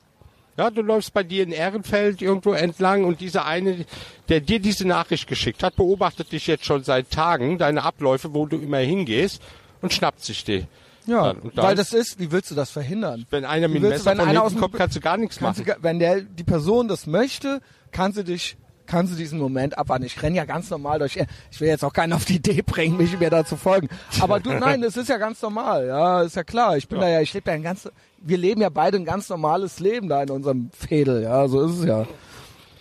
Ja, 0.59 0.71
du 0.71 0.83
läufst 0.83 1.13
bei 1.15 1.23
dir 1.23 1.45
in 1.45 1.53
Ehrenfeld 1.53 2.21
irgendwo 2.21 2.53
entlang 2.53 3.05
und 3.05 3.21
dieser 3.21 3.47
eine, 3.47 3.87
der 4.29 4.41
dir 4.41 4.59
diese 4.59 4.87
Nachricht 4.89 5.29
geschickt 5.29 5.63
hat, 5.63 5.77
beobachtet 5.77 6.33
dich 6.33 6.49
jetzt 6.49 6.65
schon 6.65 6.83
seit 6.83 7.11
Tagen, 7.13 7.59
deine 7.59 7.85
Abläufe, 7.85 8.35
wo 8.35 8.45
du 8.45 8.57
immer 8.59 8.79
hingehst 8.79 9.41
und 9.83 9.93
schnappt 9.93 10.25
sich 10.25 10.43
die. 10.43 10.65
Ja, 11.07 11.33
Dann- 11.33 11.53
dann- 11.55 11.65
weil 11.65 11.75
das 11.77 11.93
ist, 11.93 12.19
wie 12.19 12.33
willst 12.33 12.51
du 12.51 12.57
das 12.57 12.71
verhindern? 12.73 13.25
Wenn 13.31 13.45
einer 13.45 13.69
mit 13.69 13.77
dem 13.77 13.83
du, 13.85 13.89
Messer 13.91 14.07
wenn 14.11 14.19
von 14.19 14.29
einer 14.29 14.43
aus 14.43 14.53
dem- 14.53 14.61
kommt, 14.61 14.75
kannst 14.75 14.97
du 14.97 15.01
gar 15.01 15.17
nichts 15.17 15.39
Kannst 15.39 15.65
machen. 15.65 15.75
du, 15.79 15.83
wenn 15.85 16.01
der, 16.01 16.23
die 16.23 16.45
Person 16.45 16.89
das 16.89 17.07
möchte, 17.07 17.61
kann 17.93 18.13
sie 18.13 18.25
dich, 18.25 18.57
kann 18.89 19.07
sie 19.07 19.15
diesen 19.15 19.39
Moment 19.39 19.79
abwarten. 19.79 20.05
Ich 20.05 20.21
renne 20.21 20.37
ja 20.37 20.45
ganz 20.45 20.69
normal 20.71 20.99
durch. 20.99 21.17
Ich 21.53 21.61
will 21.61 21.69
jetzt 21.69 21.85
auch 21.85 21.93
keinen 21.93 22.13
auf 22.13 22.25
die 22.25 22.37
Idee 22.37 22.63
bringen, 22.63 22.97
mich 22.97 23.17
mir 23.21 23.31
da 23.31 23.45
zu 23.45 23.57
folgen. 23.57 23.89
Aber 24.21 24.41
du, 24.41 24.51
nein, 24.59 24.81
das 24.83 24.97
ist 24.97 25.09
ja 25.09 25.19
ganz 25.19 25.41
normal. 25.43 25.87
Ja, 25.87 26.23
ist 26.23 26.35
ja 26.35 26.43
klar. 26.43 26.77
Ich 26.77 26.89
bin 26.89 26.99
Ja. 26.99 27.05
da 27.07 27.11
ja, 27.13 27.21
ich 27.21 27.33
lebe 27.33 27.49
ja 27.51 27.55
ein 27.55 27.63
ganz, 27.63 27.89
wir 28.21 28.37
leben 28.39 28.61
ja 28.61 28.69
beide 28.71 28.97
ein 28.97 29.05
ganz 29.05 29.29
normales 29.29 29.79
Leben 29.79 30.09
da 30.09 30.23
in 30.25 30.31
unserem 30.31 30.71
Fädel. 30.77 31.23
Ja, 31.23 31.47
so 31.47 31.65
ist 31.67 31.79
es 31.79 31.85
ja. 31.85 32.07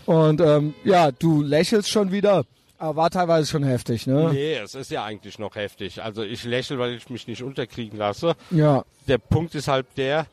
Und 0.07 0.41
ähm, 0.41 0.73
ja, 0.83 1.11
du 1.11 1.41
lächelst 1.43 1.89
schon 1.89 2.11
wieder, 2.11 2.45
aber 2.77 2.95
war 2.95 3.09
teilweise 3.09 3.47
schon 3.49 3.63
heftig, 3.63 4.07
ne? 4.07 4.29
Nee, 4.31 4.53
es 4.55 4.73
ist 4.73 4.89
ja 4.89 5.03
eigentlich 5.03 5.37
noch 5.37 5.55
heftig. 5.55 6.01
Also 6.01 6.23
ich 6.23 6.45
lächle, 6.45 6.79
weil 6.79 6.93
ich 6.93 7.09
mich 7.09 7.27
nicht 7.27 7.43
unterkriegen 7.43 7.99
lasse. 7.99 8.35
Ja, 8.51 8.85
Der 9.07 9.17
Punkt 9.17 9.53
ist 9.55 9.67
halt 9.67 9.85
der, 9.97 10.25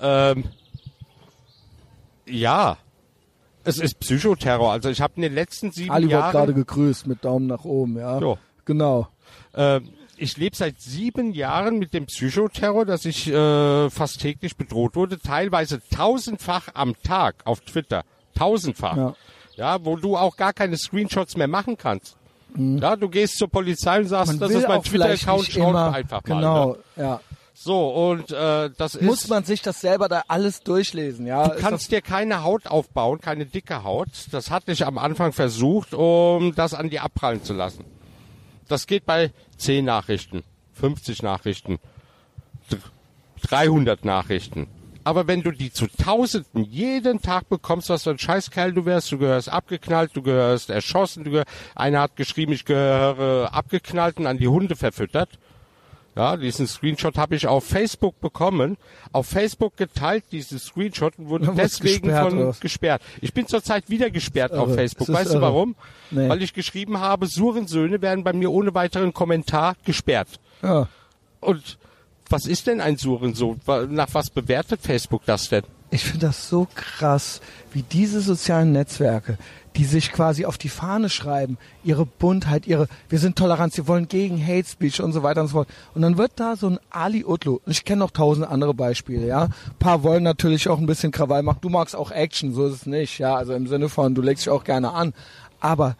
ähm, 0.00 0.44
ja, 2.26 2.76
es 3.68 3.78
ist 3.78 3.98
Psychoterror. 4.00 4.72
Also 4.72 4.88
ich 4.88 5.00
habe 5.00 5.14
in 5.16 5.22
den 5.22 5.34
letzten 5.34 5.70
sieben 5.70 5.90
Ali 5.90 6.08
wird 6.10 6.20
gerade 6.20 6.36
Jahren, 6.38 6.54
gegrüßt 6.54 7.06
mit 7.06 7.24
Daumen 7.24 7.46
nach 7.46 7.64
oben, 7.64 7.96
ja. 7.98 8.18
Ja. 8.20 8.34
Genau. 8.64 9.08
ähm, 9.54 9.88
ich 10.20 10.36
lebe 10.36 10.56
seit 10.56 10.80
sieben 10.80 11.32
Jahren 11.32 11.78
mit 11.78 11.94
dem 11.94 12.06
Psychoterror, 12.06 12.84
dass 12.84 13.04
ich 13.04 13.28
äh, 13.28 13.88
fast 13.88 14.20
täglich 14.20 14.56
bedroht 14.56 14.96
wurde, 14.96 15.20
teilweise 15.20 15.80
tausendfach 15.94 16.68
am 16.74 16.94
Tag 17.04 17.36
auf 17.44 17.60
Twitter. 17.60 18.02
Tausendfach. 18.34 18.96
Ja. 18.96 19.14
Ja, 19.56 19.84
wo 19.84 19.96
du 19.96 20.16
auch 20.16 20.36
gar 20.36 20.52
keine 20.52 20.76
Screenshots 20.76 21.36
mehr 21.36 21.48
machen 21.48 21.76
kannst. 21.76 22.16
Ja, 22.56 22.96
du 22.96 23.08
gehst 23.08 23.36
zur 23.38 23.48
Polizei 23.48 23.98
und 23.98 24.06
sagst, 24.06 24.32
Man 24.32 24.40
das 24.40 24.52
ist 24.52 24.66
mein 24.66 24.82
Twitter-Account, 24.82 25.44
schaut 25.46 25.68
immer, 25.70 25.92
einfach 25.92 26.22
mal. 26.26 26.36
genau, 26.36 26.66
Ne? 26.72 26.78
ja. 26.96 27.20
So, 27.60 27.88
und 27.88 28.30
äh, 28.30 28.70
das 28.78 28.94
ist... 28.94 29.02
Muss 29.02 29.26
man 29.26 29.42
sich 29.42 29.62
das 29.62 29.80
selber 29.80 30.08
da 30.08 30.22
alles 30.28 30.60
durchlesen, 30.60 31.26
ja? 31.26 31.48
Du 31.48 31.60
kannst 31.60 31.90
dir 31.90 32.00
keine 32.02 32.44
Haut 32.44 32.68
aufbauen, 32.68 33.20
keine 33.20 33.46
dicke 33.46 33.82
Haut. 33.82 34.10
Das 34.30 34.52
hatte 34.52 34.70
ich 34.70 34.86
am 34.86 34.96
Anfang 34.96 35.32
versucht, 35.32 35.92
um 35.92 36.54
das 36.54 36.72
an 36.72 36.88
dir 36.88 37.02
abprallen 37.02 37.42
zu 37.42 37.54
lassen. 37.54 37.84
Das 38.68 38.86
geht 38.86 39.06
bei 39.06 39.32
10 39.56 39.84
Nachrichten, 39.84 40.44
50 40.74 41.24
Nachrichten, 41.24 41.80
dr- 42.70 42.80
300 43.42 44.04
Nachrichten. 44.04 44.68
Aber 45.02 45.26
wenn 45.26 45.42
du 45.42 45.50
die 45.50 45.72
zu 45.72 45.88
Tausenden 45.88 46.62
jeden 46.62 47.20
Tag 47.22 47.48
bekommst, 47.48 47.88
was 47.88 48.04
für 48.04 48.10
ein 48.10 48.20
Scheißkerl 48.20 48.72
du 48.72 48.84
wärst, 48.84 49.10
du 49.10 49.18
gehörst 49.18 49.48
abgeknallt, 49.48 50.12
du 50.14 50.22
gehörst 50.22 50.70
erschossen, 50.70 51.24
du 51.24 51.32
gehörst, 51.32 51.48
einer 51.74 52.02
hat 52.02 52.14
geschrieben, 52.14 52.52
ich 52.52 52.64
gehöre 52.64 53.52
abgeknallt 53.52 54.18
und 54.18 54.28
an 54.28 54.38
die 54.38 54.46
Hunde 54.46 54.76
verfüttert. 54.76 55.40
Ja, 56.18 56.36
diesen 56.36 56.66
Screenshot 56.66 57.16
habe 57.16 57.36
ich 57.36 57.46
auf 57.46 57.64
Facebook 57.64 58.20
bekommen, 58.20 58.76
auf 59.12 59.28
Facebook 59.28 59.76
geteilt, 59.76 60.24
diesen 60.32 60.58
Screenshot 60.58 61.16
und 61.16 61.28
wurde 61.28 61.52
deswegen 61.56 62.08
gesperrt, 62.08 62.30
von 62.30 62.46
was? 62.48 62.58
gesperrt. 62.58 63.02
Ich 63.20 63.32
bin 63.32 63.46
zurzeit 63.46 63.88
wieder 63.88 64.10
gesperrt 64.10 64.52
auf. 64.52 64.74
Facebook. 64.74 65.08
Weißt 65.08 65.30
du 65.30 65.34
irre. 65.34 65.42
warum? 65.42 65.76
Nee. 66.10 66.28
Weil 66.28 66.42
ich 66.42 66.54
geschrieben 66.54 66.98
habe, 66.98 67.28
Surensöhne 67.28 68.02
werden 68.02 68.24
bei 68.24 68.32
mir 68.32 68.50
ohne 68.50 68.74
weiteren 68.74 69.14
Kommentar 69.14 69.76
gesperrt. 69.84 70.40
Ja. 70.60 70.88
Und 71.38 71.78
was 72.28 72.46
ist 72.46 72.66
denn 72.66 72.80
ein 72.80 72.96
Surensohn? 72.96 73.60
Nach 73.90 74.08
was 74.12 74.30
bewertet 74.30 74.80
Facebook 74.82 75.24
das 75.24 75.48
denn? 75.48 75.62
Ich 75.90 76.02
finde 76.02 76.26
das 76.26 76.48
so 76.48 76.66
krass, 76.74 77.40
wie 77.72 77.82
diese 77.82 78.20
sozialen 78.20 78.72
Netzwerke, 78.72 79.38
die 79.78 79.84
sich 79.84 80.10
quasi 80.10 80.44
auf 80.44 80.58
die 80.58 80.68
Fahne 80.68 81.08
schreiben, 81.08 81.56
ihre 81.84 82.04
Buntheit, 82.04 82.66
ihre, 82.66 82.88
wir 83.08 83.20
sind 83.20 83.38
Toleranz, 83.38 83.76
wir 83.76 83.86
wollen 83.86 84.08
gegen 84.08 84.44
Hate 84.44 84.68
Speech 84.68 85.00
und 85.00 85.12
so 85.12 85.22
weiter 85.22 85.40
und 85.40 85.46
so 85.46 85.52
fort. 85.52 85.68
Und 85.94 86.02
dann 86.02 86.18
wird 86.18 86.32
da 86.34 86.56
so 86.56 86.66
ein 86.68 86.80
Ali 86.90 87.24
Utlu, 87.24 87.60
und 87.64 87.70
ich 87.70 87.84
kenne 87.84 88.00
noch 88.00 88.10
tausend 88.10 88.48
andere 88.48 88.74
Beispiele, 88.74 89.24
ja. 89.24 89.44
Ein 89.44 89.52
paar 89.78 90.02
wollen 90.02 90.24
natürlich 90.24 90.68
auch 90.68 90.78
ein 90.78 90.86
bisschen 90.86 91.12
Krawall 91.12 91.44
machen. 91.44 91.60
Du 91.60 91.68
magst 91.68 91.94
auch 91.94 92.10
Action, 92.10 92.52
so 92.52 92.66
ist 92.66 92.74
es 92.74 92.86
nicht, 92.86 93.20
ja. 93.20 93.36
Also 93.36 93.54
im 93.54 93.68
Sinne 93.68 93.88
von, 93.88 94.16
du 94.16 94.20
legst 94.20 94.46
dich 94.46 94.50
auch 94.50 94.64
gerne 94.64 94.90
an. 94.90 95.14
Aber 95.60 95.96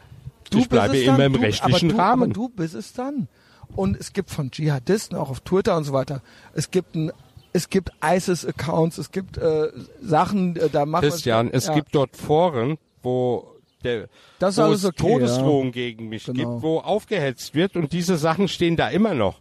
du 0.50 0.58
Ich 0.58 0.68
bleibe 0.68 0.90
bist 0.90 1.02
es 1.02 1.08
immer 1.08 1.18
dann, 1.18 1.26
im 1.26 1.32
du, 1.34 1.40
rechtlichen 1.40 1.90
aber 1.90 1.94
du, 1.94 2.02
Rahmen. 2.02 2.22
Aber 2.24 2.32
du 2.32 2.48
bist 2.48 2.74
es 2.74 2.92
dann. 2.92 3.28
Und 3.76 3.96
es 3.96 4.12
gibt 4.12 4.30
von 4.30 4.50
Dschihadisten 4.50 5.16
auch 5.16 5.30
auf 5.30 5.40
Twitter 5.40 5.76
und 5.76 5.84
so 5.84 5.92
weiter. 5.92 6.20
Es 6.52 6.72
gibt 6.72 6.96
ein 6.96 7.12
es 7.52 7.70
gibt 7.70 7.90
ISIS-Accounts, 8.04 8.98
es 8.98 9.10
gibt 9.10 9.38
äh, 9.38 9.68
Sachen, 10.02 10.56
äh, 10.56 10.68
da 10.68 10.84
machen 10.84 11.08
Christian, 11.08 11.48
es 11.50 11.66
ja. 11.66 11.74
gibt 11.74 11.94
dort 11.94 12.14
Foren, 12.14 12.76
wo 13.02 13.57
der 13.84 14.08
Das 14.38 14.54
ist 14.54 14.58
wo 14.58 14.62
alles 14.62 14.80
es 14.80 14.86
okay, 14.86 15.02
Todesdrohungen 15.12 15.72
gegen 15.72 16.08
mich 16.08 16.24
Genau. 16.24 16.52
gibt, 16.54 16.62
wo 16.62 16.78
aufgehetzt 16.80 17.54
wird 17.54 17.76
und 17.76 17.92
diese 17.92 18.16
Sachen 18.16 18.48
stehen 18.48 18.76
da 18.76 18.88
immer 18.88 19.14
noch. 19.14 19.40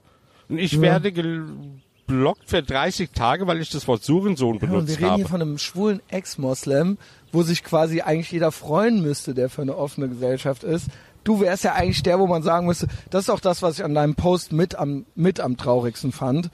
Und 0.49 0.59
ich 0.59 0.79
werde 0.79 1.11
geblockt 1.11 2.49
für 2.49 2.63
30 2.63 3.11
Tage, 3.11 3.47
weil 3.47 3.59
ich 3.61 3.69
das 3.69 3.88
Wort 3.88 4.03
Surensohn 4.03 4.47
Ja, 4.49 4.53
und 4.55 4.61
wir 4.61 4.67
benutzt 4.69 4.97
reden 4.97 5.05
habe. 5.09 5.15
hier 5.17 5.27
von 5.27 5.41
einem 5.41 5.57
schwulen 5.57 6.01
Ex-Moslem, 6.09 6.97
wo 7.31 7.43
sich 7.43 7.63
quasi 7.63 8.01
eigentlich 8.01 8.31
jeder 8.31 8.51
freuen 8.51 9.01
müsste, 9.01 9.33
der 9.33 9.49
für 9.49 9.61
eine 9.61 9.75
offene 9.75 10.07
Gesellschaft 10.07 10.63
ist. 10.63 10.88
Du 11.23 11.41
wärst 11.41 11.65
ja 11.65 11.73
eigentlich 11.73 12.03
der, 12.03 12.19
wo 12.19 12.27
man 12.27 12.41
sagen 12.43 12.67
müsste, 12.67 12.88
das 13.09 13.23
ist 13.25 13.29
auch 13.29 13.41
das, 13.41 13.61
was 13.61 13.79
ich 13.79 13.83
an 13.83 13.93
deinem 13.93 14.15
Post 14.15 14.53
mit 14.53 14.75
am, 14.75 15.05
mit 15.15 15.41
am 15.41 15.57
traurigsten 15.57 16.13
fand. 16.13 16.49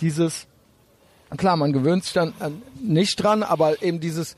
Dieses, 0.00 0.48
klar, 1.36 1.56
man 1.56 1.72
gewöhnt 1.72 2.02
sich 2.02 2.12
dann 2.12 2.32
an, 2.40 2.60
nicht 2.82 3.22
dran, 3.22 3.44
aber 3.44 3.82
eben 3.84 4.00
dieses, 4.00 4.36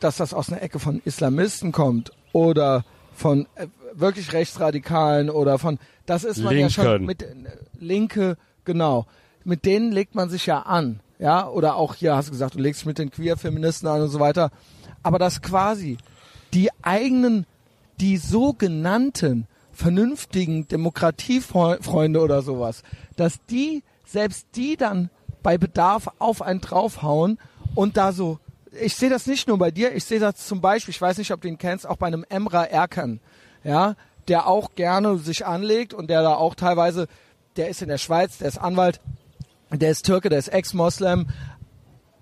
dass 0.00 0.16
das 0.16 0.34
aus 0.34 0.50
einer 0.50 0.62
Ecke 0.62 0.78
von 0.78 1.00
Islamisten 1.04 1.72
kommt 1.72 2.12
oder 2.32 2.84
von 3.14 3.46
äh, 3.54 3.66
wirklich 3.94 4.32
Rechtsradikalen 4.32 5.30
oder 5.30 5.58
von, 5.58 5.78
das 6.06 6.24
ist 6.24 6.38
man 6.38 6.56
ja 6.56 6.70
schon 6.70 6.86
Linken. 6.86 7.06
mit 7.06 7.24
Linke, 7.78 8.36
genau. 8.64 9.06
Mit 9.44 9.64
denen 9.64 9.92
legt 9.92 10.14
man 10.14 10.30
sich 10.30 10.46
ja 10.46 10.60
an, 10.60 11.00
ja, 11.18 11.48
oder 11.48 11.76
auch 11.76 11.94
hier 11.94 12.16
hast 12.16 12.28
du 12.28 12.32
gesagt, 12.32 12.54
du 12.54 12.58
legst 12.58 12.86
mit 12.86 12.98
den 12.98 13.10
Queer-Feministen 13.10 13.88
an 13.88 14.02
und 14.02 14.08
so 14.08 14.20
weiter. 14.20 14.50
Aber 15.02 15.18
dass 15.18 15.42
quasi 15.42 15.98
die 16.54 16.70
eigenen, 16.82 17.46
die 18.00 18.16
sogenannten 18.16 19.46
vernünftigen 19.72 20.66
Demokratiefreunde 20.68 22.20
oder 22.20 22.42
sowas, 22.42 22.82
dass 23.16 23.44
die, 23.46 23.82
selbst 24.06 24.46
die 24.56 24.76
dann 24.76 25.10
bei 25.42 25.58
Bedarf 25.58 26.08
auf 26.18 26.42
einen 26.42 26.60
draufhauen 26.60 27.38
und 27.74 27.96
da 27.96 28.12
so, 28.12 28.38
ich 28.72 28.94
sehe 28.94 29.10
das 29.10 29.26
nicht 29.26 29.48
nur 29.48 29.58
bei 29.58 29.70
dir, 29.70 29.94
ich 29.94 30.04
sehe 30.04 30.20
das 30.20 30.46
zum 30.46 30.60
Beispiel, 30.60 30.92
ich 30.92 31.00
weiß 31.00 31.18
nicht, 31.18 31.32
ob 31.32 31.40
du 31.40 31.48
ihn 31.48 31.58
kennst, 31.58 31.86
auch 31.86 31.96
bei 31.96 32.06
einem 32.06 32.24
Emra 32.28 32.64
Erkan, 32.64 33.20
ja, 33.64 33.96
der 34.28 34.46
auch 34.46 34.74
gerne 34.74 35.18
sich 35.18 35.46
anlegt 35.46 35.94
und 35.94 36.08
der 36.08 36.22
da 36.22 36.34
auch 36.34 36.54
teilweise, 36.54 37.08
der 37.56 37.68
ist 37.68 37.82
in 37.82 37.88
der 37.88 37.98
Schweiz, 37.98 38.38
der 38.38 38.48
ist 38.48 38.58
Anwalt, 38.58 39.00
der 39.72 39.90
ist 39.90 40.06
Türke, 40.06 40.28
der 40.28 40.38
ist 40.38 40.48
Ex-Moslem, 40.48 41.28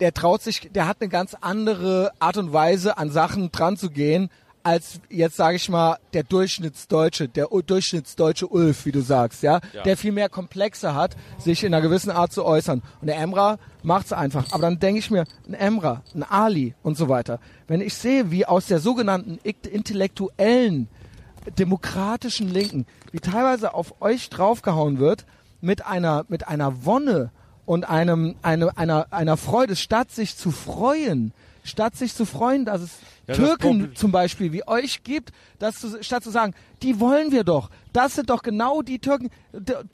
der 0.00 0.14
traut 0.14 0.42
sich, 0.42 0.70
der 0.72 0.86
hat 0.86 0.98
eine 1.00 1.08
ganz 1.08 1.34
andere 1.40 2.12
Art 2.18 2.36
und 2.36 2.52
Weise, 2.52 2.98
an 2.98 3.10
Sachen 3.10 3.50
dran 3.50 3.76
zu 3.76 3.90
gehen, 3.90 4.30
als 4.68 5.00
jetzt 5.08 5.36
sage 5.36 5.56
ich 5.56 5.70
mal 5.70 5.96
der 6.12 6.24
Durchschnittsdeutsche, 6.24 7.26
der 7.26 7.46
Durchschnittsdeutsche 7.46 8.46
Ulf, 8.46 8.84
wie 8.84 8.92
du 8.92 9.00
sagst, 9.00 9.42
ja? 9.42 9.60
ja, 9.72 9.82
der 9.82 9.96
viel 9.96 10.12
mehr 10.12 10.28
Komplexe 10.28 10.94
hat, 10.94 11.16
sich 11.38 11.64
in 11.64 11.72
einer 11.72 11.82
gewissen 11.82 12.10
Art 12.10 12.34
zu 12.34 12.44
äußern. 12.44 12.82
Und 13.00 13.06
der 13.06 13.16
Emra 13.16 13.58
macht's 13.82 14.12
einfach. 14.12 14.52
Aber 14.52 14.60
dann 14.60 14.78
denke 14.78 14.98
ich 14.98 15.10
mir, 15.10 15.24
ein 15.46 15.54
Emra, 15.54 16.02
ein 16.14 16.22
Ali 16.22 16.74
und 16.82 16.98
so 16.98 17.08
weiter. 17.08 17.40
Wenn 17.66 17.80
ich 17.80 17.94
sehe, 17.94 18.30
wie 18.30 18.44
aus 18.44 18.66
der 18.66 18.78
sogenannten 18.78 19.38
intellektuellen 19.42 20.88
demokratischen 21.58 22.50
Linken, 22.50 22.84
wie 23.10 23.20
teilweise 23.20 23.72
auf 23.72 24.02
euch 24.02 24.28
draufgehauen 24.28 24.98
wird 24.98 25.24
mit 25.62 25.86
einer 25.86 26.26
mit 26.28 26.46
einer 26.46 26.84
Wonne 26.84 27.30
und 27.64 27.88
einem 27.88 28.36
eine, 28.42 28.76
einer 28.76 29.06
einer 29.14 29.38
Freude, 29.38 29.76
statt 29.76 30.10
sich 30.10 30.36
zu 30.36 30.50
freuen, 30.50 31.32
statt 31.68 31.96
sich 31.96 32.14
zu 32.14 32.24
freuen, 32.24 32.64
dass 32.64 32.80
es 32.80 32.98
ja, 33.26 33.34
Türken 33.34 33.94
zum 33.94 34.10
Beispiel 34.10 34.52
wie 34.52 34.66
euch 34.66 35.02
gibt, 35.04 35.32
dass 35.58 35.80
du, 35.80 36.02
statt 36.02 36.24
zu 36.24 36.30
sagen, 36.30 36.54
die 36.82 36.98
wollen 37.00 37.30
wir 37.30 37.44
doch, 37.44 37.70
das 37.92 38.14
sind 38.14 38.30
doch 38.30 38.42
genau 38.42 38.82
die 38.82 38.98
Türken, 38.98 39.30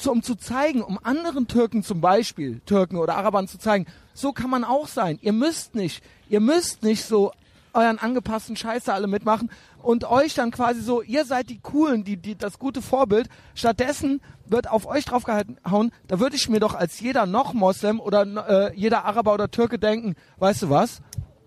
um 0.07 0.23
zu 0.23 0.35
zeigen, 0.37 0.83
um 0.83 0.99
anderen 1.03 1.49
Türken 1.49 1.83
zum 1.83 2.01
Beispiel, 2.01 2.61
Türken 2.67 2.97
oder 2.97 3.17
Arabern 3.17 3.49
zu 3.49 3.59
zeigen, 3.59 3.87
so 4.15 4.33
kann 4.33 4.51
man 4.51 4.65
auch 4.65 4.89
sein. 4.89 5.19
Ihr 5.21 5.33
müsst 5.33 5.75
nicht, 5.75 6.03
ihr 6.29 6.41
müsst 6.41 6.83
nicht 6.83 7.05
so 7.05 7.33
euren 7.75 7.99
angepassten 7.99 8.57
Scheiße 8.57 8.93
alle 8.93 9.07
mitmachen 9.07 9.51
und 9.83 10.05
euch 10.05 10.35
dann 10.35 10.51
quasi 10.51 10.81
so, 10.81 11.03
ihr 11.03 11.25
seid 11.25 11.51
die 11.51 11.59
coolen, 11.59 12.05
die, 12.05 12.17
die 12.17 12.37
das 12.37 12.59
gute 12.59 12.81
Vorbild. 12.81 13.29
Stattdessen 13.55 14.21
wird 14.47 14.71
auf 14.71 14.87
euch 14.87 15.05
draufgehauen, 15.05 15.93
da 16.07 16.21
würde 16.21 16.37
ich 16.37 16.49
mir 16.49 16.61
doch 16.61 16.75
als 16.75 17.01
jeder 17.01 17.27
noch 17.27 17.53
Moslem 17.53 18.01
oder 18.01 18.71
äh, 18.71 18.77
jeder 18.77 19.05
Araber 19.05 19.35
oder 19.35 19.51
Türke 19.51 19.79
denken, 19.79 20.15
weißt 20.39 20.63
du 20.63 20.71
was? 20.71 21.03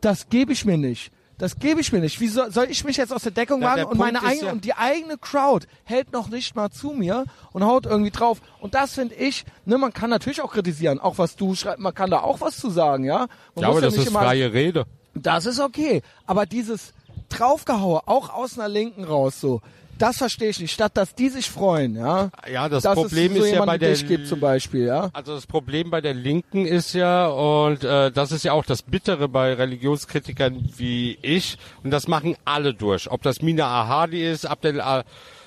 Das 0.08 0.30
gebe 0.30 0.54
ich 0.54 0.64
mir 0.64 0.78
nicht. 0.78 1.12
Das 1.38 1.60
gebe 1.60 1.82
ich 1.82 1.92
mir 1.92 2.00
nicht. 2.00 2.22
Wie 2.22 2.30
soll, 2.30 2.50
soll 2.50 2.68
ich 2.70 2.86
mich 2.86 2.96
jetzt 2.96 3.12
aus 3.12 3.24
der 3.24 3.34
Deckung 3.34 3.62
wagen 3.62 3.84
und 3.84 3.98
meine 3.98 4.24
eigene 4.24 4.46
ja 4.46 4.52
und 4.54 4.64
die 4.64 4.74
eigene 4.74 5.18
Crowd 5.18 5.68
hält 5.84 6.14
noch 6.14 6.30
nicht 6.30 6.56
mal 6.56 6.70
zu 6.70 6.92
mir 6.92 7.26
und 7.52 7.66
haut 7.66 7.86
irgendwie 7.86 8.10
drauf. 8.10 8.40
Und 8.62 8.74
das 8.74 8.94
finde 8.94 9.16
ich, 9.16 9.44
ne, 9.66 9.78
man 9.78 9.92
kann 9.92 10.10
natürlich 10.10 10.42
auch 10.42 10.54
kritisieren, 10.54 11.02
auch 11.02 11.18
was 11.18 11.36
du 11.36 11.56
schreibst, 11.56 11.82
man 11.82 11.94
kann 11.94 12.10
da 12.10 12.22
auch 12.22 12.40
was 12.40 12.56
zu 12.56 12.70
sagen, 12.70 13.04
ja. 13.04 13.28
Man 13.54 13.64
ja, 13.64 13.68
aber 13.68 13.82
das 13.82 13.98
ist 13.98 14.14
freie 14.14 14.54
Rede. 14.54 14.86
Das 15.14 15.46
ist 15.46 15.60
okay. 15.60 16.04
Aber 16.26 16.46
dieses 16.46 16.94
Draufgehaue, 17.28 18.08
auch 18.08 18.34
aus 18.34 18.58
einer 18.58 18.70
Linken 18.70 19.04
raus, 19.04 19.42
so, 19.42 19.60
das 19.98 20.18
verstehe 20.18 20.50
ich 20.50 20.60
nicht. 20.60 20.72
Statt 20.72 20.96
dass 20.96 21.16
die 21.16 21.30
sich 21.30 21.50
freuen, 21.50 21.96
ja. 21.96 22.30
Ja, 22.52 22.70
das 22.70 22.84
Problem 22.84 23.36
so 23.36 23.44
ist 23.44 23.54
ja 23.54 23.66
bei 23.66 23.78
der 23.78 23.96
gibt 23.96 24.28
zum 24.28 24.40
Beispiel, 24.40 24.86
ja. 24.86 25.10
Also 25.14 25.36
das 25.36 25.48
Problem 25.48 25.90
bei 25.90 26.02
der 26.02 26.14
Linken 26.14 26.66
ist 26.66 26.94
ja 26.94 27.28
und 27.28 27.84
äh, 27.84 28.12
das 28.12 28.32
ist 28.32 28.44
ja 28.44 28.54
auch 28.54 28.66
das 28.66 28.82
Bittere 28.82 29.28
bei 29.28 29.54
Religionskritikern 29.54 30.70
wie 30.78 31.18
ich 31.22 31.58
und 31.84 31.92
das 31.92 32.08
machen 32.08 32.36
alle 32.46 32.74
durch. 32.74 33.10
Ob 33.10 33.22
das 33.24 33.42
Mina 33.42 33.68
Ahadi 33.68 34.26
ist, 34.26 34.46
Abdel 34.46 34.82
Al 34.82 35.04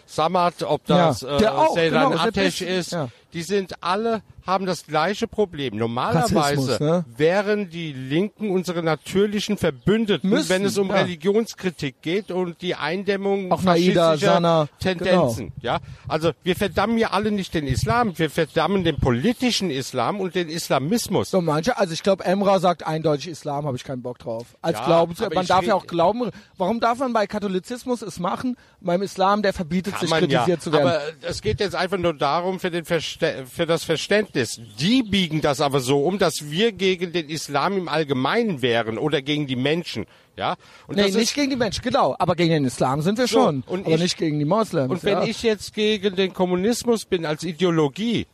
Samad, 0.07 0.63
ob 0.65 0.85
das 0.87 1.21
ja, 1.21 1.37
äh, 1.37 1.75
Seydan 1.75 2.11
genau, 2.11 2.23
Atesh 2.23 2.63
ist, 2.63 2.93
ja. 2.93 3.09
die 3.33 3.43
sind 3.43 3.75
alle 3.81 4.23
haben 4.51 4.67
das 4.67 4.87
gleiche 4.87 5.27
Problem. 5.27 5.77
Normalerweise 5.77 6.83
ne? 6.83 7.05
wären 7.17 7.71
die 7.71 7.93
Linken 7.93 8.51
unsere 8.51 8.83
natürlichen 8.83 9.57
Verbündeten, 9.57 10.29
Müssen, 10.29 10.49
wenn 10.51 10.65
es 10.65 10.77
um 10.77 10.89
ja. 10.89 10.97
Religionskritik 10.97 12.03
geht 12.03 12.31
und 12.31 12.61
die 12.61 12.75
Eindämmung 12.75 13.51
Auch 13.53 13.63
Naida, 13.63 14.17
Sana, 14.17 14.69
Tendenzen. 14.79 15.53
Genau. 15.61 15.61
Ja, 15.63 15.79
also 16.09 16.33
wir 16.43 16.57
verdammen 16.57 16.99
ja 16.99 17.11
alle 17.11 17.31
nicht 17.31 17.55
den 17.55 17.67
Islam, 17.67 18.19
wir 18.19 18.31
verdammen 18.31 18.85
den 18.85 18.99
politischen 18.99 19.71
Islam 19.71 20.21
und 20.21 20.35
den 20.35 20.49
Islamismus. 20.49 21.31
So 21.31 21.41
manche, 21.41 21.79
also 21.79 21.95
ich 21.95 22.03
glaube, 22.03 22.25
Emra 22.25 22.59
sagt 22.59 22.87
eindeutig 22.87 23.29
Islam, 23.29 23.67
habe 23.67 23.77
ich 23.77 23.85
keinen 23.85 24.03
Bock 24.03 24.19
drauf. 24.19 24.57
Als 24.61 24.79
ja, 24.79 24.85
Glauben, 24.85 25.15
man 25.35 25.47
darf 25.47 25.65
ja 25.65 25.75
auch 25.75 25.87
glauben. 25.87 26.31
Warum 26.57 26.81
darf 26.81 26.99
man 26.99 27.13
bei 27.13 27.27
Katholizismus 27.27 28.03
es 28.03 28.19
machen? 28.19 28.57
Beim 28.81 29.03
Islam, 29.03 29.43
der 29.43 29.53
verbietet 29.53 29.99
sich 29.99 30.11
kritisiert 30.11 30.49
ja. 30.49 30.59
zu 30.59 30.73
werden. 30.73 30.89
Aber 30.89 31.01
es 31.23 31.43
geht 31.43 31.61
jetzt 31.61 31.75
einfach 31.75 31.99
nur 31.99 32.15
darum 32.15 32.59
für 32.59 32.71
den 32.71 32.85
Verste 32.85 33.45
für 33.47 33.67
das 33.67 33.85
Verständnis 33.85 34.40
ist. 34.41 34.61
Die 34.81 35.03
biegen 35.03 35.41
das 35.41 35.61
aber 35.61 35.81
so 35.81 36.05
um, 36.05 36.19
dass 36.19 36.51
wir 36.51 36.73
gegen 36.73 37.13
den 37.13 37.29
Islam 37.29 37.79
im 37.79 37.89
Allgemeinen 37.89 38.63
wären 38.63 38.99
oder 38.99 39.23
gegen 39.23 39.47
die 39.47 39.57
Menschen. 39.57 40.07
Ja? 40.37 40.57
Und 40.87 40.97
nee, 40.97 41.11
nicht 41.11 41.35
gegen 41.35 41.51
die 41.51 41.57
Menschen, 41.57 41.83
genau. 41.83 42.17
Aber 42.19 42.35
gegen 42.35 42.51
den 42.51 42.65
Islam 42.65 43.03
sind 43.03 43.19
wir 43.19 43.27
so, 43.27 43.41
schon. 43.41 43.63
Und 43.67 43.87
aber 43.87 43.97
ich, 43.97 44.01
nicht 44.01 44.19
gegen 44.19 44.39
die 44.39 44.45
Moslems. 44.45 44.91
Und 44.91 45.05
wenn 45.05 45.19
ja. 45.19 45.25
ich 45.25 45.43
jetzt 45.43 45.75
gegen 45.75 46.17
den 46.17 46.33
Kommunismus 46.33 47.05
bin 47.05 47.27
als 47.27 47.45
Ideologie, 47.45 48.27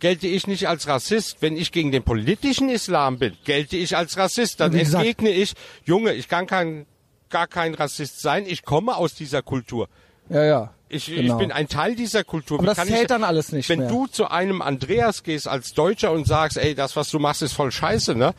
gelte 0.00 0.26
ich 0.26 0.46
nicht 0.48 0.68
als 0.68 0.88
Rassist. 0.88 1.36
Wenn 1.40 1.56
ich 1.56 1.70
gegen 1.70 1.92
den 1.92 2.02
politischen 2.02 2.68
Islam 2.68 3.18
bin, 3.18 3.36
gelte 3.44 3.76
ich 3.76 3.96
als 3.96 4.16
Rassist. 4.16 4.58
Dann 4.58 4.74
entgegne 4.74 5.30
ich, 5.30 5.52
Junge, 5.84 6.12
ich 6.14 6.28
kann 6.28 6.46
kein, 6.46 6.86
gar 7.30 7.46
kein 7.46 7.74
Rassist 7.74 8.20
sein. 8.20 8.44
Ich 8.46 8.64
komme 8.64 8.96
aus 8.96 9.14
dieser 9.14 9.42
Kultur. 9.42 9.88
Ja, 10.28 10.44
ja. 10.44 10.70
Ich, 10.88 11.06
genau. 11.06 11.34
ich 11.34 11.38
bin 11.38 11.52
ein 11.52 11.68
Teil 11.68 11.94
dieser 11.94 12.22
Kultur. 12.22 12.58
Aber 12.58 12.64
Wie 12.64 12.74
das 12.74 12.86
zählt 12.86 13.02
ich, 13.02 13.06
dann 13.06 13.24
alles 13.24 13.50
nicht 13.52 13.68
Wenn 13.68 13.80
mehr. 13.80 13.88
du 13.88 14.06
zu 14.06 14.30
einem 14.30 14.60
Andreas 14.60 15.22
gehst 15.22 15.48
als 15.48 15.72
Deutscher 15.72 16.12
und 16.12 16.26
sagst, 16.26 16.58
ey, 16.58 16.74
das, 16.74 16.96
was 16.96 17.08
du 17.08 17.18
machst, 17.18 17.40
ist 17.40 17.54
voll 17.54 17.72
scheiße, 17.72 18.14
ne? 18.14 18.34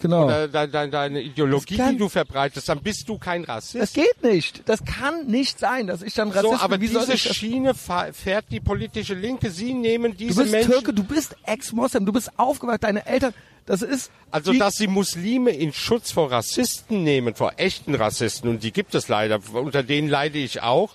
Genau. 0.00 0.26
Oder 0.26 0.46
de, 0.46 0.68
de, 0.68 0.90
deine 0.90 1.20
Ideologie, 1.20 1.76
kann, 1.76 1.92
die 1.92 1.98
du 1.98 2.08
verbreitest, 2.08 2.68
dann 2.68 2.80
bist 2.80 3.08
du 3.08 3.18
kein 3.18 3.42
Rassist. 3.42 3.82
Das 3.82 3.92
geht 3.92 4.22
nicht. 4.22 4.62
Das 4.68 4.84
kann 4.84 5.26
nicht 5.26 5.58
sein, 5.58 5.88
dass 5.88 6.02
ich 6.02 6.14
dann 6.14 6.28
Rassist 6.30 6.52
so, 6.52 6.60
aber 6.60 6.78
bin. 6.78 6.90
Wie 6.90 6.94
diese 6.96 7.18
Schiene 7.18 7.74
fährt 7.74 8.44
die 8.50 8.60
politische 8.60 9.14
Linke. 9.14 9.50
Sie 9.50 9.74
nehmen 9.74 10.16
diese 10.16 10.34
Du 10.34 10.40
bist 10.42 10.52
Menschen 10.52 10.70
Türke, 10.70 10.92
du 10.92 11.02
bist 11.02 11.36
Ex-Moslem, 11.44 12.06
du 12.06 12.12
bist 12.12 12.30
aufgewacht, 12.38 12.84
deine 12.84 13.06
Eltern, 13.06 13.34
das 13.66 13.82
ist... 13.82 14.12
Also, 14.30 14.52
dass 14.52 14.76
sie 14.76 14.86
Muslime 14.86 15.50
in 15.50 15.72
Schutz 15.72 16.12
vor 16.12 16.30
Rassisten 16.30 17.02
nehmen, 17.02 17.34
vor 17.34 17.54
echten 17.56 17.96
Rassisten, 17.96 18.48
und 18.48 18.62
die 18.62 18.72
gibt 18.72 18.94
es 18.94 19.08
leider, 19.08 19.40
unter 19.52 19.82
denen 19.82 20.08
leide 20.08 20.38
ich 20.38 20.62
auch, 20.62 20.92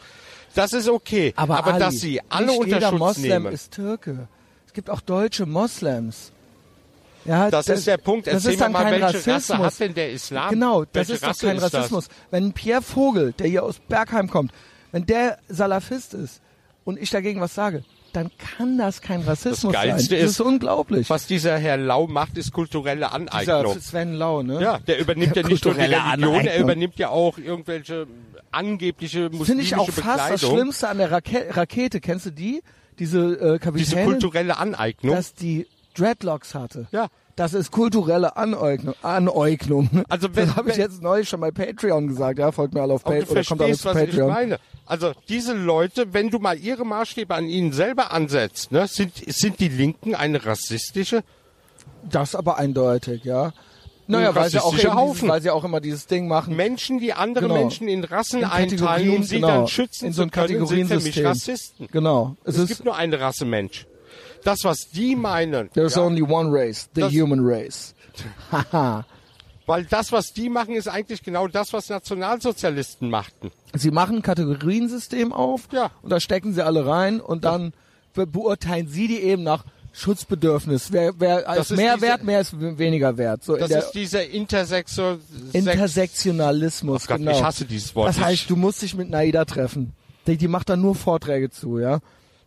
das 0.56 0.74
ist 0.74 0.90
okay. 0.90 1.34
Aber, 1.36 1.58
aber 1.58 1.74
Ali, 1.74 1.80
dass 1.80 2.00
sie 2.00 2.22
alle 2.30 2.48
nicht 2.48 2.60
unter 2.60 2.76
jeder 2.76 2.90
Schutz 2.90 3.00
Moslem 3.00 3.44
nehmen. 3.44 3.54
ist 3.54 3.72
Türke. 3.72 4.28
Es 4.68 4.74
gibt 4.74 4.90
auch 4.90 5.02
deutsche 5.02 5.46
Moslems. 5.46 6.32
Ja, 7.26 7.50
das, 7.50 7.68
das 7.68 7.80
ist 7.80 7.88
der 7.88 7.98
Punkt. 7.98 8.28
Erzähl 8.28 8.44
das 8.44 8.54
ist 8.54 8.62
dann 8.62 8.72
mal, 8.72 8.84
kein 8.84 8.94
welche 8.94 9.06
Rassismus. 9.06 9.50
Rasse 9.52 9.66
hat 9.66 9.80
denn 9.80 9.94
der 9.94 10.12
Islam? 10.12 10.50
Genau, 10.50 10.84
das 10.84 10.94
welche 10.94 11.14
ist 11.14 11.24
Rasse 11.24 11.46
doch 11.46 11.54
kein 11.54 11.60
Rassismus. 11.60 12.08
Wenn 12.32 12.54
Pierre 12.54 12.82
Vogel, 12.82 13.34
der 13.34 13.48
hier 13.48 13.64
aus 13.64 13.80
Bergheim 13.80 14.30
kommt, 14.30 14.52
wenn 14.92 15.06
der 15.06 15.38
Salafist 15.48 16.14
ist 16.14 16.42
und 16.84 17.00
ich 17.00 17.10
dagegen 17.10 17.40
was 17.40 17.54
sage, 17.54 17.84
dann 18.16 18.32
kann 18.38 18.78
das 18.78 19.02
kein 19.02 19.22
Rassismus 19.22 19.74
das 19.74 19.82
sein. 19.82 19.90
Das 19.90 20.08
ist, 20.10 20.40
unglaublich. 20.40 21.10
Was 21.10 21.28
dieser 21.28 21.58
Herr 21.58 21.78
Lau 21.78 22.08
macht, 22.08 22.38
ist 22.38 22.54
kulturelle 22.54 23.12
Aneignung. 23.12 23.64
Dieser 23.66 23.82
Sven 23.82 24.14
Lau, 24.14 24.44
ne? 24.44 24.62
Ja, 24.62 24.80
der 24.80 25.00
übernimmt 25.00 25.36
ja 25.36 25.44
nicht 25.44 25.66
nur 25.66 25.74
die 25.74 25.82
Religion, 25.82 26.02
Aneignung. 26.02 26.42
er 26.42 26.60
übernimmt 26.60 26.98
ja 26.98 27.10
auch 27.10 27.38
irgendwelche 27.38 28.08
angebliche 28.52 29.30
muslimische 29.30 29.46
Finde 29.46 29.64
ich 29.64 29.76
auch 29.76 29.86
fast 29.90 29.96
Bekleidung. 29.98 30.30
das 30.32 30.42
Schlimmste 30.42 30.90
an 30.90 30.98
der 31.00 31.12
Rake 31.12 31.48
Rakete. 31.50 32.00
Kennst 32.00 32.28
du 32.28 32.32
die? 32.32 32.62
Diese 33.00 33.20
äh, 33.20 33.60
Kapitänin? 33.60 33.78
Diese 33.78 34.04
kulturelle 34.04 34.58
Aneignung. 34.58 35.16
Dass 35.16 35.34
die 35.34 35.68
Dreadlocks 35.96 36.56
hatte. 36.56 36.88
Ja. 36.92 37.08
Das 37.36 37.54
ist 37.54 37.72
kulturelle 37.72 38.38
Aneignung. 38.38 38.94
Aneignung. 39.02 39.90
Also 40.08 40.28
wenn, 40.36 40.48
das 40.48 40.56
habe 40.56 40.70
ich 40.70 40.78
jetzt 40.78 41.02
neulich 41.02 41.28
schon 41.28 41.40
bei 41.40 41.52
Patreon 41.52 42.08
gesagt. 42.08 42.38
Ja, 42.38 42.52
folgt 42.52 42.74
mir 42.74 42.82
alle 42.82 42.94
auf 42.94 43.04
Patreon. 43.04 43.30
Oder 43.30 43.44
kommt 43.44 43.62
alle 43.62 43.78
zu 43.78 43.86
was 43.86 43.94
Patreon. 43.94 44.30
Ich 44.30 44.36
meine. 44.36 44.60
Also 44.86 45.14
diese 45.30 45.54
Leute, 45.54 46.14
wenn 46.14 46.30
du 46.30 46.40
mal 46.40 46.58
ihre 46.58 46.86
Maßstäbe 46.86 47.34
an 47.34 47.46
ihnen 47.46 47.72
selber 47.72 48.12
ansetzt, 48.12 48.72
ne, 48.72 48.88
sind 48.88 49.14
sind 49.28 49.60
die 49.60 49.70
Linken 49.70 50.14
eine 50.14 50.46
rassistische? 50.46 51.24
Das 52.04 52.36
aber 52.36 52.58
eindeutig, 52.58 53.24
ja. 53.24 53.54
Naja, 54.06 54.36
weil 54.36 54.50
sie, 54.50 54.60
auch 54.60 54.76
dieses, 54.76 55.28
weil 55.28 55.42
sie 55.42 55.50
auch 55.50 55.64
immer 55.64 55.80
dieses 55.80 56.08
Ding 56.08 56.28
machen. 56.28 56.56
Menschen, 56.56 57.00
die 57.00 57.14
andere 57.14 57.46
genau. 57.46 57.58
Menschen 57.58 57.88
in 57.88 58.04
Rassen 58.04 58.40
in 58.40 58.46
einteilen, 58.46 59.16
um 59.16 59.24
sie 59.24 59.36
genau. 59.36 59.48
dann 59.48 59.68
schützen 59.68 60.08
in 60.08 60.14
so 60.14 60.24
ein 60.24 60.32
zu 60.32 60.34
können, 60.34 60.88
sind 60.88 61.04
mich 61.04 61.24
Rassisten. 61.24 61.88
Genau. 61.92 62.36
Es, 62.44 62.58
es 62.58 62.68
gibt 62.68 62.84
nur 62.84 62.98
eine 62.98 63.20
Rasse 63.20 63.46
Mensch. 63.46 63.88
Das, 64.44 64.64
was 64.64 64.90
die 64.90 65.16
meinen. 65.16 65.70
There's 65.72 65.96
ja, 65.96 66.02
only 66.02 66.22
one 66.22 66.50
race, 66.52 66.90
the 66.96 67.04
human 67.04 67.40
race. 67.42 67.96
Weil 69.66 69.86
das, 69.86 70.12
was 70.12 70.34
die 70.34 70.50
machen, 70.50 70.76
ist 70.76 70.90
eigentlich 70.90 71.24
genau 71.24 71.48
das, 71.48 71.72
was 71.72 71.90
Nationalsozialisten 71.90 73.10
machten. 73.10 73.52
Sie 73.74 73.92
machen 73.92 74.18
ein 74.18 74.22
Kategoriensystem 74.22 75.32
auf 75.32 75.70
ja. 75.72 75.92
und 76.02 76.10
da 76.10 76.20
stecken 76.20 76.54
sie 76.54 76.66
alle 76.66 76.86
rein 76.86 77.22
und 77.22 77.46
dann 77.46 77.74
beurteilen 78.14 78.88
sie 78.90 79.08
die 79.08 79.22
eben 79.22 79.44
nach 79.44 79.64
Schutzbedürfnis. 79.94 80.92
Wer, 80.92 81.14
wer 81.20 81.48
als 81.48 81.70
mehr 81.70 81.96
diese, 81.96 82.08
wert, 82.08 82.24
mehr 82.24 82.42
ist 82.42 82.60
weniger 82.60 83.16
wert. 83.18 83.44
So 83.44 83.56
das 83.56 83.70
ist 83.72 83.92
dieser 83.92 84.28
Intersektion 84.28 85.20
Intersektionalismus. 85.54 87.04
Oh 87.06 87.08
Gott, 87.08 87.18
genau. 87.20 87.32
Ich 87.32 87.44
hasse 87.44 87.66
dieses 87.66 87.96
Wort. 87.96 88.10
Das 88.10 88.20
heißt, 88.20 88.50
du 88.50 88.56
musst 88.56 88.82
dich 88.82 88.96
mit 88.96 89.10
Naida 89.10 89.46
treffen. 89.46 89.94
Die, 90.26 90.36
die 90.36 90.48
macht 90.48 90.70
da 90.70 90.76
nur 90.76 90.96
Vorträge 90.96 91.52
zu, 91.52 91.80
ja. 91.80 92.00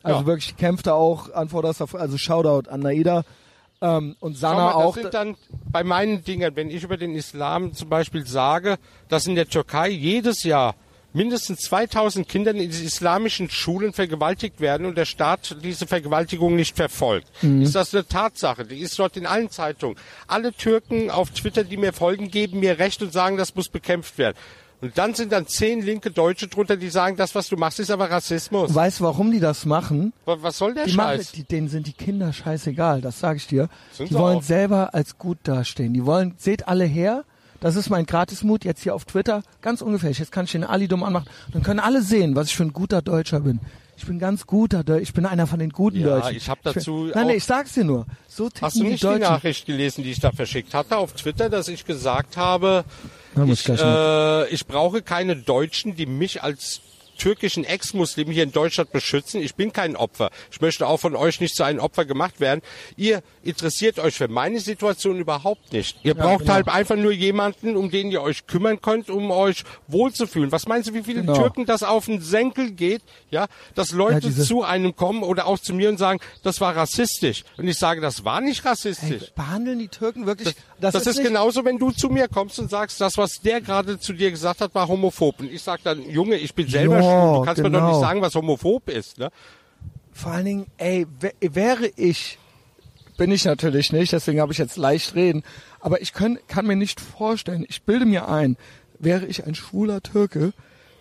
Also 0.06 0.20
ja. 0.20 0.26
wirklich 0.26 0.56
kämpft 0.56 0.86
da 0.86 0.92
auch 0.92 1.32
an 1.32 1.48
vorderster, 1.48 1.88
also 1.94 2.16
Shoutout 2.16 2.70
an 2.70 2.80
Naida. 2.80 3.24
Ähm, 3.80 4.14
und 4.20 4.38
Sana 4.38 4.66
mal, 4.66 4.72
auch. 4.72 4.94
Das 4.94 5.02
sind 5.02 5.14
dann 5.14 5.36
bei 5.72 5.82
meinen 5.82 6.22
Dingen, 6.22 6.54
wenn 6.54 6.70
ich 6.70 6.84
über 6.84 6.96
den 6.96 7.16
Islam 7.16 7.74
zum 7.74 7.88
Beispiel 7.88 8.24
sage, 8.24 8.76
dass 9.08 9.26
in 9.26 9.34
der 9.34 9.48
Türkei 9.48 9.88
jedes 9.88 10.44
Jahr 10.44 10.76
mindestens 11.12 11.62
2000 11.62 12.28
Kinder 12.28 12.52
in 12.52 12.70
islamischen 12.70 13.50
Schulen 13.50 13.92
vergewaltigt 13.92 14.60
werden 14.60 14.86
und 14.86 14.96
der 14.96 15.06
Staat 15.06 15.56
diese 15.64 15.88
Vergewaltigung 15.88 16.54
nicht 16.54 16.76
verfolgt. 16.76 17.26
Mhm. 17.42 17.62
Ist 17.62 17.74
das 17.74 17.92
eine 17.92 18.06
Tatsache? 18.06 18.64
Die 18.64 18.78
ist 18.78 18.96
dort 18.98 19.16
in 19.16 19.26
allen 19.26 19.50
Zeitungen. 19.50 19.96
Alle 20.28 20.52
Türken 20.52 21.10
auf 21.10 21.30
Twitter, 21.30 21.64
die 21.64 21.78
mir 21.78 21.92
folgen, 21.92 22.30
geben 22.30 22.60
mir 22.60 22.78
recht 22.78 23.02
und 23.02 23.12
sagen, 23.12 23.38
das 23.38 23.56
muss 23.56 23.68
bekämpft 23.68 24.18
werden. 24.18 24.36
Und 24.80 24.98
dann 24.98 25.14
sind 25.14 25.32
dann 25.32 25.46
zehn 25.46 25.80
linke 25.80 26.10
Deutsche 26.10 26.48
drunter, 26.48 26.76
die 26.76 26.90
sagen, 26.90 27.16
das, 27.16 27.34
was 27.34 27.48
du 27.48 27.56
machst, 27.56 27.80
ist 27.80 27.90
aber 27.90 28.10
Rassismus. 28.10 28.74
Weißt 28.74 29.00
du, 29.00 29.04
warum 29.04 29.30
die 29.30 29.40
das 29.40 29.64
machen? 29.64 30.12
Was 30.24 30.58
soll 30.58 30.74
der 30.74 30.84
die 30.84 30.92
Scheiß? 30.92 31.18
Machen, 31.18 31.36
die, 31.36 31.44
denen 31.44 31.68
sind 31.68 31.86
die 31.86 31.92
Kinder 31.92 32.32
scheißegal, 32.32 33.00
das 33.00 33.20
sage 33.20 33.38
ich 33.38 33.46
dir. 33.46 33.68
Sind 33.92 34.10
die 34.10 34.14
wollen 34.14 34.38
auch. 34.38 34.42
selber 34.42 34.94
als 34.94 35.16
gut 35.16 35.38
dastehen. 35.44 35.94
Die 35.94 36.04
wollen, 36.04 36.34
seht 36.38 36.68
alle 36.68 36.84
her, 36.84 37.24
das 37.60 37.76
ist 37.76 37.90
mein 37.90 38.04
Gratismut 38.06 38.64
jetzt 38.64 38.82
hier 38.82 38.94
auf 38.94 39.04
Twitter, 39.04 39.42
ganz 39.62 39.80
ungefährlich. 39.80 40.18
Jetzt 40.18 40.32
kann 40.32 40.44
ich 40.44 40.52
den 40.52 40.64
Ali 40.64 40.88
dumm 40.88 41.02
anmachen. 41.02 41.28
Dann 41.52 41.62
können 41.62 41.80
alle 41.80 42.02
sehen, 42.02 42.36
was 42.36 42.48
ich 42.48 42.56
für 42.56 42.64
ein 42.64 42.72
guter 42.72 43.02
Deutscher 43.02 43.40
bin. 43.40 43.60
Ich 43.96 44.04
bin 44.04 44.18
ganz 44.18 44.46
guter 44.46 44.84
Deutscher. 44.84 45.02
Ich 45.02 45.14
bin 45.14 45.24
einer 45.24 45.46
von 45.46 45.58
den 45.58 45.70
guten 45.70 46.00
ja, 46.00 46.20
Deutschen. 46.20 46.36
ich 46.36 46.50
habe 46.50 46.60
dazu. 46.62 47.06
Ich 47.06 47.12
bin, 47.12 47.20
nein, 47.22 47.26
nee, 47.28 47.36
ich 47.36 47.44
sag's 47.44 47.72
dir 47.72 47.84
nur. 47.84 48.06
So 48.28 48.50
Hast 48.60 48.76
du 48.76 48.82
nicht 48.82 49.02
die, 49.02 49.08
die, 49.08 49.18
Nachricht 49.20 49.64
gelesen, 49.66 50.04
die 50.04 50.10
ich 50.10 50.20
da 50.20 50.32
verschickt 50.32 50.74
hatte 50.74 50.98
auf 50.98 51.14
Twitter, 51.14 51.48
dass 51.48 51.68
ich 51.68 51.86
gesagt 51.86 52.36
habe, 52.36 52.84
ich, 53.44 53.68
äh, 53.68 54.48
ich 54.48 54.66
brauche 54.66 55.02
keine 55.02 55.36
Deutschen, 55.36 55.96
die 55.96 56.06
mich 56.06 56.42
als 56.42 56.80
türkischen 57.16 57.64
Ex-Muslimen 57.64 58.32
hier 58.32 58.44
in 58.44 58.52
Deutschland 58.52 58.92
beschützen. 58.92 59.40
Ich 59.40 59.54
bin 59.54 59.72
kein 59.72 59.96
Opfer. 59.96 60.30
Ich 60.50 60.60
möchte 60.60 60.86
auch 60.86 60.98
von 60.98 61.16
euch 61.16 61.40
nicht 61.40 61.54
zu 61.54 61.64
einem 61.64 61.80
Opfer 61.80 62.04
gemacht 62.04 62.40
werden. 62.40 62.60
Ihr 62.96 63.22
interessiert 63.42 63.98
euch 63.98 64.14
für 64.14 64.28
meine 64.28 64.60
Situation 64.60 65.18
überhaupt 65.18 65.72
nicht. 65.72 65.98
Ihr 66.02 66.14
ja, 66.14 66.22
braucht 66.22 66.40
genau. 66.40 66.54
halt 66.54 66.68
einfach 66.68 66.96
nur 66.96 67.12
jemanden, 67.12 67.76
um 67.76 67.90
den 67.90 68.10
ihr 68.10 68.22
euch 68.22 68.46
kümmern 68.46 68.80
könnt, 68.80 69.10
um 69.10 69.30
euch 69.30 69.64
wohlzufühlen. 69.88 70.52
Was 70.52 70.66
meinst 70.66 70.88
du, 70.88 70.94
wie 70.94 71.02
viele 71.02 71.20
genau. 71.20 71.36
Türken 71.36 71.66
das 71.66 71.82
auf 71.82 72.06
den 72.06 72.20
Senkel 72.20 72.72
geht? 72.72 73.02
Ja, 73.30 73.46
dass 73.74 73.92
Leute 73.92 74.28
ja, 74.28 74.44
zu 74.44 74.62
einem 74.62 74.94
kommen 74.94 75.22
oder 75.22 75.46
auch 75.46 75.58
zu 75.58 75.74
mir 75.74 75.88
und 75.88 75.98
sagen, 75.98 76.20
das 76.42 76.60
war 76.60 76.76
rassistisch. 76.76 77.44
Und 77.56 77.66
ich 77.68 77.78
sage, 77.78 78.00
das 78.00 78.24
war 78.24 78.40
nicht 78.40 78.64
rassistisch. 78.64 79.22
Hey, 79.22 79.30
behandeln 79.34 79.78
die 79.78 79.88
Türken 79.88 80.26
wirklich? 80.26 80.54
Das, 80.54 80.64
das, 80.80 80.92
das 80.92 81.06
ist, 81.06 81.18
ist 81.18 81.24
genauso, 81.24 81.64
wenn 81.64 81.78
du 81.78 81.90
zu 81.90 82.08
mir 82.08 82.28
kommst 82.28 82.58
und 82.58 82.68
sagst, 82.68 83.00
das, 83.00 83.16
was 83.16 83.40
der 83.40 83.60
gerade 83.60 83.98
zu 83.98 84.12
dir 84.12 84.30
gesagt 84.30 84.60
hat, 84.60 84.74
war 84.74 84.86
homophob. 84.88 85.40
Und 85.40 85.50
ich 85.50 85.62
sage 85.62 85.80
dann, 85.84 86.02
Junge, 86.08 86.36
ich 86.36 86.54
bin 86.54 86.68
selber 86.68 86.98
du 86.98 87.42
kannst 87.44 87.62
genau. 87.62 87.68
mir 87.68 87.78
doch 87.78 87.86
nicht 87.86 87.94
genau. 87.96 88.00
sagen, 88.00 88.22
was 88.22 88.34
homophob 88.34 88.88
ist. 88.90 89.18
Ne? 89.18 89.30
Vor 90.12 90.32
allen 90.32 90.44
Dingen, 90.44 90.66
ey, 90.76 91.06
wäre 91.40 91.86
ich, 91.96 92.38
bin 93.16 93.30
ich 93.30 93.44
natürlich 93.44 93.92
nicht, 93.92 94.12
deswegen 94.12 94.40
habe 94.40 94.52
ich 94.52 94.58
jetzt 94.58 94.76
leicht 94.76 95.14
reden, 95.14 95.42
aber 95.80 96.02
ich 96.02 96.12
kann, 96.12 96.38
kann 96.46 96.66
mir 96.66 96.76
nicht 96.76 97.00
vorstellen, 97.00 97.64
ich 97.68 97.82
bilde 97.82 98.04
mir 98.04 98.28
ein, 98.28 98.56
wäre 98.98 99.26
ich 99.26 99.46
ein 99.46 99.54
schwuler 99.54 100.02
Türke, 100.02 100.52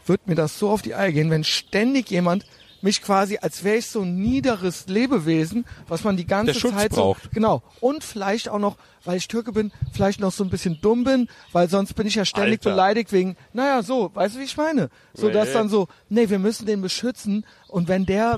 wird 0.05 0.27
mir 0.27 0.35
das 0.35 0.59
so 0.59 0.69
auf 0.69 0.81
die 0.81 0.95
Eier 0.95 1.11
gehen, 1.11 1.31
wenn 1.31 1.43
ständig 1.43 2.09
jemand 2.11 2.45
mich 2.85 3.01
quasi, 3.01 3.39
als 3.41 3.63
wäre 3.63 3.77
ich 3.77 3.87
so 3.87 4.03
ein 4.03 4.15
niederes 4.15 4.87
Lebewesen, 4.87 5.65
was 5.87 6.03
man 6.03 6.15
die 6.15 6.25
ganze 6.25 6.53
Zeit 6.53 6.91
braucht. 6.91 7.23
so, 7.23 7.29
genau. 7.33 7.63
Und 7.81 8.03
vielleicht 8.03 8.47
auch 8.47 8.59
noch, 8.59 8.77
weil 9.03 9.17
ich 9.17 9.27
Türke 9.27 9.51
bin, 9.51 9.73
vielleicht 9.91 10.21
noch 10.21 10.31
so 10.31 10.43
ein 10.43 10.49
bisschen 10.49 10.79
dumm 10.81 11.03
bin, 11.03 11.27
weil 11.51 11.67
sonst 11.67 11.93
bin 11.95 12.07
ich 12.07 12.15
ja 12.15 12.23
ständig 12.23 12.59
Alter. 12.59 12.69
beleidigt 12.69 13.11
wegen, 13.11 13.35
naja, 13.51 13.83
so, 13.83 14.11
weißt 14.13 14.35
du, 14.35 14.39
wie 14.39 14.43
ich 14.43 14.55
meine? 14.55 14.89
So, 15.13 15.29
dass 15.29 15.51
dann 15.51 15.67
so, 15.67 15.87
nee, 16.09 16.29
wir 16.29 16.39
müssen 16.39 16.65
den 16.65 16.81
beschützen 16.81 17.45
und 17.67 17.87
wenn 17.87 18.05
der, 18.05 18.37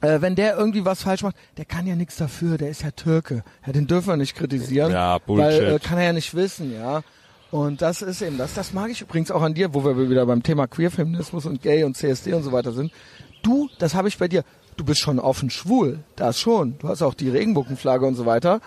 äh, 0.00 0.20
wenn 0.20 0.34
der 0.34 0.56
irgendwie 0.56 0.84
was 0.84 1.02
falsch 1.02 1.22
macht, 1.22 1.36
der 1.56 1.64
kann 1.64 1.86
ja 1.86 1.94
nichts 1.94 2.16
dafür, 2.16 2.58
der 2.58 2.68
ist 2.68 2.82
ja 2.82 2.90
Türke. 2.90 3.44
Ja, 3.64 3.72
den 3.72 3.86
dürfen 3.86 4.08
wir 4.08 4.16
nicht 4.16 4.34
kritisieren. 4.34 4.90
Ja, 4.92 5.18
Bullshit. 5.18 5.62
Weil, 5.62 5.74
äh, 5.76 5.78
kann 5.78 5.98
er 5.98 6.04
ja 6.04 6.12
nicht 6.12 6.34
wissen, 6.34 6.74
ja. 6.74 7.02
Und 7.52 7.82
das 7.82 8.00
ist 8.00 8.22
eben 8.22 8.38
das. 8.38 8.54
Das 8.54 8.72
mag 8.72 8.90
ich 8.90 9.02
übrigens 9.02 9.30
auch 9.30 9.42
an 9.42 9.52
dir, 9.52 9.74
wo 9.74 9.84
wir 9.84 10.08
wieder 10.10 10.24
beim 10.24 10.42
Thema 10.42 10.66
Queerfeminismus 10.66 11.44
und 11.44 11.60
Gay 11.62 11.84
und 11.84 11.96
CSD 11.96 12.32
und 12.32 12.42
so 12.42 12.50
weiter 12.50 12.72
sind. 12.72 12.90
Du, 13.42 13.68
das 13.78 13.94
habe 13.94 14.08
ich 14.08 14.18
bei 14.18 14.28
dir. 14.28 14.44
Du 14.76 14.84
bist 14.84 15.00
schon 15.00 15.18
offen 15.18 15.50
schwul, 15.50 16.00
das 16.16 16.38
schon. 16.40 16.78
Du 16.78 16.88
hast 16.88 17.02
auch 17.02 17.14
die 17.14 17.28
Regenbogenflagge 17.28 18.06
und 18.06 18.14
so 18.14 18.24
weiter. 18.24 18.60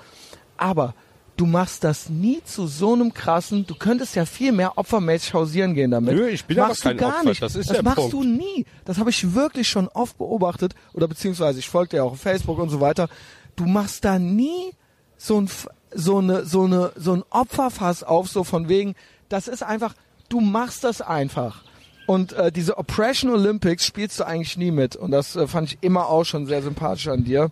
Aber 0.58 0.94
du 1.38 1.46
machst 1.46 1.84
das 1.84 2.10
nie 2.10 2.42
zu 2.46 2.68
so 2.68 2.94
einem 2.94 3.14
krassen, 3.14 3.66
du 3.66 3.76
könntest 3.76 4.16
ja 4.16 4.26
viel 4.26 4.52
mehr 4.52 4.78
opfermäßig 4.78 5.34
hausieren 5.34 5.74
gehen 5.74 5.92
damit. 5.92 6.16
Nö, 6.16 6.28
ich 6.30 6.46
bin 6.46 6.58
machst 6.58 6.86
aber 6.86 6.96
kein 6.96 6.98
du 6.98 7.04
gar 7.04 7.16
Opfer, 7.20 7.30
nicht. 7.30 7.42
das 7.42 7.56
ist 7.56 7.70
Das 7.70 7.76
der 7.78 7.84
machst 7.84 7.98
Punkt. 7.98 8.14
du 8.14 8.24
nie. 8.24 8.66
Das 8.86 9.00
habe 9.00 9.10
ich 9.10 9.34
wirklich 9.34 9.68
schon 9.68 9.88
oft 9.90 10.18
beobachtet 10.18 10.76
oder 10.94 11.08
beziehungsweise 11.08 11.60
ich 11.60 11.68
folge 11.70 11.90
dir 11.98 12.04
auch 12.06 12.14
auf 12.14 12.22
Facebook 12.22 12.60
und 12.60 12.70
so 12.70 12.80
weiter. 12.80 13.10
Du 13.56 13.66
machst 13.66 14.06
da 14.06 14.20
nie 14.20 14.72
so 15.18 15.42
ein 15.42 15.50
so 15.94 16.20
eine 16.20 16.46
so 16.46 16.64
eine 16.66 16.92
so 16.96 17.14
ein 17.14 17.24
Opferfass 17.32 18.04
auf 18.04 18.30
so 18.30 18.44
von 18.44 18.70
wegen, 18.70 18.96
das 19.28 19.48
ist 19.48 19.64
einfach, 19.64 19.94
du 20.30 20.40
machst 20.40 20.84
das 20.84 21.02
einfach. 21.02 21.64
Und 22.06 22.34
äh, 22.34 22.52
diese 22.52 22.78
Oppression 22.78 23.32
Olympics 23.32 23.86
spielst 23.86 24.20
du 24.20 24.28
eigentlich 24.28 24.58
nie 24.58 24.72
mit. 24.72 24.96
Und 24.96 25.12
das 25.12 25.36
äh, 25.36 25.48
fand 25.48 25.72
ich 25.72 25.78
immer 25.82 26.08
auch 26.10 26.24
schon 26.24 26.46
sehr 26.46 26.62
sympathisch 26.62 27.08
an 27.08 27.24
dir. 27.24 27.52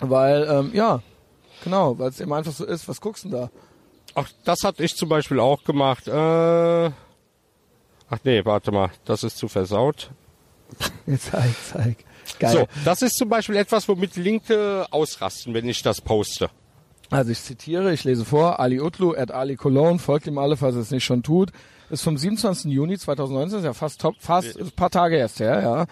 Weil, 0.00 0.48
ähm, 0.50 0.70
ja, 0.74 1.02
genau, 1.62 1.98
weil 1.98 2.08
es 2.08 2.20
eben 2.20 2.32
einfach 2.32 2.52
so 2.52 2.64
ist. 2.64 2.88
Was 2.88 3.00
guckst 3.00 3.24
du 3.24 3.28
denn 3.28 3.40
da? 3.40 3.50
Ach, 4.14 4.28
das 4.44 4.64
hatte 4.64 4.82
ich 4.82 4.96
zum 4.96 5.08
Beispiel 5.08 5.38
auch 5.38 5.62
gemacht. 5.64 6.08
Äh, 6.08 6.12
ach 8.10 8.18
nee, 8.24 8.44
warte 8.44 8.72
mal, 8.72 8.90
das 9.04 9.22
ist 9.22 9.38
zu 9.38 9.48
versaut. 9.48 10.10
Jetzt 11.06 11.30
zeig, 11.30 11.54
zeig. 11.64 12.04
Geil. 12.38 12.52
So, 12.52 12.68
das 12.84 13.02
ist 13.02 13.16
zum 13.16 13.28
Beispiel 13.28 13.56
etwas, 13.56 13.88
womit 13.88 14.16
Linke 14.16 14.86
ausrasten, 14.90 15.54
wenn 15.54 15.68
ich 15.68 15.82
das 15.82 16.00
poste. 16.00 16.50
Also 17.10 17.30
ich 17.30 17.40
zitiere, 17.40 17.92
ich 17.92 18.04
lese 18.04 18.24
vor, 18.24 18.60
Ali 18.60 18.80
Utlu 18.80 19.14
at 19.14 19.30
Ali 19.30 19.56
Cologne, 19.56 19.98
folgt 19.98 20.26
ihm 20.26 20.36
alle, 20.36 20.56
falls 20.58 20.74
er 20.74 20.82
es 20.82 20.90
nicht 20.90 21.04
schon 21.04 21.22
tut 21.22 21.52
ist 21.90 22.02
vom 22.02 22.16
27. 22.16 22.70
Juni 22.70 22.98
2019, 22.98 23.60
ist 23.60 23.64
ja 23.64 23.72
fast 23.72 24.00
top, 24.00 24.16
fast 24.18 24.58
ein 24.58 24.70
paar 24.72 24.90
Tage 24.90 25.16
erst 25.16 25.40
her, 25.40 25.62
ja. 25.62 25.86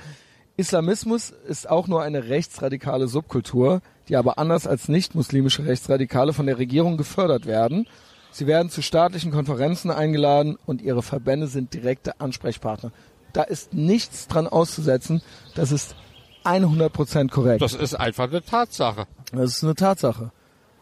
Islamismus 0.58 1.30
ist 1.30 1.68
auch 1.68 1.86
nur 1.86 2.02
eine 2.02 2.28
rechtsradikale 2.28 3.08
Subkultur, 3.08 3.82
die 4.08 4.16
aber 4.16 4.38
anders 4.38 4.66
als 4.66 4.88
nicht-muslimische 4.88 5.66
Rechtsradikale 5.66 6.32
von 6.32 6.46
der 6.46 6.58
Regierung 6.58 6.96
gefördert 6.96 7.44
werden. 7.44 7.86
Sie 8.30 8.46
werden 8.46 8.70
zu 8.70 8.82
staatlichen 8.82 9.32
Konferenzen 9.32 9.90
eingeladen 9.90 10.56
und 10.64 10.80
ihre 10.80 11.02
Verbände 11.02 11.46
sind 11.46 11.74
direkte 11.74 12.20
Ansprechpartner. 12.20 12.90
Da 13.32 13.42
ist 13.42 13.74
nichts 13.74 14.28
dran 14.28 14.46
auszusetzen. 14.46 15.20
Das 15.54 15.72
ist 15.72 15.94
100% 16.44 17.30
korrekt. 17.30 17.60
Das 17.60 17.74
ist 17.74 17.94
einfach 17.94 18.30
eine 18.30 18.42
Tatsache. 18.42 19.06
Das 19.32 19.56
ist 19.56 19.64
eine 19.64 19.74
Tatsache. 19.74 20.30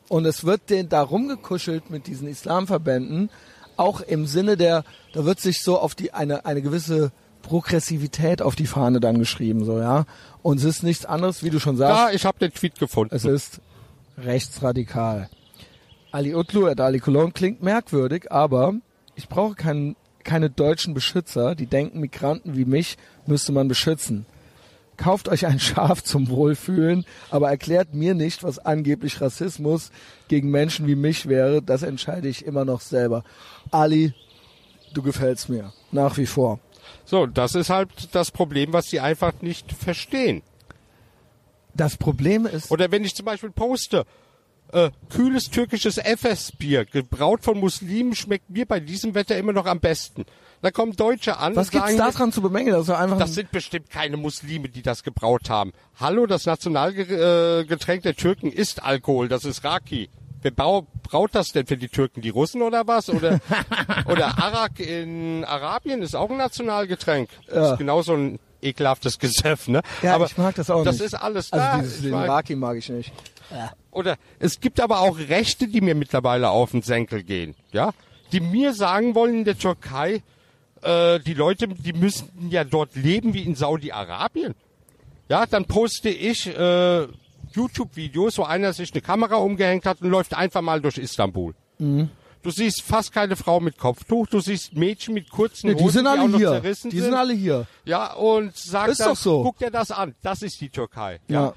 Und 0.09 0.27
es 0.27 0.45
wird 0.45 0.71
den 0.71 0.89
da 0.89 1.03
rumgekuschelt 1.03 1.91
mit 1.91 2.07
diesen 2.07 2.29
Islamverbänden, 2.29 3.31
auch 3.77 4.01
im 4.01 4.27
Sinne 4.27 4.57
der, 4.57 4.85
da 5.12 5.25
wird 5.25 5.41
sich 5.41 5.62
so 5.62 5.79
auf 5.79 5.95
die 5.95 6.12
eine 6.12 6.45
eine 6.45 6.62
gewisse 6.62 7.12
Progressivität 7.43 8.41
auf 8.41 8.57
die 8.57 8.66
Fahne 8.66 9.01
dann 9.01 9.18
geschrieben, 9.18 9.64
so 9.64 9.79
ja. 9.79 10.07
Und 10.43 10.59
es 10.59 10.64
ist 10.64 10.83
nichts 10.83 11.05
anderes, 11.05 11.43
wie 11.43 11.51
du 11.51 11.61
schon 11.61 11.77
sagst. 11.77 11.99
Ja, 11.99 12.11
ich 12.11 12.25
habe 12.25 12.39
den 12.39 12.53
Tweet 12.53 12.79
gefunden. 12.79 13.14
Es 13.14 13.25
ist 13.25 13.61
rechtsradikal. 14.16 15.29
Ali 16.11 16.35
Utlu 16.35 16.66
at 16.66 16.81
Ali 16.81 17.01
Cologne 17.01 17.33
klingt 17.33 17.62
merkwürdig, 17.62 18.31
aber 18.33 18.75
ich 19.14 19.29
brauche 19.29 19.55
keinen, 19.55 19.97
keine 20.22 20.49
deutschen 20.49 20.95
Beschützer, 20.95 21.55
die 21.55 21.66
denken, 21.66 22.01
Migranten 22.01 22.57
wie 22.57 22.64
mich 22.64 22.97
müsste 23.27 23.53
man 23.53 23.68
beschützen 23.68 24.27
kauft 24.97 25.29
euch 25.29 25.47
ein 25.47 25.61
Schaf 25.61 26.03
zum 26.03 26.29
Wohlfühlen, 26.29 27.05
aber 27.31 27.51
erklärt 27.51 27.95
mir 27.95 28.15
nicht, 28.15 28.43
was 28.43 28.59
angeblich 28.59 29.21
Rassismus 29.21 29.91
gegen 30.29 30.51
Menschen 30.51 30.87
wie 30.87 30.97
mich 30.97 31.27
wäre. 31.27 31.63
Das 31.63 31.83
entscheide 31.83 32.29
ich 32.29 32.45
immer 32.45 32.65
noch 32.65 32.81
selber. 32.81 33.25
Ali, 33.71 34.15
du 34.93 35.03
gefällst 35.03 35.49
mir. 35.49 35.73
Nach 35.93 36.17
wie 36.17 36.27
vor. 36.27 36.61
So, 37.05 37.27
das 37.27 37.55
ist 37.55 37.71
halt 37.71 37.91
das 38.13 38.31
Problem, 38.31 38.73
was 38.73 38.87
sie 38.87 39.01
einfach 39.01 39.33
nicht 39.43 39.73
verstehen. 39.73 40.43
Das 41.75 41.97
Problem 41.97 42.47
ist. 42.47 42.71
Oder 42.71 42.91
wenn 42.91 43.05
ich 43.05 43.15
zum 43.15 43.27
Beispiel 43.27 43.51
poste, 43.51 44.05
äh, 44.73 44.91
kühles 45.09 45.51
türkisches 45.51 45.99
Efes-Bier, 45.99 46.85
gebraut 46.85 47.43
von 47.43 47.59
Muslimen, 47.59 48.15
schmeckt 48.15 48.51
mir 48.51 48.67
bei 48.67 48.81
diesem 48.81 49.15
Wetter 49.15 49.37
immer 49.37 49.53
noch 49.53 49.67
am 49.67 49.81
besten. 49.81 50.25
Da 50.65 50.71
kommen 50.71 50.97
Deutsche 50.97 51.37
an. 51.37 51.55
Was 51.57 51.71
gibt's 51.71 51.95
da 51.95 52.11
dran 52.11 52.33
zu 52.33 52.41
bemängeln? 52.41 52.75
Das, 52.75 52.89
einfach 52.89 53.19
das 53.19 53.35
sind 53.35 53.51
bestimmt 53.51 53.91
keine 53.91 54.17
Muslime, 54.17 54.71
die 54.71 54.81
das 54.81 55.03
gebraut 55.03 55.51
haben. 55.51 55.75
Hallo, 56.01 56.25
das 56.25 56.47
Nationalgetränk 56.47 58.03
der 58.03 58.17
Türken 58.17 58.51
ist 58.51 58.83
Alkohol. 58.83 59.29
Das 59.29 59.45
ist 59.45 59.62
Raki. 59.62 60.09
Wer 60.41 60.53
braut 60.53 61.35
das 61.35 61.53
denn 61.53 61.67
für 61.67 61.77
die 61.77 61.89
Türken? 61.89 62.23
Die 62.23 62.31
Russen 62.31 62.62
oder 62.62 62.87
was? 62.87 63.11
Oder, 63.11 63.41
oder 64.07 64.39
Arak 64.43 64.81
in 64.81 65.45
Arabien 65.45 66.01
ist 66.01 66.16
auch 66.16 66.31
ein 66.31 66.39
Nationalgetränk. 66.39 67.28
Ja. 67.49 67.55
Das 67.55 67.73
ist 67.73 67.78
genauso 67.78 68.15
ein 68.15 68.39
ekelhaftes 68.62 69.19
Gesöff, 69.19 69.69
ne? 69.69 69.82
Ja, 70.01 70.15
aber 70.15 70.24
ich 70.24 70.39
mag 70.39 70.55
das 70.55 70.70
auch 70.70 70.82
das 70.82 70.95
nicht. 70.95 71.05
Das 71.05 71.12
ist 71.12 71.23
alles 71.23 71.53
also 71.53 71.62
da. 71.62 71.78
Dieses, 71.82 72.01
den 72.01 72.15
Raki 72.15 72.57
mag 72.57 72.78
ich 72.78 72.89
nicht. 72.89 73.12
Ja. 73.51 73.70
Oder 73.91 74.16
es 74.39 74.61
gibt 74.61 74.81
aber 74.81 75.01
auch 75.01 75.19
Rechte, 75.19 75.69
die 75.69 75.82
mir 75.82 75.95
mittlerweile 75.95 76.49
auf 76.49 76.70
den 76.70 76.81
Senkel 76.81 77.23
gehen, 77.23 77.55
ja? 77.70 77.93
Die 78.32 78.41
mir 78.41 78.73
sagen 78.73 79.15
wollen 79.15 79.35
in 79.35 79.45
der 79.45 79.59
Türkei, 79.59 80.23
äh, 80.85 81.20
die 81.20 81.35
Leute, 81.35 81.69
die 81.69 81.93
müssten 81.93 82.51
ja 82.51 82.65
dort 82.65 82.94
leben 82.94 83.35
wie 83.35 83.43
in 83.43 83.55
Saudi-Arabien. 83.55 84.55
Ja, 85.28 85.47
dann 85.47 85.65
poste 85.65 86.11
ich 86.11 86.47
äh, 86.47 87.06
YouTube-Videos, 87.52 88.39
wo 88.39 88.43
einer 88.44 88.73
sich 88.73 88.93
eine 88.93 89.01
Kamera 89.01 89.36
umgehängt 89.36 89.86
hat 89.86 90.02
und 90.02 90.11
läuft 90.11 90.35
einfach 90.35 90.61
mal 90.61 90.81
durch 90.81 90.98
Istanbul. 90.98 91.55
Mhm. 91.78 92.11
Du 92.43 92.51
siehst 92.51 92.82
fast 92.82 93.11
keine 93.11 93.36
Frau 93.36 93.59
mit 93.59 93.78
Kopftuch. 93.78 94.27
Du 94.27 94.39
siehst 94.39 94.74
Mädchen 94.74 95.15
mit 95.15 95.31
kurzen 95.31 95.69
nee, 95.69 95.74
die 95.74 95.82
Hosen, 95.82 95.94
sind 95.94 96.06
alle 96.06 96.28
die 96.28 96.36
hier. 96.36 96.61
Die 96.61 96.74
sind. 96.74 96.90
sind. 96.93 97.15
alle 97.15 97.32
hier. 97.32 97.66
Ja, 97.86 98.12
und 98.12 98.55
sag 98.55 98.89
Ist 98.89 99.01
dann, 99.01 99.15
so. 99.15 99.43
guck 99.43 99.59
dir 99.59 99.70
das 99.70 99.90
an. 99.90 100.15
Das 100.20 100.43
ist 100.43 100.61
die 100.61 100.69
Türkei. 100.69 101.20
Ja. 101.28 101.55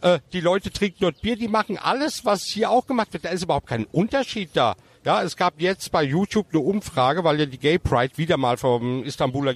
Äh, 0.00 0.20
die 0.32 0.40
Leute 0.40 0.70
trinken 0.70 0.98
dort 1.00 1.20
Bier, 1.22 1.34
die 1.34 1.48
machen 1.48 1.76
alles, 1.76 2.24
was 2.24 2.44
hier 2.44 2.70
auch 2.70 2.86
gemacht 2.86 3.12
wird. 3.12 3.24
Da 3.24 3.30
ist 3.30 3.42
überhaupt 3.42 3.66
kein 3.66 3.84
Unterschied 3.86 4.50
da. 4.54 4.76
Ja, 5.04 5.22
es 5.22 5.36
gab 5.36 5.60
jetzt 5.60 5.90
bei 5.90 6.04
YouTube 6.04 6.46
eine 6.52 6.60
Umfrage, 6.60 7.24
weil 7.24 7.40
ja 7.40 7.46
die 7.46 7.58
Gay 7.58 7.78
Pride 7.78 8.16
wieder 8.16 8.36
mal 8.36 8.56
vom 8.56 9.02
Istanbuler 9.02 9.54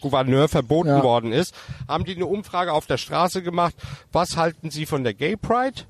Gouverneur 0.00 0.48
verboten 0.48 0.88
Ja. 0.88 1.02
worden 1.02 1.32
ist, 1.32 1.54
haben 1.86 2.04
die 2.04 2.16
eine 2.16 2.26
Umfrage 2.26 2.72
auf 2.72 2.86
der 2.86 2.96
Straße 2.96 3.42
gemacht. 3.42 3.74
Was 4.12 4.36
halten 4.36 4.70
Sie 4.70 4.86
von 4.86 5.04
der 5.04 5.14
Gay 5.14 5.36
Pride? 5.36 5.82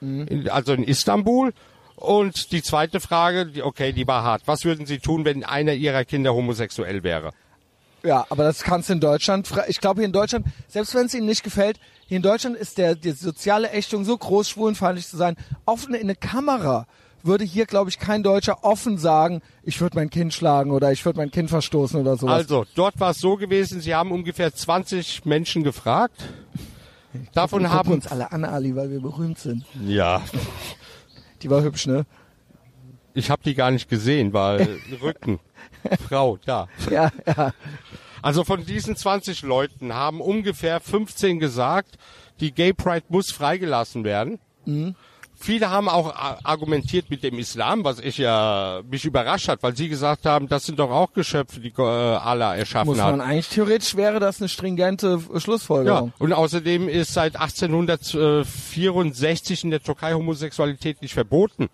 In, 0.00 0.48
also 0.50 0.72
in 0.72 0.84
Istanbul. 0.84 1.52
Und 1.96 2.52
die 2.52 2.62
zweite 2.62 3.00
Frage, 3.00 3.46
die, 3.46 3.62
okay, 3.62 3.92
die 3.92 4.06
war 4.06 4.22
hart. 4.22 4.42
Was 4.46 4.64
würden 4.64 4.86
Sie 4.86 4.98
tun, 4.98 5.24
wenn 5.24 5.44
einer 5.44 5.72
Ihrer 5.72 6.04
Kinder 6.04 6.34
homosexuell 6.34 7.02
wäre? 7.02 7.32
Ja, 8.02 8.26
aber 8.28 8.44
das 8.44 8.62
kannst 8.62 8.88
du 8.88 8.92
in 8.94 9.00
Deutschland. 9.00 9.50
Ich 9.68 9.80
glaube 9.80 10.00
hier 10.00 10.06
in 10.06 10.12
Deutschland, 10.12 10.46
selbst 10.68 10.94
wenn 10.94 11.06
es 11.06 11.14
ihnen 11.14 11.26
nicht 11.26 11.42
gefällt, 11.42 11.80
hier 12.06 12.18
in 12.18 12.22
Deutschland 12.22 12.56
ist 12.56 12.78
der 12.78 12.94
die 12.94 13.10
soziale 13.12 13.70
Ächtung 13.70 14.04
so 14.04 14.16
groß, 14.16 14.48
schwulenfeindlich 14.50 15.08
zu 15.08 15.16
sein. 15.16 15.36
Offen 15.64 15.94
in 15.94 16.02
eine 16.02 16.14
Kamera 16.14 16.86
würde 17.26 17.44
hier, 17.44 17.66
glaube 17.66 17.90
ich, 17.90 17.98
kein 17.98 18.22
Deutscher 18.22 18.64
offen 18.64 18.98
sagen, 18.98 19.42
ich 19.62 19.80
würde 19.80 19.96
mein 19.96 20.10
Kind 20.10 20.32
schlagen 20.32 20.70
oder 20.70 20.92
ich 20.92 21.04
würde 21.04 21.18
mein 21.18 21.30
Kind 21.30 21.50
verstoßen 21.50 22.00
oder 22.00 22.16
sowas. 22.16 22.34
Also, 22.34 22.64
dort 22.74 22.98
war 23.00 23.10
es 23.10 23.18
so 23.18 23.36
gewesen, 23.36 23.80
Sie 23.80 23.94
haben 23.94 24.12
ungefähr 24.12 24.54
20 24.54 25.24
Menschen 25.24 25.64
gefragt. 25.64 26.24
Davon 27.32 27.62
Wir 27.62 27.72
haben 27.72 27.92
uns 27.92 28.06
alle 28.06 28.32
an, 28.32 28.44
Ali, 28.44 28.76
weil 28.76 28.90
wir 28.90 29.00
berühmt 29.00 29.38
sind. 29.38 29.64
ja, 29.86 30.22
Die 31.42 31.50
war 31.50 31.62
hübsch, 31.62 31.86
ne? 31.86 32.06
ich 33.16 33.30
habe 33.30 33.42
die 33.42 33.54
gar 33.54 33.70
nicht 33.70 33.88
gesehen, 33.88 34.32
weil 34.32 34.78
Rücken, 35.02 35.40
Frau, 36.06 36.38
da. 36.44 36.68
Ja, 36.90 37.10
ja. 37.26 37.52
Also 38.22 38.44
von 38.44 38.64
diesen 38.64 38.96
20 38.96 39.42
Leuten 39.42 39.94
haben 39.94 40.20
ungefähr 40.20 40.80
15 40.80 41.38
gesagt, 41.38 41.96
die 42.40 42.52
Gay 42.52 42.72
Pride 42.72 43.06
muss 43.08 43.32
freigelassen 43.32 44.04
werden. 44.04 44.38
Viele 45.38 45.70
haben 45.70 45.86
auch 45.88 46.14
argumentiert 46.44 47.10
mit 47.10 47.22
dem 47.22 47.38
Islam, 47.38 47.84
was 47.84 48.00
ich 48.00 48.16
ja 48.18 48.80
mich 48.90 49.04
überrascht 49.04 49.48
hat, 49.48 49.62
weil 49.62 49.76
sie 49.76 49.88
gesagt 49.90 50.24
haben, 50.24 50.48
das 50.48 50.64
sind 50.64 50.78
doch 50.78 50.90
auch 50.90 51.12
Geschöpfe, 51.12 51.60
die 51.60 51.74
äh, 51.76 51.82
Allah 51.82 52.56
erschaffen 52.56 52.88
Muss 52.88 52.98
hat. 53.00 53.10
man 53.10 53.20
eigentlich 53.20 53.48
theoretisch 53.50 53.96
wäre 53.96 54.18
das 54.18 54.40
eine 54.40 54.48
stringente 54.48 55.20
Ja, 55.32 55.38
Schlussfolgerung. 55.40 56.12
und 56.18 56.32
außerdem 56.32 56.88
ist 56.88 57.12
seit 57.12 57.36
1864 57.36 59.64
in 59.64 59.70
der 59.70 59.82
Türkei 59.82 60.12
Homosexualität 60.14 61.02
nicht 61.02 61.14
verboten. 61.14 61.68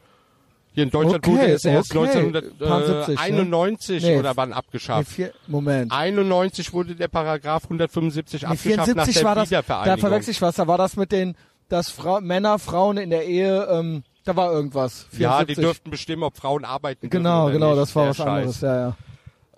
Hier 0.74 0.84
in 0.84 0.90
Deutschland 0.90 1.26
Okay, 1.26 1.30
wurde 1.36 1.52
es 1.52 1.64
erst 1.66 1.94
okay. 1.94 2.12
70, 2.12 2.34
1991 2.62 4.02
ne? 4.02 4.08
Nee. 4.10 4.18
oder 4.18 4.34
wann 4.36 4.48
Nee, 4.50 4.54
abgeschafft. 4.54 5.10
vier, 5.10 5.32
Moment. 5.46 5.92
91 5.92 6.72
wurde 6.72 6.94
der 6.94 7.08
Paragraph 7.08 7.64
175 7.64 8.42
Nee, 8.42 8.48
abgeschafft 8.48 8.84
74 8.86 8.96
nach 8.96 9.04
der 9.20 9.24
war 9.24 9.34
das, 9.34 9.50
da 9.86 9.96
verwechsel 9.98 10.30
ich 10.30 10.40
was, 10.40 10.56
da 10.56 10.66
war 10.66 10.78
das 10.78 10.96
mit 10.96 11.12
den, 11.12 11.36
dass 11.68 11.90
Frau, 11.90 12.20
Männer, 12.20 12.58
Frauen 12.58 12.96
in 12.98 13.10
der 13.10 13.26
Ehe, 13.26 13.64
ähm, 13.70 14.02
da 14.24 14.36
war 14.36 14.52
irgendwas. 14.52 15.06
ja, 15.12 15.38
74. 15.38 15.46
die 15.56 15.60
dürften 15.62 15.90
bestimmen, 15.90 16.22
ob 16.22 16.36
Frauen 16.36 16.64
arbeiten 16.64 17.08
dürfen 17.08 17.22
Genau, 17.24 17.44
oder 17.44 17.52
genau, 17.54 17.70
nicht. 17.70 17.78
das 17.82 17.96
war 17.96 18.02
Der 18.04 18.10
was 18.10 18.16
Scheiß. 18.18 18.26
anderes, 18.28 18.60
ja, 18.60 18.76
ja. 18.80 18.96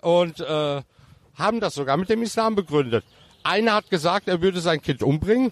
Und 0.01 0.39
äh, 0.39 0.81
haben 1.35 1.59
das 1.59 1.75
sogar 1.75 1.97
mit 1.97 2.09
dem 2.09 2.21
Islam 2.23 2.55
begründet. 2.55 3.03
Einer 3.43 3.73
hat 3.75 3.89
gesagt, 3.89 4.27
er 4.27 4.41
würde 4.41 4.59
sein 4.61 4.81
Kind 4.81 5.03
umbringen. 5.03 5.51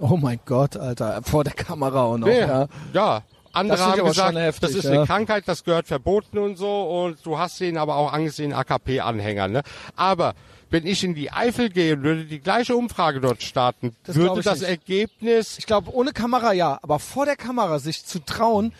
Oh 0.00 0.16
mein 0.16 0.40
Gott, 0.44 0.76
Alter, 0.76 1.20
vor 1.22 1.44
der 1.44 1.52
Kamera 1.54 2.04
und 2.04 2.20
noch, 2.20 2.26
Nee, 2.28 2.40
ja. 2.40 2.66
ja. 2.92 3.22
Andere 3.52 3.80
haben 3.80 4.04
gesagt, 4.04 4.36
heftig, 4.36 4.60
das 4.60 4.74
ist 4.76 4.84
ja. 4.84 4.90
eine 4.92 5.06
Krankheit, 5.06 5.44
das 5.46 5.64
gehört 5.64 5.86
verboten 5.86 6.36
und 6.38 6.56
so. 6.58 6.82
Und 6.82 7.24
du 7.24 7.38
hast 7.38 7.58
den 7.60 7.78
aber 7.78 7.96
auch 7.96 8.12
angesehen, 8.12 8.52
AKP-Anhänger. 8.52 9.48
Ne? 9.48 9.62
Aber 9.96 10.34
wenn 10.70 10.86
ich 10.86 11.02
in 11.04 11.14
die 11.14 11.30
Eifel 11.32 11.70
gehe 11.70 11.94
und 11.94 12.02
würde 12.02 12.24
die 12.24 12.40
gleiche 12.40 12.76
Umfrage 12.76 13.20
dort 13.20 13.42
starten, 13.42 13.94
Das 14.04 14.16
würde 14.16 14.42
das 14.42 14.60
nicht. 14.60 14.68
Ergebnis 14.68 15.58
Ich 15.58 15.66
glaube, 15.66 15.92
ohne 15.94 16.12
Kamera 16.12 16.52
ja, 16.52 16.78
aber 16.82 16.98
vor 16.98 17.24
der 17.24 17.36
Kamera 17.36 17.78
sich 17.78 18.04
zu 18.04 18.18
trauen, 18.24 18.72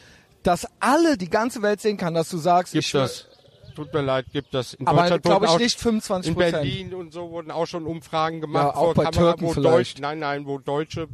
dass 0.42 0.66
alle, 0.80 1.16
die 1.16 1.30
ganze 1.30 1.62
Welt 1.62 1.80
sehen 1.80 1.96
kann, 1.96 2.14
dass 2.14 2.28
du 2.28 2.38
sagst, 2.38 2.72
gibt 2.72 2.84
ich, 2.84 2.92
das. 2.92 3.26
Tut 3.74 3.92
mir 3.94 4.02
leid, 4.02 4.26
gibt 4.32 4.54
das. 4.54 4.74
In 4.74 4.86
Aber 4.88 5.18
glaube 5.20 5.46
ich 5.46 5.52
auch, 5.52 5.58
nicht 5.58 5.78
25 5.78 6.32
In. 6.32 6.36
Berlin 6.36 6.94
und 6.94 7.12
so 7.12 7.30
wurden 7.30 7.50
auch 7.52 7.66
schon 7.66 7.86
Umfragen 7.86 8.40
gemacht 8.40 8.64
Ja, 8.64 8.70
auch 8.74 8.84
vor 8.86 8.94
bei 8.94 9.04
Kamera, 9.04 9.20
Türken 9.32 9.46
wo 9.46 9.52
vielleicht. 9.52 9.74
Deutsch, 9.98 10.00
nein, 10.00 10.18
nein, 10.18 10.46
wo 10.46 10.58
Deutsche 10.58 11.06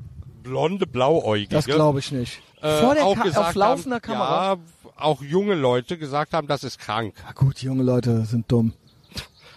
blonde 0.42 0.86
Blauäugige 0.86 1.54
Das 1.54 1.66
glaube 1.66 1.98
ich 1.98 2.10
nicht. 2.10 2.40
äh, 2.62 2.80
vor 2.80 2.94
der 2.94 3.04
auch 3.04 3.16
Ka 3.16 3.28
auf 3.48 3.54
laufender 3.54 3.96
haben, 3.96 4.02
Kamera. 4.02 4.54
Ja, 4.54 4.58
auch 4.96 5.22
junge 5.22 5.54
Leute 5.54 5.98
gesagt 5.98 6.32
haben, 6.32 6.46
das 6.46 6.64
ist 6.64 6.78
krank. 6.78 7.14
Ja, 7.26 7.32
gut, 7.32 7.58
junge 7.58 7.82
Leute 7.82 8.24
sind 8.24 8.50
dumm. 8.50 8.72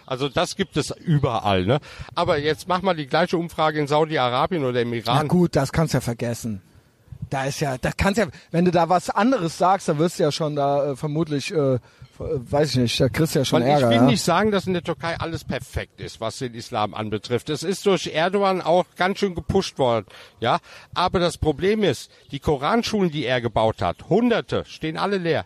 Also 0.08 0.28
das 0.28 0.56
gibt 0.56 0.76
es 0.76 0.90
überall, 0.90 1.64
ne? 1.66 1.80
Aber 2.14 2.38
jetzt 2.38 2.66
mach 2.68 2.82
mal 2.82 2.94
die 2.94 3.06
gleiche 3.06 3.36
Umfrage 3.36 3.78
in 3.78 3.86
Saudi-Arabien 3.86 4.64
oder 4.64 4.80
im 4.82 4.90
Na 4.90 4.96
Iran. 4.96 5.28
gut, 5.28 5.54
das 5.54 5.70
kannst 5.72 5.92
du 5.94 5.98
ja 5.98 6.00
vergessen. 6.00 6.62
Da 7.30 7.44
ist 7.44 7.60
ja, 7.60 7.76
da 7.76 7.90
kannst 7.94 8.18
ja, 8.18 8.26
wenn 8.50 8.64
du 8.64 8.70
da 8.70 8.88
was 8.88 9.10
anderes 9.10 9.58
sagst, 9.58 9.86
dann 9.88 9.98
wirst 9.98 10.18
du 10.18 10.22
ja 10.22 10.32
schon 10.32 10.56
da 10.56 10.92
äh, 10.92 10.96
vermutlich, 10.96 11.52
äh, 11.52 11.78
weiß 12.18 12.70
ich 12.70 12.76
nicht, 12.76 13.00
da 13.00 13.10
kriegst 13.10 13.34
du 13.34 13.40
ja 13.40 13.44
schon 13.44 13.60
Weil 13.60 13.68
Ärger. 13.68 13.86
ich 13.86 13.90
will 13.90 13.96
ja? 13.96 14.10
nicht 14.10 14.22
sagen, 14.22 14.50
dass 14.50 14.66
in 14.66 14.72
der 14.72 14.82
Türkei 14.82 15.14
alles 15.20 15.44
perfekt 15.44 16.00
ist, 16.00 16.22
was 16.22 16.38
den 16.38 16.54
Islam 16.54 16.94
anbetrifft. 16.94 17.50
Es 17.50 17.62
ist 17.62 17.84
durch 17.84 18.06
Erdogan 18.06 18.62
auch 18.62 18.86
ganz 18.96 19.18
schön 19.18 19.34
gepusht 19.34 19.78
worden, 19.78 20.06
ja. 20.40 20.58
Aber 20.94 21.18
das 21.18 21.36
Problem 21.36 21.82
ist, 21.82 22.10
die 22.30 22.40
Koranschulen, 22.40 23.10
die 23.10 23.26
er 23.26 23.42
gebaut 23.42 23.82
hat, 23.82 24.08
Hunderte, 24.08 24.64
stehen 24.66 24.96
alle 24.96 25.18
leer. 25.18 25.44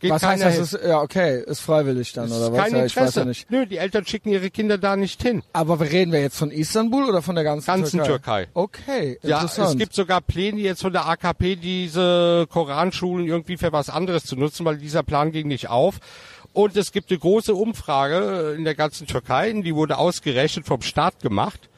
Geht 0.00 0.10
was 0.12 0.22
heißt 0.22 0.44
das? 0.44 0.58
Ist, 0.58 0.78
ja, 0.86 1.00
okay, 1.00 1.42
ist 1.44 1.60
freiwillig 1.60 2.12
dann 2.12 2.28
Das 2.28 2.38
oder 2.38 2.46
ist 2.46 2.52
was? 2.52 2.58
kein 2.60 2.76
Ja, 2.76 2.84
ich 2.84 2.96
weiß 2.96 3.02
Interesse. 3.02 3.18
ja 3.20 3.24
nicht. 3.26 3.50
Nö, 3.50 3.66
die 3.66 3.78
Eltern 3.78 4.06
schicken 4.06 4.28
ihre 4.30 4.48
Kinder 4.50 4.78
da 4.78 4.94
nicht 4.96 5.20
hin. 5.22 5.42
Aber 5.52 5.80
reden 5.80 6.12
wir 6.12 6.20
jetzt 6.20 6.36
von 6.36 6.52
Istanbul 6.52 7.08
oder 7.08 7.20
von 7.20 7.34
der 7.34 7.42
ganzen, 7.42 7.66
Ganzen 7.66 7.98
Türkei? 8.04 8.44
Türkei. 8.44 8.48
Okay, 8.54 9.18
Ja, 9.22 9.44
es 9.44 9.76
gibt 9.76 9.94
sogar 9.94 10.20
Pläne 10.20 10.60
jetzt 10.60 10.82
von 10.82 10.92
der 10.92 11.06
AKP, 11.08 11.56
diese 11.56 12.46
Koranschulen 12.48 13.26
irgendwie 13.26 13.56
für 13.56 13.72
was 13.72 13.90
anderes 13.90 14.24
zu 14.24 14.36
nutzen, 14.36 14.64
weil 14.64 14.78
dieser 14.78 15.02
Plan 15.02 15.32
ging 15.32 15.48
nicht 15.48 15.68
auf. 15.68 15.96
Und 16.52 16.76
es 16.76 16.92
gibt 16.92 17.10
eine 17.10 17.18
große 17.18 17.54
Umfrage 17.54 18.54
in 18.56 18.64
der 18.64 18.74
ganzen 18.76 19.06
Türkei, 19.06 19.50
die 19.52 19.74
wurde 19.74 19.98
ausgerechnet 19.98 20.66
vom 20.66 20.82
Staat 20.82 21.20
gemacht. 21.20 21.68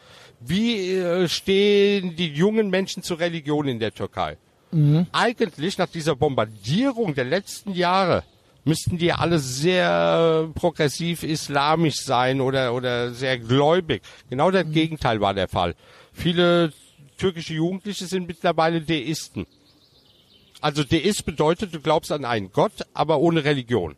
Wie 0.40 0.92
äh, 0.92 1.26
stehen 1.28 2.16
die 2.16 2.28
jungen 2.28 2.68
Menschen 2.68 3.02
zur 3.02 3.18
Religion 3.18 3.66
in 3.66 3.78
der 3.78 3.94
Türkei? 3.94 4.36
Eigentlich 5.12 5.78
nach 5.78 5.88
dieser 5.88 6.16
Bombardierung 6.16 7.14
der 7.14 7.24
letzten 7.24 7.72
Jahre 7.72 8.24
müssten 8.64 8.98
die 8.98 9.12
alle 9.12 9.38
sehr 9.38 10.48
progressiv 10.54 11.22
islamisch 11.22 11.96
sein 11.96 12.40
oder, 12.40 12.74
oder 12.74 13.12
sehr 13.12 13.38
gläubig. 13.38 14.02
Genau 14.30 14.50
das 14.50 14.64
Gegenteil 14.70 15.20
war 15.20 15.34
der 15.34 15.48
Fall. 15.48 15.74
Viele 16.12 16.72
türkische 17.18 17.54
Jugendliche 17.54 18.06
sind 18.06 18.26
mittlerweile 18.26 18.80
Deisten. 18.80 19.46
Also 20.60 20.82
Deist 20.82 21.26
bedeutet, 21.26 21.74
du 21.74 21.80
glaubst 21.80 22.10
an 22.10 22.24
einen 22.24 22.50
Gott, 22.52 22.86
aber 22.94 23.18
ohne 23.18 23.44
Religion. 23.44 23.96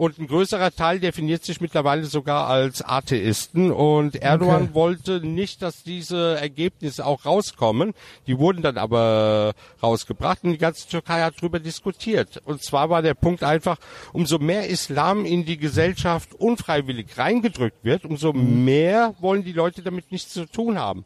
Und 0.00 0.18
ein 0.18 0.28
größerer 0.28 0.70
Teil 0.74 0.98
definiert 0.98 1.44
sich 1.44 1.60
mittlerweile 1.60 2.06
sogar 2.06 2.46
als 2.48 2.80
Atheisten. 2.80 3.70
Und 3.70 4.16
Erdogan 4.16 4.62
Okay. 4.62 4.74
wollte 4.74 5.20
nicht, 5.20 5.60
dass 5.60 5.82
diese 5.82 6.38
Ergebnisse 6.40 7.04
auch 7.04 7.26
rauskommen. 7.26 7.92
Die 8.26 8.38
wurden 8.38 8.62
dann 8.62 8.78
aber 8.78 9.52
rausgebracht 9.82 10.42
und 10.42 10.52
die 10.52 10.56
ganze 10.58 10.88
Türkei 10.88 11.20
hat 11.20 11.34
darüber 11.38 11.58
diskutiert. 11.60 12.40
Und 12.46 12.62
zwar 12.62 12.88
war 12.88 13.02
der 13.02 13.12
Punkt 13.12 13.42
einfach, 13.44 13.76
umso 14.14 14.38
mehr 14.38 14.68
Islam 14.68 15.26
in 15.26 15.44
die 15.44 15.58
Gesellschaft 15.58 16.32
unfreiwillig 16.32 17.18
reingedrückt 17.18 17.84
wird, 17.84 18.06
umso 18.06 18.32
Mhm. 18.32 18.64
mehr 18.64 19.14
wollen 19.20 19.44
die 19.44 19.52
Leute 19.52 19.82
damit 19.82 20.10
nichts 20.10 20.32
zu 20.32 20.46
tun 20.46 20.78
haben. 20.78 21.04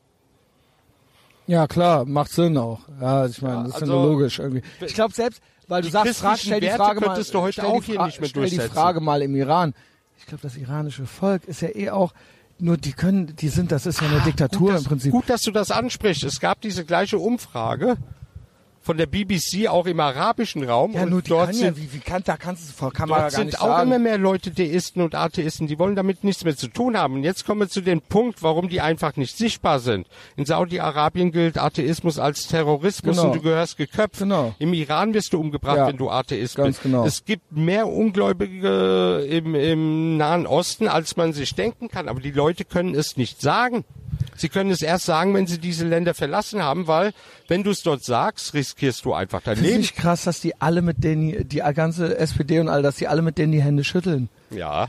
ja, 1.46 1.66
klar, 1.66 2.04
macht 2.06 2.30
Sinn 2.30 2.56
auch. 2.56 2.80
Ja, 3.00 3.26
ich 3.26 3.42
meine, 3.42 3.64
das 3.64 3.68
ist 3.70 3.74
ja 3.74 3.80
also- 3.82 3.92
nur 4.00 4.12
logisch 4.12 4.38
irgendwie. 4.38 4.62
Ich 4.86 4.94
glaube 4.94 5.12
selbst, 5.12 5.42
weil 5.68 5.82
du 5.82 5.88
Die 5.88 5.92
sagst, 5.92 6.18
frag, 6.18 6.38
stell 6.38 6.60
die 6.60 6.66
Werte 6.66 6.78
Frage 6.78 7.00
mal, 7.00 7.22
du 7.22 7.40
heute 7.40 7.52
stell 7.52 7.64
auch 7.66 7.80
die 7.80 7.86
hier 7.86 7.94
Fra- 7.96 8.06
nicht 8.06 8.20
mehr 8.20 8.28
stell 8.28 8.48
die. 8.50 8.58
Frage 8.60 9.00
mal 9.00 9.22
im 9.22 9.34
Iran. 9.36 9.74
Ich 10.18 10.26
glaube, 10.26 10.42
das 10.42 10.56
iranische 10.56 11.06
Volk 11.06 11.44
ist 11.44 11.60
ja 11.62 11.68
eh 11.74 11.90
auch, 11.90 12.12
nur 12.58 12.76
die 12.76 12.92
können, 12.92 13.34
die 13.36 13.48
sind, 13.48 13.72
das 13.72 13.84
ist 13.86 14.00
ja 14.00 14.08
eine 14.08 14.20
Diktatur 14.20 14.60
Ah, 14.60 14.72
gut, 14.72 14.74
dass, 14.74 14.82
im 14.82 14.88
Prinzip. 14.88 15.12
Gut, 15.12 15.28
dass 15.30 15.42
du 15.42 15.50
das 15.50 15.70
ansprichst. 15.70 16.22
Es 16.24 16.38
gab 16.40 16.60
diese 16.60 16.84
gleiche 16.84 17.18
Umfrage 17.18 17.96
von 18.84 18.98
der 18.98 19.06
BBC 19.06 19.66
auch 19.66 19.86
im 19.86 19.98
arabischen 19.98 20.62
Raum. 20.62 20.92
ja, 20.92 21.04
und 21.04 21.10
nur 21.10 21.22
die 21.22 21.30
dort 21.30 21.46
können 21.50 21.58
ja, 21.58 21.64
sind, 21.72 21.78
wie, 21.78 21.92
wie 21.94 22.00
kann, 22.00 22.22
da 22.22 22.36
kannst 22.36 22.68
du 22.68 22.72
vor 22.74 22.92
Kamera 22.92 23.22
dort 23.22 23.30
gar 23.32 23.38
sind 23.38 23.46
nicht 23.46 23.60
auch 23.60 23.66
sagen. 23.66 23.88
immer 23.88 23.98
mehr 23.98 24.18
Leute 24.18 24.50
Deisten 24.50 25.00
und 25.00 25.14
Atheisten, 25.14 25.66
die 25.66 25.78
wollen 25.78 25.96
damit 25.96 26.22
nichts 26.22 26.44
mehr 26.44 26.54
zu 26.54 26.68
tun 26.68 26.96
haben. 26.96 27.14
Und 27.14 27.24
jetzt 27.24 27.46
kommen 27.46 27.60
wir 27.62 27.68
zu 27.70 27.80
dem 27.80 28.02
Punkt, 28.02 28.42
warum 28.42 28.68
die 28.68 28.82
einfach 28.82 29.16
nicht 29.16 29.36
sichtbar 29.38 29.80
sind. 29.80 30.06
In 30.36 30.44
Saudi-Arabien 30.44 31.32
gilt 31.32 31.56
Atheismus 31.58 32.18
als 32.18 32.46
Terrorismus 32.46 33.16
Genau. 33.16 33.28
und 33.30 33.36
du 33.36 33.40
gehörst 33.42 33.78
geköpft. 33.78 34.18
Genau. 34.18 34.54
Im 34.58 34.74
Iran 34.74 35.14
wirst 35.14 35.32
du 35.32 35.40
umgebracht, 35.40 35.78
Ja, 35.78 35.86
wenn 35.88 35.96
du 35.96 36.10
Atheist 36.10 36.56
ganz 36.56 36.76
bist. 36.76 36.82
genau. 36.82 37.06
Es 37.06 37.24
gibt 37.24 37.50
mehr 37.52 37.88
Ungläubige 37.88 39.26
im, 39.30 39.54
im 39.54 40.16
Nahen 40.18 40.46
Osten, 40.46 40.88
als 40.88 41.16
man 41.16 41.32
sich 41.32 41.54
denken 41.54 41.88
kann. 41.88 42.08
Aber 42.08 42.20
die 42.20 42.30
Leute 42.32 42.64
können 42.64 42.94
es 42.94 43.16
nicht 43.16 43.40
sagen. 43.40 43.84
Sie 44.36 44.48
können 44.48 44.70
es 44.70 44.82
erst 44.82 45.06
sagen, 45.06 45.34
wenn 45.34 45.46
Sie 45.46 45.58
diese 45.58 45.86
Länder 45.86 46.14
verlassen 46.14 46.62
haben, 46.62 46.86
weil 46.86 47.12
wenn 47.48 47.62
du 47.62 47.70
es 47.70 47.82
dort 47.82 48.04
sagst, 48.04 48.54
riskierst 48.54 49.04
du 49.04 49.14
einfach 49.14 49.40
dein 49.42 49.56
Leben. 49.56 49.66
Finde 49.66 49.80
ich 49.82 49.94
krass, 49.94 50.24
dass 50.24 50.40
die 50.40 50.60
alle 50.60 50.82
mit 50.82 51.04
denen, 51.04 51.48
die 51.48 51.58
ganze 51.74 52.18
SPD 52.18 52.60
und 52.60 52.68
all, 52.68 52.82
dass 52.82 52.96
die 52.96 53.08
alle 53.08 53.22
mit 53.22 53.38
denen 53.38 53.52
die 53.52 53.62
Hände 53.62 53.84
schütteln. 53.84 54.28
Ja. 54.50 54.88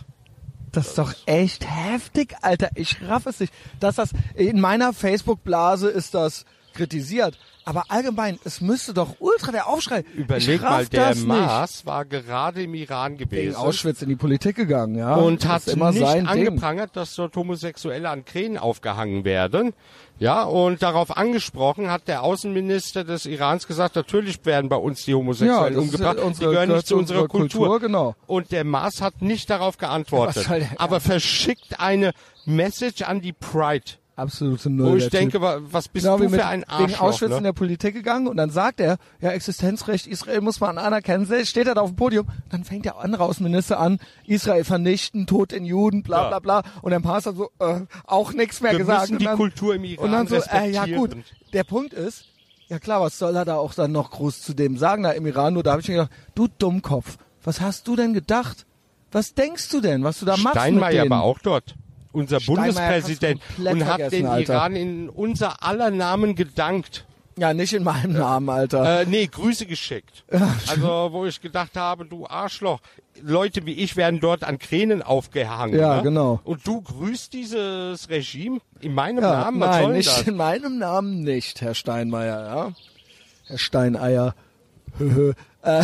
Das 0.72 0.88
ist 0.88 0.98
doch 0.98 1.14
echt 1.26 1.66
heftig, 1.66 2.36
Alter. 2.42 2.70
Ich 2.76 3.02
raff 3.02 3.26
es 3.28 3.40
nicht. 3.40 3.54
Dass 3.80 3.96
das 3.96 4.10
in 4.34 4.60
meiner 4.60 4.92
Facebook-Blase 4.92 5.88
ist 5.90 6.14
das 6.14 6.46
kritisiert. 6.74 7.40
Aber 7.68 7.86
allgemein, 7.90 8.38
es 8.44 8.62
müsste 8.62 8.94
doch 8.94 9.16
ultra 9.18 9.52
der 9.52 9.68
Aufschrei. 9.68 10.06
Überleg 10.14 10.62
mal, 10.62 10.86
der 10.86 11.16
Maas 11.16 11.84
war 11.88 12.06
gerade 12.06 12.62
im 12.62 12.76
Iran 12.76 13.18
gewesen. 13.18 13.50
In 13.50 13.56
Auschwitz 13.56 14.04
in 14.04 14.10
die 14.10 14.16
Politik 14.16 14.56
gegangen, 14.56 14.96
ja. 14.96 15.16
Und 15.16 15.48
hat 15.48 15.68
immer 15.68 15.92
nicht 15.92 16.06
angeprangert, 16.06 16.96
Ding. 16.96 17.02
dass 17.02 17.16
dort 17.16 17.36
Homosexuelle 17.36 18.08
an 18.08 18.24
Kränen 18.24 18.60
aufgehangen 18.60 19.26
werden. 19.26 19.74
Ja, 20.20 20.44
und 20.44 20.84
darauf 20.84 21.18
angesprochen 21.18 21.90
hat 21.90 22.08
der 22.08 22.22
Außenminister 22.22 23.04
des 23.04 23.26
Irans 23.26 23.66
gesagt, 23.68 23.96
natürlich 23.96 24.46
werden 24.46 24.70
bei 24.70 24.78
uns 24.78 25.04
die 25.04 25.16
Homosexuellen 25.16 25.74
ja, 25.74 25.80
umgebracht. 25.80 26.20
Unsere, 26.20 26.50
die 26.50 26.54
gehören 26.54 26.72
nicht 26.72 26.88
zu 26.88 26.96
unserer 26.96 27.28
Kultur. 27.28 27.68
Kultur. 27.68 27.80
Genau. 27.80 28.16
Und 28.28 28.52
der 28.52 28.64
Maas 28.64 29.02
hat 29.02 29.24
nicht 29.24 29.50
darauf 29.50 29.78
geantwortet, 29.78 30.48
aber 30.78 31.00
verschickt 31.00 31.80
eine 31.80 32.14
Message 32.46 33.02
an 33.02 33.22
die 33.22 33.34
Pride 33.34 33.94
absolute 34.16 34.70
Null. 34.70 34.94
Wo 34.94 34.96
ich 34.96 35.10
denke, 35.10 35.42
was 35.42 35.88
bist 35.88 36.06
genau, 36.06 36.18
du 36.18 36.30
für 36.30 36.46
ein 36.46 36.64
Arschloch? 36.64 36.88
Wegen 36.88 37.00
Auschwitz 37.00 37.30
ne? 37.32 37.38
in 37.38 37.44
der 37.44 37.54
Politik 37.54 37.94
gegangen 37.94 38.28
und 38.28 38.38
dann 38.38 38.50
sagt 38.50 38.80
er, 38.80 38.98
ja, 39.22 39.32
Existenzrecht 39.32 40.08
Israel 40.08 40.42
muss 40.42 40.60
man 40.60 40.78
anerkennen. 40.78 41.28
Steht 41.46 41.68
er 41.68 41.76
da 41.76 41.82
auf 41.82 41.92
dem 41.92 41.96
Podium, 41.96 42.28
dann 42.50 42.64
fängt 42.64 42.86
der 42.86 42.98
andere 42.98 43.24
Außenminister 43.24 43.80
an, 43.80 44.00
Israel 44.26 44.64
vernichten, 44.64 45.28
Tod 45.28 45.54
in 45.54 45.66
Juden, 45.66 46.04
bla 46.04 46.30
bla 46.30 46.40
bla. 46.40 46.64
Und 46.82 46.92
dann 46.92 47.02
passt 47.02 47.28
er 47.28 47.34
so, 47.34 47.50
äh, 47.60 47.82
auch 48.06 48.34
nichts 48.34 48.62
mehr 48.62 48.72
Wir 48.72 48.80
gesagt. 48.80 49.10
Müssen 49.10 49.20
die 49.20 49.26
dann, 49.26 49.38
Kultur 49.38 49.76
im 49.76 49.84
Iran 49.84 50.06
Und 50.06 50.12
dann 50.12 50.28
so, 50.28 50.36
äh, 50.36 50.72
ja 50.72 50.86
gut. 50.86 51.16
Der 51.54 51.64
Punkt 51.64 51.94
ist, 51.94 52.26
ja 52.68 52.80
klar, 52.80 53.02
was 53.02 53.18
soll 53.18 53.36
er 53.36 53.46
da 53.46 53.56
auch 53.58 53.74
dann 53.74 53.92
noch 53.92 54.12
groß 54.12 54.42
zu 54.42 54.54
dem 54.54 54.78
sagen 54.78 55.04
da 55.04 55.12
im 55.12 55.26
Iran? 55.26 55.54
Nur 55.54 55.64
da 55.64 55.72
habe 55.72 55.82
ich 55.82 55.88
mir 55.88 55.96
gedacht, 55.96 56.12
du 56.34 56.48
Dummkopf, 56.48 57.18
was 57.44 57.62
hast 57.62 57.88
du 57.88 57.96
denn 57.96 58.14
gedacht? 58.14 58.66
Was 59.12 59.34
denkst 59.34 59.70
du 59.70 59.80
denn, 59.80 60.04
was 60.04 60.20
du 60.20 60.26
da 60.26 60.36
machst 60.36 60.58
Steinmeier 60.58 60.90
mit 60.90 61.00
denen? 61.04 61.10
war 61.12 61.22
auch 61.22 61.40
dort 61.40 61.76
unser 62.16 62.40
Bundespräsident 62.40 63.42
und 63.58 63.86
hat 63.86 64.12
den 64.12 64.26
Alter. 64.26 64.54
Iran 64.54 64.76
in 64.76 65.10
unser 65.10 65.64
aller 65.64 65.92
Namen 65.92 66.36
gedankt. 66.36 67.06
Ja, 67.38 67.54
nicht 67.54 67.74
in 67.74 67.84
meinem 67.84 68.14
Namen, 68.14 68.50
Alter. 68.50 69.02
Äh, 69.02 69.06
nee, 69.06 69.28
Grüße 69.28 69.66
geschickt. 69.66 70.24
also, 70.30 71.10
wo 71.12 71.26
ich 71.26 71.42
gedacht 71.42 71.76
habe, 71.76 72.06
du 72.06 72.26
Arschloch, 72.26 72.80
Leute 73.22 73.66
wie 73.66 73.74
ich 73.74 73.98
werden 73.98 74.22
dort 74.22 74.46
an 74.46 74.58
Kränen 74.58 75.02
aufgehangen. 75.02 75.78
Ja, 75.78 75.98
ne? 75.98 76.04
genau. 76.04 76.40
Und 76.46 76.66
du 76.66 76.82
grüßt 76.82 77.34
dieses 77.34 78.10
Regime 78.10 78.60
in 78.80 78.94
meinem 78.94 79.24
ja, 79.24 79.34
Namen? 79.42 79.60
Was 79.60 79.82
nein, 79.82 79.92
nicht 79.92 80.08
das? 80.08 80.22
in 80.28 80.38
meinem 80.38 80.78
Namen 80.78 81.22
nicht, 81.22 81.62
Herr 81.62 81.76
Steinmeier, 81.76 82.46
ja. 82.46 82.74
Herr 83.48 83.58
Steineier. 83.58 84.34
Äh, 85.62 85.84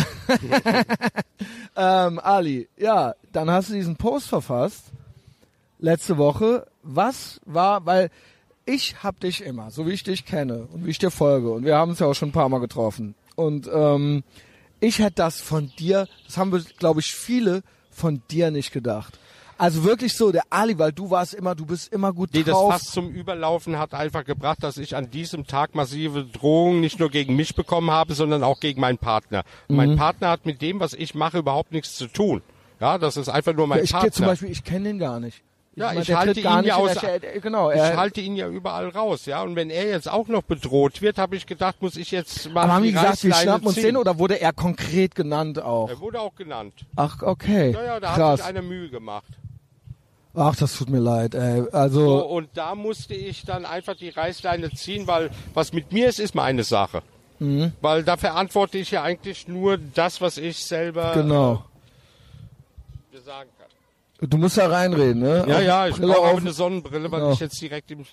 ähm, 1.76 2.18
Ali, 2.18 2.68
ja, 2.78 3.14
dann 3.32 3.50
hast 3.50 3.68
du 3.68 3.74
diesen 3.74 3.96
Post 3.96 4.28
verfasst 4.28 4.92
letzte 5.82 6.16
Woche. 6.16 6.66
Was 6.82 7.40
war, 7.44 7.84
weil 7.84 8.10
ich 8.64 9.02
hab 9.02 9.20
dich 9.20 9.42
immer, 9.42 9.70
so 9.70 9.86
wie 9.86 9.92
ich 9.92 10.04
dich 10.04 10.24
kenne 10.24 10.68
und 10.72 10.86
wie 10.86 10.90
ich 10.90 10.98
dir 10.98 11.10
folge 11.10 11.50
und 11.50 11.64
wir 11.64 11.76
haben 11.76 11.90
uns 11.90 11.98
ja 11.98 12.06
auch 12.06 12.14
schon 12.14 12.30
ein 12.30 12.32
paar 12.32 12.48
Mal 12.48 12.60
getroffen 12.60 13.14
und 13.34 13.68
ähm, 13.72 14.22
ich 14.80 14.98
hätte 14.98 15.16
das 15.16 15.40
von 15.40 15.72
dir, 15.78 16.08
das 16.26 16.36
haben 16.36 16.52
wir, 16.52 16.60
glaube 16.78 17.00
ich, 17.00 17.12
viele 17.12 17.62
von 17.90 18.22
dir 18.30 18.50
nicht 18.50 18.72
gedacht. 18.72 19.18
Also 19.58 19.84
wirklich 19.84 20.14
so, 20.14 20.32
der 20.32 20.42
Ali, 20.50 20.76
weil 20.78 20.92
du 20.92 21.10
warst 21.10 21.34
immer, 21.34 21.54
du 21.54 21.66
bist 21.66 21.92
immer 21.92 22.12
gut 22.12 22.30
nee, 22.32 22.42
drauf. 22.42 22.72
das 22.72 22.82
Fass 22.82 22.92
zum 22.92 23.10
Überlaufen 23.10 23.78
hat 23.78 23.94
einfach 23.94 24.24
gebracht, 24.24 24.58
dass 24.62 24.76
ich 24.76 24.96
an 24.96 25.10
diesem 25.10 25.46
Tag 25.46 25.76
massive 25.76 26.24
Drohungen 26.24 26.80
nicht 26.80 26.98
nur 26.98 27.10
gegen 27.10 27.36
mich 27.36 27.54
bekommen 27.54 27.92
habe, 27.92 28.14
sondern 28.14 28.42
auch 28.42 28.58
gegen 28.58 28.80
meinen 28.80 28.98
Partner. 28.98 29.44
Mhm. 29.68 29.76
Mein 29.76 29.96
Partner 29.96 30.30
hat 30.30 30.46
mit 30.46 30.62
dem, 30.62 30.80
was 30.80 30.94
ich 30.94 31.14
mache, 31.14 31.38
überhaupt 31.38 31.70
nichts 31.70 31.94
zu 31.94 32.08
tun. 32.08 32.42
Ja, 32.80 32.98
das 32.98 33.16
ist 33.16 33.28
einfach 33.28 33.54
nur 33.54 33.68
mein 33.68 33.78
ja, 33.78 33.84
ich, 33.84 33.92
Partner. 33.92 34.10
Zum 34.10 34.26
Beispiel, 34.26 34.50
ich 34.50 34.64
kenne 34.64 34.88
den 34.88 34.98
gar 34.98 35.20
nicht. 35.20 35.44
Ja, 35.74 35.94
ich, 35.94 36.12
halte 36.12 36.40
ihn 36.40 36.64
ja 36.64 36.76
aus, 36.76 36.96
genau, 37.40 37.70
ich 37.70 37.80
halte 37.80 38.20
ihn 38.20 38.36
ja 38.36 38.46
überall 38.46 38.88
raus, 38.90 39.24
ja. 39.24 39.42
Und 39.42 39.56
wenn 39.56 39.70
er 39.70 39.88
jetzt 39.88 40.10
auch 40.10 40.28
noch 40.28 40.42
bedroht 40.42 41.00
wird, 41.00 41.16
habe 41.16 41.34
ich 41.34 41.46
gedacht, 41.46 41.80
muss 41.80 41.96
ich 41.96 42.10
jetzt 42.10 42.52
mal 42.52 42.64
Aber 42.64 42.74
haben 42.74 42.82
die 42.82 42.92
gesagt, 42.92 43.24
wir 43.24 43.32
schnappen 43.32 43.68
uns 43.68 43.76
den 43.76 43.96
oder 43.96 44.18
wurde 44.18 44.38
er 44.38 44.52
konkret 44.52 45.14
genannt 45.14 45.62
auch? 45.62 45.88
Er 45.88 46.00
wurde 46.00 46.20
auch 46.20 46.34
genannt. 46.34 46.74
Ach, 46.96 47.22
okay. 47.22 47.70
Ja, 47.72 47.84
ja, 47.84 48.00
da 48.00 48.14
Krass. 48.14 48.18
hat 48.18 48.36
sich 48.38 48.46
eine 48.46 48.60
Mühe 48.60 48.90
gemacht. 48.90 49.32
Ach, 50.34 50.56
das 50.56 50.76
tut 50.76 50.90
mir 50.90 50.98
leid, 50.98 51.34
ey. 51.34 51.64
Also. 51.72 52.00
So, 52.00 52.26
und 52.26 52.50
da 52.54 52.74
musste 52.74 53.14
ich 53.14 53.44
dann 53.44 53.64
einfach 53.64 53.96
die 53.96 54.10
Reißleine 54.10 54.70
ziehen, 54.72 55.06
weil 55.06 55.30
was 55.54 55.72
mit 55.72 55.92
mir 55.92 56.08
ist, 56.08 56.20
ist 56.20 56.34
meine 56.34 56.64
Sache. 56.64 57.02
Mhm. 57.38 57.72
Weil 57.80 58.02
da 58.04 58.16
verantworte 58.16 58.78
ich 58.78 58.90
ja 58.90 59.02
eigentlich 59.02 59.48
nur 59.48 59.78
das, 59.78 60.20
was 60.20 60.38
ich 60.38 60.64
selber 60.64 61.12
genau. 61.14 61.64
äh, 63.12 63.18
sagen 63.20 63.50
kann. 63.58 63.61
Du 64.28 64.38
musst 64.38 64.56
da 64.56 64.68
reinreden, 64.68 65.20
ne? 65.20 65.44
Ja, 65.48 65.60
ja, 65.60 65.88
ich 65.88 65.96
brauche 65.96 66.18
auch 66.18 66.38
eine 66.38 66.52
Sonnenbrille, 66.52 67.10
weil 67.10 67.22
ja. 67.22 67.32
ich 67.32 67.40
jetzt 67.40 67.60
direkt 67.60 67.90
im... 67.90 68.04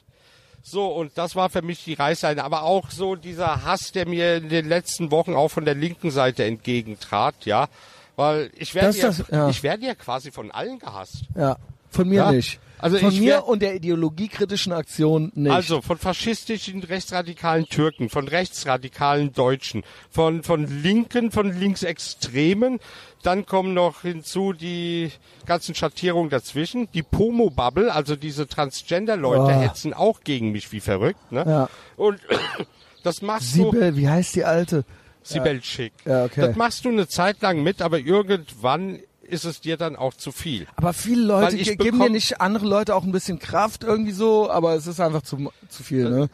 So, 0.62 0.88
und 0.88 1.18
das 1.18 1.36
war 1.36 1.50
für 1.50 1.62
mich 1.62 1.84
die 1.84 1.94
Reißleine. 1.94 2.44
Aber 2.44 2.64
auch 2.64 2.90
so 2.90 3.16
dieser 3.16 3.64
Hass, 3.64 3.92
der 3.92 4.08
mir 4.08 4.38
in 4.38 4.50
den 4.50 4.68
letzten 4.68 5.12
Wochen 5.12 5.36
auch 5.36 5.50
von 5.50 5.66
der 5.66 5.76
linken 5.76 6.12
Seite 6.12 6.44
entgegentrat, 6.44 7.46
ja. 7.46 7.68
Weil 8.16 8.52
ich 8.56 8.76
werde 8.76 8.98
ja, 8.98 9.12
ja. 9.32 9.50
ich 9.50 9.64
werde 9.64 9.86
ja 9.86 9.96
quasi 9.96 10.32
von 10.32 10.52
allen 10.52 10.80
gehasst. 10.80 11.24
Ja, 11.36 11.56
von 11.90 12.10
mir 12.10 12.16
ja? 12.16 12.32
nicht. 12.32 12.60
Also 12.80 12.98
von 12.98 13.18
mir 13.18 13.46
und 13.46 13.62
der 13.62 13.76
ideologiekritischen 13.76 14.74
Aktion 14.74 15.32
nicht. 15.36 15.52
Also 15.52 15.82
von 15.82 15.98
faschistischen 15.98 16.82
rechtsradikalen 16.84 17.66
Türken, 17.66 18.10
von 18.10 18.28
rechtsradikalen 18.28 19.34
Deutschen, 19.34 19.84
von 20.10 20.44
von 20.44 20.82
Linken, 20.82 21.32
von 21.32 21.52
Linksextremen. 21.52 22.80
Dann 23.22 23.46
kommen 23.46 23.74
noch 23.74 24.04
hinzu 24.04 24.54
die 24.54 25.12
ganzen 25.46 25.76
Schattierungen 25.76 26.30
dazwischen. 26.30 26.90
Die 26.94 27.04
Pomo-Bubble, 27.04 27.94
also 27.94 28.16
diese 28.16 28.48
Transgender-Leute, 28.48 29.56
oh. 29.58 29.62
hetzen 29.62 29.94
auch 29.94 30.22
gegen 30.24 30.52
mich 30.52 30.72
wie 30.72 30.80
verrückt. 30.80 31.32
Ne? 31.32 31.44
Ja. 31.46 31.70
Und 31.98 32.20
das 33.04 33.22
machst 33.22 33.54
Siebel, 33.54 33.92
du. 33.92 33.98
wie 33.98 34.08
heißt 34.08 34.36
die 34.36 34.46
alte? 34.46 34.86
Sibel 35.22 35.58
ja. 35.58 35.62
Schick. 35.62 35.94
Ja, 36.06 36.24
okay. 36.26 36.42
Das 36.42 36.56
machst 36.56 36.86
du 36.86 36.90
eine 36.90 37.08
Zeit 37.08 37.42
lang 37.42 37.62
mit, 37.62 37.82
aber 37.82 38.00
irgendwann 38.00 39.00
ist 39.30 39.46
es 39.46 39.62
dir 39.62 39.78
dann 39.78 39.96
auch 39.96 40.14
zu 40.14 40.32
viel. 40.32 40.68
Aber 40.76 40.94
viele 40.94 41.24
Leute 41.24 41.58
geben 41.58 42.00
dir 42.00 42.10
nicht 42.10 42.42
andere 42.42 42.66
Leute 42.66 42.96
auch 42.96 43.04
ein 43.04 43.12
bisschen 43.12 43.40
Kraft 43.40 43.84
irgendwie 43.84 44.12
so, 44.12 44.50
aber 44.50 44.76
es 44.76 44.88
ist 44.88 45.00
einfach 45.00 45.22
zu, 45.22 45.52
zu 45.70 45.84
viel, 45.84 46.10
ne? 46.10 46.30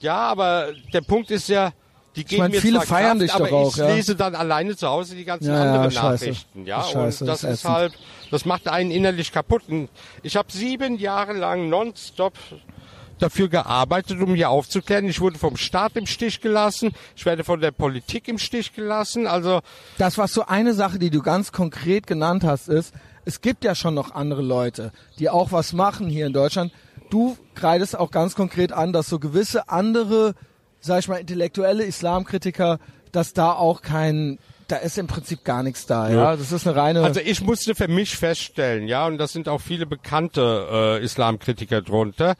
Ja, 0.00 0.16
aber 0.16 0.68
der 0.92 1.00
Punkt 1.00 1.30
ist 1.30 1.48
ja, 1.48 1.72
die 2.16 2.24
geben 2.24 2.34
ich 2.34 2.38
mein, 2.38 2.50
mir 2.52 2.60
viele 2.60 2.78
zwar 2.78 2.86
feiern 2.86 3.18
Kraft, 3.18 3.22
dich 3.22 3.34
aber 3.34 3.48
doch 3.48 3.56
auch, 3.56 3.70
ich 3.70 3.76
ja. 3.76 3.94
lese 3.94 4.16
dann 4.16 4.34
alleine 4.34 4.76
zu 4.76 4.88
Hause 4.88 5.16
die 5.16 5.24
ganzen 5.24 5.48
ja, 5.48 5.62
anderen 5.62 5.90
ja, 5.90 6.02
Nachrichten, 6.02 6.66
ja, 6.66 6.82
scheiße, 6.82 7.24
und 7.24 7.28
das, 7.28 7.40
das 7.40 7.52
ist 7.52 7.64
halt, 7.64 7.92
das 8.30 8.44
macht 8.44 8.68
einen 8.68 8.90
innerlich 8.90 9.32
kaputt. 9.32 9.62
Ich 10.22 10.36
habe 10.36 10.50
sieben 10.52 10.98
Jahre 10.98 11.32
lang 11.32 11.68
nonstop 11.68 12.34
dafür 13.18 13.48
gearbeitet, 13.48 14.20
um 14.20 14.34
hier 14.34 14.50
aufzuklären. 14.50 15.06
Ich 15.06 15.20
wurde 15.20 15.38
vom 15.38 15.56
Staat 15.56 15.96
im 15.96 16.06
Stich 16.06 16.40
gelassen. 16.40 16.92
Ich 17.16 17.26
werde 17.26 17.44
von 17.44 17.60
der 17.60 17.70
Politik 17.70 18.28
im 18.28 18.38
Stich 18.38 18.74
gelassen. 18.74 19.26
Also 19.26 19.60
das 19.98 20.18
war 20.18 20.28
so 20.28 20.46
eine 20.46 20.74
Sache, 20.74 20.98
die 20.98 21.10
du 21.10 21.22
ganz 21.22 21.52
konkret 21.52 22.06
genannt 22.06 22.44
hast, 22.44 22.68
ist, 22.68 22.94
es 23.24 23.42
gibt 23.42 23.62
ja 23.62 23.74
schon 23.74 23.92
noch 23.92 24.14
andere 24.14 24.40
Leute, 24.40 24.90
die 25.18 25.28
auch 25.28 25.52
was 25.52 25.74
machen 25.74 26.08
hier 26.08 26.26
in 26.26 26.32
Deutschland. 26.32 26.72
Du 27.10 27.36
kreidest 27.54 27.98
auch 27.98 28.10
ganz 28.10 28.34
konkret 28.34 28.72
an, 28.72 28.94
dass 28.94 29.08
so 29.08 29.18
gewisse 29.18 29.68
andere, 29.68 30.34
sag 30.80 31.00
ich 31.00 31.08
mal, 31.08 31.16
intellektuelle 31.16 31.84
Islamkritiker, 31.84 32.78
dass 33.12 33.34
da 33.34 33.52
auch 33.52 33.82
kein 33.82 34.38
da 34.68 34.76
ist 34.76 34.98
im 34.98 35.06
Prinzip 35.06 35.44
gar 35.44 35.62
nichts 35.62 35.86
da, 35.86 36.10
ja. 36.10 36.36
Das 36.36 36.52
ist 36.52 36.66
eine 36.66 36.76
reine. 36.76 37.02
Also 37.02 37.20
ich 37.20 37.40
musste 37.42 37.74
für 37.74 37.88
mich 37.88 38.16
feststellen, 38.16 38.86
ja, 38.86 39.06
und 39.06 39.16
das 39.16 39.32
sind 39.32 39.48
auch 39.48 39.62
viele 39.62 39.86
bekannte 39.86 40.98
äh, 41.00 41.02
Islamkritiker 41.04 41.80
drunter 41.80 42.34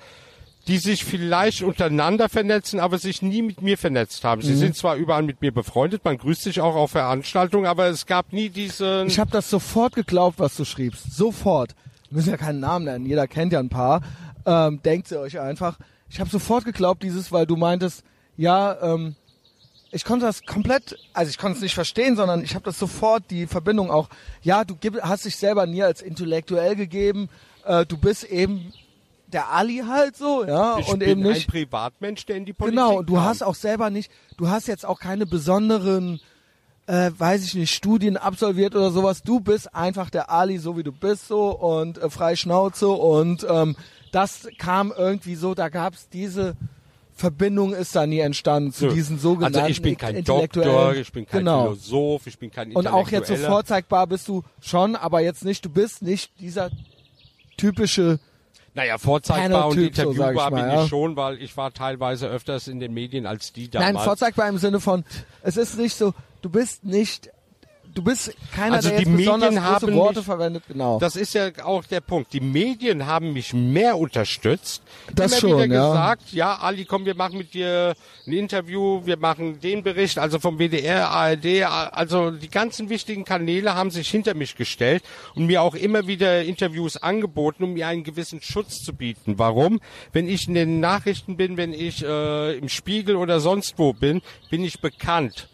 die 0.69 0.77
sich 0.77 1.05
vielleicht 1.05 1.63
untereinander 1.63 2.29
vernetzen, 2.29 2.79
aber 2.79 2.99
sich 2.99 3.23
nie 3.23 3.41
mit 3.41 3.63
mir 3.63 3.79
vernetzt 3.79 4.23
haben. 4.23 4.43
Sie 4.43 4.53
mhm. 4.53 4.59
sind 4.59 4.77
zwar 4.77 4.97
überall 4.97 5.23
mit 5.23 5.41
mir 5.41 5.51
befreundet, 5.51 6.05
man 6.05 6.19
grüßt 6.19 6.43
sich 6.43 6.61
auch 6.61 6.77
auf 6.77 6.91
Veranstaltungen, 6.91 7.65
aber 7.65 7.87
es 7.87 8.05
gab 8.05 8.35
nie 8.35 8.51
diesen... 8.51 9.07
Ich 9.07 9.19
habe 9.19 9.31
das 9.31 9.49
sofort 9.49 9.95
geglaubt, 9.95 10.39
was 10.39 10.57
du 10.57 10.67
schriebst. 10.67 11.17
Sofort. 11.17 11.75
Wir 12.11 12.17
müssen 12.17 12.31
ja 12.31 12.37
keinen 12.37 12.61
Namen 12.61 12.85
nennen, 12.85 13.07
jeder 13.07 13.27
kennt 13.27 13.55
ja 13.55 13.61
ein 13.61 13.71
paar. 13.71 14.03
Ähm, 14.45 14.81
denkt 14.83 15.11
ihr 15.11 15.21
euch 15.21 15.41
einfach. 15.41 15.79
Ich 16.11 16.21
habe 16.21 16.29
sofort 16.29 16.67
geglaubt, 16.67 17.03
dieses, 17.03 17.33
weil 17.33 17.47
du 17.47 17.57
meintest, 17.57 18.05
ja, 18.37 18.77
ähm, 18.83 19.17
ich 19.91 20.05
konnte 20.05 20.27
das 20.27 20.43
komplett, 20.43 20.99
also 21.15 21.31
ich 21.31 21.39
konnte 21.39 21.57
es 21.57 21.63
nicht 21.63 21.75
verstehen, 21.75 22.15
sondern 22.15 22.43
ich 22.43 22.55
habe 22.55 22.65
das 22.67 22.79
sofort, 22.79 23.31
die 23.31 23.47
Verbindung 23.47 23.91
auch, 23.91 24.11
ja, 24.43 24.65
du 24.65 24.77
gib, 24.79 25.01
hast 25.01 25.25
dich 25.25 25.37
selber 25.37 25.65
nie 25.67 25.83
als 25.83 26.03
intellektuell 26.03 26.77
gegeben, 26.77 27.31
äh, 27.65 27.87
du 27.87 27.97
bist 27.97 28.25
eben 28.25 28.73
der 29.33 29.51
Ali 29.51 29.83
halt 29.87 30.17
so, 30.17 30.45
ja, 30.45 30.79
ich 30.79 30.89
und 30.89 31.01
bin 31.01 31.09
eben 31.09 31.23
nicht 31.23 31.49
ein 31.49 31.53
Privatmensch, 31.53 32.27
der 32.27 32.37
in 32.37 32.45
die 32.45 32.53
Politik 32.53 32.79
Genau, 32.79 33.03
du 33.03 33.15
kam. 33.15 33.25
hast 33.25 33.43
auch 33.43 33.55
selber 33.55 33.91
nicht, 33.91 34.11
du 34.37 34.49
hast 34.49 34.69
jetzt 34.69 34.87
auch 34.87 34.99
keine 34.99 35.27
besonderen 35.27 36.21
äh, 36.87 37.11
weiß 37.17 37.45
ich 37.45 37.55
nicht, 37.55 37.75
Studien 37.75 38.17
absolviert 38.17 38.75
oder 38.75 38.91
sowas. 38.91 39.23
Du 39.23 39.41
bist 39.41 39.75
einfach 39.75 40.09
der 40.09 40.31
Ali, 40.31 40.57
so 40.57 40.79
wie 40.79 40.83
du 40.83 40.91
bist, 40.91 41.29
so 41.29 41.51
und 41.51 41.99
äh, 41.99 42.09
frei 42.09 42.35
Schnauze 42.35 42.89
und 42.89 43.47
ähm, 43.49 43.77
das 44.11 44.49
kam 44.57 44.93
irgendwie 44.97 45.35
so, 45.35 45.55
da 45.55 45.69
gab's 45.69 46.09
diese 46.09 46.57
Verbindung 47.15 47.75
ist 47.75 47.97
da 47.97 48.07
nie 48.07 48.21
entstanden 48.21 48.73
zu 48.73 48.89
diesen 48.89 49.19
sogenannten 49.19 49.59
Also 49.59 49.71
ich 49.71 49.83
bin 49.83 49.97
kein 49.99 50.23
Doktor, 50.25 50.95
ich 50.95 51.13
bin 51.13 51.27
kein 51.27 51.41
genau. 51.41 51.65
Philosoph, 51.65 52.27
ich 52.29 52.39
bin 52.39 52.51
kein 52.51 52.73
Und 52.73 52.87
auch 52.87 53.09
jetzt 53.11 53.29
so 53.29 53.37
vorzeigbar 53.37 54.07
bist 54.07 54.29
du 54.29 54.45
schon, 54.61 54.95
aber 54.95 55.21
jetzt 55.21 55.45
nicht, 55.45 55.65
du 55.65 55.69
bist 55.69 56.01
nicht 56.01 56.31
dieser 56.41 56.71
typische 57.57 58.21
naja, 58.79 58.97
vorzeigbar 58.97 59.69
und 59.69 59.77
interviewbar 59.77 60.51
so, 60.51 60.55
bin 60.55 60.65
ja. 60.65 60.83
ich 60.85 60.89
schon, 60.89 61.17
weil 61.17 61.43
ich 61.43 61.57
war 61.57 61.73
teilweise 61.73 62.29
öfters 62.29 62.69
in 62.69 62.79
den 62.79 62.95
Medien 62.95 63.27
als 63.27 63.53
die 63.53 63.69
damals. 63.69 63.95
Nein, 63.95 64.05
vorzeigbar 64.05 64.49
im 64.49 64.59
Sinne 64.59 64.79
von, 64.79 65.05
es 65.43 65.57
ist 65.57 65.77
nicht 65.79 65.97
so, 65.97 66.15
du 66.43 66.49
bist 66.49 66.85
nicht 66.85 67.31
du 67.99 68.05
bist 68.05 68.33
keiner, 68.55 68.77
also 68.77 68.91
der 68.91 69.01
die 69.01 69.07
Medien 69.07 69.63
haben 69.63 69.93
Worte 69.95 70.21
mich, 70.21 70.25
verwendet. 70.25 70.63
Genau. 70.69 71.01
Das 71.01 71.17
ist 71.17 71.35
ja 71.35 71.51
auch 71.65 71.85
der 71.85 72.01
Punkt. 72.01 72.33
Die 72.33 72.41
Medien 72.41 73.07
haben 73.07 73.33
mich 73.33 73.53
mehr 73.53 73.99
unterstützt. 73.99 74.83
Das 75.13 75.33
Immer 75.33 75.41
schon, 75.41 75.65
wieder 75.65 75.75
ja. 75.75 75.89
gesagt, 75.89 76.33
ja, 76.33 76.55
Ali, 76.59 76.85
komm, 76.85 77.05
wir 77.07 77.17
machen 77.17 77.39
mit 77.39 77.55
dir 77.55 77.97
ein 78.25 78.33
Interview, 78.33 79.05
wir 79.05 79.17
machen 79.17 79.59
den 79.59 79.83
Bericht, 79.83 80.19
also 80.19 80.39
vom 80.39 80.59
WDR, 80.59 81.11
ARD, 81.11 81.65
also 81.65 82.31
die 82.31 82.49
ganzen 82.49 82.89
wichtigen 82.89 83.25
Kanäle 83.25 83.75
haben 83.75 83.91
sich 83.91 84.09
hinter 84.09 84.35
mich 84.35 84.55
gestellt 84.55 85.03
und 85.35 85.47
mir 85.47 85.63
auch 85.63 85.75
immer 85.75 86.07
wieder 86.07 86.45
Interviews 86.45 86.97
angeboten, 86.99 87.65
um 87.65 87.73
mir 87.73 87.89
einen 87.89 88.05
gewissen 88.05 88.41
Schutz 88.41 88.85
zu 88.85 88.93
bieten. 88.93 89.39
Warum? 89.39 89.81
Wenn 90.13 90.29
ich 90.29 90.47
in 90.47 90.55
den 90.55 90.79
Nachrichten 90.79 91.37
bin, 91.37 91.57
wenn 91.57 91.73
ich 91.73 92.05
äh, 92.05 92.57
im 92.57 92.69
Spiegel 92.69 93.17
oder 93.17 93.41
sonst 93.41 93.75
wo 93.77 93.93
bin, 93.93 94.23
bin 94.51 94.63
ich 94.63 94.81
bekannt. 94.81 95.49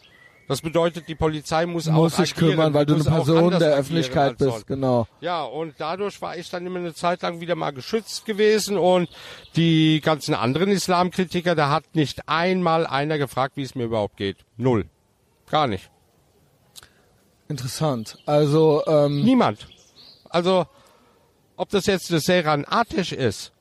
Das 0.47 0.61
bedeutet, 0.61 1.09
die 1.09 1.15
Polizei 1.15 1.65
muss, 1.65 1.87
muss 1.87 2.13
auch 2.13 2.19
sich 2.19 2.35
agieren, 2.35 2.51
kümmern, 2.51 2.75
weil 2.75 2.85
du 2.85 2.95
eine 2.95 3.05
Person 3.05 3.59
der 3.59 3.77
Öffentlichkeit 3.77 4.37
bist, 4.37 4.67
genau. 4.67 5.07
Ja, 5.21 5.43
und 5.43 5.75
dadurch 5.79 6.21
war 6.21 6.37
ich 6.37 6.51
dann 6.51 6.67
immer 6.67 6.79
eine 6.81 6.93
Zeit 6.93 7.23
lang 7.23 7.41
wieder 7.41 7.55
mal 7.55 7.71
geschützt 7.71 8.27
gewesen 8.27 8.77
und 8.77 9.09
die 9.57 10.03
ganzen 10.03 10.35
anderen 10.35 10.71
Islamkritiker, 10.71 11.55
da 11.55 11.71
hat 11.71 11.95
nicht 11.95 12.29
einmal 12.29 12.87
einer 12.87 13.17
gefragt, 13.17 13.57
wie 13.57 13.63
es 13.63 13.75
mir 13.75 13.85
überhaupt 13.85 14.19
geht. 14.19 14.37
Null. 14.59 14.87
Gar 15.51 15.67
nicht. 15.67 15.91
Interessant. 17.49 18.19
Also 18.27 18.83
ähm 18.87 19.23
niemand. 19.25 19.67
Also 20.29 20.67
ob 21.57 21.71
das 21.71 21.87
jetzt 21.87 22.11
der 22.11 22.21
Seran 22.21 22.65
Atesh 22.69 23.13
ist 23.13 23.54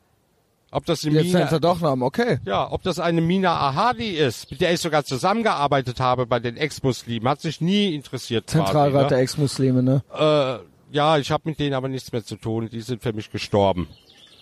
ob 0.73 0.85
das 0.85 1.05
eine 1.05 1.21
Jetzt 1.21 1.33
Mina, 1.33 1.59
doch 1.59 1.79
Namen, 1.79 2.03
okay. 2.03 2.39
Ja, 2.45 2.71
ob 2.71 2.83
das 2.83 2.99
eine 2.99 3.21
Mina 3.21 3.55
Ahadi 3.55 4.09
ist, 4.09 4.49
mit 4.51 4.61
der 4.61 4.73
ich 4.73 4.79
sogar 4.79 5.05
zusammengearbeitet 5.05 5.99
habe 5.99 6.25
bei 6.25 6.39
den 6.39 6.57
Ex-Muslimen, 6.57 7.27
hat 7.29 7.41
sich 7.41 7.61
nie 7.61 7.93
interessiert. 7.93 8.49
Zentralrat 8.49 8.91
quasi, 8.91 9.03
ne? 9.03 9.09
der 9.09 9.17
Ex-Muslime, 9.19 9.83
ne? 9.83 10.03
Äh, 10.13 10.95
ja, 10.95 11.17
ich 11.17 11.31
habe 11.31 11.49
mit 11.49 11.59
denen 11.59 11.73
aber 11.73 11.89
nichts 11.89 12.11
mehr 12.11 12.23
zu 12.23 12.35
tun. 12.35 12.69
Die 12.71 12.81
sind 12.81 13.01
für 13.01 13.13
mich 13.13 13.31
gestorben. 13.31 13.87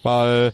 Weil 0.03 0.53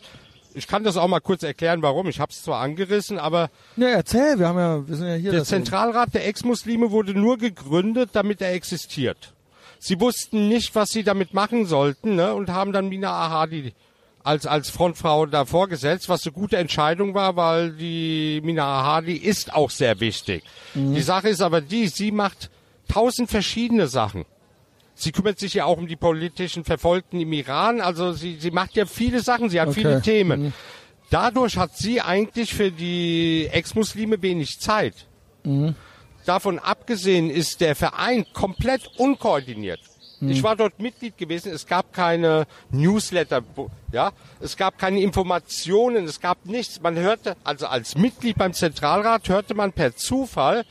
ich 0.53 0.67
kann 0.67 0.83
das 0.83 0.97
auch 0.97 1.07
mal 1.07 1.19
kurz 1.19 1.43
erklären, 1.43 1.81
warum. 1.81 2.07
Ich 2.07 2.19
habe 2.19 2.31
es 2.31 2.43
zwar 2.43 2.61
angerissen, 2.61 3.19
aber 3.19 3.49
ja, 3.75 3.89
erzähl. 3.89 4.39
Wir 4.39 4.47
haben 4.47 4.57
ja, 4.57 4.87
wir 4.87 4.95
sind 4.95 5.07
ja 5.07 5.13
hier. 5.13 5.31
Der 5.31 5.43
Zentralrat 5.43 6.13
der 6.13 6.27
Ex-Muslime 6.27 6.91
wurde 6.91 7.13
nur 7.13 7.37
gegründet, 7.37 8.09
damit 8.13 8.41
er 8.41 8.53
existiert. 8.53 9.33
Sie 9.79 9.99
wussten 9.99 10.47
nicht, 10.47 10.73
was 10.73 10.89
sie 10.89 11.03
damit 11.03 11.35
machen 11.35 11.67
sollten, 11.67 12.15
ne, 12.15 12.33
und 12.33 12.49
haben 12.49 12.73
dann 12.73 12.89
Mina 12.89 13.11
Ahadi 13.11 13.73
als, 14.27 14.45
als 14.45 14.69
Frontfrau 14.69 15.25
da 15.25 15.45
vorgesetzt, 15.45 16.09
was 16.09 16.25
eine 16.25 16.33
gute 16.33 16.57
Entscheidung 16.57 17.13
war, 17.13 17.37
weil 17.37 17.71
die 17.71 18.41
Mina 18.43 18.83
Hadi 18.83 19.13
ist 19.13 19.53
auch 19.53 19.69
sehr 19.69 20.01
wichtig. 20.01 20.43
Mhm. 20.73 20.95
Die 20.95 21.01
Sache 21.01 21.29
ist 21.29 21.41
aber 21.41 21.61
die, 21.61 21.87
sie 21.87 22.11
macht 22.11 22.49
tausend 22.89 23.29
verschiedene 23.29 23.87
Sachen. 23.87 24.25
Sie 24.95 25.13
kümmert 25.13 25.39
sich 25.39 25.53
ja 25.53 25.65
auch 25.65 25.77
um 25.77 25.87
die 25.87 25.95
politischen 25.95 26.65
Verfolgten 26.65 27.21
im 27.21 27.31
Iran, 27.31 27.79
also 27.79 28.11
sie, 28.11 28.35
sie 28.37 28.51
macht 28.51 28.75
ja 28.75 28.85
viele 28.85 29.21
Sachen, 29.21 29.49
sie 29.49 29.61
hat 29.61 29.69
okay. 29.69 29.81
viele 29.81 30.01
Themen. 30.01 30.43
Mhm. 30.43 30.53
Dadurch 31.09 31.55
hat 31.55 31.77
sie 31.77 32.01
eigentlich 32.01 32.53
für 32.53 32.69
die 32.69 33.47
Ex-Muslime 33.49 34.21
wenig 34.21 34.59
Zeit. 34.59 35.07
Mhm. 35.43 35.73
Davon 36.25 36.59
abgesehen 36.59 37.29
ist 37.29 37.61
der 37.61 37.77
Verein 37.77 38.25
komplett 38.33 38.89
unkoordiniert. 38.97 39.79
Hm. 40.19 40.29
Ich 40.29 40.43
war 40.43 40.55
dort 40.55 40.79
Mitglied 40.79 41.17
gewesen. 41.17 41.51
Es 41.51 41.65
gab 41.65 41.93
keine 41.93 42.47
Newsletter, 42.71 43.43
ja, 43.91 44.11
es 44.39 44.57
gab 44.57 44.77
keine 44.77 45.01
Informationen, 45.01 46.05
es 46.05 46.19
gab 46.19 46.45
nichts. 46.45 46.81
Man 46.81 46.97
hörte, 46.97 47.35
also 47.43 47.67
als 47.67 47.95
Mitglied 47.95 48.37
beim 48.37 48.53
Zentralrat 48.53 49.29
hörte 49.29 49.53
man 49.53 49.73
per 49.73 49.95
Zufall, 49.95 50.65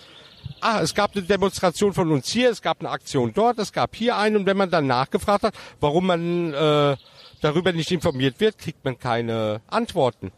ah, 0.60 0.81
es 0.82 0.94
gab 0.94 1.14
eine 1.14 1.24
Demonstration 1.24 1.93
von 1.93 2.10
uns 2.10 2.28
hier, 2.28 2.51
es 2.51 2.62
gab 2.62 2.81
eine 2.81 2.90
Aktion 2.90 3.32
dort, 3.35 3.59
es 3.59 3.73
gab 3.73 3.94
hier 3.94 4.16
eine. 4.16 4.39
Und 4.39 4.47
wenn 4.47 4.56
man 4.56 4.70
dann 4.70 4.86
nachgefragt 4.86 5.44
hat, 5.44 5.55
warum 5.81 6.06
man 6.06 6.52
äh, 6.52 6.97
darüber 7.40 7.73
nicht 7.73 7.90
informiert 7.90 8.40
wird, 8.40 8.59
kriegt 8.59 8.85
man 8.85 8.98
keine 8.98 9.60
Antworten. 9.68 10.32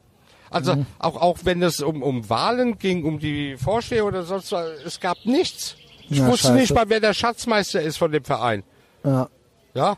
Also 0.50 0.76
mhm. 0.76 0.86
auch 0.98 1.16
auch 1.16 1.38
wenn 1.44 1.62
es 1.62 1.80
um 1.80 2.02
um 2.02 2.28
Wahlen 2.30 2.78
ging, 2.78 3.04
um 3.04 3.18
die 3.18 3.56
Vorsteher 3.56 4.06
oder 4.06 4.22
sonst 4.22 4.52
was, 4.52 4.80
es 4.84 5.00
gab 5.00 5.18
nichts. 5.24 5.76
Ich 6.08 6.18
ja, 6.18 6.26
wusste 6.26 6.48
scheiße. 6.48 6.54
nicht 6.58 6.74
mal, 6.74 6.88
wer 6.88 7.00
der 7.00 7.12
Schatzmeister 7.12 7.82
ist 7.82 7.98
von 7.98 8.10
dem 8.10 8.24
Verein. 8.24 8.62
Ja. 9.04 9.28
Ja. 9.74 9.96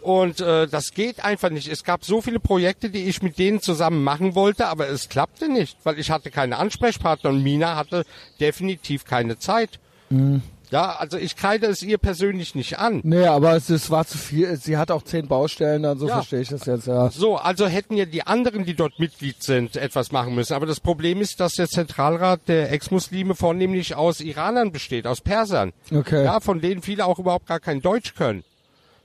Und 0.00 0.40
äh, 0.40 0.68
das 0.68 0.92
geht 0.92 1.24
einfach 1.24 1.50
nicht. 1.50 1.68
Es 1.68 1.82
gab 1.82 2.04
so 2.04 2.22
viele 2.22 2.38
Projekte, 2.38 2.88
die 2.88 3.04
ich 3.04 3.22
mit 3.22 3.38
denen 3.38 3.60
zusammen 3.60 4.04
machen 4.04 4.34
wollte, 4.34 4.68
aber 4.68 4.88
es 4.88 5.08
klappte 5.08 5.48
nicht, 5.48 5.76
weil 5.82 5.98
ich 5.98 6.10
hatte 6.10 6.30
keine 6.30 6.58
Ansprechpartner 6.58 7.30
und 7.30 7.42
Mina 7.42 7.76
hatte 7.76 8.04
definitiv 8.40 9.04
keine 9.04 9.38
Zeit. 9.38 9.80
Mhm. 10.10 10.42
Ja, 10.70 10.96
also 10.96 11.16
ich 11.16 11.36
kreide 11.36 11.66
es 11.66 11.82
ihr 11.82 11.98
persönlich 11.98 12.54
nicht 12.54 12.78
an. 12.78 13.00
Nee, 13.02 13.26
aber 13.26 13.56
es, 13.56 13.70
es 13.70 13.90
war 13.90 14.06
zu 14.06 14.18
viel. 14.18 14.56
Sie 14.56 14.76
hat 14.76 14.90
auch 14.90 15.02
zehn 15.02 15.26
Baustellen, 15.26 15.82
dann 15.82 15.98
so 15.98 16.08
ja. 16.08 16.14
verstehe 16.14 16.40
ich 16.40 16.48
das 16.48 16.66
jetzt, 16.66 16.86
ja. 16.86 17.10
So, 17.10 17.36
also 17.36 17.66
hätten 17.66 17.96
ja 17.96 18.04
die 18.04 18.26
anderen, 18.26 18.64
die 18.64 18.74
dort 18.74 18.98
Mitglied 18.98 19.42
sind, 19.42 19.76
etwas 19.76 20.12
machen 20.12 20.34
müssen. 20.34 20.52
Aber 20.54 20.66
das 20.66 20.80
Problem 20.80 21.20
ist, 21.20 21.40
dass 21.40 21.54
der 21.54 21.68
Zentralrat 21.68 22.40
der 22.48 22.70
Ex-Muslime 22.72 23.34
vornehmlich 23.34 23.94
aus 23.94 24.20
Iranern 24.20 24.72
besteht, 24.72 25.06
aus 25.06 25.20
Persern. 25.20 25.72
Okay. 25.90 26.24
Ja, 26.24 26.40
von 26.40 26.60
denen 26.60 26.82
viele 26.82 27.06
auch 27.06 27.18
überhaupt 27.18 27.46
gar 27.46 27.60
kein 27.60 27.80
Deutsch 27.80 28.14
können. 28.14 28.44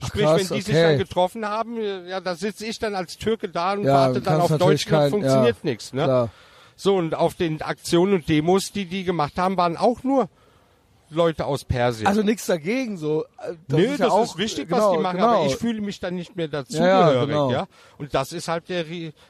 Sprich, 0.06 0.24
krass, 0.24 0.40
wenn 0.40 0.48
die 0.48 0.54
okay. 0.54 0.62
sich 0.62 0.76
dann 0.76 0.98
getroffen 0.98 1.46
haben, 1.46 1.78
ja, 2.08 2.20
da 2.20 2.36
sitze 2.36 2.66
ich 2.66 2.78
dann 2.78 2.94
als 2.94 3.18
Türke 3.18 3.48
da 3.48 3.74
und 3.74 3.86
ja, 3.86 3.94
warte 3.94 4.22
dann 4.22 4.42
auf 4.42 4.58
Deutsch, 4.58 4.86
kein, 4.86 5.10
funktioniert 5.10 5.58
ja, 5.64 5.70
nichts. 5.70 5.94
Ne? 5.94 6.04
Klar. 6.04 6.30
So, 6.76 6.96
und 6.96 7.16
auf 7.16 7.36
den 7.36 7.62
Aktionen 7.62 8.16
und 8.16 8.28
Demos, 8.28 8.72
die 8.72 8.86
die 8.86 9.04
gemacht 9.04 9.38
haben, 9.38 9.56
waren 9.58 9.78
auch 9.78 10.04
nur 10.04 10.28
Leute 11.14 11.46
aus 11.46 11.66
Persien. 11.66 12.08
Also 12.08 12.24
nichts 12.24 12.46
dagegen 12.46 12.98
so. 12.98 13.26
Das 13.68 13.80
Nö, 13.80 13.84
ist 13.86 14.00
ja 14.00 14.06
das 14.06 14.14
auch, 14.14 14.24
ist 14.24 14.38
wichtig, 14.38 14.70
genau, 14.70 14.90
was 14.90 14.98
die 14.98 15.04
machen, 15.04 15.18
genau. 15.18 15.28
aber 15.30 15.46
ich 15.46 15.56
fühle 15.56 15.82
mich 15.82 16.00
dann 16.00 16.16
nicht 16.16 16.36
mehr 16.36 16.48
dazugehörig, 16.48 17.16
ja, 17.16 17.26
genau. 17.26 17.52
ja. 17.52 17.68
Und 17.98 18.14
das 18.14 18.34
ist 18.34 18.48
halt 18.48 18.70
der, 18.70 18.86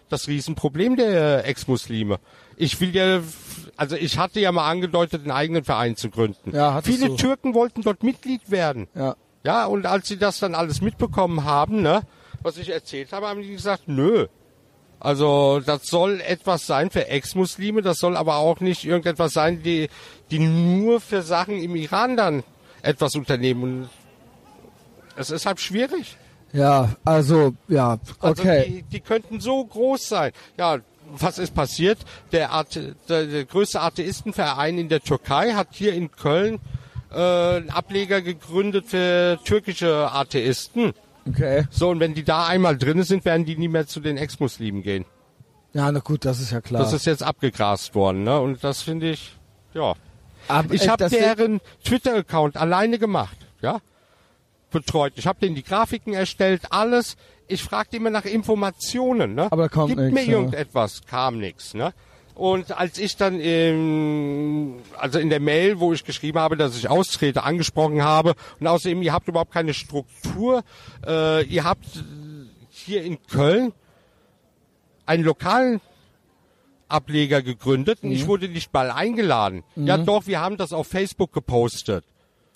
das 0.09 0.27
Riesenproblem 0.27 0.95
der 0.95 1.47
Ex-Muslime. 1.47 2.19
Ich 2.55 2.79
will 2.81 2.95
ja, 2.95 3.21
also 3.77 3.95
ich 3.95 4.17
hatte 4.17 4.39
ja 4.39 4.51
mal 4.51 4.69
angedeutet, 4.69 5.23
einen 5.23 5.31
eigenen 5.31 5.63
Verein 5.63 5.95
zu 5.95 6.09
gründen. 6.09 6.55
Ja, 6.55 6.81
Viele 6.81 7.07
du. 7.07 7.15
Türken 7.15 7.53
wollten 7.53 7.81
dort 7.81 8.03
Mitglied 8.03 8.51
werden. 8.51 8.87
Ja. 8.95 9.15
Ja, 9.45 9.65
und 9.65 9.85
als 9.85 10.07
sie 10.07 10.17
das 10.17 10.39
dann 10.39 10.55
alles 10.55 10.81
mitbekommen 10.81 11.43
haben, 11.43 11.81
ne, 11.81 12.03
was 12.41 12.57
ich 12.57 12.69
erzählt 12.69 13.11
habe, 13.11 13.27
haben 13.27 13.41
die 13.41 13.51
gesagt, 13.51 13.83
nö, 13.87 14.27
also 15.03 15.59
das 15.59 15.87
soll 15.87 16.21
etwas 16.21 16.65
sein 16.65 16.89
für 16.89 17.07
Ex-Muslime, 17.09 17.81
das 17.81 17.99
soll 17.99 18.15
aber 18.15 18.37
auch 18.37 18.61
nicht 18.61 18.85
irgendetwas 18.85 19.33
sein, 19.33 19.61
die, 19.61 19.89
die 20.31 20.39
nur 20.39 20.99
für 21.01 21.21
Sachen 21.21 21.61
im 21.61 21.75
Iran 21.75 22.17
dann 22.17 22.43
etwas 22.81 23.15
unternehmen. 23.15 23.63
Und 23.63 23.89
es 25.15 25.29
ist 25.29 25.45
halt 25.45 25.59
schwierig. 25.59 26.17
Ja, 26.51 26.95
also 27.03 27.53
ja, 27.67 27.99
also, 28.19 28.41
okay. 28.41 28.59
Also 28.59 28.69
die, 28.69 28.83
die 28.83 28.99
könnten 28.99 29.39
so 29.39 29.65
groß 29.65 30.07
sein. 30.07 30.31
Ja, 30.57 30.79
was 31.07 31.37
ist 31.39 31.53
passiert? 31.53 31.99
Der, 32.31 32.51
Arte, 32.51 32.95
der, 33.09 33.25
der 33.25 33.45
größte 33.45 33.81
Atheistenverein 33.81 34.77
in 34.77 34.89
der 34.89 35.01
Türkei 35.01 35.53
hat 35.53 35.69
hier 35.71 35.93
in 35.93 36.11
Köln 36.11 36.59
äh, 37.11 37.15
einen 37.15 37.69
Ableger 37.69 38.21
gegründet 38.21 38.85
für 38.87 39.39
türkische 39.43 40.11
Atheisten. 40.11 40.93
Okay. 41.27 41.65
So, 41.71 41.89
und 41.89 41.99
wenn 41.99 42.13
die 42.13 42.23
da 42.23 42.47
einmal 42.47 42.77
drin 42.77 43.01
sind, 43.03 43.25
werden 43.25 43.45
die 43.45 43.55
nie 43.57 43.67
mehr 43.67 43.87
zu 43.87 43.99
den 43.99 44.17
Ex-Muslimen 44.17 44.83
gehen. 44.83 45.05
Ja, 45.73 45.91
na 45.91 45.99
gut, 45.99 46.25
das 46.25 46.39
ist 46.39 46.51
ja 46.51 46.61
klar. 46.61 46.81
Das 46.81 46.93
ist 46.93 47.05
jetzt 47.05 47.23
abgegrast 47.23 47.95
worden, 47.95 48.23
ne? 48.23 48.39
Und 48.39 48.63
das 48.63 48.81
finde 48.81 49.09
ich, 49.09 49.37
ja. 49.73 49.93
Aber, 50.47 50.73
ich 50.73 50.87
habe 50.87 51.09
deren 51.09 51.61
Twitter-Account 51.83 52.57
alleine 52.57 52.99
gemacht, 52.99 53.37
ja? 53.61 53.79
Betreut. 54.71 55.13
Ich 55.15 55.27
habe 55.27 55.39
denen 55.39 55.55
die 55.55 55.63
Grafiken 55.63 56.13
erstellt, 56.13 56.71
alles. 56.71 57.15
Ich 57.47 57.63
fragte 57.63 57.97
immer 57.97 58.09
nach 58.09 58.25
Informationen, 58.25 59.35
ne? 59.35 59.51
Aber 59.51 59.69
kommt 59.69 59.89
Gib 59.89 59.99
nix, 59.99 60.13
mir 60.13 60.25
irgendetwas, 60.25 61.01
kam 61.05 61.37
nichts, 61.37 61.73
ne? 61.73 61.93
Und 62.35 62.75
als 62.75 62.97
ich 62.97 63.15
dann 63.15 63.39
im, 63.39 64.79
also 64.97 65.19
in 65.19 65.29
der 65.29 65.39
Mail, 65.39 65.79
wo 65.79 65.93
ich 65.93 66.03
geschrieben 66.03 66.39
habe, 66.39 66.57
dass 66.57 66.75
ich 66.75 66.89
austrete, 66.89 67.43
angesprochen 67.43 68.03
habe, 68.03 68.33
und 68.59 68.65
außerdem, 68.65 69.03
ihr 69.03 69.13
habt 69.13 69.27
überhaupt 69.27 69.51
keine 69.51 69.75
Struktur, 69.75 70.63
äh, 71.05 71.43
ihr 71.43 71.63
habt 71.63 71.85
hier 72.69 73.03
in 73.03 73.21
Köln 73.27 73.71
einen 75.05 75.23
lokalen 75.23 75.79
Ableger 76.93 77.41
gegründet 77.41 77.99
und 78.03 78.09
mhm. 78.09 78.15
ich 78.15 78.27
wurde 78.27 78.47
nicht 78.47 78.73
mal 78.73 78.91
eingeladen. 78.91 79.63
Mhm. 79.75 79.87
Ja 79.87 79.97
doch, 79.97 80.27
wir 80.27 80.39
haben 80.39 80.57
das 80.57 80.71
auf 80.71 80.87
Facebook 80.87 81.33
gepostet. 81.33 82.05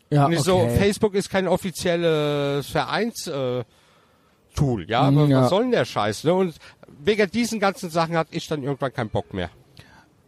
Ja, 0.10 0.26
und 0.26 0.34
okay. 0.34 0.42
so, 0.42 0.70
Facebook 0.70 1.16
ist 1.16 1.30
kein 1.30 1.48
offizielles 1.48 2.68
Vereins, 2.68 3.28
äh, 3.28 3.64
Tool, 4.56 4.90
ja, 4.90 5.02
aber 5.02 5.28
ja. 5.28 5.42
was 5.42 5.50
soll 5.50 5.64
denn 5.64 5.72
der 5.72 5.86
Scheiß, 5.86 6.24
ne? 6.24 6.34
Und 6.34 6.56
wegen 7.00 7.30
diesen 7.30 7.60
ganzen 7.60 7.90
Sachen 7.90 8.18
hatte 8.18 8.36
ich 8.36 8.48
dann 8.48 8.64
irgendwann 8.64 8.92
keinen 8.92 9.10
Bock 9.10 9.34
mehr. 9.34 9.52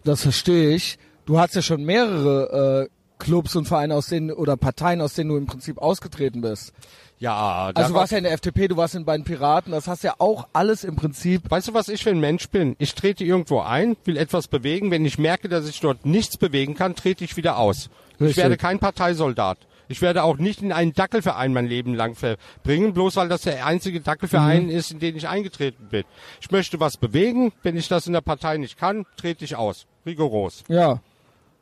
Das 0.04 0.22
verstehe 0.22 0.76
ich. 0.76 1.00
Du 1.26 1.40
hast 1.40 1.56
ja 1.56 1.62
schon 1.62 1.84
mehrere 1.84 2.88
äh, 2.88 2.90
Clubs 3.18 3.56
und 3.56 3.68
Vereine 3.68 3.96
aus 3.96 4.08
denen 4.08 4.32
oder 4.32 4.56
Parteien, 4.56 5.02
aus 5.02 5.14
denen 5.14 5.30
du 5.30 5.38
im 5.38 5.46
Prinzip 5.46 5.80
ausgetreten 5.80 6.42
bist. 6.42 6.74
Ja, 7.20 7.72
also 7.76 7.94
du 7.94 8.00
warst 8.00 8.14
ja 8.14 8.18
in 8.18 8.24
der 8.24 8.34
FDP, 8.34 8.70
du 8.70 8.78
warst 8.78 8.96
in 8.96 9.04
beiden 9.04 9.26
Piraten, 9.26 9.74
das 9.74 9.88
hast 9.88 10.04
ja 10.04 10.16
auch 10.20 10.48
alles 10.54 10.86
im 10.86 10.96
Prinzip. 10.96 11.52
Weißt 11.52 11.68
du, 11.68 11.74
was 11.74 11.90
ich 11.90 12.02
für 12.02 12.12
ein 12.12 12.20
Mensch 12.22 12.50
bin? 12.50 12.78
Ich 12.80 12.96
trete 12.96 13.26
irgendwo 13.26 13.60
ein, 13.60 13.98
will 14.06 14.16
etwas 14.16 14.48
bewegen, 14.48 14.90
wenn 14.90 15.04
ich 15.04 15.18
merke, 15.18 15.50
dass 15.50 15.68
ich 15.68 15.82
dort 15.82 16.06
nichts 16.06 16.38
bewegen 16.38 16.76
kann, 16.76 16.96
trete 16.96 17.26
ich 17.26 17.36
wieder 17.36 17.58
aus. 17.58 17.90
Richtig. 18.14 18.30
Ich 18.30 18.38
werde 18.38 18.56
kein 18.56 18.80
Parteisoldat. 18.80 19.58
Ich 19.90 20.02
werde 20.02 20.24
auch 20.24 20.38
nicht 20.38 20.62
in 20.62 20.72
einen 20.72 20.94
Dackelverein 20.94 21.52
mein 21.52 21.66
Leben 21.66 21.96
lang 21.96 22.16
verbringen, 22.16 22.94
bloß 22.94 23.16
weil 23.16 23.28
das 23.28 23.42
der 23.42 23.66
einzige 23.66 24.00
Dackelverein 24.02 24.66
mhm. 24.66 24.70
ist, 24.70 24.92
in 24.92 25.00
den 25.00 25.18
ich 25.18 25.28
eingetreten 25.28 25.88
bin. 25.90 26.04
Ich 26.40 26.52
möchte 26.52 26.80
was 26.80 26.98
bewegen, 26.98 27.52
wenn 27.64 27.76
ich 27.76 27.88
das 27.88 28.08
in 28.08 28.14
der 28.14 28.22
Partei 28.22 28.58
nicht 28.58 28.78
kann, 28.78 29.06
trete 29.18 29.44
ich 29.44 29.56
aus. 29.56 29.88
Rigoros. 30.06 30.64
Ja. 30.68 31.02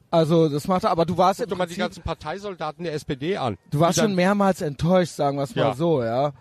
Also 0.10 0.48
das 0.48 0.68
macht 0.68 0.86
aber 0.86 1.06
du 1.06 1.18
warst 1.18 1.40
Guck 1.40 1.50
dir 1.50 1.56
mal 1.56 1.68
die 1.68 1.76
ganzen 1.76 2.02
Parteisoldaten 2.02 2.84
der 2.84 2.94
SPD 2.94 3.38
an. 3.38 3.58
Du 3.72 3.80
warst 3.80 4.00
schon 4.00 4.16
mehrmals 4.16 4.62
enttäuscht, 4.62 5.14
sagen 5.14 5.38
wir 5.38 5.44
es 5.44 5.56
mal 5.56 5.62
ja. 5.64 5.74
so, 5.74 6.04
ja. 6.04 6.32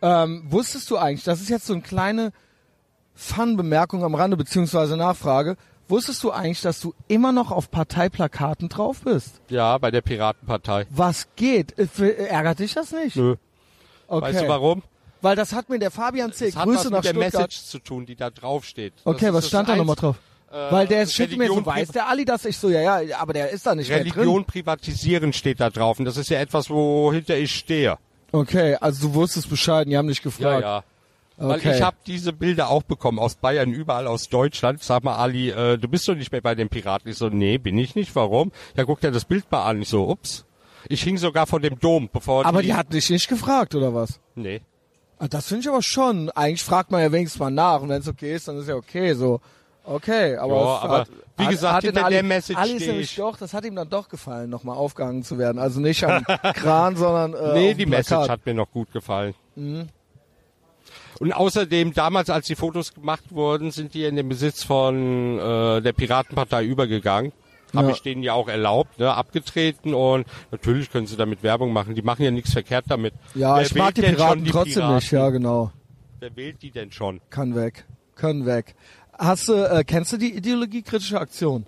Ähm, 0.00 0.44
wusstest 0.46 0.90
du 0.90 0.96
eigentlich, 0.96 1.24
das 1.24 1.40
ist 1.40 1.48
jetzt 1.48 1.66
so 1.66 1.74
eine 1.74 1.82
kleine 1.82 2.32
Fun-Bemerkung 3.14 4.02
am 4.02 4.14
Rande 4.14 4.36
beziehungsweise 4.36 4.96
Nachfrage. 4.96 5.56
Wusstest 5.88 6.22
du 6.24 6.30
eigentlich, 6.30 6.62
dass 6.62 6.80
du 6.80 6.94
immer 7.08 7.32
noch 7.32 7.50
auf 7.50 7.70
Parteiplakaten 7.70 8.68
drauf 8.68 9.02
bist? 9.02 9.42
Ja, 9.48 9.76
bei 9.78 9.90
der 9.90 10.00
Piratenpartei. 10.00 10.86
Was 10.90 11.28
geht? 11.36 11.78
Äh, 11.78 12.26
ärgert 12.28 12.60
dich 12.60 12.72
das 12.72 12.92
nicht? 12.92 13.16
Nö. 13.16 13.36
Okay. 14.06 14.26
Weißt 14.26 14.40
du 14.42 14.48
warum? 14.48 14.82
Weil 15.20 15.36
das 15.36 15.52
hat 15.52 15.68
mir 15.68 15.78
der 15.78 15.90
Fabian 15.90 16.32
C. 16.32 16.50
Das 16.50 16.62
Grüße 16.62 16.78
hat 16.78 16.84
was 16.86 16.90
nach 16.90 16.98
mit 16.98 17.04
der 17.04 17.14
Message 17.14 17.62
zu 17.64 17.78
tun, 17.78 18.06
die 18.06 18.16
da 18.16 18.30
drauf 18.30 18.64
steht. 18.64 18.94
Okay, 19.04 19.32
was 19.32 19.48
stand 19.48 19.68
da 19.68 19.76
nochmal 19.76 19.96
drauf? 19.96 20.16
Äh, 20.52 20.70
Weil 20.70 20.86
der 20.86 21.06
schickt 21.06 21.38
mir 21.38 21.46
so, 21.46 21.64
weiß 21.64 21.88
der 21.88 22.08
Ali, 22.08 22.26
dass 22.26 22.44
ich 22.44 22.58
so, 22.58 22.68
ja, 22.68 23.00
ja, 23.00 23.18
aber 23.18 23.32
der 23.32 23.50
ist 23.50 23.64
da 23.64 23.74
nicht 23.74 23.90
Religion 23.90 24.44
privatisieren 24.44 25.32
steht 25.32 25.60
da 25.60 25.70
drauf 25.70 25.98
und 25.98 26.04
das 26.04 26.18
ist 26.18 26.28
ja 26.28 26.40
etwas, 26.40 26.68
wohinter 26.68 27.36
ich 27.38 27.54
stehe. 27.54 27.96
Okay, 28.32 28.76
also 28.76 29.08
du 29.08 29.14
wusstest 29.14 29.48
Bescheid, 29.48 29.88
die 29.88 29.96
haben 29.96 30.08
dich 30.08 30.22
gefragt. 30.22 30.62
Ja, 30.62 30.76
ja. 30.76 30.84
Okay. 31.38 31.64
Weil 31.64 31.74
ich 31.74 31.82
habe 31.82 31.96
diese 32.06 32.32
Bilder 32.32 32.68
auch 32.68 32.82
bekommen 32.82 33.18
aus 33.18 33.34
Bayern, 33.34 33.72
überall 33.72 34.06
aus 34.06 34.28
Deutschland. 34.28 34.82
Sag 34.82 35.02
mal, 35.02 35.16
Ali, 35.16 35.50
äh, 35.50 35.78
du 35.78 35.88
bist 35.88 36.06
doch 36.06 36.14
nicht 36.14 36.30
mehr 36.30 36.42
bei 36.42 36.54
den 36.54 36.68
Piraten. 36.68 37.10
Ich 37.10 37.16
so, 37.16 37.30
nee, 37.30 37.56
bin 37.58 37.78
ich 37.78 37.94
nicht. 37.94 38.14
Warum? 38.14 38.52
Ja, 38.76 38.84
guck 38.84 39.00
dir 39.00 39.10
das 39.10 39.24
Bild 39.24 39.50
mal 39.50 39.64
an. 39.64 39.82
Ich 39.82 39.88
so, 39.88 40.08
ups. 40.08 40.44
Ich 40.88 41.02
hing 41.02 41.16
sogar 41.16 41.46
vor 41.46 41.60
dem 41.60 41.78
Dom, 41.78 42.10
bevor 42.12 42.44
Aber 42.44 42.60
die, 42.60 42.68
die 42.68 42.74
hat 42.74 42.92
dich 42.92 43.08
nicht 43.08 43.28
gefragt, 43.28 43.74
oder 43.74 43.94
was? 43.94 44.20
Nee. 44.34 44.60
Ah, 45.18 45.28
das 45.28 45.46
finde 45.46 45.62
ich 45.62 45.68
aber 45.68 45.82
schon. 45.82 46.30
Eigentlich 46.30 46.62
fragt 46.62 46.90
man 46.90 47.00
ja 47.00 47.10
wenigstens 47.10 47.40
mal 47.40 47.50
nach 47.50 47.80
und 47.80 47.88
wenn 47.88 48.02
es 48.02 48.08
okay 48.08 48.34
ist, 48.34 48.48
dann 48.48 48.58
ist 48.58 48.68
ja 48.68 48.74
okay. 48.74 49.14
So, 49.14 49.40
Okay, 49.84 50.36
aber, 50.36 50.54
ja, 50.54 50.78
aber 50.78 50.98
hat, 51.00 51.08
wie 51.38 51.46
gesagt, 51.46 51.74
hat 51.74 51.84
hinter 51.84 52.04
Ali, 52.04 52.14
der 52.14 52.22
Message 52.22 52.58
Ali 52.58 52.74
ist 52.74 52.86
nämlich 52.86 53.16
doch, 53.16 53.36
das 53.36 53.52
hat 53.52 53.64
ihm 53.64 53.74
dann 53.74 53.88
doch 53.88 54.08
gefallen, 54.08 54.48
nochmal 54.48 54.76
aufgehangen 54.76 55.24
zu 55.24 55.38
werden. 55.38 55.58
Also 55.58 55.80
nicht 55.80 56.04
am 56.04 56.24
Kran, 56.54 56.96
sondern 56.96 57.34
äh, 57.34 57.54
Nee, 57.54 57.74
die 57.74 57.86
Message 57.86 58.28
hat 58.28 58.46
mir 58.46 58.54
noch 58.54 58.70
gut 58.70 58.92
gefallen. 58.92 59.34
Mhm. 59.56 59.88
Und 61.18 61.32
außerdem, 61.32 61.94
damals, 61.94 62.30
als 62.30 62.46
die 62.46 62.54
Fotos 62.54 62.94
gemacht 62.94 63.24
wurden, 63.30 63.70
sind 63.70 63.94
die 63.94 64.04
in 64.04 64.16
den 64.16 64.28
Besitz 64.28 64.64
von 64.64 65.38
äh, 65.38 65.80
der 65.80 65.92
Piratenpartei 65.92 66.64
übergegangen. 66.64 67.32
Habe 67.74 67.88
ja. 67.88 67.94
ich 67.94 68.02
denen 68.02 68.22
ja 68.22 68.34
auch 68.34 68.48
erlaubt, 68.48 68.98
ne, 68.98 69.14
abgetreten 69.14 69.94
und 69.94 70.26
natürlich 70.50 70.90
können 70.90 71.06
sie 71.06 71.16
damit 71.16 71.42
Werbung 71.42 71.72
machen. 71.72 71.94
Die 71.94 72.02
machen 72.02 72.22
ja 72.22 72.30
nichts 72.30 72.52
verkehrt 72.52 72.84
damit. 72.88 73.14
Ja, 73.34 73.56
Wer 73.56 73.62
ich 73.62 73.74
mag 73.74 73.94
die 73.94 74.02
Piraten 74.02 74.44
die 74.44 74.50
trotzdem 74.50 74.74
Piraten? 74.74 74.94
nicht, 74.96 75.10
ja 75.10 75.30
genau. 75.30 75.72
Wer 76.20 76.36
wählt 76.36 76.60
die 76.62 76.70
denn 76.70 76.92
schon? 76.92 77.20
Kann 77.30 77.54
weg, 77.54 77.86
können 78.14 78.44
weg. 78.44 78.74
Hast 79.22 79.46
du, 79.46 79.54
äh, 79.54 79.84
kennst 79.84 80.12
du 80.12 80.16
die 80.16 80.34
Ideologiekritische 80.34 81.20
Aktion? 81.20 81.64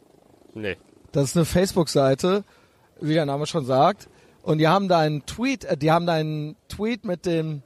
Nee. 0.55 0.77
Das 1.13 1.27
ist 1.27 1.37
eine 1.37 1.45
Facebook-Seite, 1.45 2.43
wie 3.01 3.15
der 3.15 3.27
Name 3.27 3.47
schon 3.47 3.65
sagt. 3.65 4.09
Und 4.43 4.59
die 4.59 4.67
haben 4.67 4.89
da 4.89 4.99
einen 4.99 5.25
Tweet, 5.25 5.65
äh, 5.65 5.77
die 5.77 5.93
haben 5.93 6.05
da 6.05 6.15
einen 6.15 6.57
Tweet 6.69 7.05
mit 7.05 7.27
dem 7.27 7.63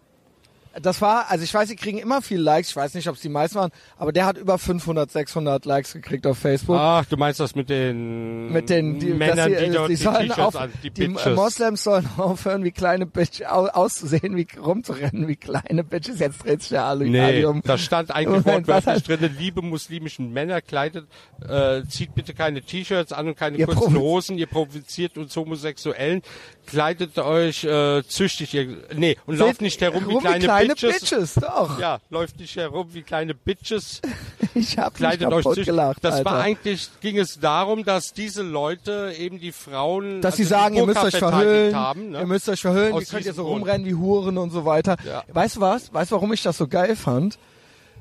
das 0.80 1.00
war, 1.00 1.30
also 1.30 1.44
ich 1.44 1.52
weiß, 1.52 1.68
sie 1.68 1.76
kriegen 1.76 1.98
immer 1.98 2.22
viel 2.22 2.40
Likes. 2.40 2.70
Ich 2.70 2.76
weiß 2.76 2.94
nicht, 2.94 3.08
ob 3.08 3.16
es 3.16 3.20
die 3.20 3.28
meisten 3.28 3.56
waren, 3.56 3.70
aber 3.96 4.12
der 4.12 4.26
hat 4.26 4.38
über 4.38 4.58
500, 4.58 5.10
600 5.10 5.64
Likes 5.64 5.92
gekriegt 5.92 6.26
auf 6.26 6.38
Facebook. 6.38 6.76
Ach, 6.78 7.04
du 7.04 7.16
meinst 7.16 7.40
das 7.40 7.54
mit 7.54 7.68
den 7.68 8.52
mit 8.52 8.70
den 8.70 8.98
die, 8.98 9.06
Männern, 9.14 9.52
die, 9.52 9.66
die, 9.66 9.70
dort 9.70 9.90
die, 9.90 9.96
sollen 9.96 10.32
auf, 10.32 10.56
an, 10.56 10.72
die, 10.82 10.90
die 10.90 11.08
Moslems 11.08 11.84
sollen 11.84 12.08
aufhören, 12.16 12.64
wie 12.64 12.70
kleine 12.70 13.06
Bitches 13.06 13.46
auszusehen, 13.46 14.36
wie 14.36 14.46
rumzurennen, 14.58 15.28
wie 15.28 15.36
kleine 15.36 15.84
Bitches. 15.84 16.20
Jetzt 16.20 16.44
dreht 16.44 16.60
sich 16.60 16.70
der 16.70 16.84
Ali, 16.84 17.10
nee, 17.10 17.44
um. 17.44 17.62
Da 17.62 17.78
stand 17.78 18.10
eigentlich 18.10 18.44
wortwörtlich 18.46 19.02
drin: 19.02 19.30
Liebe 19.38 19.62
muslimischen 19.62 20.32
Männer, 20.32 20.60
kleidet, 20.60 21.06
äh, 21.46 21.82
zieht 21.88 22.14
bitte 22.14 22.34
keine 22.34 22.62
T-Shirts 22.62 23.12
an 23.12 23.28
und 23.28 23.36
keine 23.36 23.58
ihr 23.58 23.66
kurzen 23.66 23.96
Hosen. 23.96 24.38
Ihr 24.38 24.46
provoziert 24.46 25.18
uns 25.18 25.34
Homosexuellen, 25.36 26.22
kleidet 26.68 27.18
euch 27.18 27.64
äh, 27.64 28.02
züchtig. 28.06 28.54
Ihr, 28.54 28.76
nee 28.94 29.16
und 29.26 29.38
lauft 29.38 29.60
nicht 29.60 29.80
herum 29.80 30.08
wie 30.08 30.18
kleine, 30.18 30.42
wie 30.42 30.46
kleine 30.46 30.68
Bitches. 30.74 31.00
Bitches. 31.00 31.34
doch. 31.34 31.78
Ja, 31.78 31.98
läuft 32.10 32.38
nicht 32.38 32.56
herum 32.56 32.88
wie 32.92 33.02
kleine 33.02 33.34
Bitches. 33.34 34.00
ich 34.54 34.78
hab 34.78 34.94
Kleidet 34.94 35.32
euch 35.32 35.44
zu. 35.44 35.62
gelacht, 35.64 36.04
Das 36.04 36.16
Alter. 36.16 36.30
war 36.30 36.40
eigentlich, 36.40 36.90
ging 37.00 37.18
es 37.18 37.40
darum, 37.40 37.84
dass 37.84 38.12
diese 38.12 38.42
Leute 38.42 39.14
eben 39.18 39.40
die 39.40 39.52
Frauen, 39.52 40.20
dass 40.20 40.34
also 40.34 40.42
sie 40.42 40.48
sagen, 40.48 40.76
ihr 40.76 40.86
müsst 40.86 41.02
euch 41.02 41.16
verhüllen, 41.16 41.74
haben, 41.74 42.10
ne? 42.10 42.20
ihr 42.20 42.26
müsst 42.26 42.48
euch 42.48 42.60
verhüllen, 42.60 42.92
Aus 42.92 43.02
ihr 43.02 43.08
könnt 43.08 43.26
ihr 43.26 43.34
so 43.34 43.46
rumrennen 43.46 43.86
wie 43.86 43.94
Huren 43.94 44.38
und 44.38 44.50
so 44.50 44.64
weiter. 44.64 44.96
Ja. 45.06 45.24
Weißt 45.28 45.56
du 45.56 45.60
was? 45.60 45.92
Weißt 45.92 46.10
du, 46.10 46.16
warum 46.16 46.32
ich 46.32 46.42
das 46.42 46.58
so 46.58 46.68
geil 46.68 46.96
fand? 46.96 47.38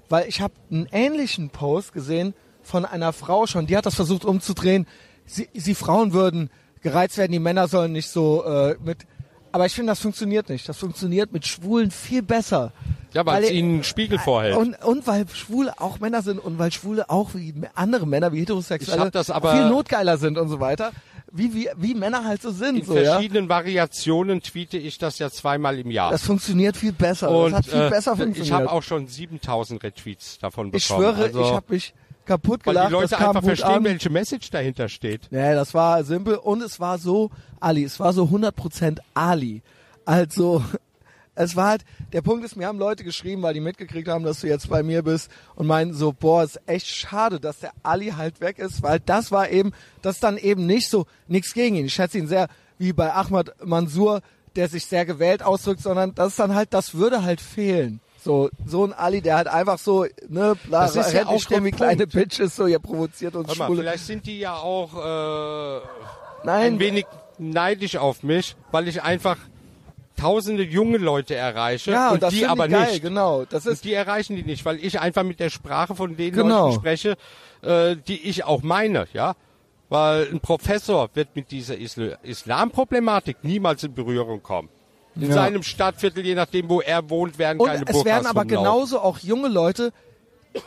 Weil 0.09 0.27
ich 0.27 0.41
habe 0.41 0.53
einen 0.71 0.87
ähnlichen 0.91 1.49
Post 1.49 1.93
gesehen 1.93 2.33
von 2.61 2.85
einer 2.85 3.13
Frau 3.13 3.47
schon, 3.47 3.67
die 3.67 3.77
hat 3.77 3.85
das 3.85 3.95
versucht 3.95 4.25
umzudrehen. 4.25 4.87
Sie, 5.25 5.49
sie 5.53 5.75
Frauen 5.75 6.13
würden 6.13 6.49
gereizt 6.81 7.17
werden, 7.17 7.31
die 7.31 7.39
Männer 7.39 7.67
sollen 7.67 7.91
nicht 7.91 8.09
so 8.09 8.43
äh, 8.45 8.75
mit 8.83 9.05
aber 9.51 9.65
ich 9.65 9.73
finde, 9.73 9.91
das 9.91 9.99
funktioniert 9.99 10.49
nicht. 10.49 10.69
Das 10.69 10.77
funktioniert 10.77 11.31
mit 11.31 11.47
Schwulen 11.47 11.89
viel 11.89 12.21
besser. 12.21 12.73
Ja, 13.13 13.25
weil, 13.25 13.43
es 13.43 13.51
ihnen 13.51 13.75
einen 13.75 13.83
Spiegel 13.83 14.19
vorhält. 14.19 14.55
Und, 14.55 14.75
und 14.83 15.07
weil 15.07 15.25
Schwule 15.29 15.73
auch 15.79 15.99
Männer 15.99 16.21
sind 16.21 16.37
und 16.37 16.59
weil 16.59 16.71
Schwule 16.71 17.09
auch 17.09 17.33
wie 17.33 17.53
andere 17.73 18.05
Männer, 18.05 18.31
wie 18.33 18.41
Heterosexuelle, 18.41 19.11
viel 19.11 19.69
notgeiler 19.69 20.17
sind 20.17 20.37
und 20.37 20.49
so 20.49 20.59
weiter. 20.59 20.91
Wie, 21.31 21.53
wie, 21.55 21.69
wie 21.75 21.93
Männer 21.93 22.23
halt 22.23 22.41
so 22.41 22.51
sind. 22.51 22.77
In 22.77 22.85
so, 22.85 22.93
verschiedenen 22.93 23.45
ja? 23.45 23.49
Variationen 23.49 24.41
tweete 24.41 24.77
ich 24.77 24.97
das 24.97 25.17
ja 25.19 25.29
zweimal 25.29 25.79
im 25.79 25.91
Jahr. 25.91 26.11
Das 26.11 26.21
funktioniert 26.21 26.77
viel 26.77 26.93
besser. 26.93 27.31
Und, 27.31 27.51
das 27.51 27.59
hat 27.59 27.65
viel 27.65 27.81
äh, 27.81 27.89
besser 27.89 28.15
funktioniert. 28.15 28.45
Ich 28.45 28.51
habe 28.51 28.71
auch 28.71 28.83
schon 28.83 29.07
7000 29.07 29.83
Retweets 29.83 30.37
davon 30.37 30.71
bekommen. 30.71 30.77
Ich 30.77 30.85
schwöre, 30.85 31.23
also, 31.23 31.41
ich 31.41 31.51
habe 31.51 31.73
mich 31.73 31.93
kaputt 32.27 32.63
gelacht. 32.63 32.85
Weil 32.85 32.87
die 32.87 32.93
Leute 32.93 33.17
einfach 33.17 33.43
verstehen, 33.43 33.69
an. 33.69 33.83
welche 33.83 34.09
Message 34.09 34.49
dahinter 34.49 34.89
steht. 34.89 35.27
Ja, 35.31 35.55
das 35.55 35.73
war 35.73 36.03
simpel 36.03 36.35
und 36.35 36.61
es 36.61 36.79
war 36.79 36.97
so 36.97 37.31
Ali, 37.59 37.83
es 37.83 37.99
war 37.99 38.13
so 38.13 38.25
100% 38.25 38.99
Ali. 39.13 39.61
Also, 40.05 40.63
es 41.35 41.55
war 41.55 41.69
halt, 41.69 41.85
der 42.13 42.21
Punkt 42.21 42.45
ist, 42.45 42.55
mir 42.55 42.67
haben 42.67 42.79
Leute 42.79 43.03
geschrieben, 43.03 43.41
weil 43.41 43.53
die 43.53 43.59
mitgekriegt 43.59 44.07
haben, 44.07 44.23
dass 44.23 44.41
du 44.41 44.47
jetzt 44.47 44.69
bei 44.69 44.83
mir 44.83 45.03
bist 45.03 45.31
und 45.55 45.67
meinen 45.67 45.93
so, 45.93 46.13
boah, 46.13 46.43
ist 46.43 46.59
echt 46.65 46.87
schade, 46.87 47.39
dass 47.39 47.59
der 47.59 47.71
Ali 47.83 48.09
halt 48.09 48.41
weg 48.41 48.59
ist, 48.59 48.83
weil 48.83 48.99
das 48.99 49.31
war 49.31 49.49
eben, 49.49 49.71
das 50.01 50.19
dann 50.19 50.37
eben 50.37 50.65
nicht 50.65 50.89
so, 50.89 51.05
nichts 51.27 51.53
gegen 51.53 51.75
ihn. 51.75 51.85
Ich 51.85 51.93
schätze 51.93 52.17
ihn 52.17 52.27
sehr, 52.27 52.47
wie 52.77 52.93
bei 52.93 53.13
Ahmad 53.13 53.55
Mansour, 53.63 54.21
der 54.55 54.67
sich 54.67 54.85
sehr 54.85 55.05
gewählt 55.05 55.43
ausdrückt, 55.43 55.81
sondern 55.81 56.15
das 56.15 56.29
ist 56.29 56.39
dann 56.39 56.55
halt, 56.55 56.73
das 56.73 56.95
würde 56.95 57.23
halt 57.23 57.41
fehlen. 57.41 58.01
So, 58.27 58.49
so 58.65 58.83
ein 58.83 58.91
Ali, 58.91 59.21
der 59.21 59.37
halt 59.37 59.47
einfach 59.47 59.77
so, 59.77 60.05
ne, 60.27 60.57
bla, 60.65 60.81
das 60.81 60.97
ist 60.97 61.13
ja 61.13 61.27
auch 61.27 61.41
der 61.45 61.63
wie 61.63 61.71
kleine 61.71 62.05
Bitches, 62.05 62.57
so, 62.57 62.67
ihr 62.67 62.79
provoziert 62.79 63.37
uns 63.37 63.47
Mal, 63.55 63.67
Schwule. 63.67 63.83
Vielleicht 63.83 64.05
sind 64.05 64.25
die 64.25 64.39
ja 64.39 64.57
auch, 64.57 64.93
äh, 64.95 65.79
Nein. 66.43 66.73
ein 66.73 66.79
wenig 66.79 67.05
neidisch 67.37 67.95
auf 67.95 68.23
mich, 68.23 68.57
weil 68.73 68.89
ich 68.89 69.01
einfach 69.01 69.37
tausende 70.17 70.63
junge 70.63 70.97
Leute 70.97 71.35
erreiche 71.35 71.91
ja, 71.91 72.11
und, 72.11 72.21
und 72.21 72.33
die 72.33 72.45
aber 72.45 72.67
geil, 72.67 72.91
nicht. 72.91 73.01
Genau, 73.01 73.45
das 73.45 73.65
ist 73.65 73.77
und 73.77 73.85
die 73.85 73.93
erreichen 73.93 74.35
die 74.35 74.43
nicht, 74.43 74.65
weil 74.65 74.83
ich 74.83 74.99
einfach 74.99 75.23
mit 75.23 75.39
der 75.39 75.49
Sprache 75.49 75.95
von 75.95 76.17
den 76.17 76.33
genau. 76.33 76.65
Leuten 76.65 76.75
spreche, 76.81 77.15
äh, 77.61 77.95
die 77.95 78.27
ich 78.27 78.43
auch 78.43 78.61
meine, 78.61 79.07
ja. 79.13 79.35
Weil 79.87 80.27
ein 80.29 80.41
Professor 80.41 81.09
wird 81.13 81.33
mit 81.33 81.49
dieser 81.51 81.77
Isl 81.77 82.17
Islamproblematik 82.23 83.37
niemals 83.43 83.85
in 83.85 83.93
Berührung 83.93 84.43
kommen. 84.43 84.67
In 85.19 85.29
ja. 85.29 85.33
seinem 85.33 85.63
Stadtviertel, 85.63 86.25
je 86.25 86.35
nachdem, 86.35 86.69
wo 86.69 86.81
er 86.81 87.09
wohnt, 87.09 87.37
werden 87.37 87.59
und 87.59 87.67
keine 87.67 87.85
Es 87.87 88.05
werden 88.05 88.27
aber 88.27 88.45
genauso 88.45 88.99
auch 88.99 89.19
junge 89.19 89.47
Leute, 89.47 89.91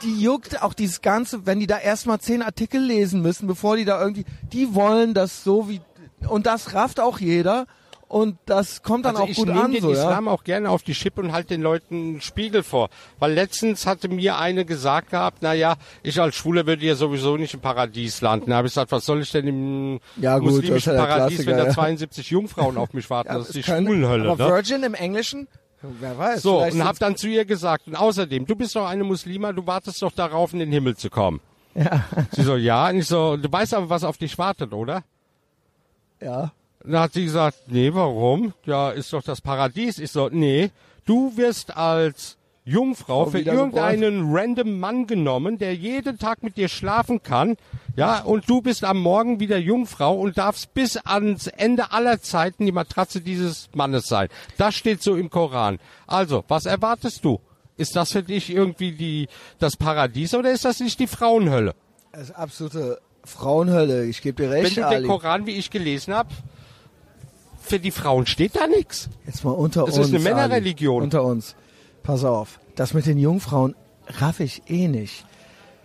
die 0.03 0.21
juckt 0.21 0.63
auch 0.63 0.75
dieses 0.75 1.03
Ganze, 1.03 1.47
wenn 1.47 1.61
die 1.61 1.67
da 1.67 1.79
erstmal 1.79 2.21
zehn 2.21 2.43
Artikel 2.43 2.81
lesen 2.81 3.23
müssen, 3.23 3.47
bevor 3.47 3.77
die 3.77 3.85
da 3.85 4.01
irgendwie, 4.01 4.25
die 4.53 4.75
wollen 4.75 5.15
das 5.15 5.45
so 5.45 5.69
wie, 5.69 5.81
und 6.29 6.47
das 6.47 6.75
rafft 6.75 7.01
auch 7.01 7.19
jeder 7.19 7.67
und 8.11 8.39
das 8.45 8.83
kommt 8.83 9.05
dann 9.05 9.15
also 9.15 9.23
auch 9.23 9.37
gut 9.37 9.49
an. 9.49 9.57
Ich 9.57 9.63
nehme 9.63 9.73
den 9.75 9.83
so, 9.83 9.93
Islam 9.93 10.27
ja? 10.27 10.33
auch 10.33 10.43
gerne 10.43 10.69
auf 10.69 10.83
die 10.83 10.97
Schippe 10.97 11.21
und 11.21 11.31
halt 11.31 11.49
den 11.49 11.63
Leuten 11.63 11.95
einen 11.95 12.21
Spiegel 12.21 12.65
vor. 12.65 12.91
Weil 13.21 13.35
letztens 13.35 13.87
hatte 13.87 14.09
mir 14.09 14.37
eine 14.37 14.65
gesagt 14.65 15.11
gehabt, 15.11 15.39
na 15.43 15.53
ja, 15.53 15.77
ich 16.03 16.21
als 16.21 16.35
Schwuler 16.35 16.67
würde 16.67 16.85
ja 16.85 16.97
sowieso 16.97 17.37
nicht 17.37 17.55
im 17.55 17.61
Paradies 17.61 18.21
landen. 18.21 18.51
Da 18.51 18.57
habe 18.57 18.67
ich 18.67 18.73
gesagt, 18.73 18.91
was 18.91 19.05
soll 19.05 19.21
ich 19.21 19.31
denn 19.31 19.47
im 19.47 20.01
ja, 20.17 20.39
gut, 20.39 20.51
muslimischen 20.51 20.95
ja 20.95 21.07
Paradies, 21.07 21.47
wenn 21.47 21.57
da 21.57 21.71
72 21.71 22.31
Jungfrauen 22.31 22.79
auf 22.79 22.93
mich 22.95 23.09
warten? 23.11 23.29
Ja, 23.29 23.39
das 23.39 23.51
ist 23.51 23.55
die 23.55 23.63
können, 23.63 23.87
Schwulenhölle. 23.87 24.29
Aber 24.29 24.45
ne? 24.45 24.51
Virgin 24.55 24.83
im 24.83 24.95
Englischen? 24.95 25.47
Wer 25.81 26.19
weiß. 26.19 26.43
So, 26.43 26.65
und 26.65 26.85
hab 26.85 26.99
dann 26.99 27.15
zu 27.15 27.29
ihr 27.29 27.45
gesagt, 27.45 27.87
und 27.87 27.95
außerdem, 27.95 28.45
du 28.45 28.57
bist 28.57 28.75
doch 28.75 28.89
eine 28.89 29.05
Muslima, 29.05 29.53
du 29.53 29.69
wartest 29.69 30.03
doch 30.03 30.11
darauf, 30.11 30.53
in 30.53 30.59
den 30.59 30.73
Himmel 30.73 30.97
zu 30.97 31.11
kommen. 31.11 31.41
Ja. 31.77 32.05
Sie 32.33 32.43
so, 32.43 32.57
ja. 32.57 32.89
Und 32.89 32.97
ich 32.97 33.07
so, 33.07 33.37
du 33.37 33.53
weißt 33.53 33.73
aber, 33.75 33.89
was 33.89 34.03
auf 34.03 34.19
dich 34.19 34.37
wartet, 34.37 34.73
oder? 34.73 35.05
Ja. 36.21 36.51
Dann 36.85 37.01
hat 37.01 37.13
sie 37.13 37.25
gesagt, 37.25 37.59
nee, 37.67 37.93
warum? 37.93 38.55
Ja, 38.65 38.91
ist 38.91 39.13
doch 39.13 39.23
das 39.23 39.41
Paradies. 39.41 39.99
Ich 39.99 40.13
so, 40.13 40.29
nee, 40.31 40.71
du 41.05 41.37
wirst 41.37 41.77
als 41.77 42.39
Jungfrau 42.65 43.27
für 43.27 43.41
irgendeinen 43.41 44.35
random 44.35 44.79
Mann 44.79 45.07
genommen, 45.07 45.59
der 45.59 45.75
jeden 45.75 46.19
Tag 46.19 46.43
mit 46.43 46.57
dir 46.57 46.69
schlafen 46.69 47.23
kann, 47.23 47.57
ja, 47.97 48.21
und 48.21 48.49
du 48.49 48.63
bist 48.63 48.85
am 48.85 49.01
Morgen 49.01 49.41
wieder 49.41 49.59
Jungfrau 49.59 50.15
und 50.15 50.39
darfst 50.39 50.73
bis 50.75 50.97
ans 50.97 51.49
Ende 51.49 51.93
aller 51.93 52.21
Zeiten 52.21 52.67
die 52.67 52.73
Matratze 52.73 53.21
dieses 53.21 53.69
Mannes 53.75 54.07
sein. 54.07 54.29
Das 54.57 54.75
steht 54.75 55.03
so 55.03 55.17
im 55.17 55.31
Koran. 55.31 55.79
Also, 56.07 56.45
was 56.49 56.67
erwartest 56.67 57.25
du? 57.25 57.41
Ist 57.77 57.97
das 57.97 58.13
für 58.13 58.23
dich 58.23 58.51
irgendwie 58.51 58.93
die, 58.93 59.29
das 59.59 59.77
Paradies 59.77 60.35
oder 60.35 60.51
ist 60.53 60.65
das 60.65 60.81
nicht 60.81 61.01
die 61.01 61.07
Frauenhölle? 61.07 61.75
Das 62.13 62.25
ist 62.25 62.33
absolute 62.33 63.01
Frauenhölle. 63.25 64.05
Ich 64.05 64.23
gebe 64.23 64.43
dir 64.43 64.51
recht, 64.51 64.77
Wenn 64.77 64.83
du 64.83 64.87
Ali. 64.87 65.01
den 65.01 65.09
Koran, 65.09 65.47
wie 65.47 65.53
ich 65.57 65.71
gelesen 65.71 66.15
habe, 66.15 66.29
für 67.71 67.79
die 67.81 67.91
Frauen 67.91 68.27
steht 68.27 68.57
da 68.57 68.67
nichts. 68.67 69.09
Jetzt 69.27 69.45
mal 69.45 69.53
unter 69.53 69.87
Das 69.87 69.97
uns. 69.97 70.09
ist 70.09 70.15
eine 70.15 70.23
Männerreligion. 70.23 71.03
Unter 71.03 71.25
uns. 71.25 71.55
Pass 72.03 72.25
auf. 72.25 72.59
Das 72.75 72.95
mit 72.95 73.07
den 73.07 73.19
Jungfrauen 73.19 73.75
raff 74.19 74.41
ich 74.41 74.63
eh 74.69 74.89
nicht. 74.89 75.25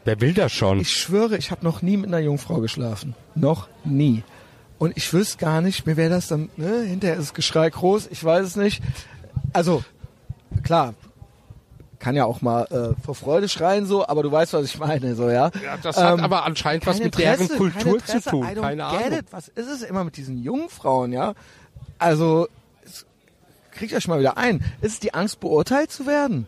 Wer 0.03 0.19
will 0.19 0.33
das 0.33 0.51
schon? 0.51 0.79
Ich 0.79 0.91
schwöre, 0.91 1.37
ich 1.37 1.51
habe 1.51 1.63
noch 1.63 1.81
nie 1.81 1.97
mit 1.97 2.07
einer 2.07 2.19
Jungfrau 2.19 2.59
geschlafen. 2.59 3.15
Noch 3.35 3.67
nie. 3.83 4.23
Und 4.77 4.97
ich 4.97 5.11
wüsste 5.13 5.37
gar 5.37 5.61
nicht, 5.61 5.85
mir 5.85 5.95
wäre 5.95 6.09
das 6.09 6.27
dann, 6.27 6.49
ne, 6.57 6.81
hinterher 6.81 7.15
ist 7.17 7.29
das 7.29 7.33
Geschrei 7.33 7.69
groß, 7.69 8.07
ich 8.11 8.23
weiß 8.23 8.45
es 8.45 8.55
nicht. 8.55 8.83
Also, 9.53 9.83
klar, 10.63 10.95
kann 11.99 12.15
ja 12.15 12.25
auch 12.25 12.41
mal 12.41 12.65
äh, 12.65 13.01
vor 13.03 13.15
Freude 13.15 13.47
schreien 13.49 13.85
so, 13.85 14.07
aber 14.07 14.21
du 14.21 14.31
weißt, 14.31 14.53
was 14.53 14.65
ich 14.65 14.77
meine, 14.77 15.15
so, 15.15 15.29
ja. 15.29 15.49
Ja, 15.63 15.77
das 15.81 15.97
hat 15.97 16.19
Ähm, 16.19 16.23
aber 16.23 16.45
anscheinend 16.45 16.85
was 16.85 16.99
mit 16.99 17.17
deren 17.17 17.41
Interesse, 17.41 17.57
Kultur 17.57 17.81
kein 17.81 17.93
Interesse, 17.95 18.21
zu 18.21 18.29
tun. 18.29 18.61
Keine 18.61 18.85
Ahnung. 18.85 19.19
It. 19.19 19.25
Was 19.31 19.47
ist 19.47 19.69
es 19.69 19.81
immer 19.81 20.03
mit 20.03 20.17
diesen 20.17 20.37
Jungfrauen, 20.37 21.13
ja? 21.13 21.33
Also, 21.97 22.47
kriegt 23.71 23.93
euch 23.93 24.07
mal 24.07 24.19
wieder 24.19 24.37
ein. 24.37 24.63
Ist 24.81 24.93
es 24.93 24.99
die 24.99 25.13
Angst, 25.13 25.39
beurteilt 25.39 25.91
zu 25.91 26.05
werden? 26.05 26.47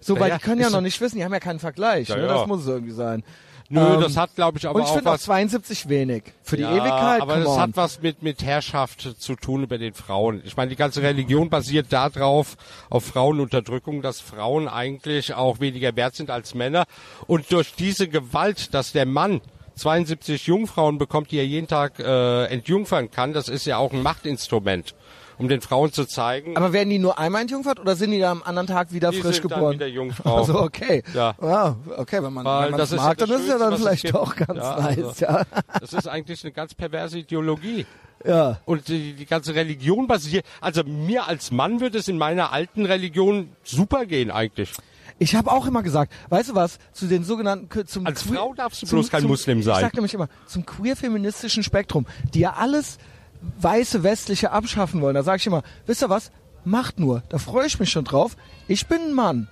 So, 0.00 0.18
weil 0.18 0.30
ja, 0.30 0.38
die 0.38 0.44
können 0.44 0.60
ja 0.60 0.70
noch 0.70 0.80
nicht 0.80 1.00
wissen, 1.00 1.16
die 1.16 1.24
haben 1.24 1.32
ja 1.32 1.40
keinen 1.40 1.58
Vergleich. 1.58 2.08
Ja, 2.08 2.16
ne? 2.16 2.26
Das 2.28 2.46
muss 2.46 2.60
es 2.60 2.68
irgendwie 2.68 2.92
sein. 2.92 3.24
Nö, 3.70 3.80
Ähm, 3.80 4.00
das 4.00 4.16
hat, 4.16 4.34
glaube 4.34 4.58
ich, 4.58 4.66
aber 4.66 4.76
und 4.76 4.82
ich 4.84 4.88
auch 4.88 4.94
finde 4.94 5.10
auch 5.10 5.14
was. 5.14 5.22
72 5.22 5.88
wenig. 5.88 6.22
Für 6.42 6.56
die 6.56 6.62
ja, 6.62 6.72
Ewigkeit, 6.72 7.20
aber 7.20 7.36
das 7.36 7.48
on. 7.48 7.60
hat 7.60 7.70
was 7.74 8.00
mit, 8.00 8.22
mit 8.22 8.42
Herrschaft 8.42 9.16
zu 9.18 9.34
tun 9.34 9.64
über 9.64 9.76
den 9.76 9.92
Frauen. 9.92 10.40
Ich 10.44 10.56
meine, 10.56 10.70
die 10.70 10.76
ganze 10.76 11.02
Religion 11.02 11.50
basiert 11.50 11.92
darauf, 11.92 12.56
auf 12.88 13.04
Frauenunterdrückung, 13.04 14.00
dass 14.00 14.20
Frauen 14.20 14.68
eigentlich 14.68 15.34
auch 15.34 15.60
weniger 15.60 15.94
wert 15.96 16.14
sind 16.14 16.30
als 16.30 16.54
Männer. 16.54 16.84
Und 17.26 17.52
durch 17.52 17.74
diese 17.74 18.08
Gewalt, 18.08 18.72
dass 18.72 18.92
der 18.92 19.04
Mann 19.04 19.42
72 19.78 20.46
Jungfrauen 20.46 20.98
bekommt, 20.98 21.30
die 21.30 21.38
er 21.38 21.46
jeden 21.46 21.68
Tag 21.68 21.98
äh, 21.98 22.44
entjungfern 22.46 23.10
kann, 23.10 23.32
das 23.32 23.48
ist 23.48 23.64
ja 23.64 23.78
auch 23.78 23.92
ein 23.92 24.02
Machtinstrument, 24.02 24.94
um 25.38 25.48
den 25.48 25.60
Frauen 25.60 25.92
zu 25.92 26.04
zeigen, 26.04 26.56
Aber 26.56 26.72
werden 26.72 26.90
die 26.90 26.98
nur 26.98 27.18
einmal 27.18 27.42
entjungfert 27.42 27.78
oder 27.80 27.94
sind 27.96 28.10
die 28.10 28.18
dann 28.18 28.38
am 28.38 28.42
anderen 28.42 28.66
Tag 28.66 28.92
wieder 28.92 29.10
die 29.10 29.20
frisch 29.20 29.36
sind 29.36 29.50
dann 29.50 29.58
geboren? 29.60 29.74
wieder 29.74 29.86
Jungfrau. 29.86 30.36
Also 30.38 30.60
okay. 30.60 31.02
Ja. 31.14 31.34
Ja, 31.40 31.76
okay, 31.96 32.22
wenn 32.22 32.32
man 32.32 32.44
Weil 32.44 32.64
wenn 32.64 32.70
man 32.72 32.78
das 32.80 32.90
das 32.90 33.00
mag, 33.00 33.20
ja 33.20 33.26
dann 33.26 33.28
das 33.28 33.40
ist 33.40 33.42
es 33.44 33.48
ja 33.48 33.58
Schönste, 33.58 33.70
dann 33.70 33.78
vielleicht 33.78 34.14
doch 34.14 34.36
ganz 34.36 34.58
Ja, 34.58 34.80
nice, 34.80 34.98
also- 35.04 35.24
ja. 35.24 35.42
Das 35.80 35.92
ist 35.92 36.08
eigentlich 36.08 36.44
eine 36.44 36.52
ganz 36.52 36.74
perverse 36.74 37.18
Ideologie. 37.18 37.86
Ja. 38.24 38.58
Und 38.64 38.88
die, 38.88 39.12
die 39.12 39.26
ganze 39.26 39.54
Religion 39.54 40.08
basiert, 40.08 40.44
also 40.60 40.82
mir 40.82 41.28
als 41.28 41.52
Mann 41.52 41.80
würde 41.80 41.98
es 41.98 42.08
in 42.08 42.18
meiner 42.18 42.52
alten 42.52 42.84
Religion 42.84 43.50
super 43.62 44.06
gehen 44.06 44.32
eigentlich. 44.32 44.72
Ich 45.20 45.34
habe 45.34 45.50
auch 45.50 45.66
immer 45.66 45.82
gesagt, 45.82 46.12
weißt 46.28 46.50
du 46.50 46.54
was, 46.54 46.78
zu 46.92 47.06
den 47.06 47.24
sogenannten 47.24 47.86
zum 47.86 48.06
Als 48.06 48.24
queer- 48.24 48.36
Frau 48.36 48.54
darfst 48.54 48.82
du 48.82 48.86
zum- 48.86 48.96
bloß 48.98 49.10
kein 49.10 49.22
zum, 49.22 49.30
Muslim 49.30 49.62
sein. 49.62 49.76
Ich 49.76 49.80
sag 49.82 49.94
nämlich 49.94 50.14
immer, 50.14 50.28
zum 50.46 50.64
queer-feministischen 50.64 51.62
Spektrum, 51.64 52.06
die 52.34 52.40
ja 52.40 52.54
alles 52.54 52.98
weiße 53.60 54.02
westliche 54.02 54.50
abschaffen 54.52 55.00
wollen. 55.00 55.14
Da 55.14 55.22
sage 55.22 55.38
ich 55.38 55.46
immer, 55.46 55.62
wisst 55.86 56.02
ihr 56.02 56.08
was, 56.08 56.30
macht 56.64 56.98
nur, 57.00 57.22
da 57.28 57.38
freue 57.38 57.66
ich 57.66 57.78
mich 57.80 57.90
schon 57.90 58.04
drauf. 58.04 58.36
Ich 58.68 58.86
bin 58.86 59.00
ein 59.00 59.12
Mann. 59.14 59.48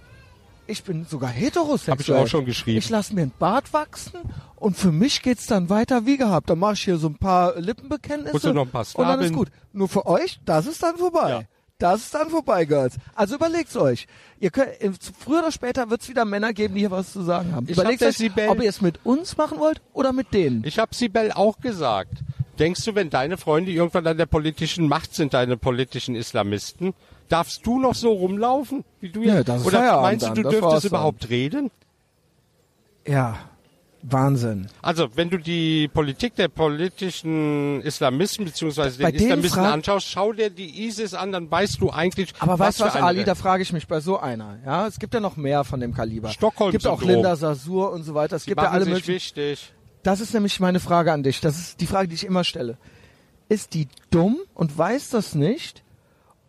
Ich 0.69 0.83
bin 0.83 1.05
sogar 1.05 1.31
heterosexuell. 1.31 1.93
Hab 1.93 2.01
ich 2.01 2.13
auch 2.13 2.27
schon 2.27 2.45
geschrieben. 2.45 2.79
Ich 2.79 2.89
lasse 2.91 3.15
mir 3.15 3.23
einen 3.23 3.33
Bart 3.39 3.73
wachsen 3.73 4.19
und 4.57 4.77
für 4.77 4.91
mich 4.91 5.23
geht's 5.23 5.47
dann 5.47 5.69
weiter 5.71 6.07
wie 6.07 6.17
gehabt. 6.17 6.51
Dann 6.51 6.59
mache 6.59 6.73
ich 6.75 6.83
hier 6.83 6.99
so 6.99 7.07
ein 7.09 7.15
paar 7.17 7.55
Lippenbekenntnisse 7.61 8.33
Musst 8.33 8.45
du 8.47 8.53
noch 8.53 8.67
ein 8.67 8.71
paar 8.71 8.85
und 8.95 9.07
dann 9.07 9.21
ist 9.21 9.33
gut. 9.33 9.49
Nur 9.73 9.89
für 9.89 10.07
euch, 10.07 10.41
das 10.45 10.67
ist 10.67 10.83
dann 10.83 10.97
vorbei. 10.97 11.31
Ja. 11.31 11.43
Das 11.79 12.01
ist 12.03 12.15
dann 12.15 12.31
vorbei, 12.31 12.65
Girls. 12.65 12.97
Also 13.15 13.35
überlegt's 13.35 13.77
euch. 13.77 14.07
Ihr 14.41 14.51
könnt, 14.51 14.71
früher 15.19 15.41
oder 15.41 15.53
später 15.53 15.91
wird's 15.91 16.09
wieder 16.09 16.25
Männer 16.25 16.55
geben, 16.55 16.75
die 16.75 16.81
hier 16.81 16.91
was 16.91 17.13
zu 17.13 17.21
sagen 17.23 17.55
haben. 17.55 17.67
Ich 17.69 17.73
Überlegt 17.77 18.01
hab 18.01 18.09
euch, 18.09 18.17
Sibel- 18.17 18.49
ob 18.49 18.63
ihr 18.63 18.71
es 18.71 18.81
mit 18.81 19.05
uns 19.05 19.37
machen 19.37 19.59
wollt 19.59 19.83
oder 19.93 20.13
mit 20.15 20.33
denen. 20.33 20.65
Ich 20.65 20.79
habe 20.79 20.95
Sibel 20.95 21.33
auch 21.33 21.59
gesagt. 21.61 22.13
Denkst 22.59 22.83
du, 22.87 22.95
wenn 22.95 23.11
deine 23.11 23.37
Freunde 23.37 23.71
irgendwann 23.73 24.07
an 24.07 24.17
der 24.17 24.25
politischen 24.25 24.89
Macht 24.89 25.15
sind, 25.15 25.35
deine 25.35 25.59
politischen 25.59 26.15
Islamisten, 26.15 26.95
darfst 27.29 27.67
du 27.67 27.79
noch 27.79 27.95
so 27.95 28.11
rumlaufen, 28.13 28.83
wie 29.01 29.11
du 29.11 29.23
Ja, 29.23 29.43
das 29.45 29.61
ist 29.61 29.67
Oder 29.67 29.79
Feierabend 29.81 30.03
meinst 30.23 30.29
du, 30.29 30.43
du 30.43 30.49
dürftest 30.49 30.87
überhaupt 30.87 31.29
reden? 31.29 31.71
Ja, 33.07 33.37
Wahnsinn. 34.09 34.69
Also, 34.83 35.09
wenn 35.17 35.31
du 35.31 35.39
die 35.39 35.89
Politik 35.89 36.37
der 36.37 36.49
politischen 36.49 37.81
Islamisten 37.83 38.45
bzw. 38.45 39.03
Bei 39.03 39.11
den 39.11 39.21
Islamisten 39.23 39.65
anschaust, 39.65 40.07
schau 40.09 40.33
dir 40.33 40.51
die 40.51 40.87
ISIS 40.87 41.13
an, 41.15 41.33
dann 41.33 41.51
weißt 41.51 41.81
du 41.81 41.91
eigentlich, 41.91 42.33
Aber 42.39 42.59
was 42.59 42.69
weißt 42.69 42.81
du 42.81 42.85
für 42.85 42.95
was, 42.95 43.03
Ali, 43.03 43.25
da 43.25 43.35
frage 43.35 43.63
ich 43.63 43.73
mich 43.73 43.87
bei 43.89 44.01
so 44.01 44.19
einer. 44.19 44.59
Ja, 44.65 44.87
es 44.87 44.99
gibt 44.99 45.13
ja 45.15 45.21
noch 45.21 45.37
mehr 45.37 45.65
von 45.65 45.81
dem 45.81 45.93
Kaliber. 45.95 46.29
Stockholm 46.31 46.69
Es 46.69 46.73
gibt 46.73 46.87
auch. 46.87 47.03
Linda 47.03 47.35
Sasur 47.37 47.93
und 47.93 48.05
so 48.05 48.15
weiter. 48.15 48.37
Es 48.37 48.45
Die 48.45 48.51
gibt 48.51 48.63
ja 48.63 48.71
alle 48.71 48.85
sich 48.85 48.93
möglichen. 48.95 49.15
wichtig. 49.15 49.73
Das 50.03 50.21
ist 50.21 50.33
nämlich 50.35 50.61
meine 50.61 50.79
Frage 50.79 51.13
an 51.13 51.23
dich. 51.25 51.41
Das 51.41 51.59
ist 51.59 51.81
die 51.81 51.87
Frage, 51.87 52.07
die 52.09 52.15
ich 52.15 52.25
immer 52.25 52.45
stelle. 52.45 52.79
Ist 53.49 53.75
die 53.75 53.89
dumm 54.11 54.37
und 54.55 54.77
weiß 54.77 55.11
das 55.11 55.35
nicht? 55.35 55.83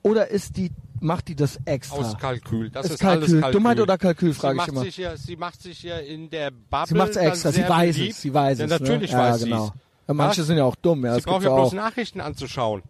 Oder 0.03 0.27
ist 0.29 0.57
die, 0.57 0.71
macht 0.99 1.27
die 1.27 1.35
das 1.35 1.59
extra? 1.65 1.97
Aus 1.97 2.17
Kalkül. 2.17 2.69
Das 2.69 2.85
Ist 2.85 2.93
ist, 2.93 2.99
Kalkül. 2.99 3.23
alles 3.23 3.31
Kalkül. 3.41 3.51
Dummheit 3.51 3.79
oder 3.79 3.97
Kalkül, 3.97 4.33
sie 4.33 4.39
frage 4.39 4.53
ich 4.53 4.57
macht 4.57 4.69
immer. 4.69 4.81
Sich 4.81 4.97
ja, 4.97 5.17
sie 5.17 5.35
macht 5.35 5.61
sich 5.61 5.83
ja 5.83 5.97
in 5.97 6.29
der 6.29 6.51
Bubble 6.51 6.87
Sie 6.87 6.93
macht's 6.95 7.15
dann 7.15 7.25
extra. 7.25 7.51
Sie 7.51 7.67
weiß 7.67 7.95
beliebt. 7.95 8.13
es. 8.15 8.21
Sie 8.21 8.33
weiß 8.33 8.59
es. 8.59 8.69
natürlich 8.69 9.11
ne? 9.11 9.17
weiß 9.17 9.27
ja, 9.33 9.37
sie 9.37 9.43
genau. 9.45 9.65
es. 9.65 9.71
Ja, 10.07 10.13
manche 10.13 10.43
sind 10.43 10.57
ja 10.57 10.63
auch 10.63 10.75
dumm. 10.75 11.05
Ja, 11.05 11.11
Sie 11.13 11.17
das 11.17 11.25
braucht 11.25 11.43
ja 11.43 11.53
bloß 11.53 11.69
auch. 11.69 11.73
Nachrichten 11.73 12.21
anzuschauen. 12.21 12.81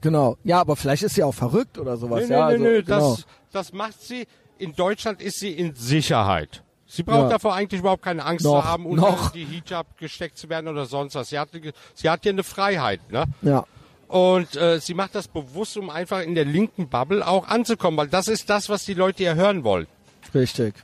Genau. 0.00 0.36
Ja, 0.44 0.60
aber 0.60 0.76
vielleicht 0.76 1.02
ist 1.02 1.14
sie 1.14 1.22
auch 1.24 1.34
verrückt 1.34 1.78
oder 1.78 1.96
sowas. 1.96 2.20
Nee, 2.22 2.26
nee, 2.28 2.32
ja, 2.34 2.46
also, 2.46 2.62
nee, 2.62 2.70
nee, 2.70 2.82
genau. 2.82 3.14
das, 3.16 3.26
das 3.52 3.72
macht 3.72 4.00
sie. 4.02 4.26
In 4.58 4.74
Deutschland 4.74 5.22
ist 5.22 5.38
sie 5.40 5.52
in 5.52 5.74
Sicherheit. 5.74 6.62
Sie 6.86 7.02
braucht 7.02 7.24
Ja. 7.24 7.28
davor 7.28 7.54
eigentlich 7.54 7.80
überhaupt 7.80 8.02
keine 8.02 8.24
Angst 8.24 8.44
Noch, 8.44 8.62
zu 8.62 8.64
haben, 8.64 8.86
unter 8.86 9.02
noch. 9.10 9.30
die 9.30 9.44
Hijab 9.44 9.98
gesteckt 9.98 10.38
zu 10.38 10.48
werden 10.48 10.68
oder 10.68 10.86
sonst 10.86 11.14
was. 11.14 11.28
Sie 11.28 11.38
hat, 11.38 11.50
sie 11.94 12.08
hat 12.08 12.24
ja 12.24 12.32
eine 12.32 12.42
Freiheit, 12.42 13.00
ne? 13.12 13.24
Ja. 13.42 13.64
Und 14.08 14.56
äh, 14.56 14.80
sie 14.80 14.94
macht 14.94 15.14
das 15.14 15.28
bewusst, 15.28 15.76
um 15.76 15.90
einfach 15.90 16.22
in 16.22 16.34
der 16.34 16.46
linken 16.46 16.88
Bubble 16.88 17.26
auch 17.26 17.46
anzukommen, 17.46 17.98
weil 17.98 18.08
das 18.08 18.26
ist 18.26 18.48
das, 18.48 18.68
was 18.68 18.84
die 18.84 18.94
Leute 18.94 19.22
ja 19.22 19.34
hören 19.34 19.64
wollen. 19.64 19.86
Richtig. 20.34 20.74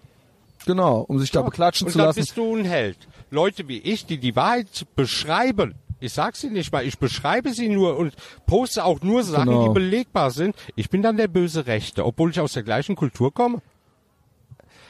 Genau, 0.67 1.01
um 1.01 1.19
sich 1.19 1.31
da 1.31 1.43
beklatschen 1.43 1.87
Und 1.87 1.93
zu 1.93 1.99
dann 1.99 2.09
lassen. 2.09 2.21
bist 2.21 2.37
du 2.37 2.55
ein 2.55 2.65
Held. 2.65 2.97
Leute 3.31 3.67
wie 3.69 3.79
ich, 3.79 4.07
die 4.07 4.19
die 4.19 4.37
Wahrheit 4.37 4.87
beschreiben, 4.95 5.75
ich 6.01 6.13
sag 6.13 6.37
sie 6.37 6.51
nicht 6.51 6.71
mal, 6.73 6.85
ich 6.87 6.99
beschreibe 6.99 7.53
sie 7.55 7.69
nur 7.71 7.97
und 7.97 8.15
poste 8.47 8.85
auch 8.85 9.01
nur 9.01 9.23
Sachen, 9.25 9.47
Genau. 9.49 9.69
die 9.69 9.75
belegbar 9.75 10.31
sind. 10.31 10.55
Ich 10.77 10.91
bin 10.91 11.01
dann 11.03 11.17
der 11.17 11.29
böse 11.29 11.67
Rechte, 11.67 12.05
obwohl 12.05 12.31
ich 12.31 12.41
aus 12.41 12.53
der 12.53 12.63
gleichen 12.63 12.95
Kultur 12.95 13.33
komme. 13.33 13.63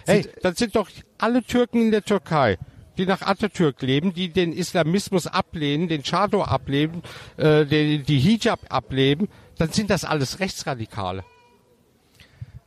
Hey, 0.06 0.28
das 0.43 0.56
sind 0.59 0.77
doch 0.77 0.89
alle 1.19 1.43
Türken 1.43 1.81
in 1.81 1.90
der 1.90 2.02
Türkei, 2.05 2.59
die 2.97 3.07
nach 3.07 3.23
Atatürk 3.23 3.83
leben, 3.83 4.12
die 4.15 4.29
den 4.31 4.53
Islamismus 4.53 5.27
ablehnen, 5.27 5.89
den 5.89 6.03
Chado 6.03 6.43
ablehnen, 6.43 7.03
äh, 7.37 7.65
den, 7.66 8.05
die 8.05 8.19
Hijab 8.19 8.61
ablehnen, 8.69 9.29
dann 9.59 9.71
sind 9.71 9.91
das 9.91 10.05
alles 10.05 10.41
Rechtsradikale. 10.41 11.25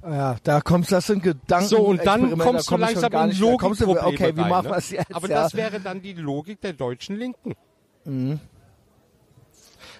Ja, 0.03 0.37
da 0.43 0.61
kommst 0.61 0.91
das 0.91 1.07
sind 1.07 1.23
Gedanken. 1.23 1.67
So, 1.67 1.79
und 1.79 2.05
dann 2.05 2.37
kommst 2.37 2.71
da 2.71 2.75
du 2.75 2.81
langsam 2.81 3.11
in. 3.11 3.19
Kommst 3.19 3.39
Logikprobleme 3.39 4.07
Okay, 4.07 4.35
wie 4.37 4.41
rein, 4.41 4.49
machen 4.49 4.65
ne? 4.67 4.71
wir 4.73 4.77
es 4.77 4.91
jetzt? 4.91 5.13
Aber 5.13 5.27
ja. 5.27 5.41
das 5.43 5.53
wäre 5.55 5.79
dann 5.81 6.01
die 6.01 6.13
Logik 6.13 6.61
der 6.61 6.73
deutschen 6.73 7.17
Linken. 7.17 7.55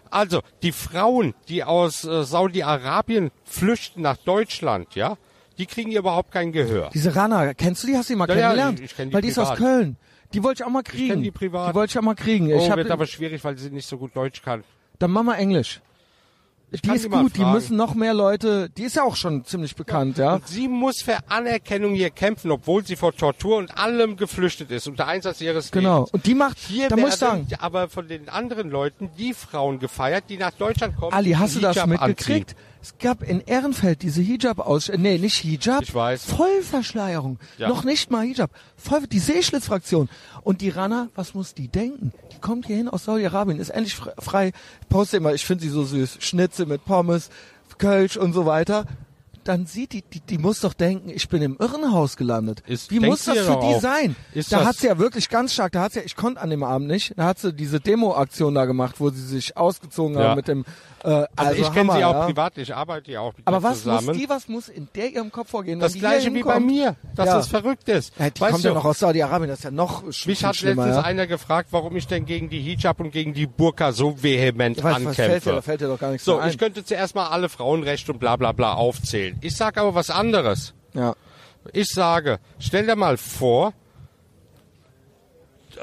Also, 0.10 0.41
die 0.64 0.72
Frauen, 0.72 1.34
die 1.49 1.64
aus 1.66 2.06
äh, 2.06 2.24
Saudi-Arabien 2.24 3.32
flüchten 3.44 4.02
nach 4.02 4.16
Deutschland, 4.18 4.95
ja, 4.95 5.18
die 5.58 5.66
kriegen 5.66 5.90
hier 5.90 5.99
überhaupt 5.99 6.32
kein 6.32 6.54
Gehör. 6.54 6.90
Diese 6.94 7.14
Rana, 7.16 7.54
kennst 7.54 7.84
du 7.84 7.88
die? 7.88 7.98
Hast 7.98 8.10
du 8.10 8.14
die 8.14 8.18
mal 8.18 8.30
Ja, 8.30 8.36
ja, 8.36 8.41
kennengelernt? 8.41 8.80
ich- 8.80 8.86
ich 8.86 8.95
kenn 8.95 9.10
die 9.10 9.14
Weil 9.16 9.22
die 9.24 9.28
ist 9.30 9.40
aus. 9.40 9.58
Köln. 9.58 9.98
Die 10.34 10.44
wollte 10.44 10.62
ich 10.62 10.68
auch 10.68 10.72
mal 10.72 10.84
kriegen. 10.84 11.10
kenn 11.10 11.24
die 11.24 11.32
privat. 11.32 11.72
Die 11.72 11.76
wollte 11.76 11.91
ich 11.91 11.98
auch 11.98 12.04
mal 12.04 12.16
kriegen. 12.16 12.52
Oh, 12.54 12.58
ich 12.58 12.70
hab, 12.70 12.78
wird 12.78 12.91
aber 12.91 13.06
schwierig, 13.06 13.44
weil 13.44 13.58
sie 13.58 13.70
nicht 13.70 13.88
so 13.88 13.98
gut 13.98 14.16
Deutsch 14.16 14.41
kann. 14.41 14.64
dann 14.99 15.12
mach 15.12 15.24
mal 15.24 15.36
Englisch. 15.36 15.82
Ich 16.70 16.82
die 16.82 16.90
ist 16.91 17.10
gut, 17.10 17.38
die 17.38 17.45
müssen 17.45 17.78
noch 17.78 17.95
mehr 17.95 18.14
Leute, 18.14 18.70
die 18.70 18.84
ist 18.84 18.98
ja 18.98 19.04
auch 19.04 19.16
schon 19.16 19.45
ziemlich 19.45 19.74
bekannt, 19.78 20.18
ja. 20.18 20.26
ja. 20.26 20.34
Und 20.34 20.48
sie 20.49 20.68
muss 20.68 21.02
für 21.02 21.18
Anerkennung 21.30 21.94
hier 21.95 22.10
kämpfen, 22.10 22.52
obwohl 22.52 22.86
sie 22.86 22.98
vor 22.98 23.16
Tortur 23.16 23.56
und 23.56 23.78
allem 23.78 24.18
geflüchtet 24.18 24.70
ist, 24.72 24.86
unter 24.86 25.08
Einsatz 25.08 25.40
ihres 25.40 25.72
Genau. 25.72 25.99
Lebens. 25.99 26.12
Und 26.12 26.26
die 26.26 26.36
macht, 26.36 26.58
hier 26.58 26.90
da 26.90 26.98
muss 26.98 27.12
ich 27.12 27.16
sagen. 27.16 27.48
aber 27.60 27.88
von 27.88 28.10
den 28.10 28.28
anderen 28.28 28.70
Leuten 28.70 29.10
die 29.18 29.34
Frauen 29.34 29.80
gefeiert, 29.80 30.26
die 30.28 30.36
nach 30.36 30.52
Deutschland 30.52 30.98
kommen. 30.98 31.14
Ali, 31.14 31.32
hast 31.32 31.56
du 31.56 31.62
das 31.62 31.86
mitgekriegt? 31.86 32.52
Anziehen. 32.52 32.68
Es 32.82 32.98
gab 32.99 33.24
in 33.24 33.41
Ehrenfeld 33.41 34.02
diese 34.02 34.22
hijab 34.22 34.60
aus 34.60 34.90
nee, 34.95 35.18
nicht 35.18 35.38
Hijab, 35.38 35.84
ich 35.84 35.94
weiß. 35.94 36.26
Vollverschleierung. 36.26 37.40
Ja. 37.58 37.70
Noch 37.70 37.84
nicht 37.84 38.12
mal 38.12 38.26
Hijab. 38.26 38.52
Voll, 38.76 39.08
die 39.08 39.20
Seeschlitzfraktion. 39.20 40.10
Und 40.44 40.62
die 40.62 40.70
Rana, 40.70 41.10
was 41.16 41.34
muss 41.34 41.54
die 41.54 41.68
denken? 41.68 42.14
Die 42.32 42.40
kommt 42.40 42.68
hierhin 42.68 42.88
aus 42.88 43.06
Saudi-Arabien, 43.06 43.60
ist 43.60 43.70
endlich 43.70 43.95
frei. 43.95 44.52
Poste 44.90 45.18
immer, 45.18 45.34
ich 45.34 45.45
finde 45.45 45.64
sie 45.64 45.70
so 45.70 45.84
süß. 45.84 46.18
Schnitze 46.20 46.66
mit 46.66 46.86
Pommes, 46.86 47.30
Kölsch 47.78 48.18
und 48.18 48.34
so 48.34 48.45
weiter 48.45 48.86
dann 49.48 49.66
sieht 49.66 49.94
die, 49.94 50.02
die, 50.02 50.20
die 50.20 50.38
muss 50.38 50.60
doch 50.60 50.74
denken, 50.74 51.10
ich 51.10 51.30
bin 51.30 51.41
im 51.41 51.58
Irrenhaus 51.60 52.18
gelandet. 52.18 52.62
Ist, 52.68 52.91
Wie 52.91 52.99
muss 52.99 53.24
das 53.24 53.38
für 53.40 53.60
die 53.60 53.76
auch? 53.76 53.82
sein? 53.82 54.16
Ist 54.34 54.52
da 54.52 54.66
hat 54.66 54.76
sie 54.76 54.88
ja 54.88 54.98
wirklich 54.98 55.30
ganz 55.30 55.54
stark, 55.54 55.72
da 55.72 55.84
hat 55.84 55.94
sie 55.94 55.99
ja, 55.99 56.06
ich 56.06 56.16
konnte 56.16 56.41
an 56.41 56.49
dem 56.49 56.64
Abend 56.64 56.88
nicht, 56.88 57.14
da 57.18 57.26
hat 57.26 57.40
sie 57.40 57.54
diese 57.54 57.80
Demo-Aktion 57.80 58.54
da 58.54 58.66
gemacht, 58.66 58.99
wo 58.99 59.10
sie 59.10 59.22
sich 59.22 59.56
ausgezogen 59.56 60.18
ja. 60.18 60.30
haben 60.30 60.36
mit 60.36 60.48
dem 60.48 60.66
äh, 61.03 61.10
also, 61.10 61.28
also 61.36 61.61
ich 61.61 61.74
kenne 61.74 61.94
sie 61.94 62.03
auch 62.03 62.14
ja. 62.14 62.26
privat, 62.26 62.57
ich 62.57 62.74
arbeite 62.74 63.11
ja 63.11 63.22
auch 63.22 63.34
mit 63.38 63.45
Aber 63.45 63.61
was 63.61 63.80
zusammen. 63.84 64.07
muss 64.07 64.18
die, 64.18 64.30
was 64.30 64.48
muss 64.48 64.69
in 64.69 64.88
der 64.95 65.10
ihrem 65.11 65.32
Kopf 65.32 65.49
vorgehen? 65.49 65.80
Das 65.80 65.94
gleiche 65.94 66.34
wie 66.34 66.44
bei 66.44 66.60
mir, 66.60 66.95
dass 67.15 67.28
ja. 67.28 67.36
das 67.36 67.48
verrückt 67.48 67.88
ist. 67.90 68.14
Ja, 68.18 68.30
die 68.30 68.41
weißt 68.41 68.52
kommt 68.52 68.64
du, 68.64 68.69
ja 68.69 68.74
noch 68.74 68.86
aus 68.86 68.99
Saudi-Arabien, 68.99 69.49
das 69.49 69.60
ist 69.60 69.65
ja 69.65 69.72
noch 69.72 70.11
sch 70.11 70.26
Mich 70.26 70.44
hat 70.44 70.60
letztens 70.61 70.95
ja? 70.95 71.02
einer 71.02 71.28
gefragt, 71.28 71.69
warum 71.72 71.95
ich 71.95 72.07
denn 72.07 72.26
gegen 72.26 72.49
die 72.49 72.61
Hijab 72.61 72.99
und 72.99 73.11
gegen 73.11 73.34
die 73.34 73.45
Burka 73.45 73.91
so 73.91 74.22
vehement 74.22 74.84
weiß, 74.84 74.95
ankämpfe. 74.95 75.24
Fällt 75.24 75.45
dir, 75.45 75.52
da 75.53 75.61
fällt 75.61 75.82
dir 75.82 75.88
doch 75.88 75.99
gar 75.99 76.11
nichts 76.11 76.26
so, 76.26 76.41
ich 76.41 76.57
könnte 76.57 76.84
zuerst 76.84 77.15
mal 77.15 77.28
alle 77.28 77.49
Frauenrechte 77.49 78.11
und 78.11 78.19
bla 78.19 78.36
bla 78.36 78.52
bla 78.52 78.74
aufzählen. 78.74 79.38
Ich 79.41 79.56
sage 79.56 79.82
aber 79.82 79.94
was 79.94 80.10
anderes. 80.10 80.74
Ja. 80.94 81.15
Ich 81.74 81.90
sage, 81.90 82.40
stell 82.60 82.86
dir 82.86 82.95
mal 82.95 83.18
vor, 83.18 83.74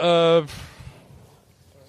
äh, 0.00 0.40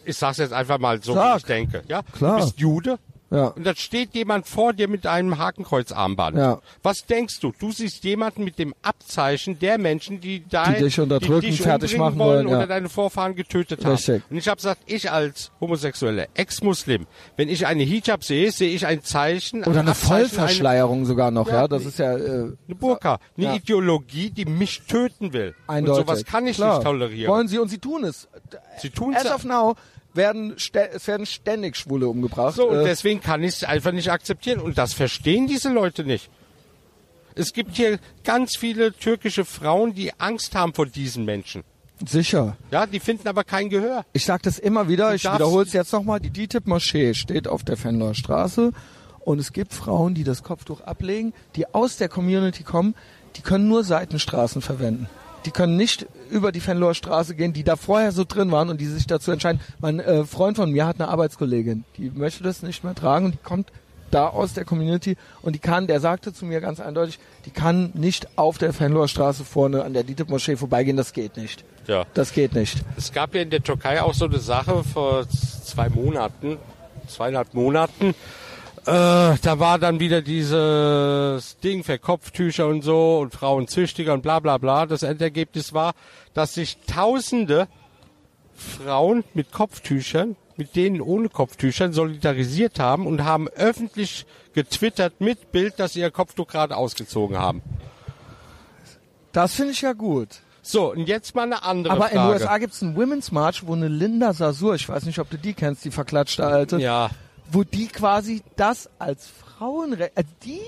ich 0.06 0.18
sag's 0.18 0.38
jetzt 0.38 0.54
einfach 0.54 0.78
mal 0.78 1.02
so, 1.02 1.14
Sag. 1.14 1.34
wie 1.34 1.38
ich 1.38 1.46
denke. 1.46 1.84
Ja? 1.88 2.02
Klar. 2.04 2.40
Du 2.40 2.46
bist 2.46 2.60
Jude, 2.60 3.00
ja. 3.32 3.48
Und 3.48 3.66
dann 3.66 3.76
steht 3.76 4.14
jemand 4.14 4.48
vor 4.48 4.74
dir 4.74 4.88
mit 4.88 5.08
einem 5.08 5.38
Hakenkreuzarmband. 5.38 6.38
Ja. 6.38 6.60
Was 6.84 7.06
denkst 7.06 7.40
du? 7.40 7.54
Du 7.60 7.72
siehst 7.72 8.04
jemanden 8.04 8.44
mit 8.44 8.60
dem 8.60 8.76
Abzeichen 8.84 9.58
der 9.60 9.78
Menschen, 9.78 10.22
die, 10.22 10.44
dein, 10.48 10.76
die 10.76 10.84
dich 10.84 11.00
unterdrücken, 11.00 11.42
die 11.42 11.52
dich 11.52 11.62
fertig 11.62 11.98
machen 11.98 12.20
wollen, 12.20 12.48
ja. 12.48 12.58
oder 12.58 12.68
deine 12.68 12.88
Vorfahren 12.88 13.36
getötet 13.36 13.86
Richtig. 13.86 14.22
haben. 14.22 14.24
Und 14.30 14.38
ich 14.38 14.48
habe 14.48 14.58
gesagt, 14.58 14.82
ich 14.86 15.12
als 15.12 15.52
homosexuelle 15.60 16.28
Ex-Muslim, 16.36 17.08
wenn 17.36 17.50
ich 17.50 17.66
eine 17.66 17.84
Hijab 17.84 18.24
sehe, 18.24 18.52
sehe 18.52 18.74
ich 18.74 18.86
ein 18.86 19.04
Zeichen. 19.04 19.64
Oder 19.64 19.80
eine 19.80 19.92
Abzeichen, 19.92 20.30
Vollverschleierung 20.30 21.00
eine, 21.00 21.06
sogar 21.08 21.32
noch, 21.32 21.48
ja. 21.48 21.62
ja. 21.62 21.68
Das 21.68 21.86
ist 21.86 21.98
ja 21.98 22.16
äh, 22.16 22.30
eine 22.30 22.76
Burka, 22.76 23.20
eine 23.38 23.48
ja. 23.48 23.56
Ideologie, 23.56 24.30
die 24.30 24.46
mich 24.46 24.84
töten 24.88 25.34
will. 25.34 25.56
Eindeutig. 25.68 26.02
Und 26.02 26.08
sowas 26.08 26.26
kann 26.26 26.46
ich 26.46 26.58
Klar. 26.58 26.76
nicht 26.76 26.86
tolerieren. 26.86 27.32
Wollen 27.32 27.48
sie 27.48 27.58
und 27.58 27.70
sie 27.70 27.80
tun 27.80 28.04
es. 28.04 28.28
Sie 28.78 28.92
tun 28.92 29.16
es. 29.16 29.26
As 29.26 29.34
of 29.34 29.46
now 29.46 29.76
werden 30.16 30.56
es 30.56 31.08
werden 31.08 31.26
ständig 31.26 31.76
Schwule 31.76 32.08
umgebracht. 32.08 32.56
So, 32.56 32.70
und 32.70 32.80
äh, 32.80 32.84
deswegen 32.84 33.22
kann 33.22 33.44
ich 33.44 33.56
es 33.56 33.64
einfach 33.64 33.92
nicht 33.92 34.12
akzeptieren. 34.12 34.60
Und 34.60 34.78
das 34.78 34.94
verstehen 34.94 35.48
diese 35.48 35.70
Leute 35.70 36.04
nicht. 36.04 36.30
Es 37.36 37.52
gibt 37.54 37.76
hier 37.76 38.00
ganz 38.24 38.56
viele 38.56 38.94
türkische 38.94 39.44
Frauen, 39.44 39.94
die 39.94 40.18
Angst 40.20 40.56
haben 40.56 40.74
vor 40.74 40.86
diesen 40.86 41.26
Menschen. 41.26 41.64
Sicher. 42.06 42.58
Ja, 42.72 42.86
die 42.86 43.00
finden 43.00 43.28
aber 43.28 43.44
kein 43.44 43.70
Gehör. 43.70 44.06
Ich 44.14 44.26
sage 44.26 44.44
das 44.44 44.60
immer 44.60 44.88
wieder, 44.88 45.10
du 45.10 45.16
ich 45.16 45.24
wiederhole 45.24 45.66
es 45.66 45.74
jetzt 45.74 45.94
nochmal. 45.94 46.20
Die 46.20 46.30
DITIB-Moschee 46.30 47.14
steht 47.14 47.48
auf 47.48 47.64
der 47.64 47.78
Fenloer 47.78 48.16
Straße 48.16 48.72
und 49.22 49.40
es 49.40 49.54
gibt 49.54 49.74
Frauen, 49.74 50.14
die 50.14 50.24
das 50.24 50.44
Kopftuch 50.44 50.82
ablegen, 50.82 51.34
die 51.56 51.74
aus 51.74 51.98
der 51.98 52.10
Community 52.10 52.64
kommen, 52.64 52.96
die 53.38 53.42
können 53.42 53.68
nur 53.68 53.84
Seitenstraßen 53.84 54.62
verwenden 54.62 55.10
die 55.46 55.52
können 55.52 55.76
nicht 55.76 56.08
über 56.30 56.52
die 56.52 56.60
Fenloer 56.60 56.94
Straße 56.94 57.36
gehen, 57.36 57.54
die 57.54 57.64
da 57.64 57.76
vorher 57.76 58.12
so 58.12 58.24
drin 58.24 58.52
waren 58.52 58.70
und 58.70 58.82
die 58.82 58.86
sich 58.86 59.08
dazu 59.08 59.32
entscheiden. 59.32 59.62
Mein 59.80 60.00
äh, 60.00 60.26
Freund 60.26 60.58
von 60.58 60.72
mir 60.72 60.86
hat 60.86 61.00
eine 61.00 61.10
Arbeitskollegin, 61.10 61.86
die 61.98 62.10
möchte 62.10 62.44
das 62.44 62.64
nicht 62.64 62.84
mehr 62.84 62.96
tragen 62.96 63.26
und 63.26 63.32
die 63.34 63.44
kommt 63.44 63.72
da 64.12 64.28
aus 64.28 64.54
der 64.54 64.66
Community 64.66 65.18
und 65.42 65.54
die 65.54 65.60
kann, 65.60 65.88
der 65.88 66.00
sagte 66.00 66.34
zu 66.34 66.46
mir 66.46 66.62
ganz 66.62 66.80
eindeutig, 66.80 67.20
die 67.46 67.50
kann 67.50 67.92
nicht 67.94 68.38
auf 68.38 68.58
der 68.58 68.72
Fenloer 68.74 69.08
Straße 69.08 69.44
vorne 69.44 69.84
an 69.84 69.94
der 69.94 70.04
DITIB-Moschee 70.04 70.56
vorbeigehen, 70.56 70.98
das 70.98 71.14
geht 71.14 71.38
nicht. 71.38 71.64
Ja. 71.88 72.06
Das 72.14 72.32
geht 72.34 72.54
nicht. 72.54 72.78
Es 72.98 73.12
gab 73.12 73.36
ja 73.36 73.42
in 73.42 73.50
der 73.50 73.62
Türkei 73.62 74.02
auch 74.02 74.14
so 74.14 74.26
eine 74.26 74.40
Sache 74.40 74.84
vor 74.84 75.28
zwei 75.30 75.90
Monaten, 75.90 76.58
zweieinhalb 77.08 77.54
Monaten, 77.54 78.16
äh, 78.86 79.38
da 79.42 79.60
war 79.60 79.80
dann 79.80 80.00
wieder 80.00 80.22
dieses 80.22 81.58
Ding 81.58 81.84
für 81.84 81.98
Kopftücher 81.98 82.68
und 82.68 82.84
so 82.84 83.18
und 83.20 83.34
Frauenzüchtiger 83.34 84.14
und 84.14 84.22
bla 84.22 84.40
bla 84.40 84.60
bla. 84.60 84.86
Das 84.86 85.02
Endergebnis 85.02 85.74
war, 85.74 85.94
dass 86.36 86.54
sich 86.54 86.78
tausende 86.86 87.68
Frauen 88.54 89.24
mit 89.34 89.52
Kopftüchern, 89.52 90.36
mit 90.56 90.76
denen 90.76 91.02
ohne 91.02 91.30
Kopftüchern 91.30 91.94
solidarisiert 91.94 92.80
haben 92.80 93.08
und 93.08 93.24
haben 93.24 93.48
öffentlich 93.50 94.28
getwittert 94.54 95.20
mit 95.20 95.52
Bild, 95.52 95.80
dass 95.80 95.94
sie 95.94 96.02
ihr 96.02 96.12
Kopftuch 96.12 96.48
gerade 96.48 96.78
ausgezogen 96.78 97.38
haben. 97.38 97.64
Das 99.32 99.56
finde 99.56 99.72
ich 99.72 99.82
ja 99.82 99.94
gut. 99.94 100.30
So, 100.62 100.92
und 100.92 101.08
jetzt 101.08 101.36
mal 101.36 101.44
eine 101.44 101.64
andere 101.64 101.94
Aber 101.94 102.04
Frage. 102.04 102.20
Aber 102.20 102.28
in 102.28 102.32
den 102.32 102.42
USA 102.42 102.58
gibt 102.60 102.74
es 102.74 102.84
einen 102.84 102.96
Women's 102.96 103.32
March, 103.32 103.66
wo 103.66 103.74
eine 103.74 103.88
Linda 103.88 104.34
Sasur, 104.34 104.76
ich 104.76 104.88
weiß 104.88 105.06
nicht, 105.06 105.20
ob 105.20 105.30
du 105.30 105.38
die 105.38 105.54
kennst, 105.54 105.86
die 105.86 105.92
verklatschte 105.92 106.46
Alte, 106.46 106.78
ja 106.78 107.10
wo 107.52 107.64
die 107.64 107.88
quasi 107.88 108.44
das 108.56 108.90
als 109.00 109.28
Frauenrecht, 109.28 110.12
also 110.16 110.30
die, 110.44 110.62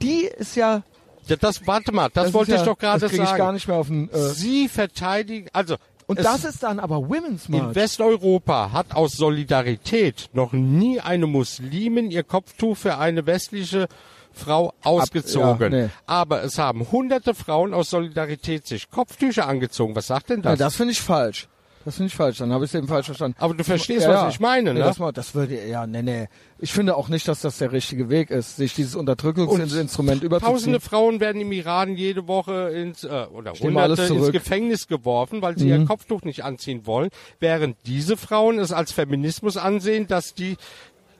die 0.00 0.24
ist 0.24 0.56
ja 0.56 0.82
ja, 1.26 1.36
das, 1.36 1.66
warte 1.66 1.92
mal, 1.92 2.08
das, 2.12 2.24
das 2.24 2.34
wollte 2.34 2.52
ich 2.52 2.58
ja, 2.58 2.64
doch 2.64 2.78
gerade 2.78 3.08
sagen. 3.08 3.22
Ich 3.22 3.36
gar 3.36 3.52
nicht 3.52 3.68
mehr 3.68 3.76
auf 3.76 3.86
den, 3.86 4.10
äh 4.10 4.18
Sie 4.30 4.68
verteidigen, 4.68 5.48
also. 5.52 5.76
Und 6.06 6.18
das 6.18 6.44
ist 6.44 6.62
dann 6.62 6.80
aber 6.80 7.08
Women's 7.08 7.48
March. 7.48 7.62
In 7.62 7.74
Westeuropa 7.74 8.72
hat 8.72 8.94
aus 8.94 9.12
Solidarität 9.12 10.30
noch 10.32 10.52
nie 10.52 11.00
eine 11.00 11.26
Muslimin 11.26 12.10
ihr 12.10 12.24
Kopftuch 12.24 12.76
für 12.76 12.98
eine 12.98 13.24
westliche 13.24 13.86
Frau 14.32 14.74
ausgezogen. 14.82 15.48
Ab, 15.48 15.60
ja, 15.60 15.68
nee. 15.68 15.88
Aber 16.06 16.42
es 16.42 16.58
haben 16.58 16.90
hunderte 16.90 17.34
Frauen 17.34 17.72
aus 17.72 17.90
Solidarität 17.90 18.66
sich 18.66 18.90
Kopftücher 18.90 19.46
angezogen. 19.46 19.94
Was 19.94 20.08
sagt 20.08 20.30
denn 20.30 20.42
das? 20.42 20.58
Ja, 20.58 20.64
das 20.64 20.74
finde 20.74 20.92
ich 20.92 21.00
falsch. 21.00 21.48
Das 21.84 21.96
finde 21.96 22.08
ich 22.08 22.14
falsch, 22.14 22.38
dann 22.38 22.52
habe 22.52 22.64
ich 22.64 22.70
es 22.70 22.74
eben 22.74 22.86
falsch 22.86 23.06
verstanden. 23.06 23.36
Aber 23.40 23.54
du 23.54 23.64
verstehst, 23.64 24.06
ja, 24.06 24.26
was 24.26 24.34
ich 24.34 24.40
meine, 24.40 24.72
ne? 24.72 24.80
Nee, 24.80 24.86
das, 24.86 24.98
mal, 24.98 25.12
das 25.12 25.34
würde, 25.34 25.66
ja, 25.66 25.86
nee, 25.86 26.02
nee. 26.02 26.28
Ich 26.58 26.72
finde 26.72 26.96
auch 26.96 27.08
nicht, 27.08 27.26
dass 27.26 27.40
das 27.40 27.58
der 27.58 27.72
richtige 27.72 28.08
Weg 28.08 28.30
ist, 28.30 28.56
sich 28.56 28.74
dieses 28.74 28.94
Unterdrückungsinstrument 28.94 30.22
überzuziehen. 30.22 30.54
Tausende 30.54 30.80
Frauen 30.80 31.18
werden 31.18 31.40
im 31.40 31.50
Iran 31.50 31.96
jede 31.96 32.28
Woche 32.28 32.70
ins, 32.70 33.02
äh, 33.02 33.26
oder 33.32 33.52
hunderte 33.52 34.04
ins 34.04 34.30
Gefängnis 34.30 34.86
geworfen, 34.86 35.42
weil 35.42 35.58
sie 35.58 35.64
mhm. 35.66 35.80
ihr 35.80 35.86
Kopftuch 35.86 36.22
nicht 36.22 36.44
anziehen 36.44 36.86
wollen, 36.86 37.10
während 37.40 37.76
diese 37.86 38.16
Frauen 38.16 38.58
es 38.60 38.72
als 38.72 38.92
Feminismus 38.92 39.56
ansehen, 39.56 40.06
dass 40.06 40.34
die 40.34 40.56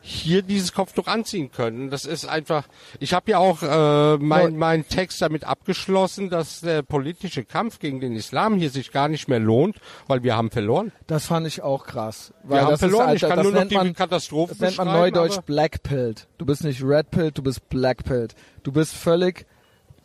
hier 0.02 0.42
dieses 0.42 0.72
Kopftuch 0.72 1.06
anziehen 1.06 1.52
können. 1.52 1.88
Das 1.88 2.04
ist 2.04 2.26
einfach. 2.26 2.66
Ich 2.98 3.14
habe 3.14 3.30
ja 3.30 3.38
auch 3.38 3.62
äh, 3.62 4.18
mein, 4.18 4.56
mein 4.56 4.86
Text 4.88 5.22
damit 5.22 5.44
abgeschlossen, 5.44 6.28
dass 6.28 6.60
der 6.60 6.82
politische 6.82 7.44
Kampf 7.44 7.78
gegen 7.78 8.00
den 8.00 8.16
Islam 8.16 8.56
hier 8.56 8.70
sich 8.70 8.90
gar 8.90 9.08
nicht 9.08 9.28
mehr 9.28 9.38
lohnt, 9.38 9.76
weil 10.08 10.24
wir 10.24 10.36
haben 10.36 10.50
verloren. 10.50 10.90
Das 11.06 11.26
fand 11.26 11.46
ich 11.46 11.62
auch 11.62 11.86
krass. 11.86 12.34
Weil 12.42 12.60
wir 12.60 12.66
haben 12.66 12.78
verloren. 12.78 13.14
Ist, 13.14 13.22
Alter, 13.22 13.26
ich 13.28 13.34
kann 13.34 13.44
nur 13.44 13.52
noch 13.52 13.68
die 13.68 13.74
man, 13.76 13.94
Katastrophe 13.94 14.56
Das 14.58 14.60
nennt 14.60 14.78
man 14.78 14.88
neudeutsch 14.88 15.40
Blackpilled. 15.46 16.26
Du 16.36 16.46
bist 16.46 16.64
nicht 16.64 16.82
Redpilled, 16.82 17.38
du 17.38 17.42
bist 17.42 17.68
Blackpilled. 17.68 18.34
Du 18.64 18.72
bist 18.72 18.94
völlig, 18.94 19.46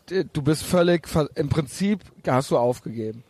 du 0.07 0.41
bist 0.44 0.64
völlig, 0.64 1.07
im 1.34 1.49
Prinzip 1.49 2.02
hast 2.28 2.52
du 2.52 2.57
aufgegeben. 2.57 3.24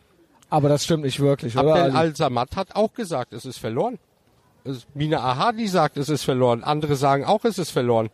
Aber 0.50 0.68
das 0.68 0.84
stimmt 0.84 1.04
nicht 1.04 1.20
wirklich, 1.20 1.56
oder? 1.56 1.74
Abdel 1.74 1.96
Al-Samad 1.96 2.56
hat 2.56 2.74
auch 2.76 2.92
gesagt, 2.94 3.32
es 3.32 3.44
ist 3.44 3.58
verloren. 3.58 3.98
Mina 4.94 5.18
Ahadi 5.18 5.68
sagt, 5.68 5.96
es 5.96 6.08
ist 6.08 6.24
verloren. 6.24 6.64
Andere 6.64 6.96
sagen 6.96 7.24
auch, 7.24 7.44
es 7.44 7.58
ist 7.58 7.70
verloren. 7.70 8.10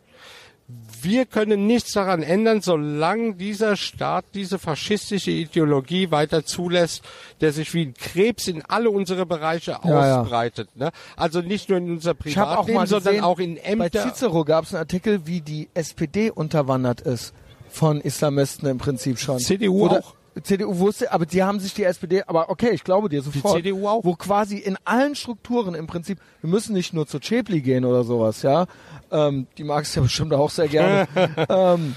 Wir 1.02 1.26
können 1.26 1.66
nichts 1.66 1.92
daran 1.92 2.22
ändern, 2.22 2.62
solange 2.62 3.34
dieser 3.34 3.76
Staat 3.76 4.24
diese 4.32 4.58
faschistische 4.58 5.30
Ideologie 5.30 6.10
weiter 6.10 6.46
zulässt, 6.46 7.02
der 7.42 7.52
sich 7.52 7.74
wie 7.74 7.86
ein 7.86 7.94
Krebs 7.94 8.48
in 8.48 8.62
alle 8.62 8.88
unsere 8.88 9.26
Bereiche 9.26 9.72
ja, 9.72 10.20
ausbreitet. 10.20 10.70
Ja. 10.74 10.86
Ne? 10.86 10.92
Also 11.16 11.42
nicht 11.42 11.68
nur 11.68 11.76
in 11.76 11.90
unser 11.90 12.14
Privatleben, 12.14 12.78
auch 12.78 12.86
sondern 12.86 13.20
auch 13.20 13.38
in 13.38 13.58
Ämtern. 13.58 13.90
Bei 13.92 14.10
Cicero 14.10 14.44
gab 14.44 14.64
es 14.64 14.72
einen 14.72 14.80
Artikel, 14.80 15.26
wie 15.26 15.42
die 15.42 15.68
SPD 15.74 16.30
unterwandert 16.30 17.02
ist 17.02 17.34
von 17.68 18.00
Islamisten 18.00 18.68
im 18.68 18.78
Prinzip 18.78 19.18
schon. 19.18 19.40
CDU 19.40 19.84
Oder, 19.84 19.98
auch. 19.98 20.14
CDU 20.42 20.78
wusste, 20.78 21.12
aber 21.12 21.26
die 21.26 21.42
haben 21.42 21.60
sich 21.60 21.74
die 21.74 21.84
SPD, 21.84 22.22
aber 22.26 22.50
okay, 22.50 22.70
ich 22.72 22.82
glaube 22.82 23.08
dir 23.08 23.22
sofort. 23.22 23.58
Die 23.58 23.62
CDU 23.62 23.88
auch. 23.88 24.04
Wo 24.04 24.14
quasi 24.14 24.58
in 24.58 24.76
allen 24.84 25.14
Strukturen 25.14 25.74
im 25.74 25.86
Prinzip, 25.86 26.18
wir 26.40 26.50
müssen 26.50 26.72
nicht 26.74 26.92
nur 26.92 27.06
zu 27.06 27.20
Chepli 27.20 27.60
gehen 27.60 27.84
oder 27.84 28.04
sowas, 28.04 28.42
ja. 28.42 28.66
Ähm, 29.12 29.46
die 29.56 29.64
mag 29.64 29.84
es 29.84 29.94
ja 29.94 30.02
bestimmt 30.02 30.34
auch 30.34 30.50
sehr 30.50 30.68
gerne. 30.68 31.06
ähm, 31.48 31.96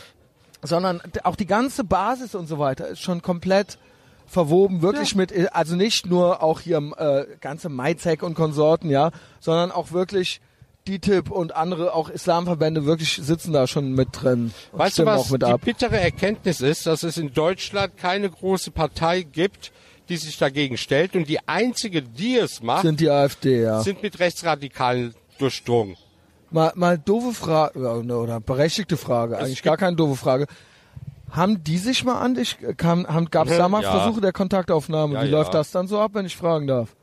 sondern 0.61 1.01
auch 1.23 1.35
die 1.35 1.45
ganze 1.45 1.83
Basis 1.83 2.35
und 2.35 2.47
so 2.47 2.59
weiter 2.59 2.87
ist 2.87 3.01
schon 3.01 3.21
komplett 3.21 3.77
verwoben, 4.25 4.81
wirklich 4.81 5.11
ja. 5.11 5.17
mit, 5.17 5.55
also 5.55 5.75
nicht 5.75 6.05
nur 6.05 6.43
auch 6.43 6.59
hier 6.59 6.77
äh, 6.97 7.25
ganze 7.39 7.69
Maizek 7.69 8.23
und 8.23 8.35
Konsorten, 8.35 8.89
ja, 8.89 9.11
sondern 9.39 9.71
auch 9.71 9.91
wirklich 9.91 10.41
DITIB 10.87 11.29
und 11.29 11.55
andere 11.55 11.93
auch 11.93 12.09
Islamverbände 12.09 12.85
wirklich 12.85 13.19
sitzen 13.21 13.53
da 13.53 13.67
schon 13.67 13.93
mit 13.93 14.09
drin. 14.13 14.53
Weißt 14.71 14.99
du 14.99 15.05
was? 15.05 15.27
die 15.29 15.43
ab. 15.43 15.61
bittere 15.63 15.99
Erkenntnis 15.99 16.61
ist, 16.61 16.85
dass 16.85 17.03
es 17.03 17.17
in 17.17 17.33
Deutschland 17.33 17.97
keine 17.97 18.29
große 18.29 18.71
Partei 18.71 19.23
gibt, 19.23 19.71
die 20.09 20.17
sich 20.17 20.37
dagegen 20.37 20.77
stellt 20.77 21.15
und 21.15 21.27
die 21.27 21.47
einzige, 21.47 22.01
die 22.01 22.37
es 22.37 22.63
macht, 22.63 22.83
sind 22.83 22.99
die 22.99 23.09
AfD, 23.09 23.61
ja. 23.61 23.81
Sind 23.81 24.01
mit 24.01 24.19
Rechtsradikalen 24.19 25.13
durchdrungen. 25.37 25.97
Mal, 26.49 26.71
mal 26.75 26.97
doofe 26.97 27.33
Frage 27.33 27.77
oder 27.77 28.39
berechtigte 28.39 28.95
Frage, 28.95 29.37
eigentlich 29.37 29.63
gar 29.63 29.75
keine 29.77 29.97
doofe 29.97 30.15
Frage. 30.15 30.47
Haben 31.29 31.61
die 31.61 31.77
sich 31.77 32.05
mal 32.05 32.19
an 32.19 32.35
dich, 32.35 32.57
kam, 32.77 33.05
haben, 33.05 33.29
gab 33.29 33.49
es 33.49 33.57
da 33.57 33.67
mal 33.67 33.83
ja. 33.83 33.91
Versuche 33.91 34.21
der 34.21 34.31
Kontaktaufnahme? 34.31 35.15
Ja, 35.15 35.23
Wie 35.23 35.27
läuft 35.27 35.53
das 35.53 35.71
dann 35.71 35.87
so 35.89 35.99
ab, 35.99 36.11
wenn 36.13 36.25
ich 36.25 36.37
fragen 36.37 36.67
darf? 36.67 36.95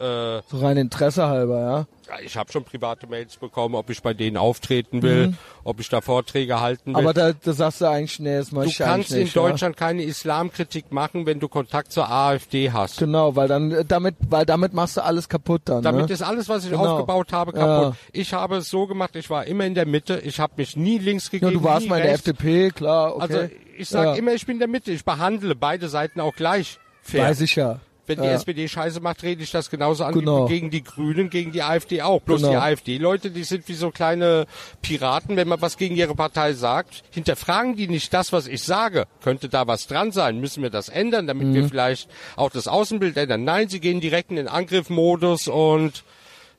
Äh, 0.00 0.40
so 0.50 0.58
rein 0.58 0.78
Interesse 0.78 1.26
halber, 1.26 1.60
ja? 1.60 1.86
ich 2.24 2.36
habe 2.36 2.50
schon 2.50 2.64
private 2.64 3.06
Mails 3.06 3.36
bekommen, 3.36 3.74
ob 3.74 3.90
ich 3.90 4.02
bei 4.02 4.14
denen 4.14 4.36
auftreten 4.36 5.02
will, 5.02 5.28
mhm. 5.28 5.36
ob 5.64 5.80
ich 5.80 5.88
da 5.88 6.00
Vorträge 6.00 6.60
halten 6.60 6.94
will. 6.94 6.96
Aber 6.96 7.12
da, 7.12 7.32
da 7.32 7.52
sagst 7.52 7.80
du 7.80 7.88
eigentlich, 7.88 8.18
nee, 8.18 8.38
das 8.38 8.50
Du 8.50 8.70
kannst 8.78 9.12
in 9.12 9.30
Deutschland 9.32 9.76
ja? 9.78 9.86
keine 9.86 10.02
Islamkritik 10.02 10.90
machen, 10.92 11.26
wenn 11.26 11.40
du 11.40 11.48
Kontakt 11.48 11.92
zur 11.92 12.10
AfD 12.10 12.72
hast. 12.72 12.98
Genau, 12.98 13.36
weil 13.36 13.48
dann 13.48 13.84
damit, 13.86 14.16
weil 14.28 14.46
damit 14.46 14.72
machst 14.72 14.96
du 14.96 15.04
alles 15.04 15.28
kaputt 15.28 15.62
dann. 15.66 15.82
Damit 15.82 16.08
ne? 16.08 16.14
ist 16.14 16.22
alles, 16.22 16.48
was 16.48 16.64
ich 16.64 16.70
genau. 16.70 16.96
aufgebaut 16.96 17.32
habe, 17.32 17.52
kaputt. 17.52 17.94
Ja. 17.94 17.96
Ich 18.12 18.32
habe 18.32 18.56
es 18.56 18.70
so 18.70 18.86
gemacht, 18.86 19.16
ich 19.16 19.28
war 19.30 19.46
immer 19.46 19.64
in 19.66 19.74
der 19.74 19.86
Mitte, 19.86 20.20
ich 20.24 20.40
habe 20.40 20.54
mich 20.56 20.76
nie 20.76 20.98
links 20.98 21.30
gegeben. 21.30 21.52
Ja, 21.52 21.58
du 21.58 21.64
warst 21.64 21.88
mal 21.88 21.98
in 21.98 22.04
der 22.04 22.14
FDP, 22.14 22.70
klar, 22.70 23.16
okay. 23.16 23.22
Also 23.22 23.48
ich 23.76 23.88
sage 23.88 24.18
immer, 24.18 24.32
ich 24.32 24.46
bin 24.46 24.56
in 24.56 24.60
der 24.60 24.68
Mitte, 24.68 24.92
ich 24.92 25.04
behandle 25.04 25.54
beide 25.54 25.88
Seiten 25.88 26.20
auch 26.20 26.34
gleich. 26.34 26.78
Fair. 27.02 27.24
Weiß 27.24 27.40
ich 27.40 27.56
ja. 27.56 27.80
Wenn 28.10 28.22
die 28.22 28.26
ja. 28.26 28.34
SPD 28.34 28.66
Scheiße 28.66 28.98
macht, 28.98 29.22
rede 29.22 29.44
ich 29.44 29.52
das 29.52 29.70
genauso 29.70 30.02
an 30.02 30.14
genau. 30.14 30.46
gegen 30.46 30.70
die 30.70 30.82
Grünen, 30.82 31.30
gegen 31.30 31.52
die 31.52 31.62
AfD 31.62 32.02
auch. 32.02 32.20
Bloß 32.20 32.40
genau. 32.40 32.52
die 32.52 32.56
AfD-Leute, 32.56 33.30
die 33.30 33.44
sind 33.44 33.68
wie 33.68 33.74
so 33.74 33.92
kleine 33.92 34.46
Piraten. 34.82 35.36
Wenn 35.36 35.46
man 35.46 35.62
was 35.62 35.76
gegen 35.76 35.94
ihre 35.94 36.16
Partei 36.16 36.54
sagt, 36.54 37.04
hinterfragen 37.12 37.76
die 37.76 37.86
nicht 37.86 38.12
das, 38.12 38.32
was 38.32 38.48
ich 38.48 38.64
sage. 38.64 39.06
Könnte 39.22 39.48
da 39.48 39.68
was 39.68 39.86
dran 39.86 40.10
sein? 40.10 40.40
Müssen 40.40 40.60
wir 40.64 40.70
das 40.70 40.88
ändern, 40.88 41.28
damit 41.28 41.46
mhm. 41.46 41.54
wir 41.54 41.68
vielleicht 41.68 42.10
auch 42.34 42.50
das 42.50 42.66
Außenbild 42.66 43.16
ändern? 43.16 43.44
Nein, 43.44 43.68
sie 43.68 43.78
gehen 43.78 44.00
direkt 44.00 44.30
in 44.30 44.36
den 44.36 44.48
Angriffmodus 44.48 45.46
und 45.46 46.02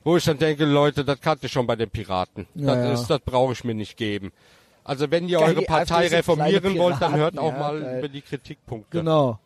wo 0.05 0.15
ich 0.15 0.23
dann 0.23 0.37
denke, 0.37 0.63
Leute, 0.63 1.03
das 1.03 1.19
kannte 1.19 1.47
ich 1.47 1.51
schon 1.51 1.67
bei 1.67 1.75
den 1.75 1.89
Piraten. 1.89 2.47
Ja, 2.55 2.75
das, 2.75 3.01
ja. 3.01 3.17
das 3.17 3.19
brauche 3.25 3.51
ich 3.51 3.65
mir 3.65 3.75
nicht 3.75 3.97
geben. 3.97 4.31
Also 4.85 5.11
wenn 5.11 5.27
ihr 5.27 5.39
Geil, 5.39 5.55
eure 5.55 5.65
Partei 5.65 6.07
reformieren 6.07 6.77
wollt, 6.77 7.01
dann 7.01 7.15
hört 7.15 7.37
auch 7.37 7.51
ja, 7.51 7.59
mal 7.59 7.97
über 7.97 8.07
die 8.07 8.21
Kritikpunkte. 8.21 8.99
Genau. 8.99 9.37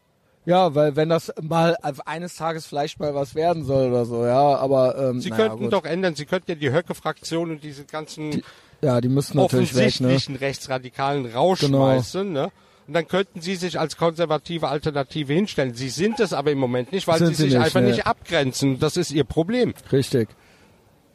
Ja, 0.46 0.76
weil 0.76 0.96
wenn 0.96 1.10
das 1.10 1.34
mal 1.42 1.76
eines 2.06 2.36
Tages 2.36 2.66
vielleicht 2.66 3.00
mal 3.00 3.16
was 3.16 3.34
werden 3.34 3.64
soll 3.64 3.90
oder 3.90 4.06
so, 4.06 4.26
ja, 4.26 4.56
aber 4.58 4.98
ähm, 4.98 5.20
Sie 5.20 5.30
naja, 5.32 5.48
könnten 5.48 5.64
gut. 5.66 5.74
doch 5.74 5.86
ändern, 5.86 6.16
Sie 6.16 6.26
könnten 6.26 6.52
ja 6.52 6.56
die 6.56 6.72
Höcke-Fraktion 6.72 7.52
und 7.52 7.64
diese 7.64 7.86
ganzen 7.86 8.32
die, 8.32 8.44
ja, 8.82 9.02
die 9.02 9.10
müssen 9.10 9.38
natürlich 9.38 9.72
offensichtlichen 9.72 10.36
weg, 10.36 10.42
ne? 10.42 10.48
Rechtsradikalen 10.48 11.26
rausschmeißen, 11.26 12.28
genau. 12.28 12.46
ne? 12.46 12.52
Und 12.88 12.94
dann 12.94 13.08
könnten 13.08 13.42
Sie 13.42 13.56
sich 13.56 13.80
als 13.80 13.98
konservative 13.98 14.68
Alternative 14.68 15.34
hinstellen. 15.34 15.74
Sie 15.74 15.90
sind 15.90 16.20
es 16.20 16.34
aber 16.34 16.52
im 16.52 16.60
Moment 16.60 16.92
nicht, 16.92 17.08
weil 17.08 17.18
Sind 17.18 17.30
Sie 17.30 17.44
sich 17.44 17.54
nicht, 17.54 17.64
einfach 17.64 17.82
ne? 17.82 17.88
nicht 17.88 18.06
abgrenzen. 18.06 18.80
Das 18.80 18.96
ist 18.96 19.12
Ihr 19.12 19.24
Problem. 19.24 19.74
Richtig. 19.92 20.30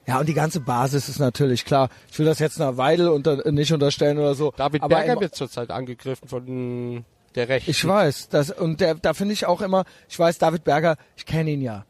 Ja, 0.08 0.18
und 0.18 0.28
die 0.28 0.34
ganze 0.34 0.58
Basis 0.58 1.08
ist 1.08 1.20
natürlich 1.20 1.64
klar. 1.64 1.88
Ich 2.10 2.18
will 2.18 2.26
das 2.26 2.40
jetzt 2.40 2.60
einer 2.60 2.76
Weidel 2.76 3.08
unter, 3.08 3.48
nicht 3.52 3.72
unterstellen 3.72 4.18
oder 4.18 4.34
so. 4.34 4.52
David 4.56 4.82
aber 4.82 4.96
Berger 4.96 5.20
wird 5.20 5.36
zurzeit 5.36 5.70
angegriffen 5.70 6.26
von 6.26 7.04
der 7.34 7.48
Rechten. 7.48 7.70
Ich 7.70 7.86
weiß, 7.86 8.28
das, 8.28 8.50
und 8.50 8.80
der, 8.80 8.94
da 8.94 9.14
finde 9.14 9.34
ich 9.34 9.46
auch 9.46 9.60
immer, 9.60 9.84
ich 10.08 10.18
weiß, 10.18 10.38
David 10.38 10.64
Berger, 10.64 10.96
ich 11.16 11.26
kenne 11.26 11.50
ihn 11.50 11.62
ja. 11.62 11.84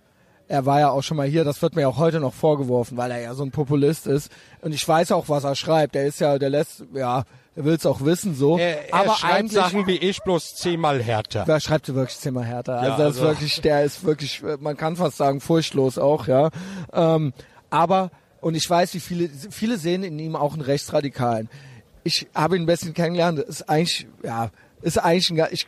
Er 0.48 0.66
war 0.66 0.80
ja 0.80 0.90
auch 0.90 1.02
schon 1.02 1.16
mal 1.16 1.28
hier, 1.28 1.44
das 1.44 1.62
wird 1.62 1.76
mir 1.76 1.88
auch 1.88 1.96
heute 1.96 2.18
noch 2.18 2.34
vorgeworfen, 2.34 2.96
weil 2.96 3.12
er 3.12 3.20
ja 3.20 3.34
so 3.34 3.44
ein 3.44 3.52
Populist 3.52 4.08
ist. 4.08 4.32
Und 4.62 4.72
ich 4.72 4.86
weiß 4.86 5.12
auch, 5.12 5.28
was 5.28 5.44
er 5.44 5.54
schreibt. 5.54 5.94
Der 5.94 6.06
ist 6.06 6.18
ja, 6.18 6.40
der 6.40 6.50
lässt, 6.50 6.82
ja, 6.92 7.22
er 7.54 7.64
will 7.64 7.74
es 7.74 7.86
auch 7.86 8.00
wissen, 8.00 8.34
so. 8.34 8.58
Er, 8.58 8.90
er 8.90 8.94
aber 8.94 9.14
schreibt 9.14 9.52
Sachen 9.52 9.86
wie 9.86 9.96
ich 9.96 10.20
bloß 10.22 10.56
zehnmal 10.56 11.00
härter. 11.00 11.44
Er 11.46 11.60
schreibt 11.60 11.94
wirklich 11.94 12.18
zehnmal 12.18 12.46
härter. 12.46 12.74
Ja, 12.74 12.80
also, 12.80 12.96
das 12.96 13.06
also. 13.06 13.20
ist 13.20 13.28
wirklich, 13.28 13.60
der 13.60 13.84
ist 13.84 14.04
wirklich, 14.04 14.42
man 14.58 14.76
kann 14.76 14.96
fast 14.96 15.18
sagen, 15.18 15.40
furchtlos 15.40 15.98
auch, 15.98 16.26
ja. 16.26 16.50
Ähm, 16.92 17.32
aber, 17.70 18.10
und 18.40 18.56
ich 18.56 18.68
weiß, 18.68 18.94
wie 18.94 19.00
viele, 19.00 19.28
viele 19.28 19.78
sehen 19.78 20.02
in 20.02 20.18
ihm 20.18 20.34
auch 20.34 20.54
einen 20.54 20.62
Rechtsradikalen. 20.62 21.48
Ich 22.02 22.26
habe 22.34 22.56
ihn 22.56 22.62
ein 22.62 22.66
bisschen 22.66 22.92
kennengelernt, 22.92 23.38
ist 23.38 23.68
eigentlich, 23.68 24.08
ja, 24.24 24.50
ist 24.82 24.98
eigentlich 24.98 25.30
ein, 25.30 25.48
ich, 25.50 25.66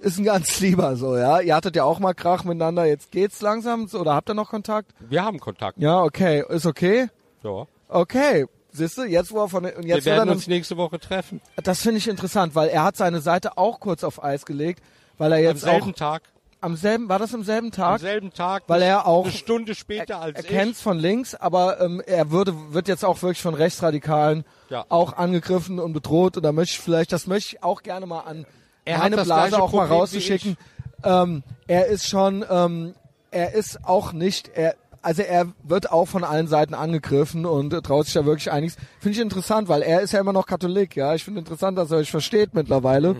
ist 0.00 0.18
ein 0.18 0.24
ganz 0.24 0.60
lieber 0.60 0.96
so, 0.96 1.16
ja. 1.16 1.40
Ihr 1.40 1.54
hattet 1.54 1.76
ja 1.76 1.84
auch 1.84 1.98
mal 1.98 2.14
Krach 2.14 2.44
miteinander, 2.44 2.84
jetzt 2.84 3.10
geht's 3.10 3.40
langsam, 3.40 3.88
oder 3.92 4.14
habt 4.14 4.28
ihr 4.30 4.34
noch 4.34 4.50
Kontakt? 4.50 4.92
Wir 5.00 5.24
haben 5.24 5.38
Kontakt. 5.38 5.78
Ja, 5.78 6.02
okay. 6.02 6.44
Ist 6.48 6.66
okay? 6.66 7.08
Ja. 7.42 7.66
Okay. 7.88 8.46
Siehst 8.72 8.98
du, 8.98 9.04
jetzt 9.04 9.32
wo 9.32 9.40
er 9.40 9.48
von 9.48 9.64
und 9.64 9.86
jetzt 9.86 10.04
Wir 10.04 10.12
werden 10.12 10.28
uns 10.28 10.46
nächste 10.46 10.76
Woche 10.76 10.98
treffen. 10.98 11.40
Das 11.56 11.80
finde 11.80 11.98
ich 11.98 12.08
interessant, 12.08 12.54
weil 12.54 12.68
er 12.68 12.84
hat 12.84 12.96
seine 12.96 13.20
Seite 13.20 13.56
auch 13.56 13.80
kurz 13.80 14.04
auf 14.04 14.22
Eis 14.22 14.44
gelegt, 14.44 14.82
weil 15.16 15.32
er 15.32 15.38
jetzt 15.38 15.64
Am 15.64 15.70
selben 15.70 15.92
auch, 15.92 15.96
Tag. 15.96 16.22
Am 16.60 16.74
selben, 16.76 17.08
war 17.08 17.18
das 17.18 17.34
am 17.34 17.44
selben 17.44 17.70
Tag? 17.70 17.94
Am 17.94 17.98
selben 17.98 18.32
Tag. 18.32 18.64
Weil 18.66 18.82
er 18.82 19.06
auch 19.06 19.24
eine 19.24 19.32
Stunde 19.32 19.74
später 19.74 20.20
als 20.20 20.38
er, 20.38 20.44
er 20.44 20.50
kennt's 20.50 20.80
von 20.80 20.98
links, 20.98 21.34
aber 21.34 21.80
ähm, 21.80 22.02
er 22.06 22.30
würde 22.30 22.54
wird 22.72 22.88
jetzt 22.88 23.04
auch 23.04 23.20
wirklich 23.22 23.42
von 23.42 23.54
Rechtsradikalen 23.54 24.44
ja. 24.70 24.84
auch 24.88 25.12
angegriffen 25.12 25.78
und 25.78 25.92
bedroht 25.92 26.36
und 26.36 26.42
da 26.42 26.52
möchte 26.52 26.72
ich 26.72 26.80
vielleicht, 26.80 27.12
das 27.12 27.26
möchte 27.26 27.56
ich 27.56 27.62
auch 27.62 27.82
gerne 27.82 28.06
mal 28.06 28.20
an 28.20 28.46
er 28.86 28.98
meine 28.98 29.16
Blase 29.16 29.60
auch 29.60 29.70
Problem 29.70 29.88
mal 29.88 29.94
rauszuschicken. 29.96 30.56
Ähm, 31.04 31.42
er 31.66 31.86
ist 31.86 32.08
schon, 32.08 32.44
ähm, 32.48 32.94
er 33.30 33.52
ist 33.52 33.84
auch 33.84 34.12
nicht, 34.12 34.48
er, 34.54 34.76
also 35.06 35.22
er 35.22 35.46
wird 35.62 35.92
auch 35.92 36.06
von 36.06 36.24
allen 36.24 36.48
Seiten 36.48 36.74
angegriffen 36.74 37.46
und 37.46 37.70
traut 37.84 38.06
sich 38.06 38.14
da 38.14 38.26
wirklich 38.26 38.50
einiges. 38.50 38.76
Finde 38.98 39.16
ich 39.16 39.22
interessant, 39.22 39.68
weil 39.68 39.82
er 39.82 40.00
ist 40.00 40.12
ja 40.12 40.18
immer 40.18 40.32
noch 40.32 40.46
Katholik, 40.46 40.96
ja. 40.96 41.14
Ich 41.14 41.22
finde 41.22 41.38
interessant, 41.38 41.78
dass 41.78 41.92
er 41.92 41.98
euch 41.98 42.10
versteht 42.10 42.54
mittlerweile. 42.54 43.14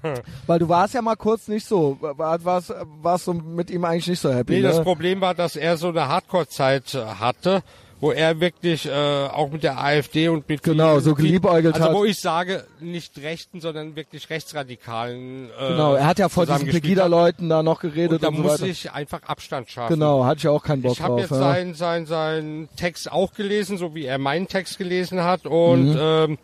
weil 0.46 0.58
du 0.58 0.68
warst 0.68 0.92
ja 0.92 1.00
mal 1.00 1.16
kurz 1.16 1.48
nicht 1.48 1.66
so, 1.66 1.96
warst, 2.00 2.74
warst 3.00 3.24
so 3.24 3.32
mit 3.32 3.70
ihm 3.70 3.86
eigentlich 3.86 4.08
nicht 4.08 4.20
so 4.20 4.30
happy. 4.30 4.52
Nee, 4.52 4.60
ne? 4.60 4.68
das 4.68 4.82
Problem 4.82 5.22
war, 5.22 5.34
dass 5.34 5.56
er 5.56 5.78
so 5.78 5.88
eine 5.88 6.08
Hardcore-Zeit 6.08 6.94
hatte 7.18 7.62
wo 8.00 8.12
er 8.12 8.40
wirklich 8.40 8.86
äh, 8.86 8.90
auch 8.90 9.50
mit 9.50 9.62
der 9.62 9.78
AfD 9.78 10.28
und 10.28 10.48
mit 10.48 10.62
genau 10.62 11.00
so 11.00 11.14
geliebäugelt 11.14 11.74
also 11.74 11.86
hat. 11.88 11.94
wo 11.94 12.04
ich 12.04 12.18
sage 12.18 12.64
nicht 12.80 13.18
Rechten, 13.18 13.60
sondern 13.60 13.94
wirklich 13.94 14.30
Rechtsradikalen. 14.30 15.50
Äh, 15.50 15.68
genau, 15.68 15.94
er 15.94 16.06
hat 16.06 16.18
ja 16.18 16.28
vor 16.28 16.46
diesen 16.46 16.68
Pegida-Leuten 16.68 17.48
da 17.48 17.62
noch 17.62 17.80
geredet. 17.80 18.12
Und 18.12 18.22
da 18.22 18.28
und 18.28 18.36
so 18.36 18.42
muss 18.42 18.52
weiter. 18.52 18.66
ich 18.66 18.90
einfach 18.90 19.22
Abstand 19.24 19.70
schaffen. 19.70 19.94
Genau, 19.94 20.24
hatte 20.24 20.38
ich 20.38 20.48
auch 20.48 20.62
keinen 20.62 20.82
Bock 20.82 20.92
ich 20.92 20.98
drauf. 20.98 21.06
Ich 21.06 21.12
habe 21.12 21.20
jetzt 21.20 21.30
ja. 21.30 21.38
seinen 21.38 21.74
sein, 21.74 22.06
sein 22.06 22.68
Text 22.76 23.12
auch 23.12 23.34
gelesen, 23.34 23.76
so 23.76 23.94
wie 23.94 24.06
er 24.06 24.18
meinen 24.18 24.48
Text 24.48 24.78
gelesen 24.78 25.22
hat 25.22 25.46
und 25.46 25.92
mhm. 25.92 25.98
ähm, 26.00 26.38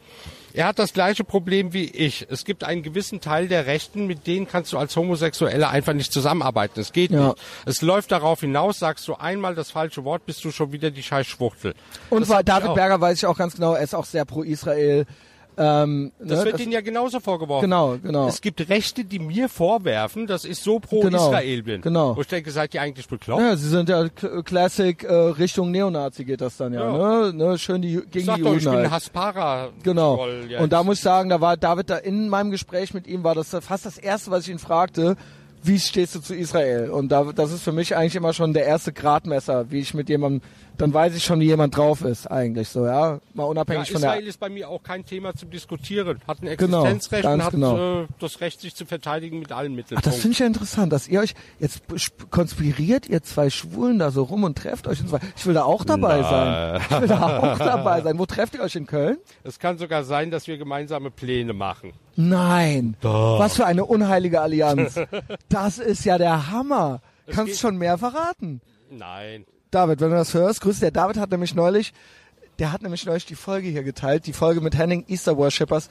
er 0.56 0.68
hat 0.68 0.78
das 0.78 0.94
gleiche 0.94 1.22
Problem 1.22 1.74
wie 1.74 1.84
ich. 1.84 2.26
Es 2.30 2.46
gibt 2.46 2.64
einen 2.64 2.82
gewissen 2.82 3.20
Teil 3.20 3.46
der 3.46 3.66
Rechten, 3.66 4.06
mit 4.06 4.26
denen 4.26 4.48
kannst 4.48 4.72
du 4.72 4.78
als 4.78 4.96
Homosexuelle 4.96 5.68
einfach 5.68 5.92
nicht 5.92 6.10
zusammenarbeiten. 6.12 6.80
Es 6.80 6.92
geht 6.92 7.10
ja. 7.10 7.28
nicht. 7.28 7.38
Es 7.66 7.82
läuft 7.82 8.10
darauf 8.10 8.40
hinaus, 8.40 8.78
sagst 8.78 9.06
du 9.06 9.14
einmal 9.14 9.54
das 9.54 9.70
falsche 9.70 10.04
Wort, 10.04 10.24
bist 10.24 10.42
du 10.44 10.50
schon 10.50 10.72
wieder 10.72 10.90
die 10.90 11.02
scheiß 11.02 11.26
Schwuchtel. 11.26 11.74
Und 12.08 12.26
das 12.26 12.44
David 12.44 12.74
Berger 12.74 12.98
weiß 12.98 13.18
ich 13.18 13.26
auch 13.26 13.36
ganz 13.36 13.54
genau, 13.54 13.74
er 13.74 13.82
ist 13.82 13.94
auch 13.94 14.06
sehr 14.06 14.24
pro 14.24 14.42
Israel. 14.42 15.04
Ähm, 15.58 16.12
das 16.18 16.40
ne, 16.40 16.44
wird 16.44 16.54
das, 16.54 16.60
ihnen 16.60 16.72
ja 16.72 16.82
genauso 16.82 17.18
vorgeworfen. 17.18 17.62
Genau, 17.62 17.96
genau. 18.02 18.28
Es 18.28 18.40
gibt 18.40 18.68
Rechte, 18.68 19.04
die 19.04 19.18
mir 19.18 19.48
vorwerfen, 19.48 20.26
dass 20.26 20.44
ich 20.44 20.58
so 20.58 20.80
pro 20.80 21.00
genau, 21.00 21.28
Israel 21.28 21.62
bin. 21.62 21.80
Genau. 21.80 22.14
Wo 22.14 22.20
ich 22.20 22.26
denke, 22.26 22.50
seid 22.50 22.74
ihr 22.74 22.82
eigentlich 22.82 23.08
bekloppt? 23.08 23.40
Ja, 23.40 23.56
sie 23.56 23.68
sind 23.68 23.88
ja 23.88 24.08
Classic 24.08 25.02
äh, 25.02 25.12
Richtung 25.12 25.70
Neonazi 25.70 26.24
geht 26.24 26.42
das 26.42 26.58
dann 26.58 26.74
ja. 26.74 26.80
ja. 26.80 27.32
Ne? 27.32 27.32
ne? 27.32 27.58
Schön 27.58 27.80
die 27.80 28.02
gegen 28.10 28.26
Sag 28.26 28.36
die 28.36 28.42
doch, 28.42 28.50
Juden 28.50 28.58
ich 28.58 28.64
bin 28.64 28.74
halt. 28.74 28.90
Haspara. 28.90 29.70
Genau. 29.82 30.26
Und 30.58 30.72
da 30.72 30.82
muss 30.82 30.98
ich 30.98 31.02
sagen, 31.02 31.30
da 31.30 31.40
war 31.40 31.56
David 31.56 31.88
da 31.88 31.96
in 31.96 32.28
meinem 32.28 32.50
Gespräch 32.50 32.92
mit 32.92 33.06
ihm 33.06 33.24
war 33.24 33.34
das 33.34 33.56
fast 33.60 33.86
das 33.86 33.96
erste, 33.96 34.30
was 34.30 34.44
ich 34.44 34.50
ihn 34.50 34.58
fragte 34.58 35.16
wie 35.66 35.80
stehst 35.80 36.14
du 36.14 36.20
zu 36.20 36.34
Israel? 36.34 36.90
Und 36.90 37.08
da, 37.10 37.24
das 37.24 37.52
ist 37.52 37.62
für 37.62 37.72
mich 37.72 37.96
eigentlich 37.96 38.14
immer 38.14 38.32
schon 38.32 38.52
der 38.52 38.64
erste 38.64 38.92
Gradmesser, 38.92 39.70
wie 39.70 39.80
ich 39.80 39.94
mit 39.94 40.08
jemandem, 40.08 40.42
dann 40.78 40.92
weiß 40.92 41.14
ich 41.14 41.24
schon, 41.24 41.40
wie 41.40 41.46
jemand 41.46 41.76
drauf 41.76 42.02
ist, 42.02 42.26
eigentlich 42.30 42.68
so, 42.68 42.86
ja. 42.86 43.20
Mal 43.34 43.44
unabhängig 43.44 43.88
ja, 43.88 43.92
von 43.92 44.02
der. 44.02 44.10
Israel 44.12 44.26
ist 44.26 44.40
bei 44.40 44.48
mir 44.48 44.68
auch 44.68 44.82
kein 44.82 45.04
Thema 45.04 45.34
zum 45.34 45.50
Diskutieren. 45.50 46.20
Hat 46.26 46.42
ein 46.42 46.56
genau, 46.56 46.84
Existenzrecht 46.84 47.22
genau, 47.22 47.34
und 47.34 47.44
hat 47.44 47.50
genau. 47.52 48.02
äh, 48.02 48.06
das 48.18 48.40
Recht, 48.40 48.60
sich 48.60 48.74
zu 48.74 48.86
verteidigen 48.86 49.38
mit 49.38 49.52
allen 49.52 49.74
Mitteln. 49.74 49.98
Ach, 49.98 50.02
das 50.02 50.16
finde 50.16 50.32
ich 50.32 50.38
ja 50.38 50.46
interessant, 50.46 50.92
dass 50.92 51.08
ihr 51.08 51.20
euch 51.20 51.34
jetzt 51.58 51.82
konspiriert, 52.30 53.08
ihr 53.08 53.22
zwei 53.22 53.50
Schwulen 53.50 53.98
da 53.98 54.10
so 54.10 54.22
rum 54.22 54.44
und 54.44 54.58
trefft 54.58 54.86
euch 54.86 55.00
und 55.00 55.08
so 55.08 55.18
Ich 55.36 55.46
will 55.46 55.54
da 55.54 55.64
auch 55.64 55.84
dabei 55.84 56.20
Na. 56.20 56.30
sein. 56.30 56.82
Ich 56.90 57.00
will 57.00 57.08
da 57.08 57.38
auch 57.38 57.58
dabei 57.58 58.00
sein. 58.02 58.18
Wo 58.18 58.26
trefft 58.26 58.54
ihr 58.54 58.62
euch 58.62 58.76
in 58.76 58.86
Köln? 58.86 59.18
Es 59.44 59.58
kann 59.58 59.78
sogar 59.78 60.04
sein, 60.04 60.30
dass 60.30 60.46
wir 60.46 60.58
gemeinsame 60.58 61.10
Pläne 61.10 61.52
machen. 61.52 61.92
Nein. 62.16 62.96
Doch. 63.00 63.38
Was 63.38 63.56
für 63.56 63.66
eine 63.66 63.84
unheilige 63.84 64.40
Allianz. 64.40 65.00
Das 65.48 65.78
ist 65.78 66.04
ja 66.04 66.18
der 66.18 66.50
Hammer. 66.50 67.00
Es 67.26 67.36
Kannst 67.36 67.54
du 67.54 67.58
schon 67.58 67.76
mehr 67.76 67.98
verraten? 67.98 68.60
Nein. 68.90 69.44
David, 69.70 70.00
wenn 70.00 70.10
du 70.10 70.16
das 70.16 70.34
hörst, 70.34 70.60
grüß 70.60 70.80
der 70.80 70.90
David 70.90 71.16
hat 71.18 71.30
nämlich 71.30 71.54
neulich, 71.54 71.92
der 72.58 72.72
hat 72.72 72.82
nämlich 72.82 73.04
neulich 73.04 73.26
die 73.26 73.34
Folge 73.34 73.68
hier 73.68 73.82
geteilt, 73.82 74.26
die 74.26 74.32
Folge 74.32 74.60
mit 74.60 74.76
Henning 74.76 75.04
Easter 75.08 75.36
Worshippers. 75.36 75.88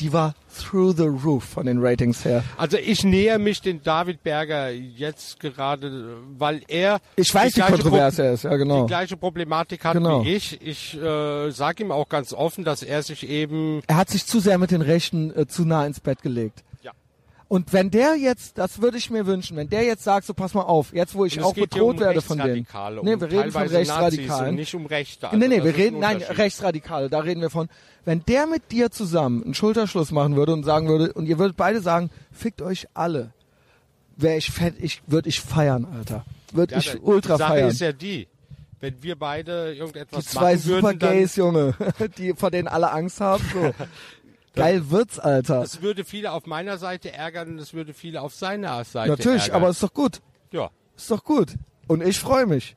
die 0.00 0.12
war 0.12 0.34
through 0.58 0.96
the 0.96 1.06
roof 1.06 1.44
von 1.44 1.66
den 1.66 1.78
Ratings 1.80 2.24
her. 2.24 2.42
Also 2.56 2.76
ich 2.76 3.04
näher 3.04 3.38
mich 3.38 3.60
den 3.60 3.82
David 3.82 4.22
Berger 4.22 4.70
jetzt 4.70 5.38
gerade, 5.40 6.16
weil 6.36 6.62
er 6.68 7.00
ich 7.16 7.32
weiß, 7.32 7.56
wie 7.56 7.60
kontrovers 7.60 8.18
er 8.18 8.32
ist, 8.32 8.44
ja 8.44 8.56
genau. 8.56 8.82
Die 8.82 8.88
gleiche 8.88 9.16
Problematik 9.16 9.84
hat 9.84 9.94
genau. 9.94 10.24
wie 10.24 10.34
ich. 10.34 10.60
Ich 10.62 11.00
äh, 11.00 11.50
sage 11.50 11.84
ihm 11.84 11.92
auch 11.92 12.08
ganz 12.08 12.32
offen, 12.32 12.64
dass 12.64 12.82
er 12.82 13.02
sich 13.02 13.28
eben 13.28 13.82
er 13.86 13.96
hat 13.96 14.10
sich 14.10 14.26
zu 14.26 14.40
sehr 14.40 14.58
mit 14.58 14.70
den 14.70 14.82
Rechten 14.82 15.36
äh, 15.36 15.46
zu 15.46 15.64
nah 15.64 15.86
ins 15.86 16.00
Bett 16.00 16.22
gelegt. 16.22 16.64
Und 17.54 17.72
wenn 17.72 17.88
der 17.88 18.16
jetzt, 18.16 18.58
das 18.58 18.82
würde 18.82 18.98
ich 18.98 19.10
mir 19.10 19.26
wünschen, 19.26 19.56
wenn 19.56 19.68
der 19.68 19.84
jetzt 19.84 20.02
sagt, 20.02 20.26
so 20.26 20.34
pass 20.34 20.54
mal 20.54 20.62
auf, 20.62 20.92
jetzt 20.92 21.14
wo 21.14 21.24
ich 21.24 21.40
auch 21.40 21.54
bedroht 21.54 21.94
um 21.94 22.00
werde 22.00 22.20
von 22.20 22.36
denen. 22.36 22.66
Nee, 23.04 23.20
wir 23.20 23.30
reden 23.30 23.52
von 23.52 23.62
Rechtsradikalen. 23.68 24.56
nicht 24.56 24.74
um 24.74 24.86
Rechte. 24.86 25.28
Also 25.28 25.38
nee, 25.38 25.46
nee, 25.46 25.62
wir 25.62 25.76
reden, 25.76 26.00
nein, 26.00 26.16
Rechtsradikale, 26.16 27.08
da 27.08 27.20
reden 27.20 27.40
wir 27.40 27.50
von. 27.50 27.68
Wenn 28.04 28.24
der 28.24 28.48
mit 28.48 28.72
dir 28.72 28.90
zusammen 28.90 29.44
einen 29.44 29.54
Schulterschluss 29.54 30.10
machen 30.10 30.34
würde 30.34 30.52
und 30.52 30.64
sagen 30.64 30.88
würde, 30.88 31.12
und 31.12 31.26
ihr 31.26 31.38
würdet 31.38 31.56
beide 31.56 31.80
sagen, 31.80 32.10
fickt 32.32 32.60
euch 32.60 32.88
alle, 32.92 33.30
wäre 34.16 34.36
ich 34.36 34.50
fett, 34.50 34.74
ich, 34.80 35.02
würde 35.06 35.28
ich 35.28 35.40
feiern, 35.40 35.86
Alter. 35.96 36.24
Würde 36.52 36.72
ja, 36.74 36.80
ich 36.80 37.00
ultra 37.04 37.38
Sache 37.38 37.52
feiern. 37.52 37.68
ist 37.68 37.80
ja 37.80 37.92
die, 37.92 38.26
wenn 38.80 39.00
wir 39.00 39.16
beide 39.16 39.74
irgendetwas 39.74 40.24
die 40.24 40.30
zwei 40.30 40.56
Super 40.56 40.94
Gays, 40.94 41.36
Junge, 41.36 41.74
die 42.18 42.34
vor 42.34 42.50
denen 42.50 42.66
alle 42.66 42.90
Angst 42.90 43.20
haben, 43.20 43.44
so. 43.52 43.60
Geil 44.54 44.90
wird's, 44.90 45.18
Alter. 45.18 45.62
Es 45.62 45.82
würde 45.82 46.04
viele 46.04 46.32
auf 46.32 46.46
meiner 46.46 46.78
Seite 46.78 47.12
ärgern 47.12 47.50
und 47.50 47.58
es 47.58 47.74
würde 47.74 47.92
viele 47.94 48.22
auf 48.22 48.34
seiner 48.34 48.84
Seite 48.84 49.10
Natürlich, 49.10 49.44
ärgern. 49.44 49.56
aber 49.56 49.70
ist 49.70 49.82
doch 49.82 49.92
gut. 49.92 50.20
Ja. 50.52 50.70
Ist 50.96 51.10
doch 51.10 51.24
gut. 51.24 51.54
Und 51.88 52.02
ich 52.02 52.18
freue 52.18 52.46
mich. 52.46 52.76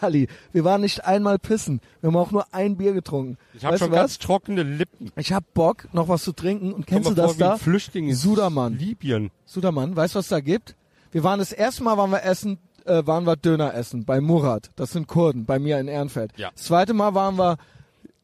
Ali, 0.00 0.28
wir 0.52 0.64
waren 0.64 0.82
nicht 0.82 1.04
einmal 1.06 1.38
pissen. 1.38 1.80
Wir 2.00 2.08
haben 2.08 2.16
auch 2.16 2.30
nur 2.30 2.46
ein 2.52 2.76
Bier 2.76 2.92
getrunken. 2.92 3.38
Ich 3.54 3.64
habe 3.64 3.78
schon 3.78 3.90
was? 3.90 3.96
ganz 3.96 4.18
trockene 4.18 4.62
Lippen. 4.62 5.10
Ich 5.16 5.32
hab 5.32 5.54
Bock, 5.54 5.88
noch 5.92 6.08
was 6.08 6.24
zu 6.24 6.32
trinken. 6.32 6.72
Und 6.72 6.86
kennst 6.86 7.08
du 7.08 7.14
das 7.14 7.36
vor, 7.36 7.38
da? 7.38 7.56
Flüchtling 7.56 8.08
in 8.08 8.14
Sudermann. 8.14 8.76
Libyen. 8.78 9.30
Sudermann, 9.46 9.96
weißt 9.96 10.14
du, 10.14 10.18
was 10.18 10.28
da 10.28 10.40
gibt? 10.40 10.76
Wir 11.10 11.24
waren 11.24 11.38
das 11.38 11.52
erste 11.52 11.82
Mal, 11.84 11.96
waren 11.96 12.10
wir 12.10 12.22
essen, 12.22 12.58
äh, 12.84 13.06
waren 13.06 13.24
wir 13.24 13.36
Döner 13.36 13.72
essen 13.74 14.04
bei 14.04 14.20
Murat. 14.20 14.70
Das 14.76 14.90
sind 14.90 15.06
Kurden, 15.08 15.46
bei 15.46 15.58
mir 15.58 15.78
in 15.80 15.88
Ehrenfeld. 15.88 16.32
Ja. 16.36 16.50
Das 16.54 16.64
zweite 16.64 16.92
Mal 16.92 17.14
waren 17.14 17.38
wir 17.38 17.56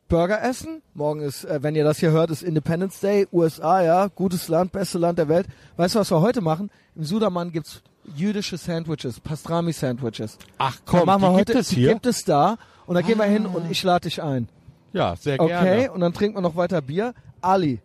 Burger 0.08 0.42
essen. 0.42 0.82
Morgen 0.94 1.20
ist, 1.20 1.44
äh, 1.44 1.62
wenn 1.62 1.74
ihr 1.74 1.84
das 1.84 1.98
hier 1.98 2.10
hört, 2.10 2.30
ist 2.30 2.42
Independence 2.42 3.00
Day, 3.00 3.26
USA, 3.32 3.82
ja, 3.82 4.06
gutes 4.08 4.48
Land, 4.48 4.72
beste 4.72 4.98
Land 4.98 5.18
der 5.18 5.28
Welt. 5.28 5.46
Weißt 5.76 5.94
du, 5.94 5.98
was 5.98 6.10
wir 6.10 6.20
heute 6.20 6.40
machen? 6.40 6.70
Im 6.94 7.04
Sudermann 7.04 7.52
gibt's 7.52 7.82
jüdische 8.14 8.56
Sandwiches, 8.56 9.20
Pastrami-Sandwiches. 9.20 10.38
Ach 10.58 10.78
komm, 10.84 11.06
machen 11.06 11.22
wir 11.22 11.32
heute, 11.32 11.52
gibt 11.52 11.58
es 11.60 11.70
hier? 11.70 11.92
gibt 11.92 12.06
es 12.06 12.24
da. 12.24 12.56
Und 12.86 12.94
da 12.94 13.00
ah. 13.00 13.02
gehen 13.02 13.18
wir 13.18 13.24
hin 13.24 13.46
und 13.46 13.70
ich 13.70 13.82
lade 13.82 14.08
dich 14.08 14.22
ein. 14.22 14.48
Ja, 14.92 15.16
sehr 15.16 15.40
okay, 15.40 15.48
gerne. 15.48 15.70
Okay, 15.70 15.88
und 15.88 16.00
dann 16.00 16.12
trinken 16.12 16.36
wir 16.36 16.42
noch 16.42 16.56
weiter 16.56 16.80
Bier. 16.82 17.14
Ali, 17.40 17.80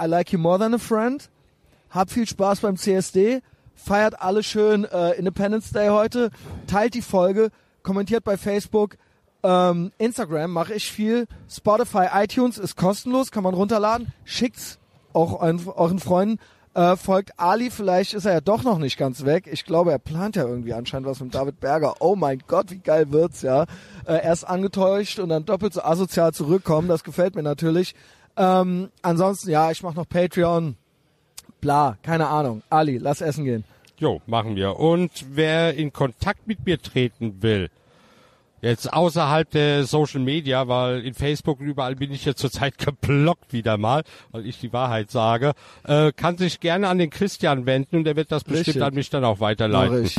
I 0.00 0.06
like 0.06 0.32
you 0.32 0.38
more 0.38 0.58
than 0.58 0.74
a 0.74 0.78
friend. 0.78 1.28
Hab 1.90 2.10
viel 2.10 2.26
Spaß 2.26 2.60
beim 2.60 2.76
CSD. 2.76 3.40
Feiert 3.74 4.20
alle 4.20 4.42
schön 4.42 4.84
äh, 4.84 5.12
Independence 5.12 5.70
Day 5.70 5.88
heute. 5.88 6.30
Teilt 6.66 6.94
die 6.94 7.02
Folge. 7.02 7.50
Kommentiert 7.82 8.24
bei 8.24 8.36
Facebook. 8.36 8.96
Ähm, 9.44 9.92
Instagram 9.98 10.50
mache 10.50 10.72
ich 10.72 10.90
viel. 10.90 11.26
Spotify, 11.50 12.06
iTunes 12.14 12.56
ist 12.56 12.76
kostenlos, 12.76 13.30
kann 13.30 13.44
man 13.44 13.52
runterladen. 13.52 14.12
Schickt's 14.24 14.78
auch 15.12 15.40
euren, 15.40 15.60
euren 15.68 15.98
Freunden. 15.98 16.40
Äh, 16.72 16.96
folgt 16.96 17.38
Ali, 17.38 17.70
vielleicht 17.70 18.14
ist 18.14 18.24
er 18.24 18.32
ja 18.32 18.40
doch 18.40 18.64
noch 18.64 18.78
nicht 18.78 18.96
ganz 18.96 19.24
weg. 19.24 19.46
Ich 19.48 19.64
glaube, 19.64 19.92
er 19.92 19.98
plant 19.98 20.34
ja 20.34 20.44
irgendwie 20.44 20.72
anscheinend 20.72 21.06
was 21.06 21.20
mit 21.20 21.34
David 21.34 21.60
Berger. 21.60 21.96
Oh 22.00 22.16
mein 22.16 22.42
Gott, 22.48 22.70
wie 22.70 22.78
geil 22.78 23.12
wird's, 23.12 23.42
ja. 23.42 23.66
Äh, 24.06 24.24
erst 24.24 24.48
angetäuscht 24.48 25.20
und 25.20 25.28
dann 25.28 25.44
doppelt 25.44 25.74
so 25.74 25.82
asozial 25.82 26.32
zurückkommen. 26.32 26.88
Das 26.88 27.04
gefällt 27.04 27.36
mir 27.36 27.42
natürlich. 27.44 27.94
Ähm, 28.36 28.88
ansonsten, 29.02 29.50
ja, 29.50 29.70
ich 29.70 29.82
mache 29.82 29.94
noch 29.94 30.08
Patreon. 30.08 30.76
Bla, 31.60 31.98
keine 32.02 32.28
Ahnung. 32.28 32.62
Ali, 32.70 32.96
lass 32.96 33.20
essen 33.20 33.44
gehen. 33.44 33.64
Jo, 33.98 34.22
machen 34.26 34.56
wir. 34.56 34.80
Und 34.80 35.12
wer 35.30 35.74
in 35.74 35.92
Kontakt 35.92 36.48
mit 36.48 36.64
mir 36.66 36.80
treten 36.80 37.42
will, 37.42 37.70
Jetzt 38.64 38.90
außerhalb 38.90 39.50
der 39.50 39.84
Social 39.84 40.20
Media, 40.20 40.66
weil 40.68 41.02
in 41.02 41.12
Facebook 41.12 41.60
überall 41.60 41.96
bin 41.96 42.10
ich 42.12 42.24
jetzt 42.24 42.40
zurzeit 42.40 42.78
geblockt 42.84 43.52
wieder 43.52 43.76
mal, 43.76 44.04
weil 44.30 44.46
ich 44.46 44.58
die 44.58 44.72
Wahrheit 44.72 45.10
sage, 45.10 45.52
äh, 45.86 46.12
kann 46.12 46.38
sich 46.38 46.60
gerne 46.60 46.88
an 46.88 46.96
den 46.96 47.10
Christian 47.10 47.66
wenden 47.66 47.96
und 47.96 48.06
er 48.06 48.16
wird 48.16 48.32
das 48.32 48.42
bestimmt 48.42 48.68
Richtig. 48.68 48.82
an 48.82 48.94
mich 48.94 49.10
dann 49.10 49.22
auch 49.22 49.40
weiterleiten. 49.40 50.10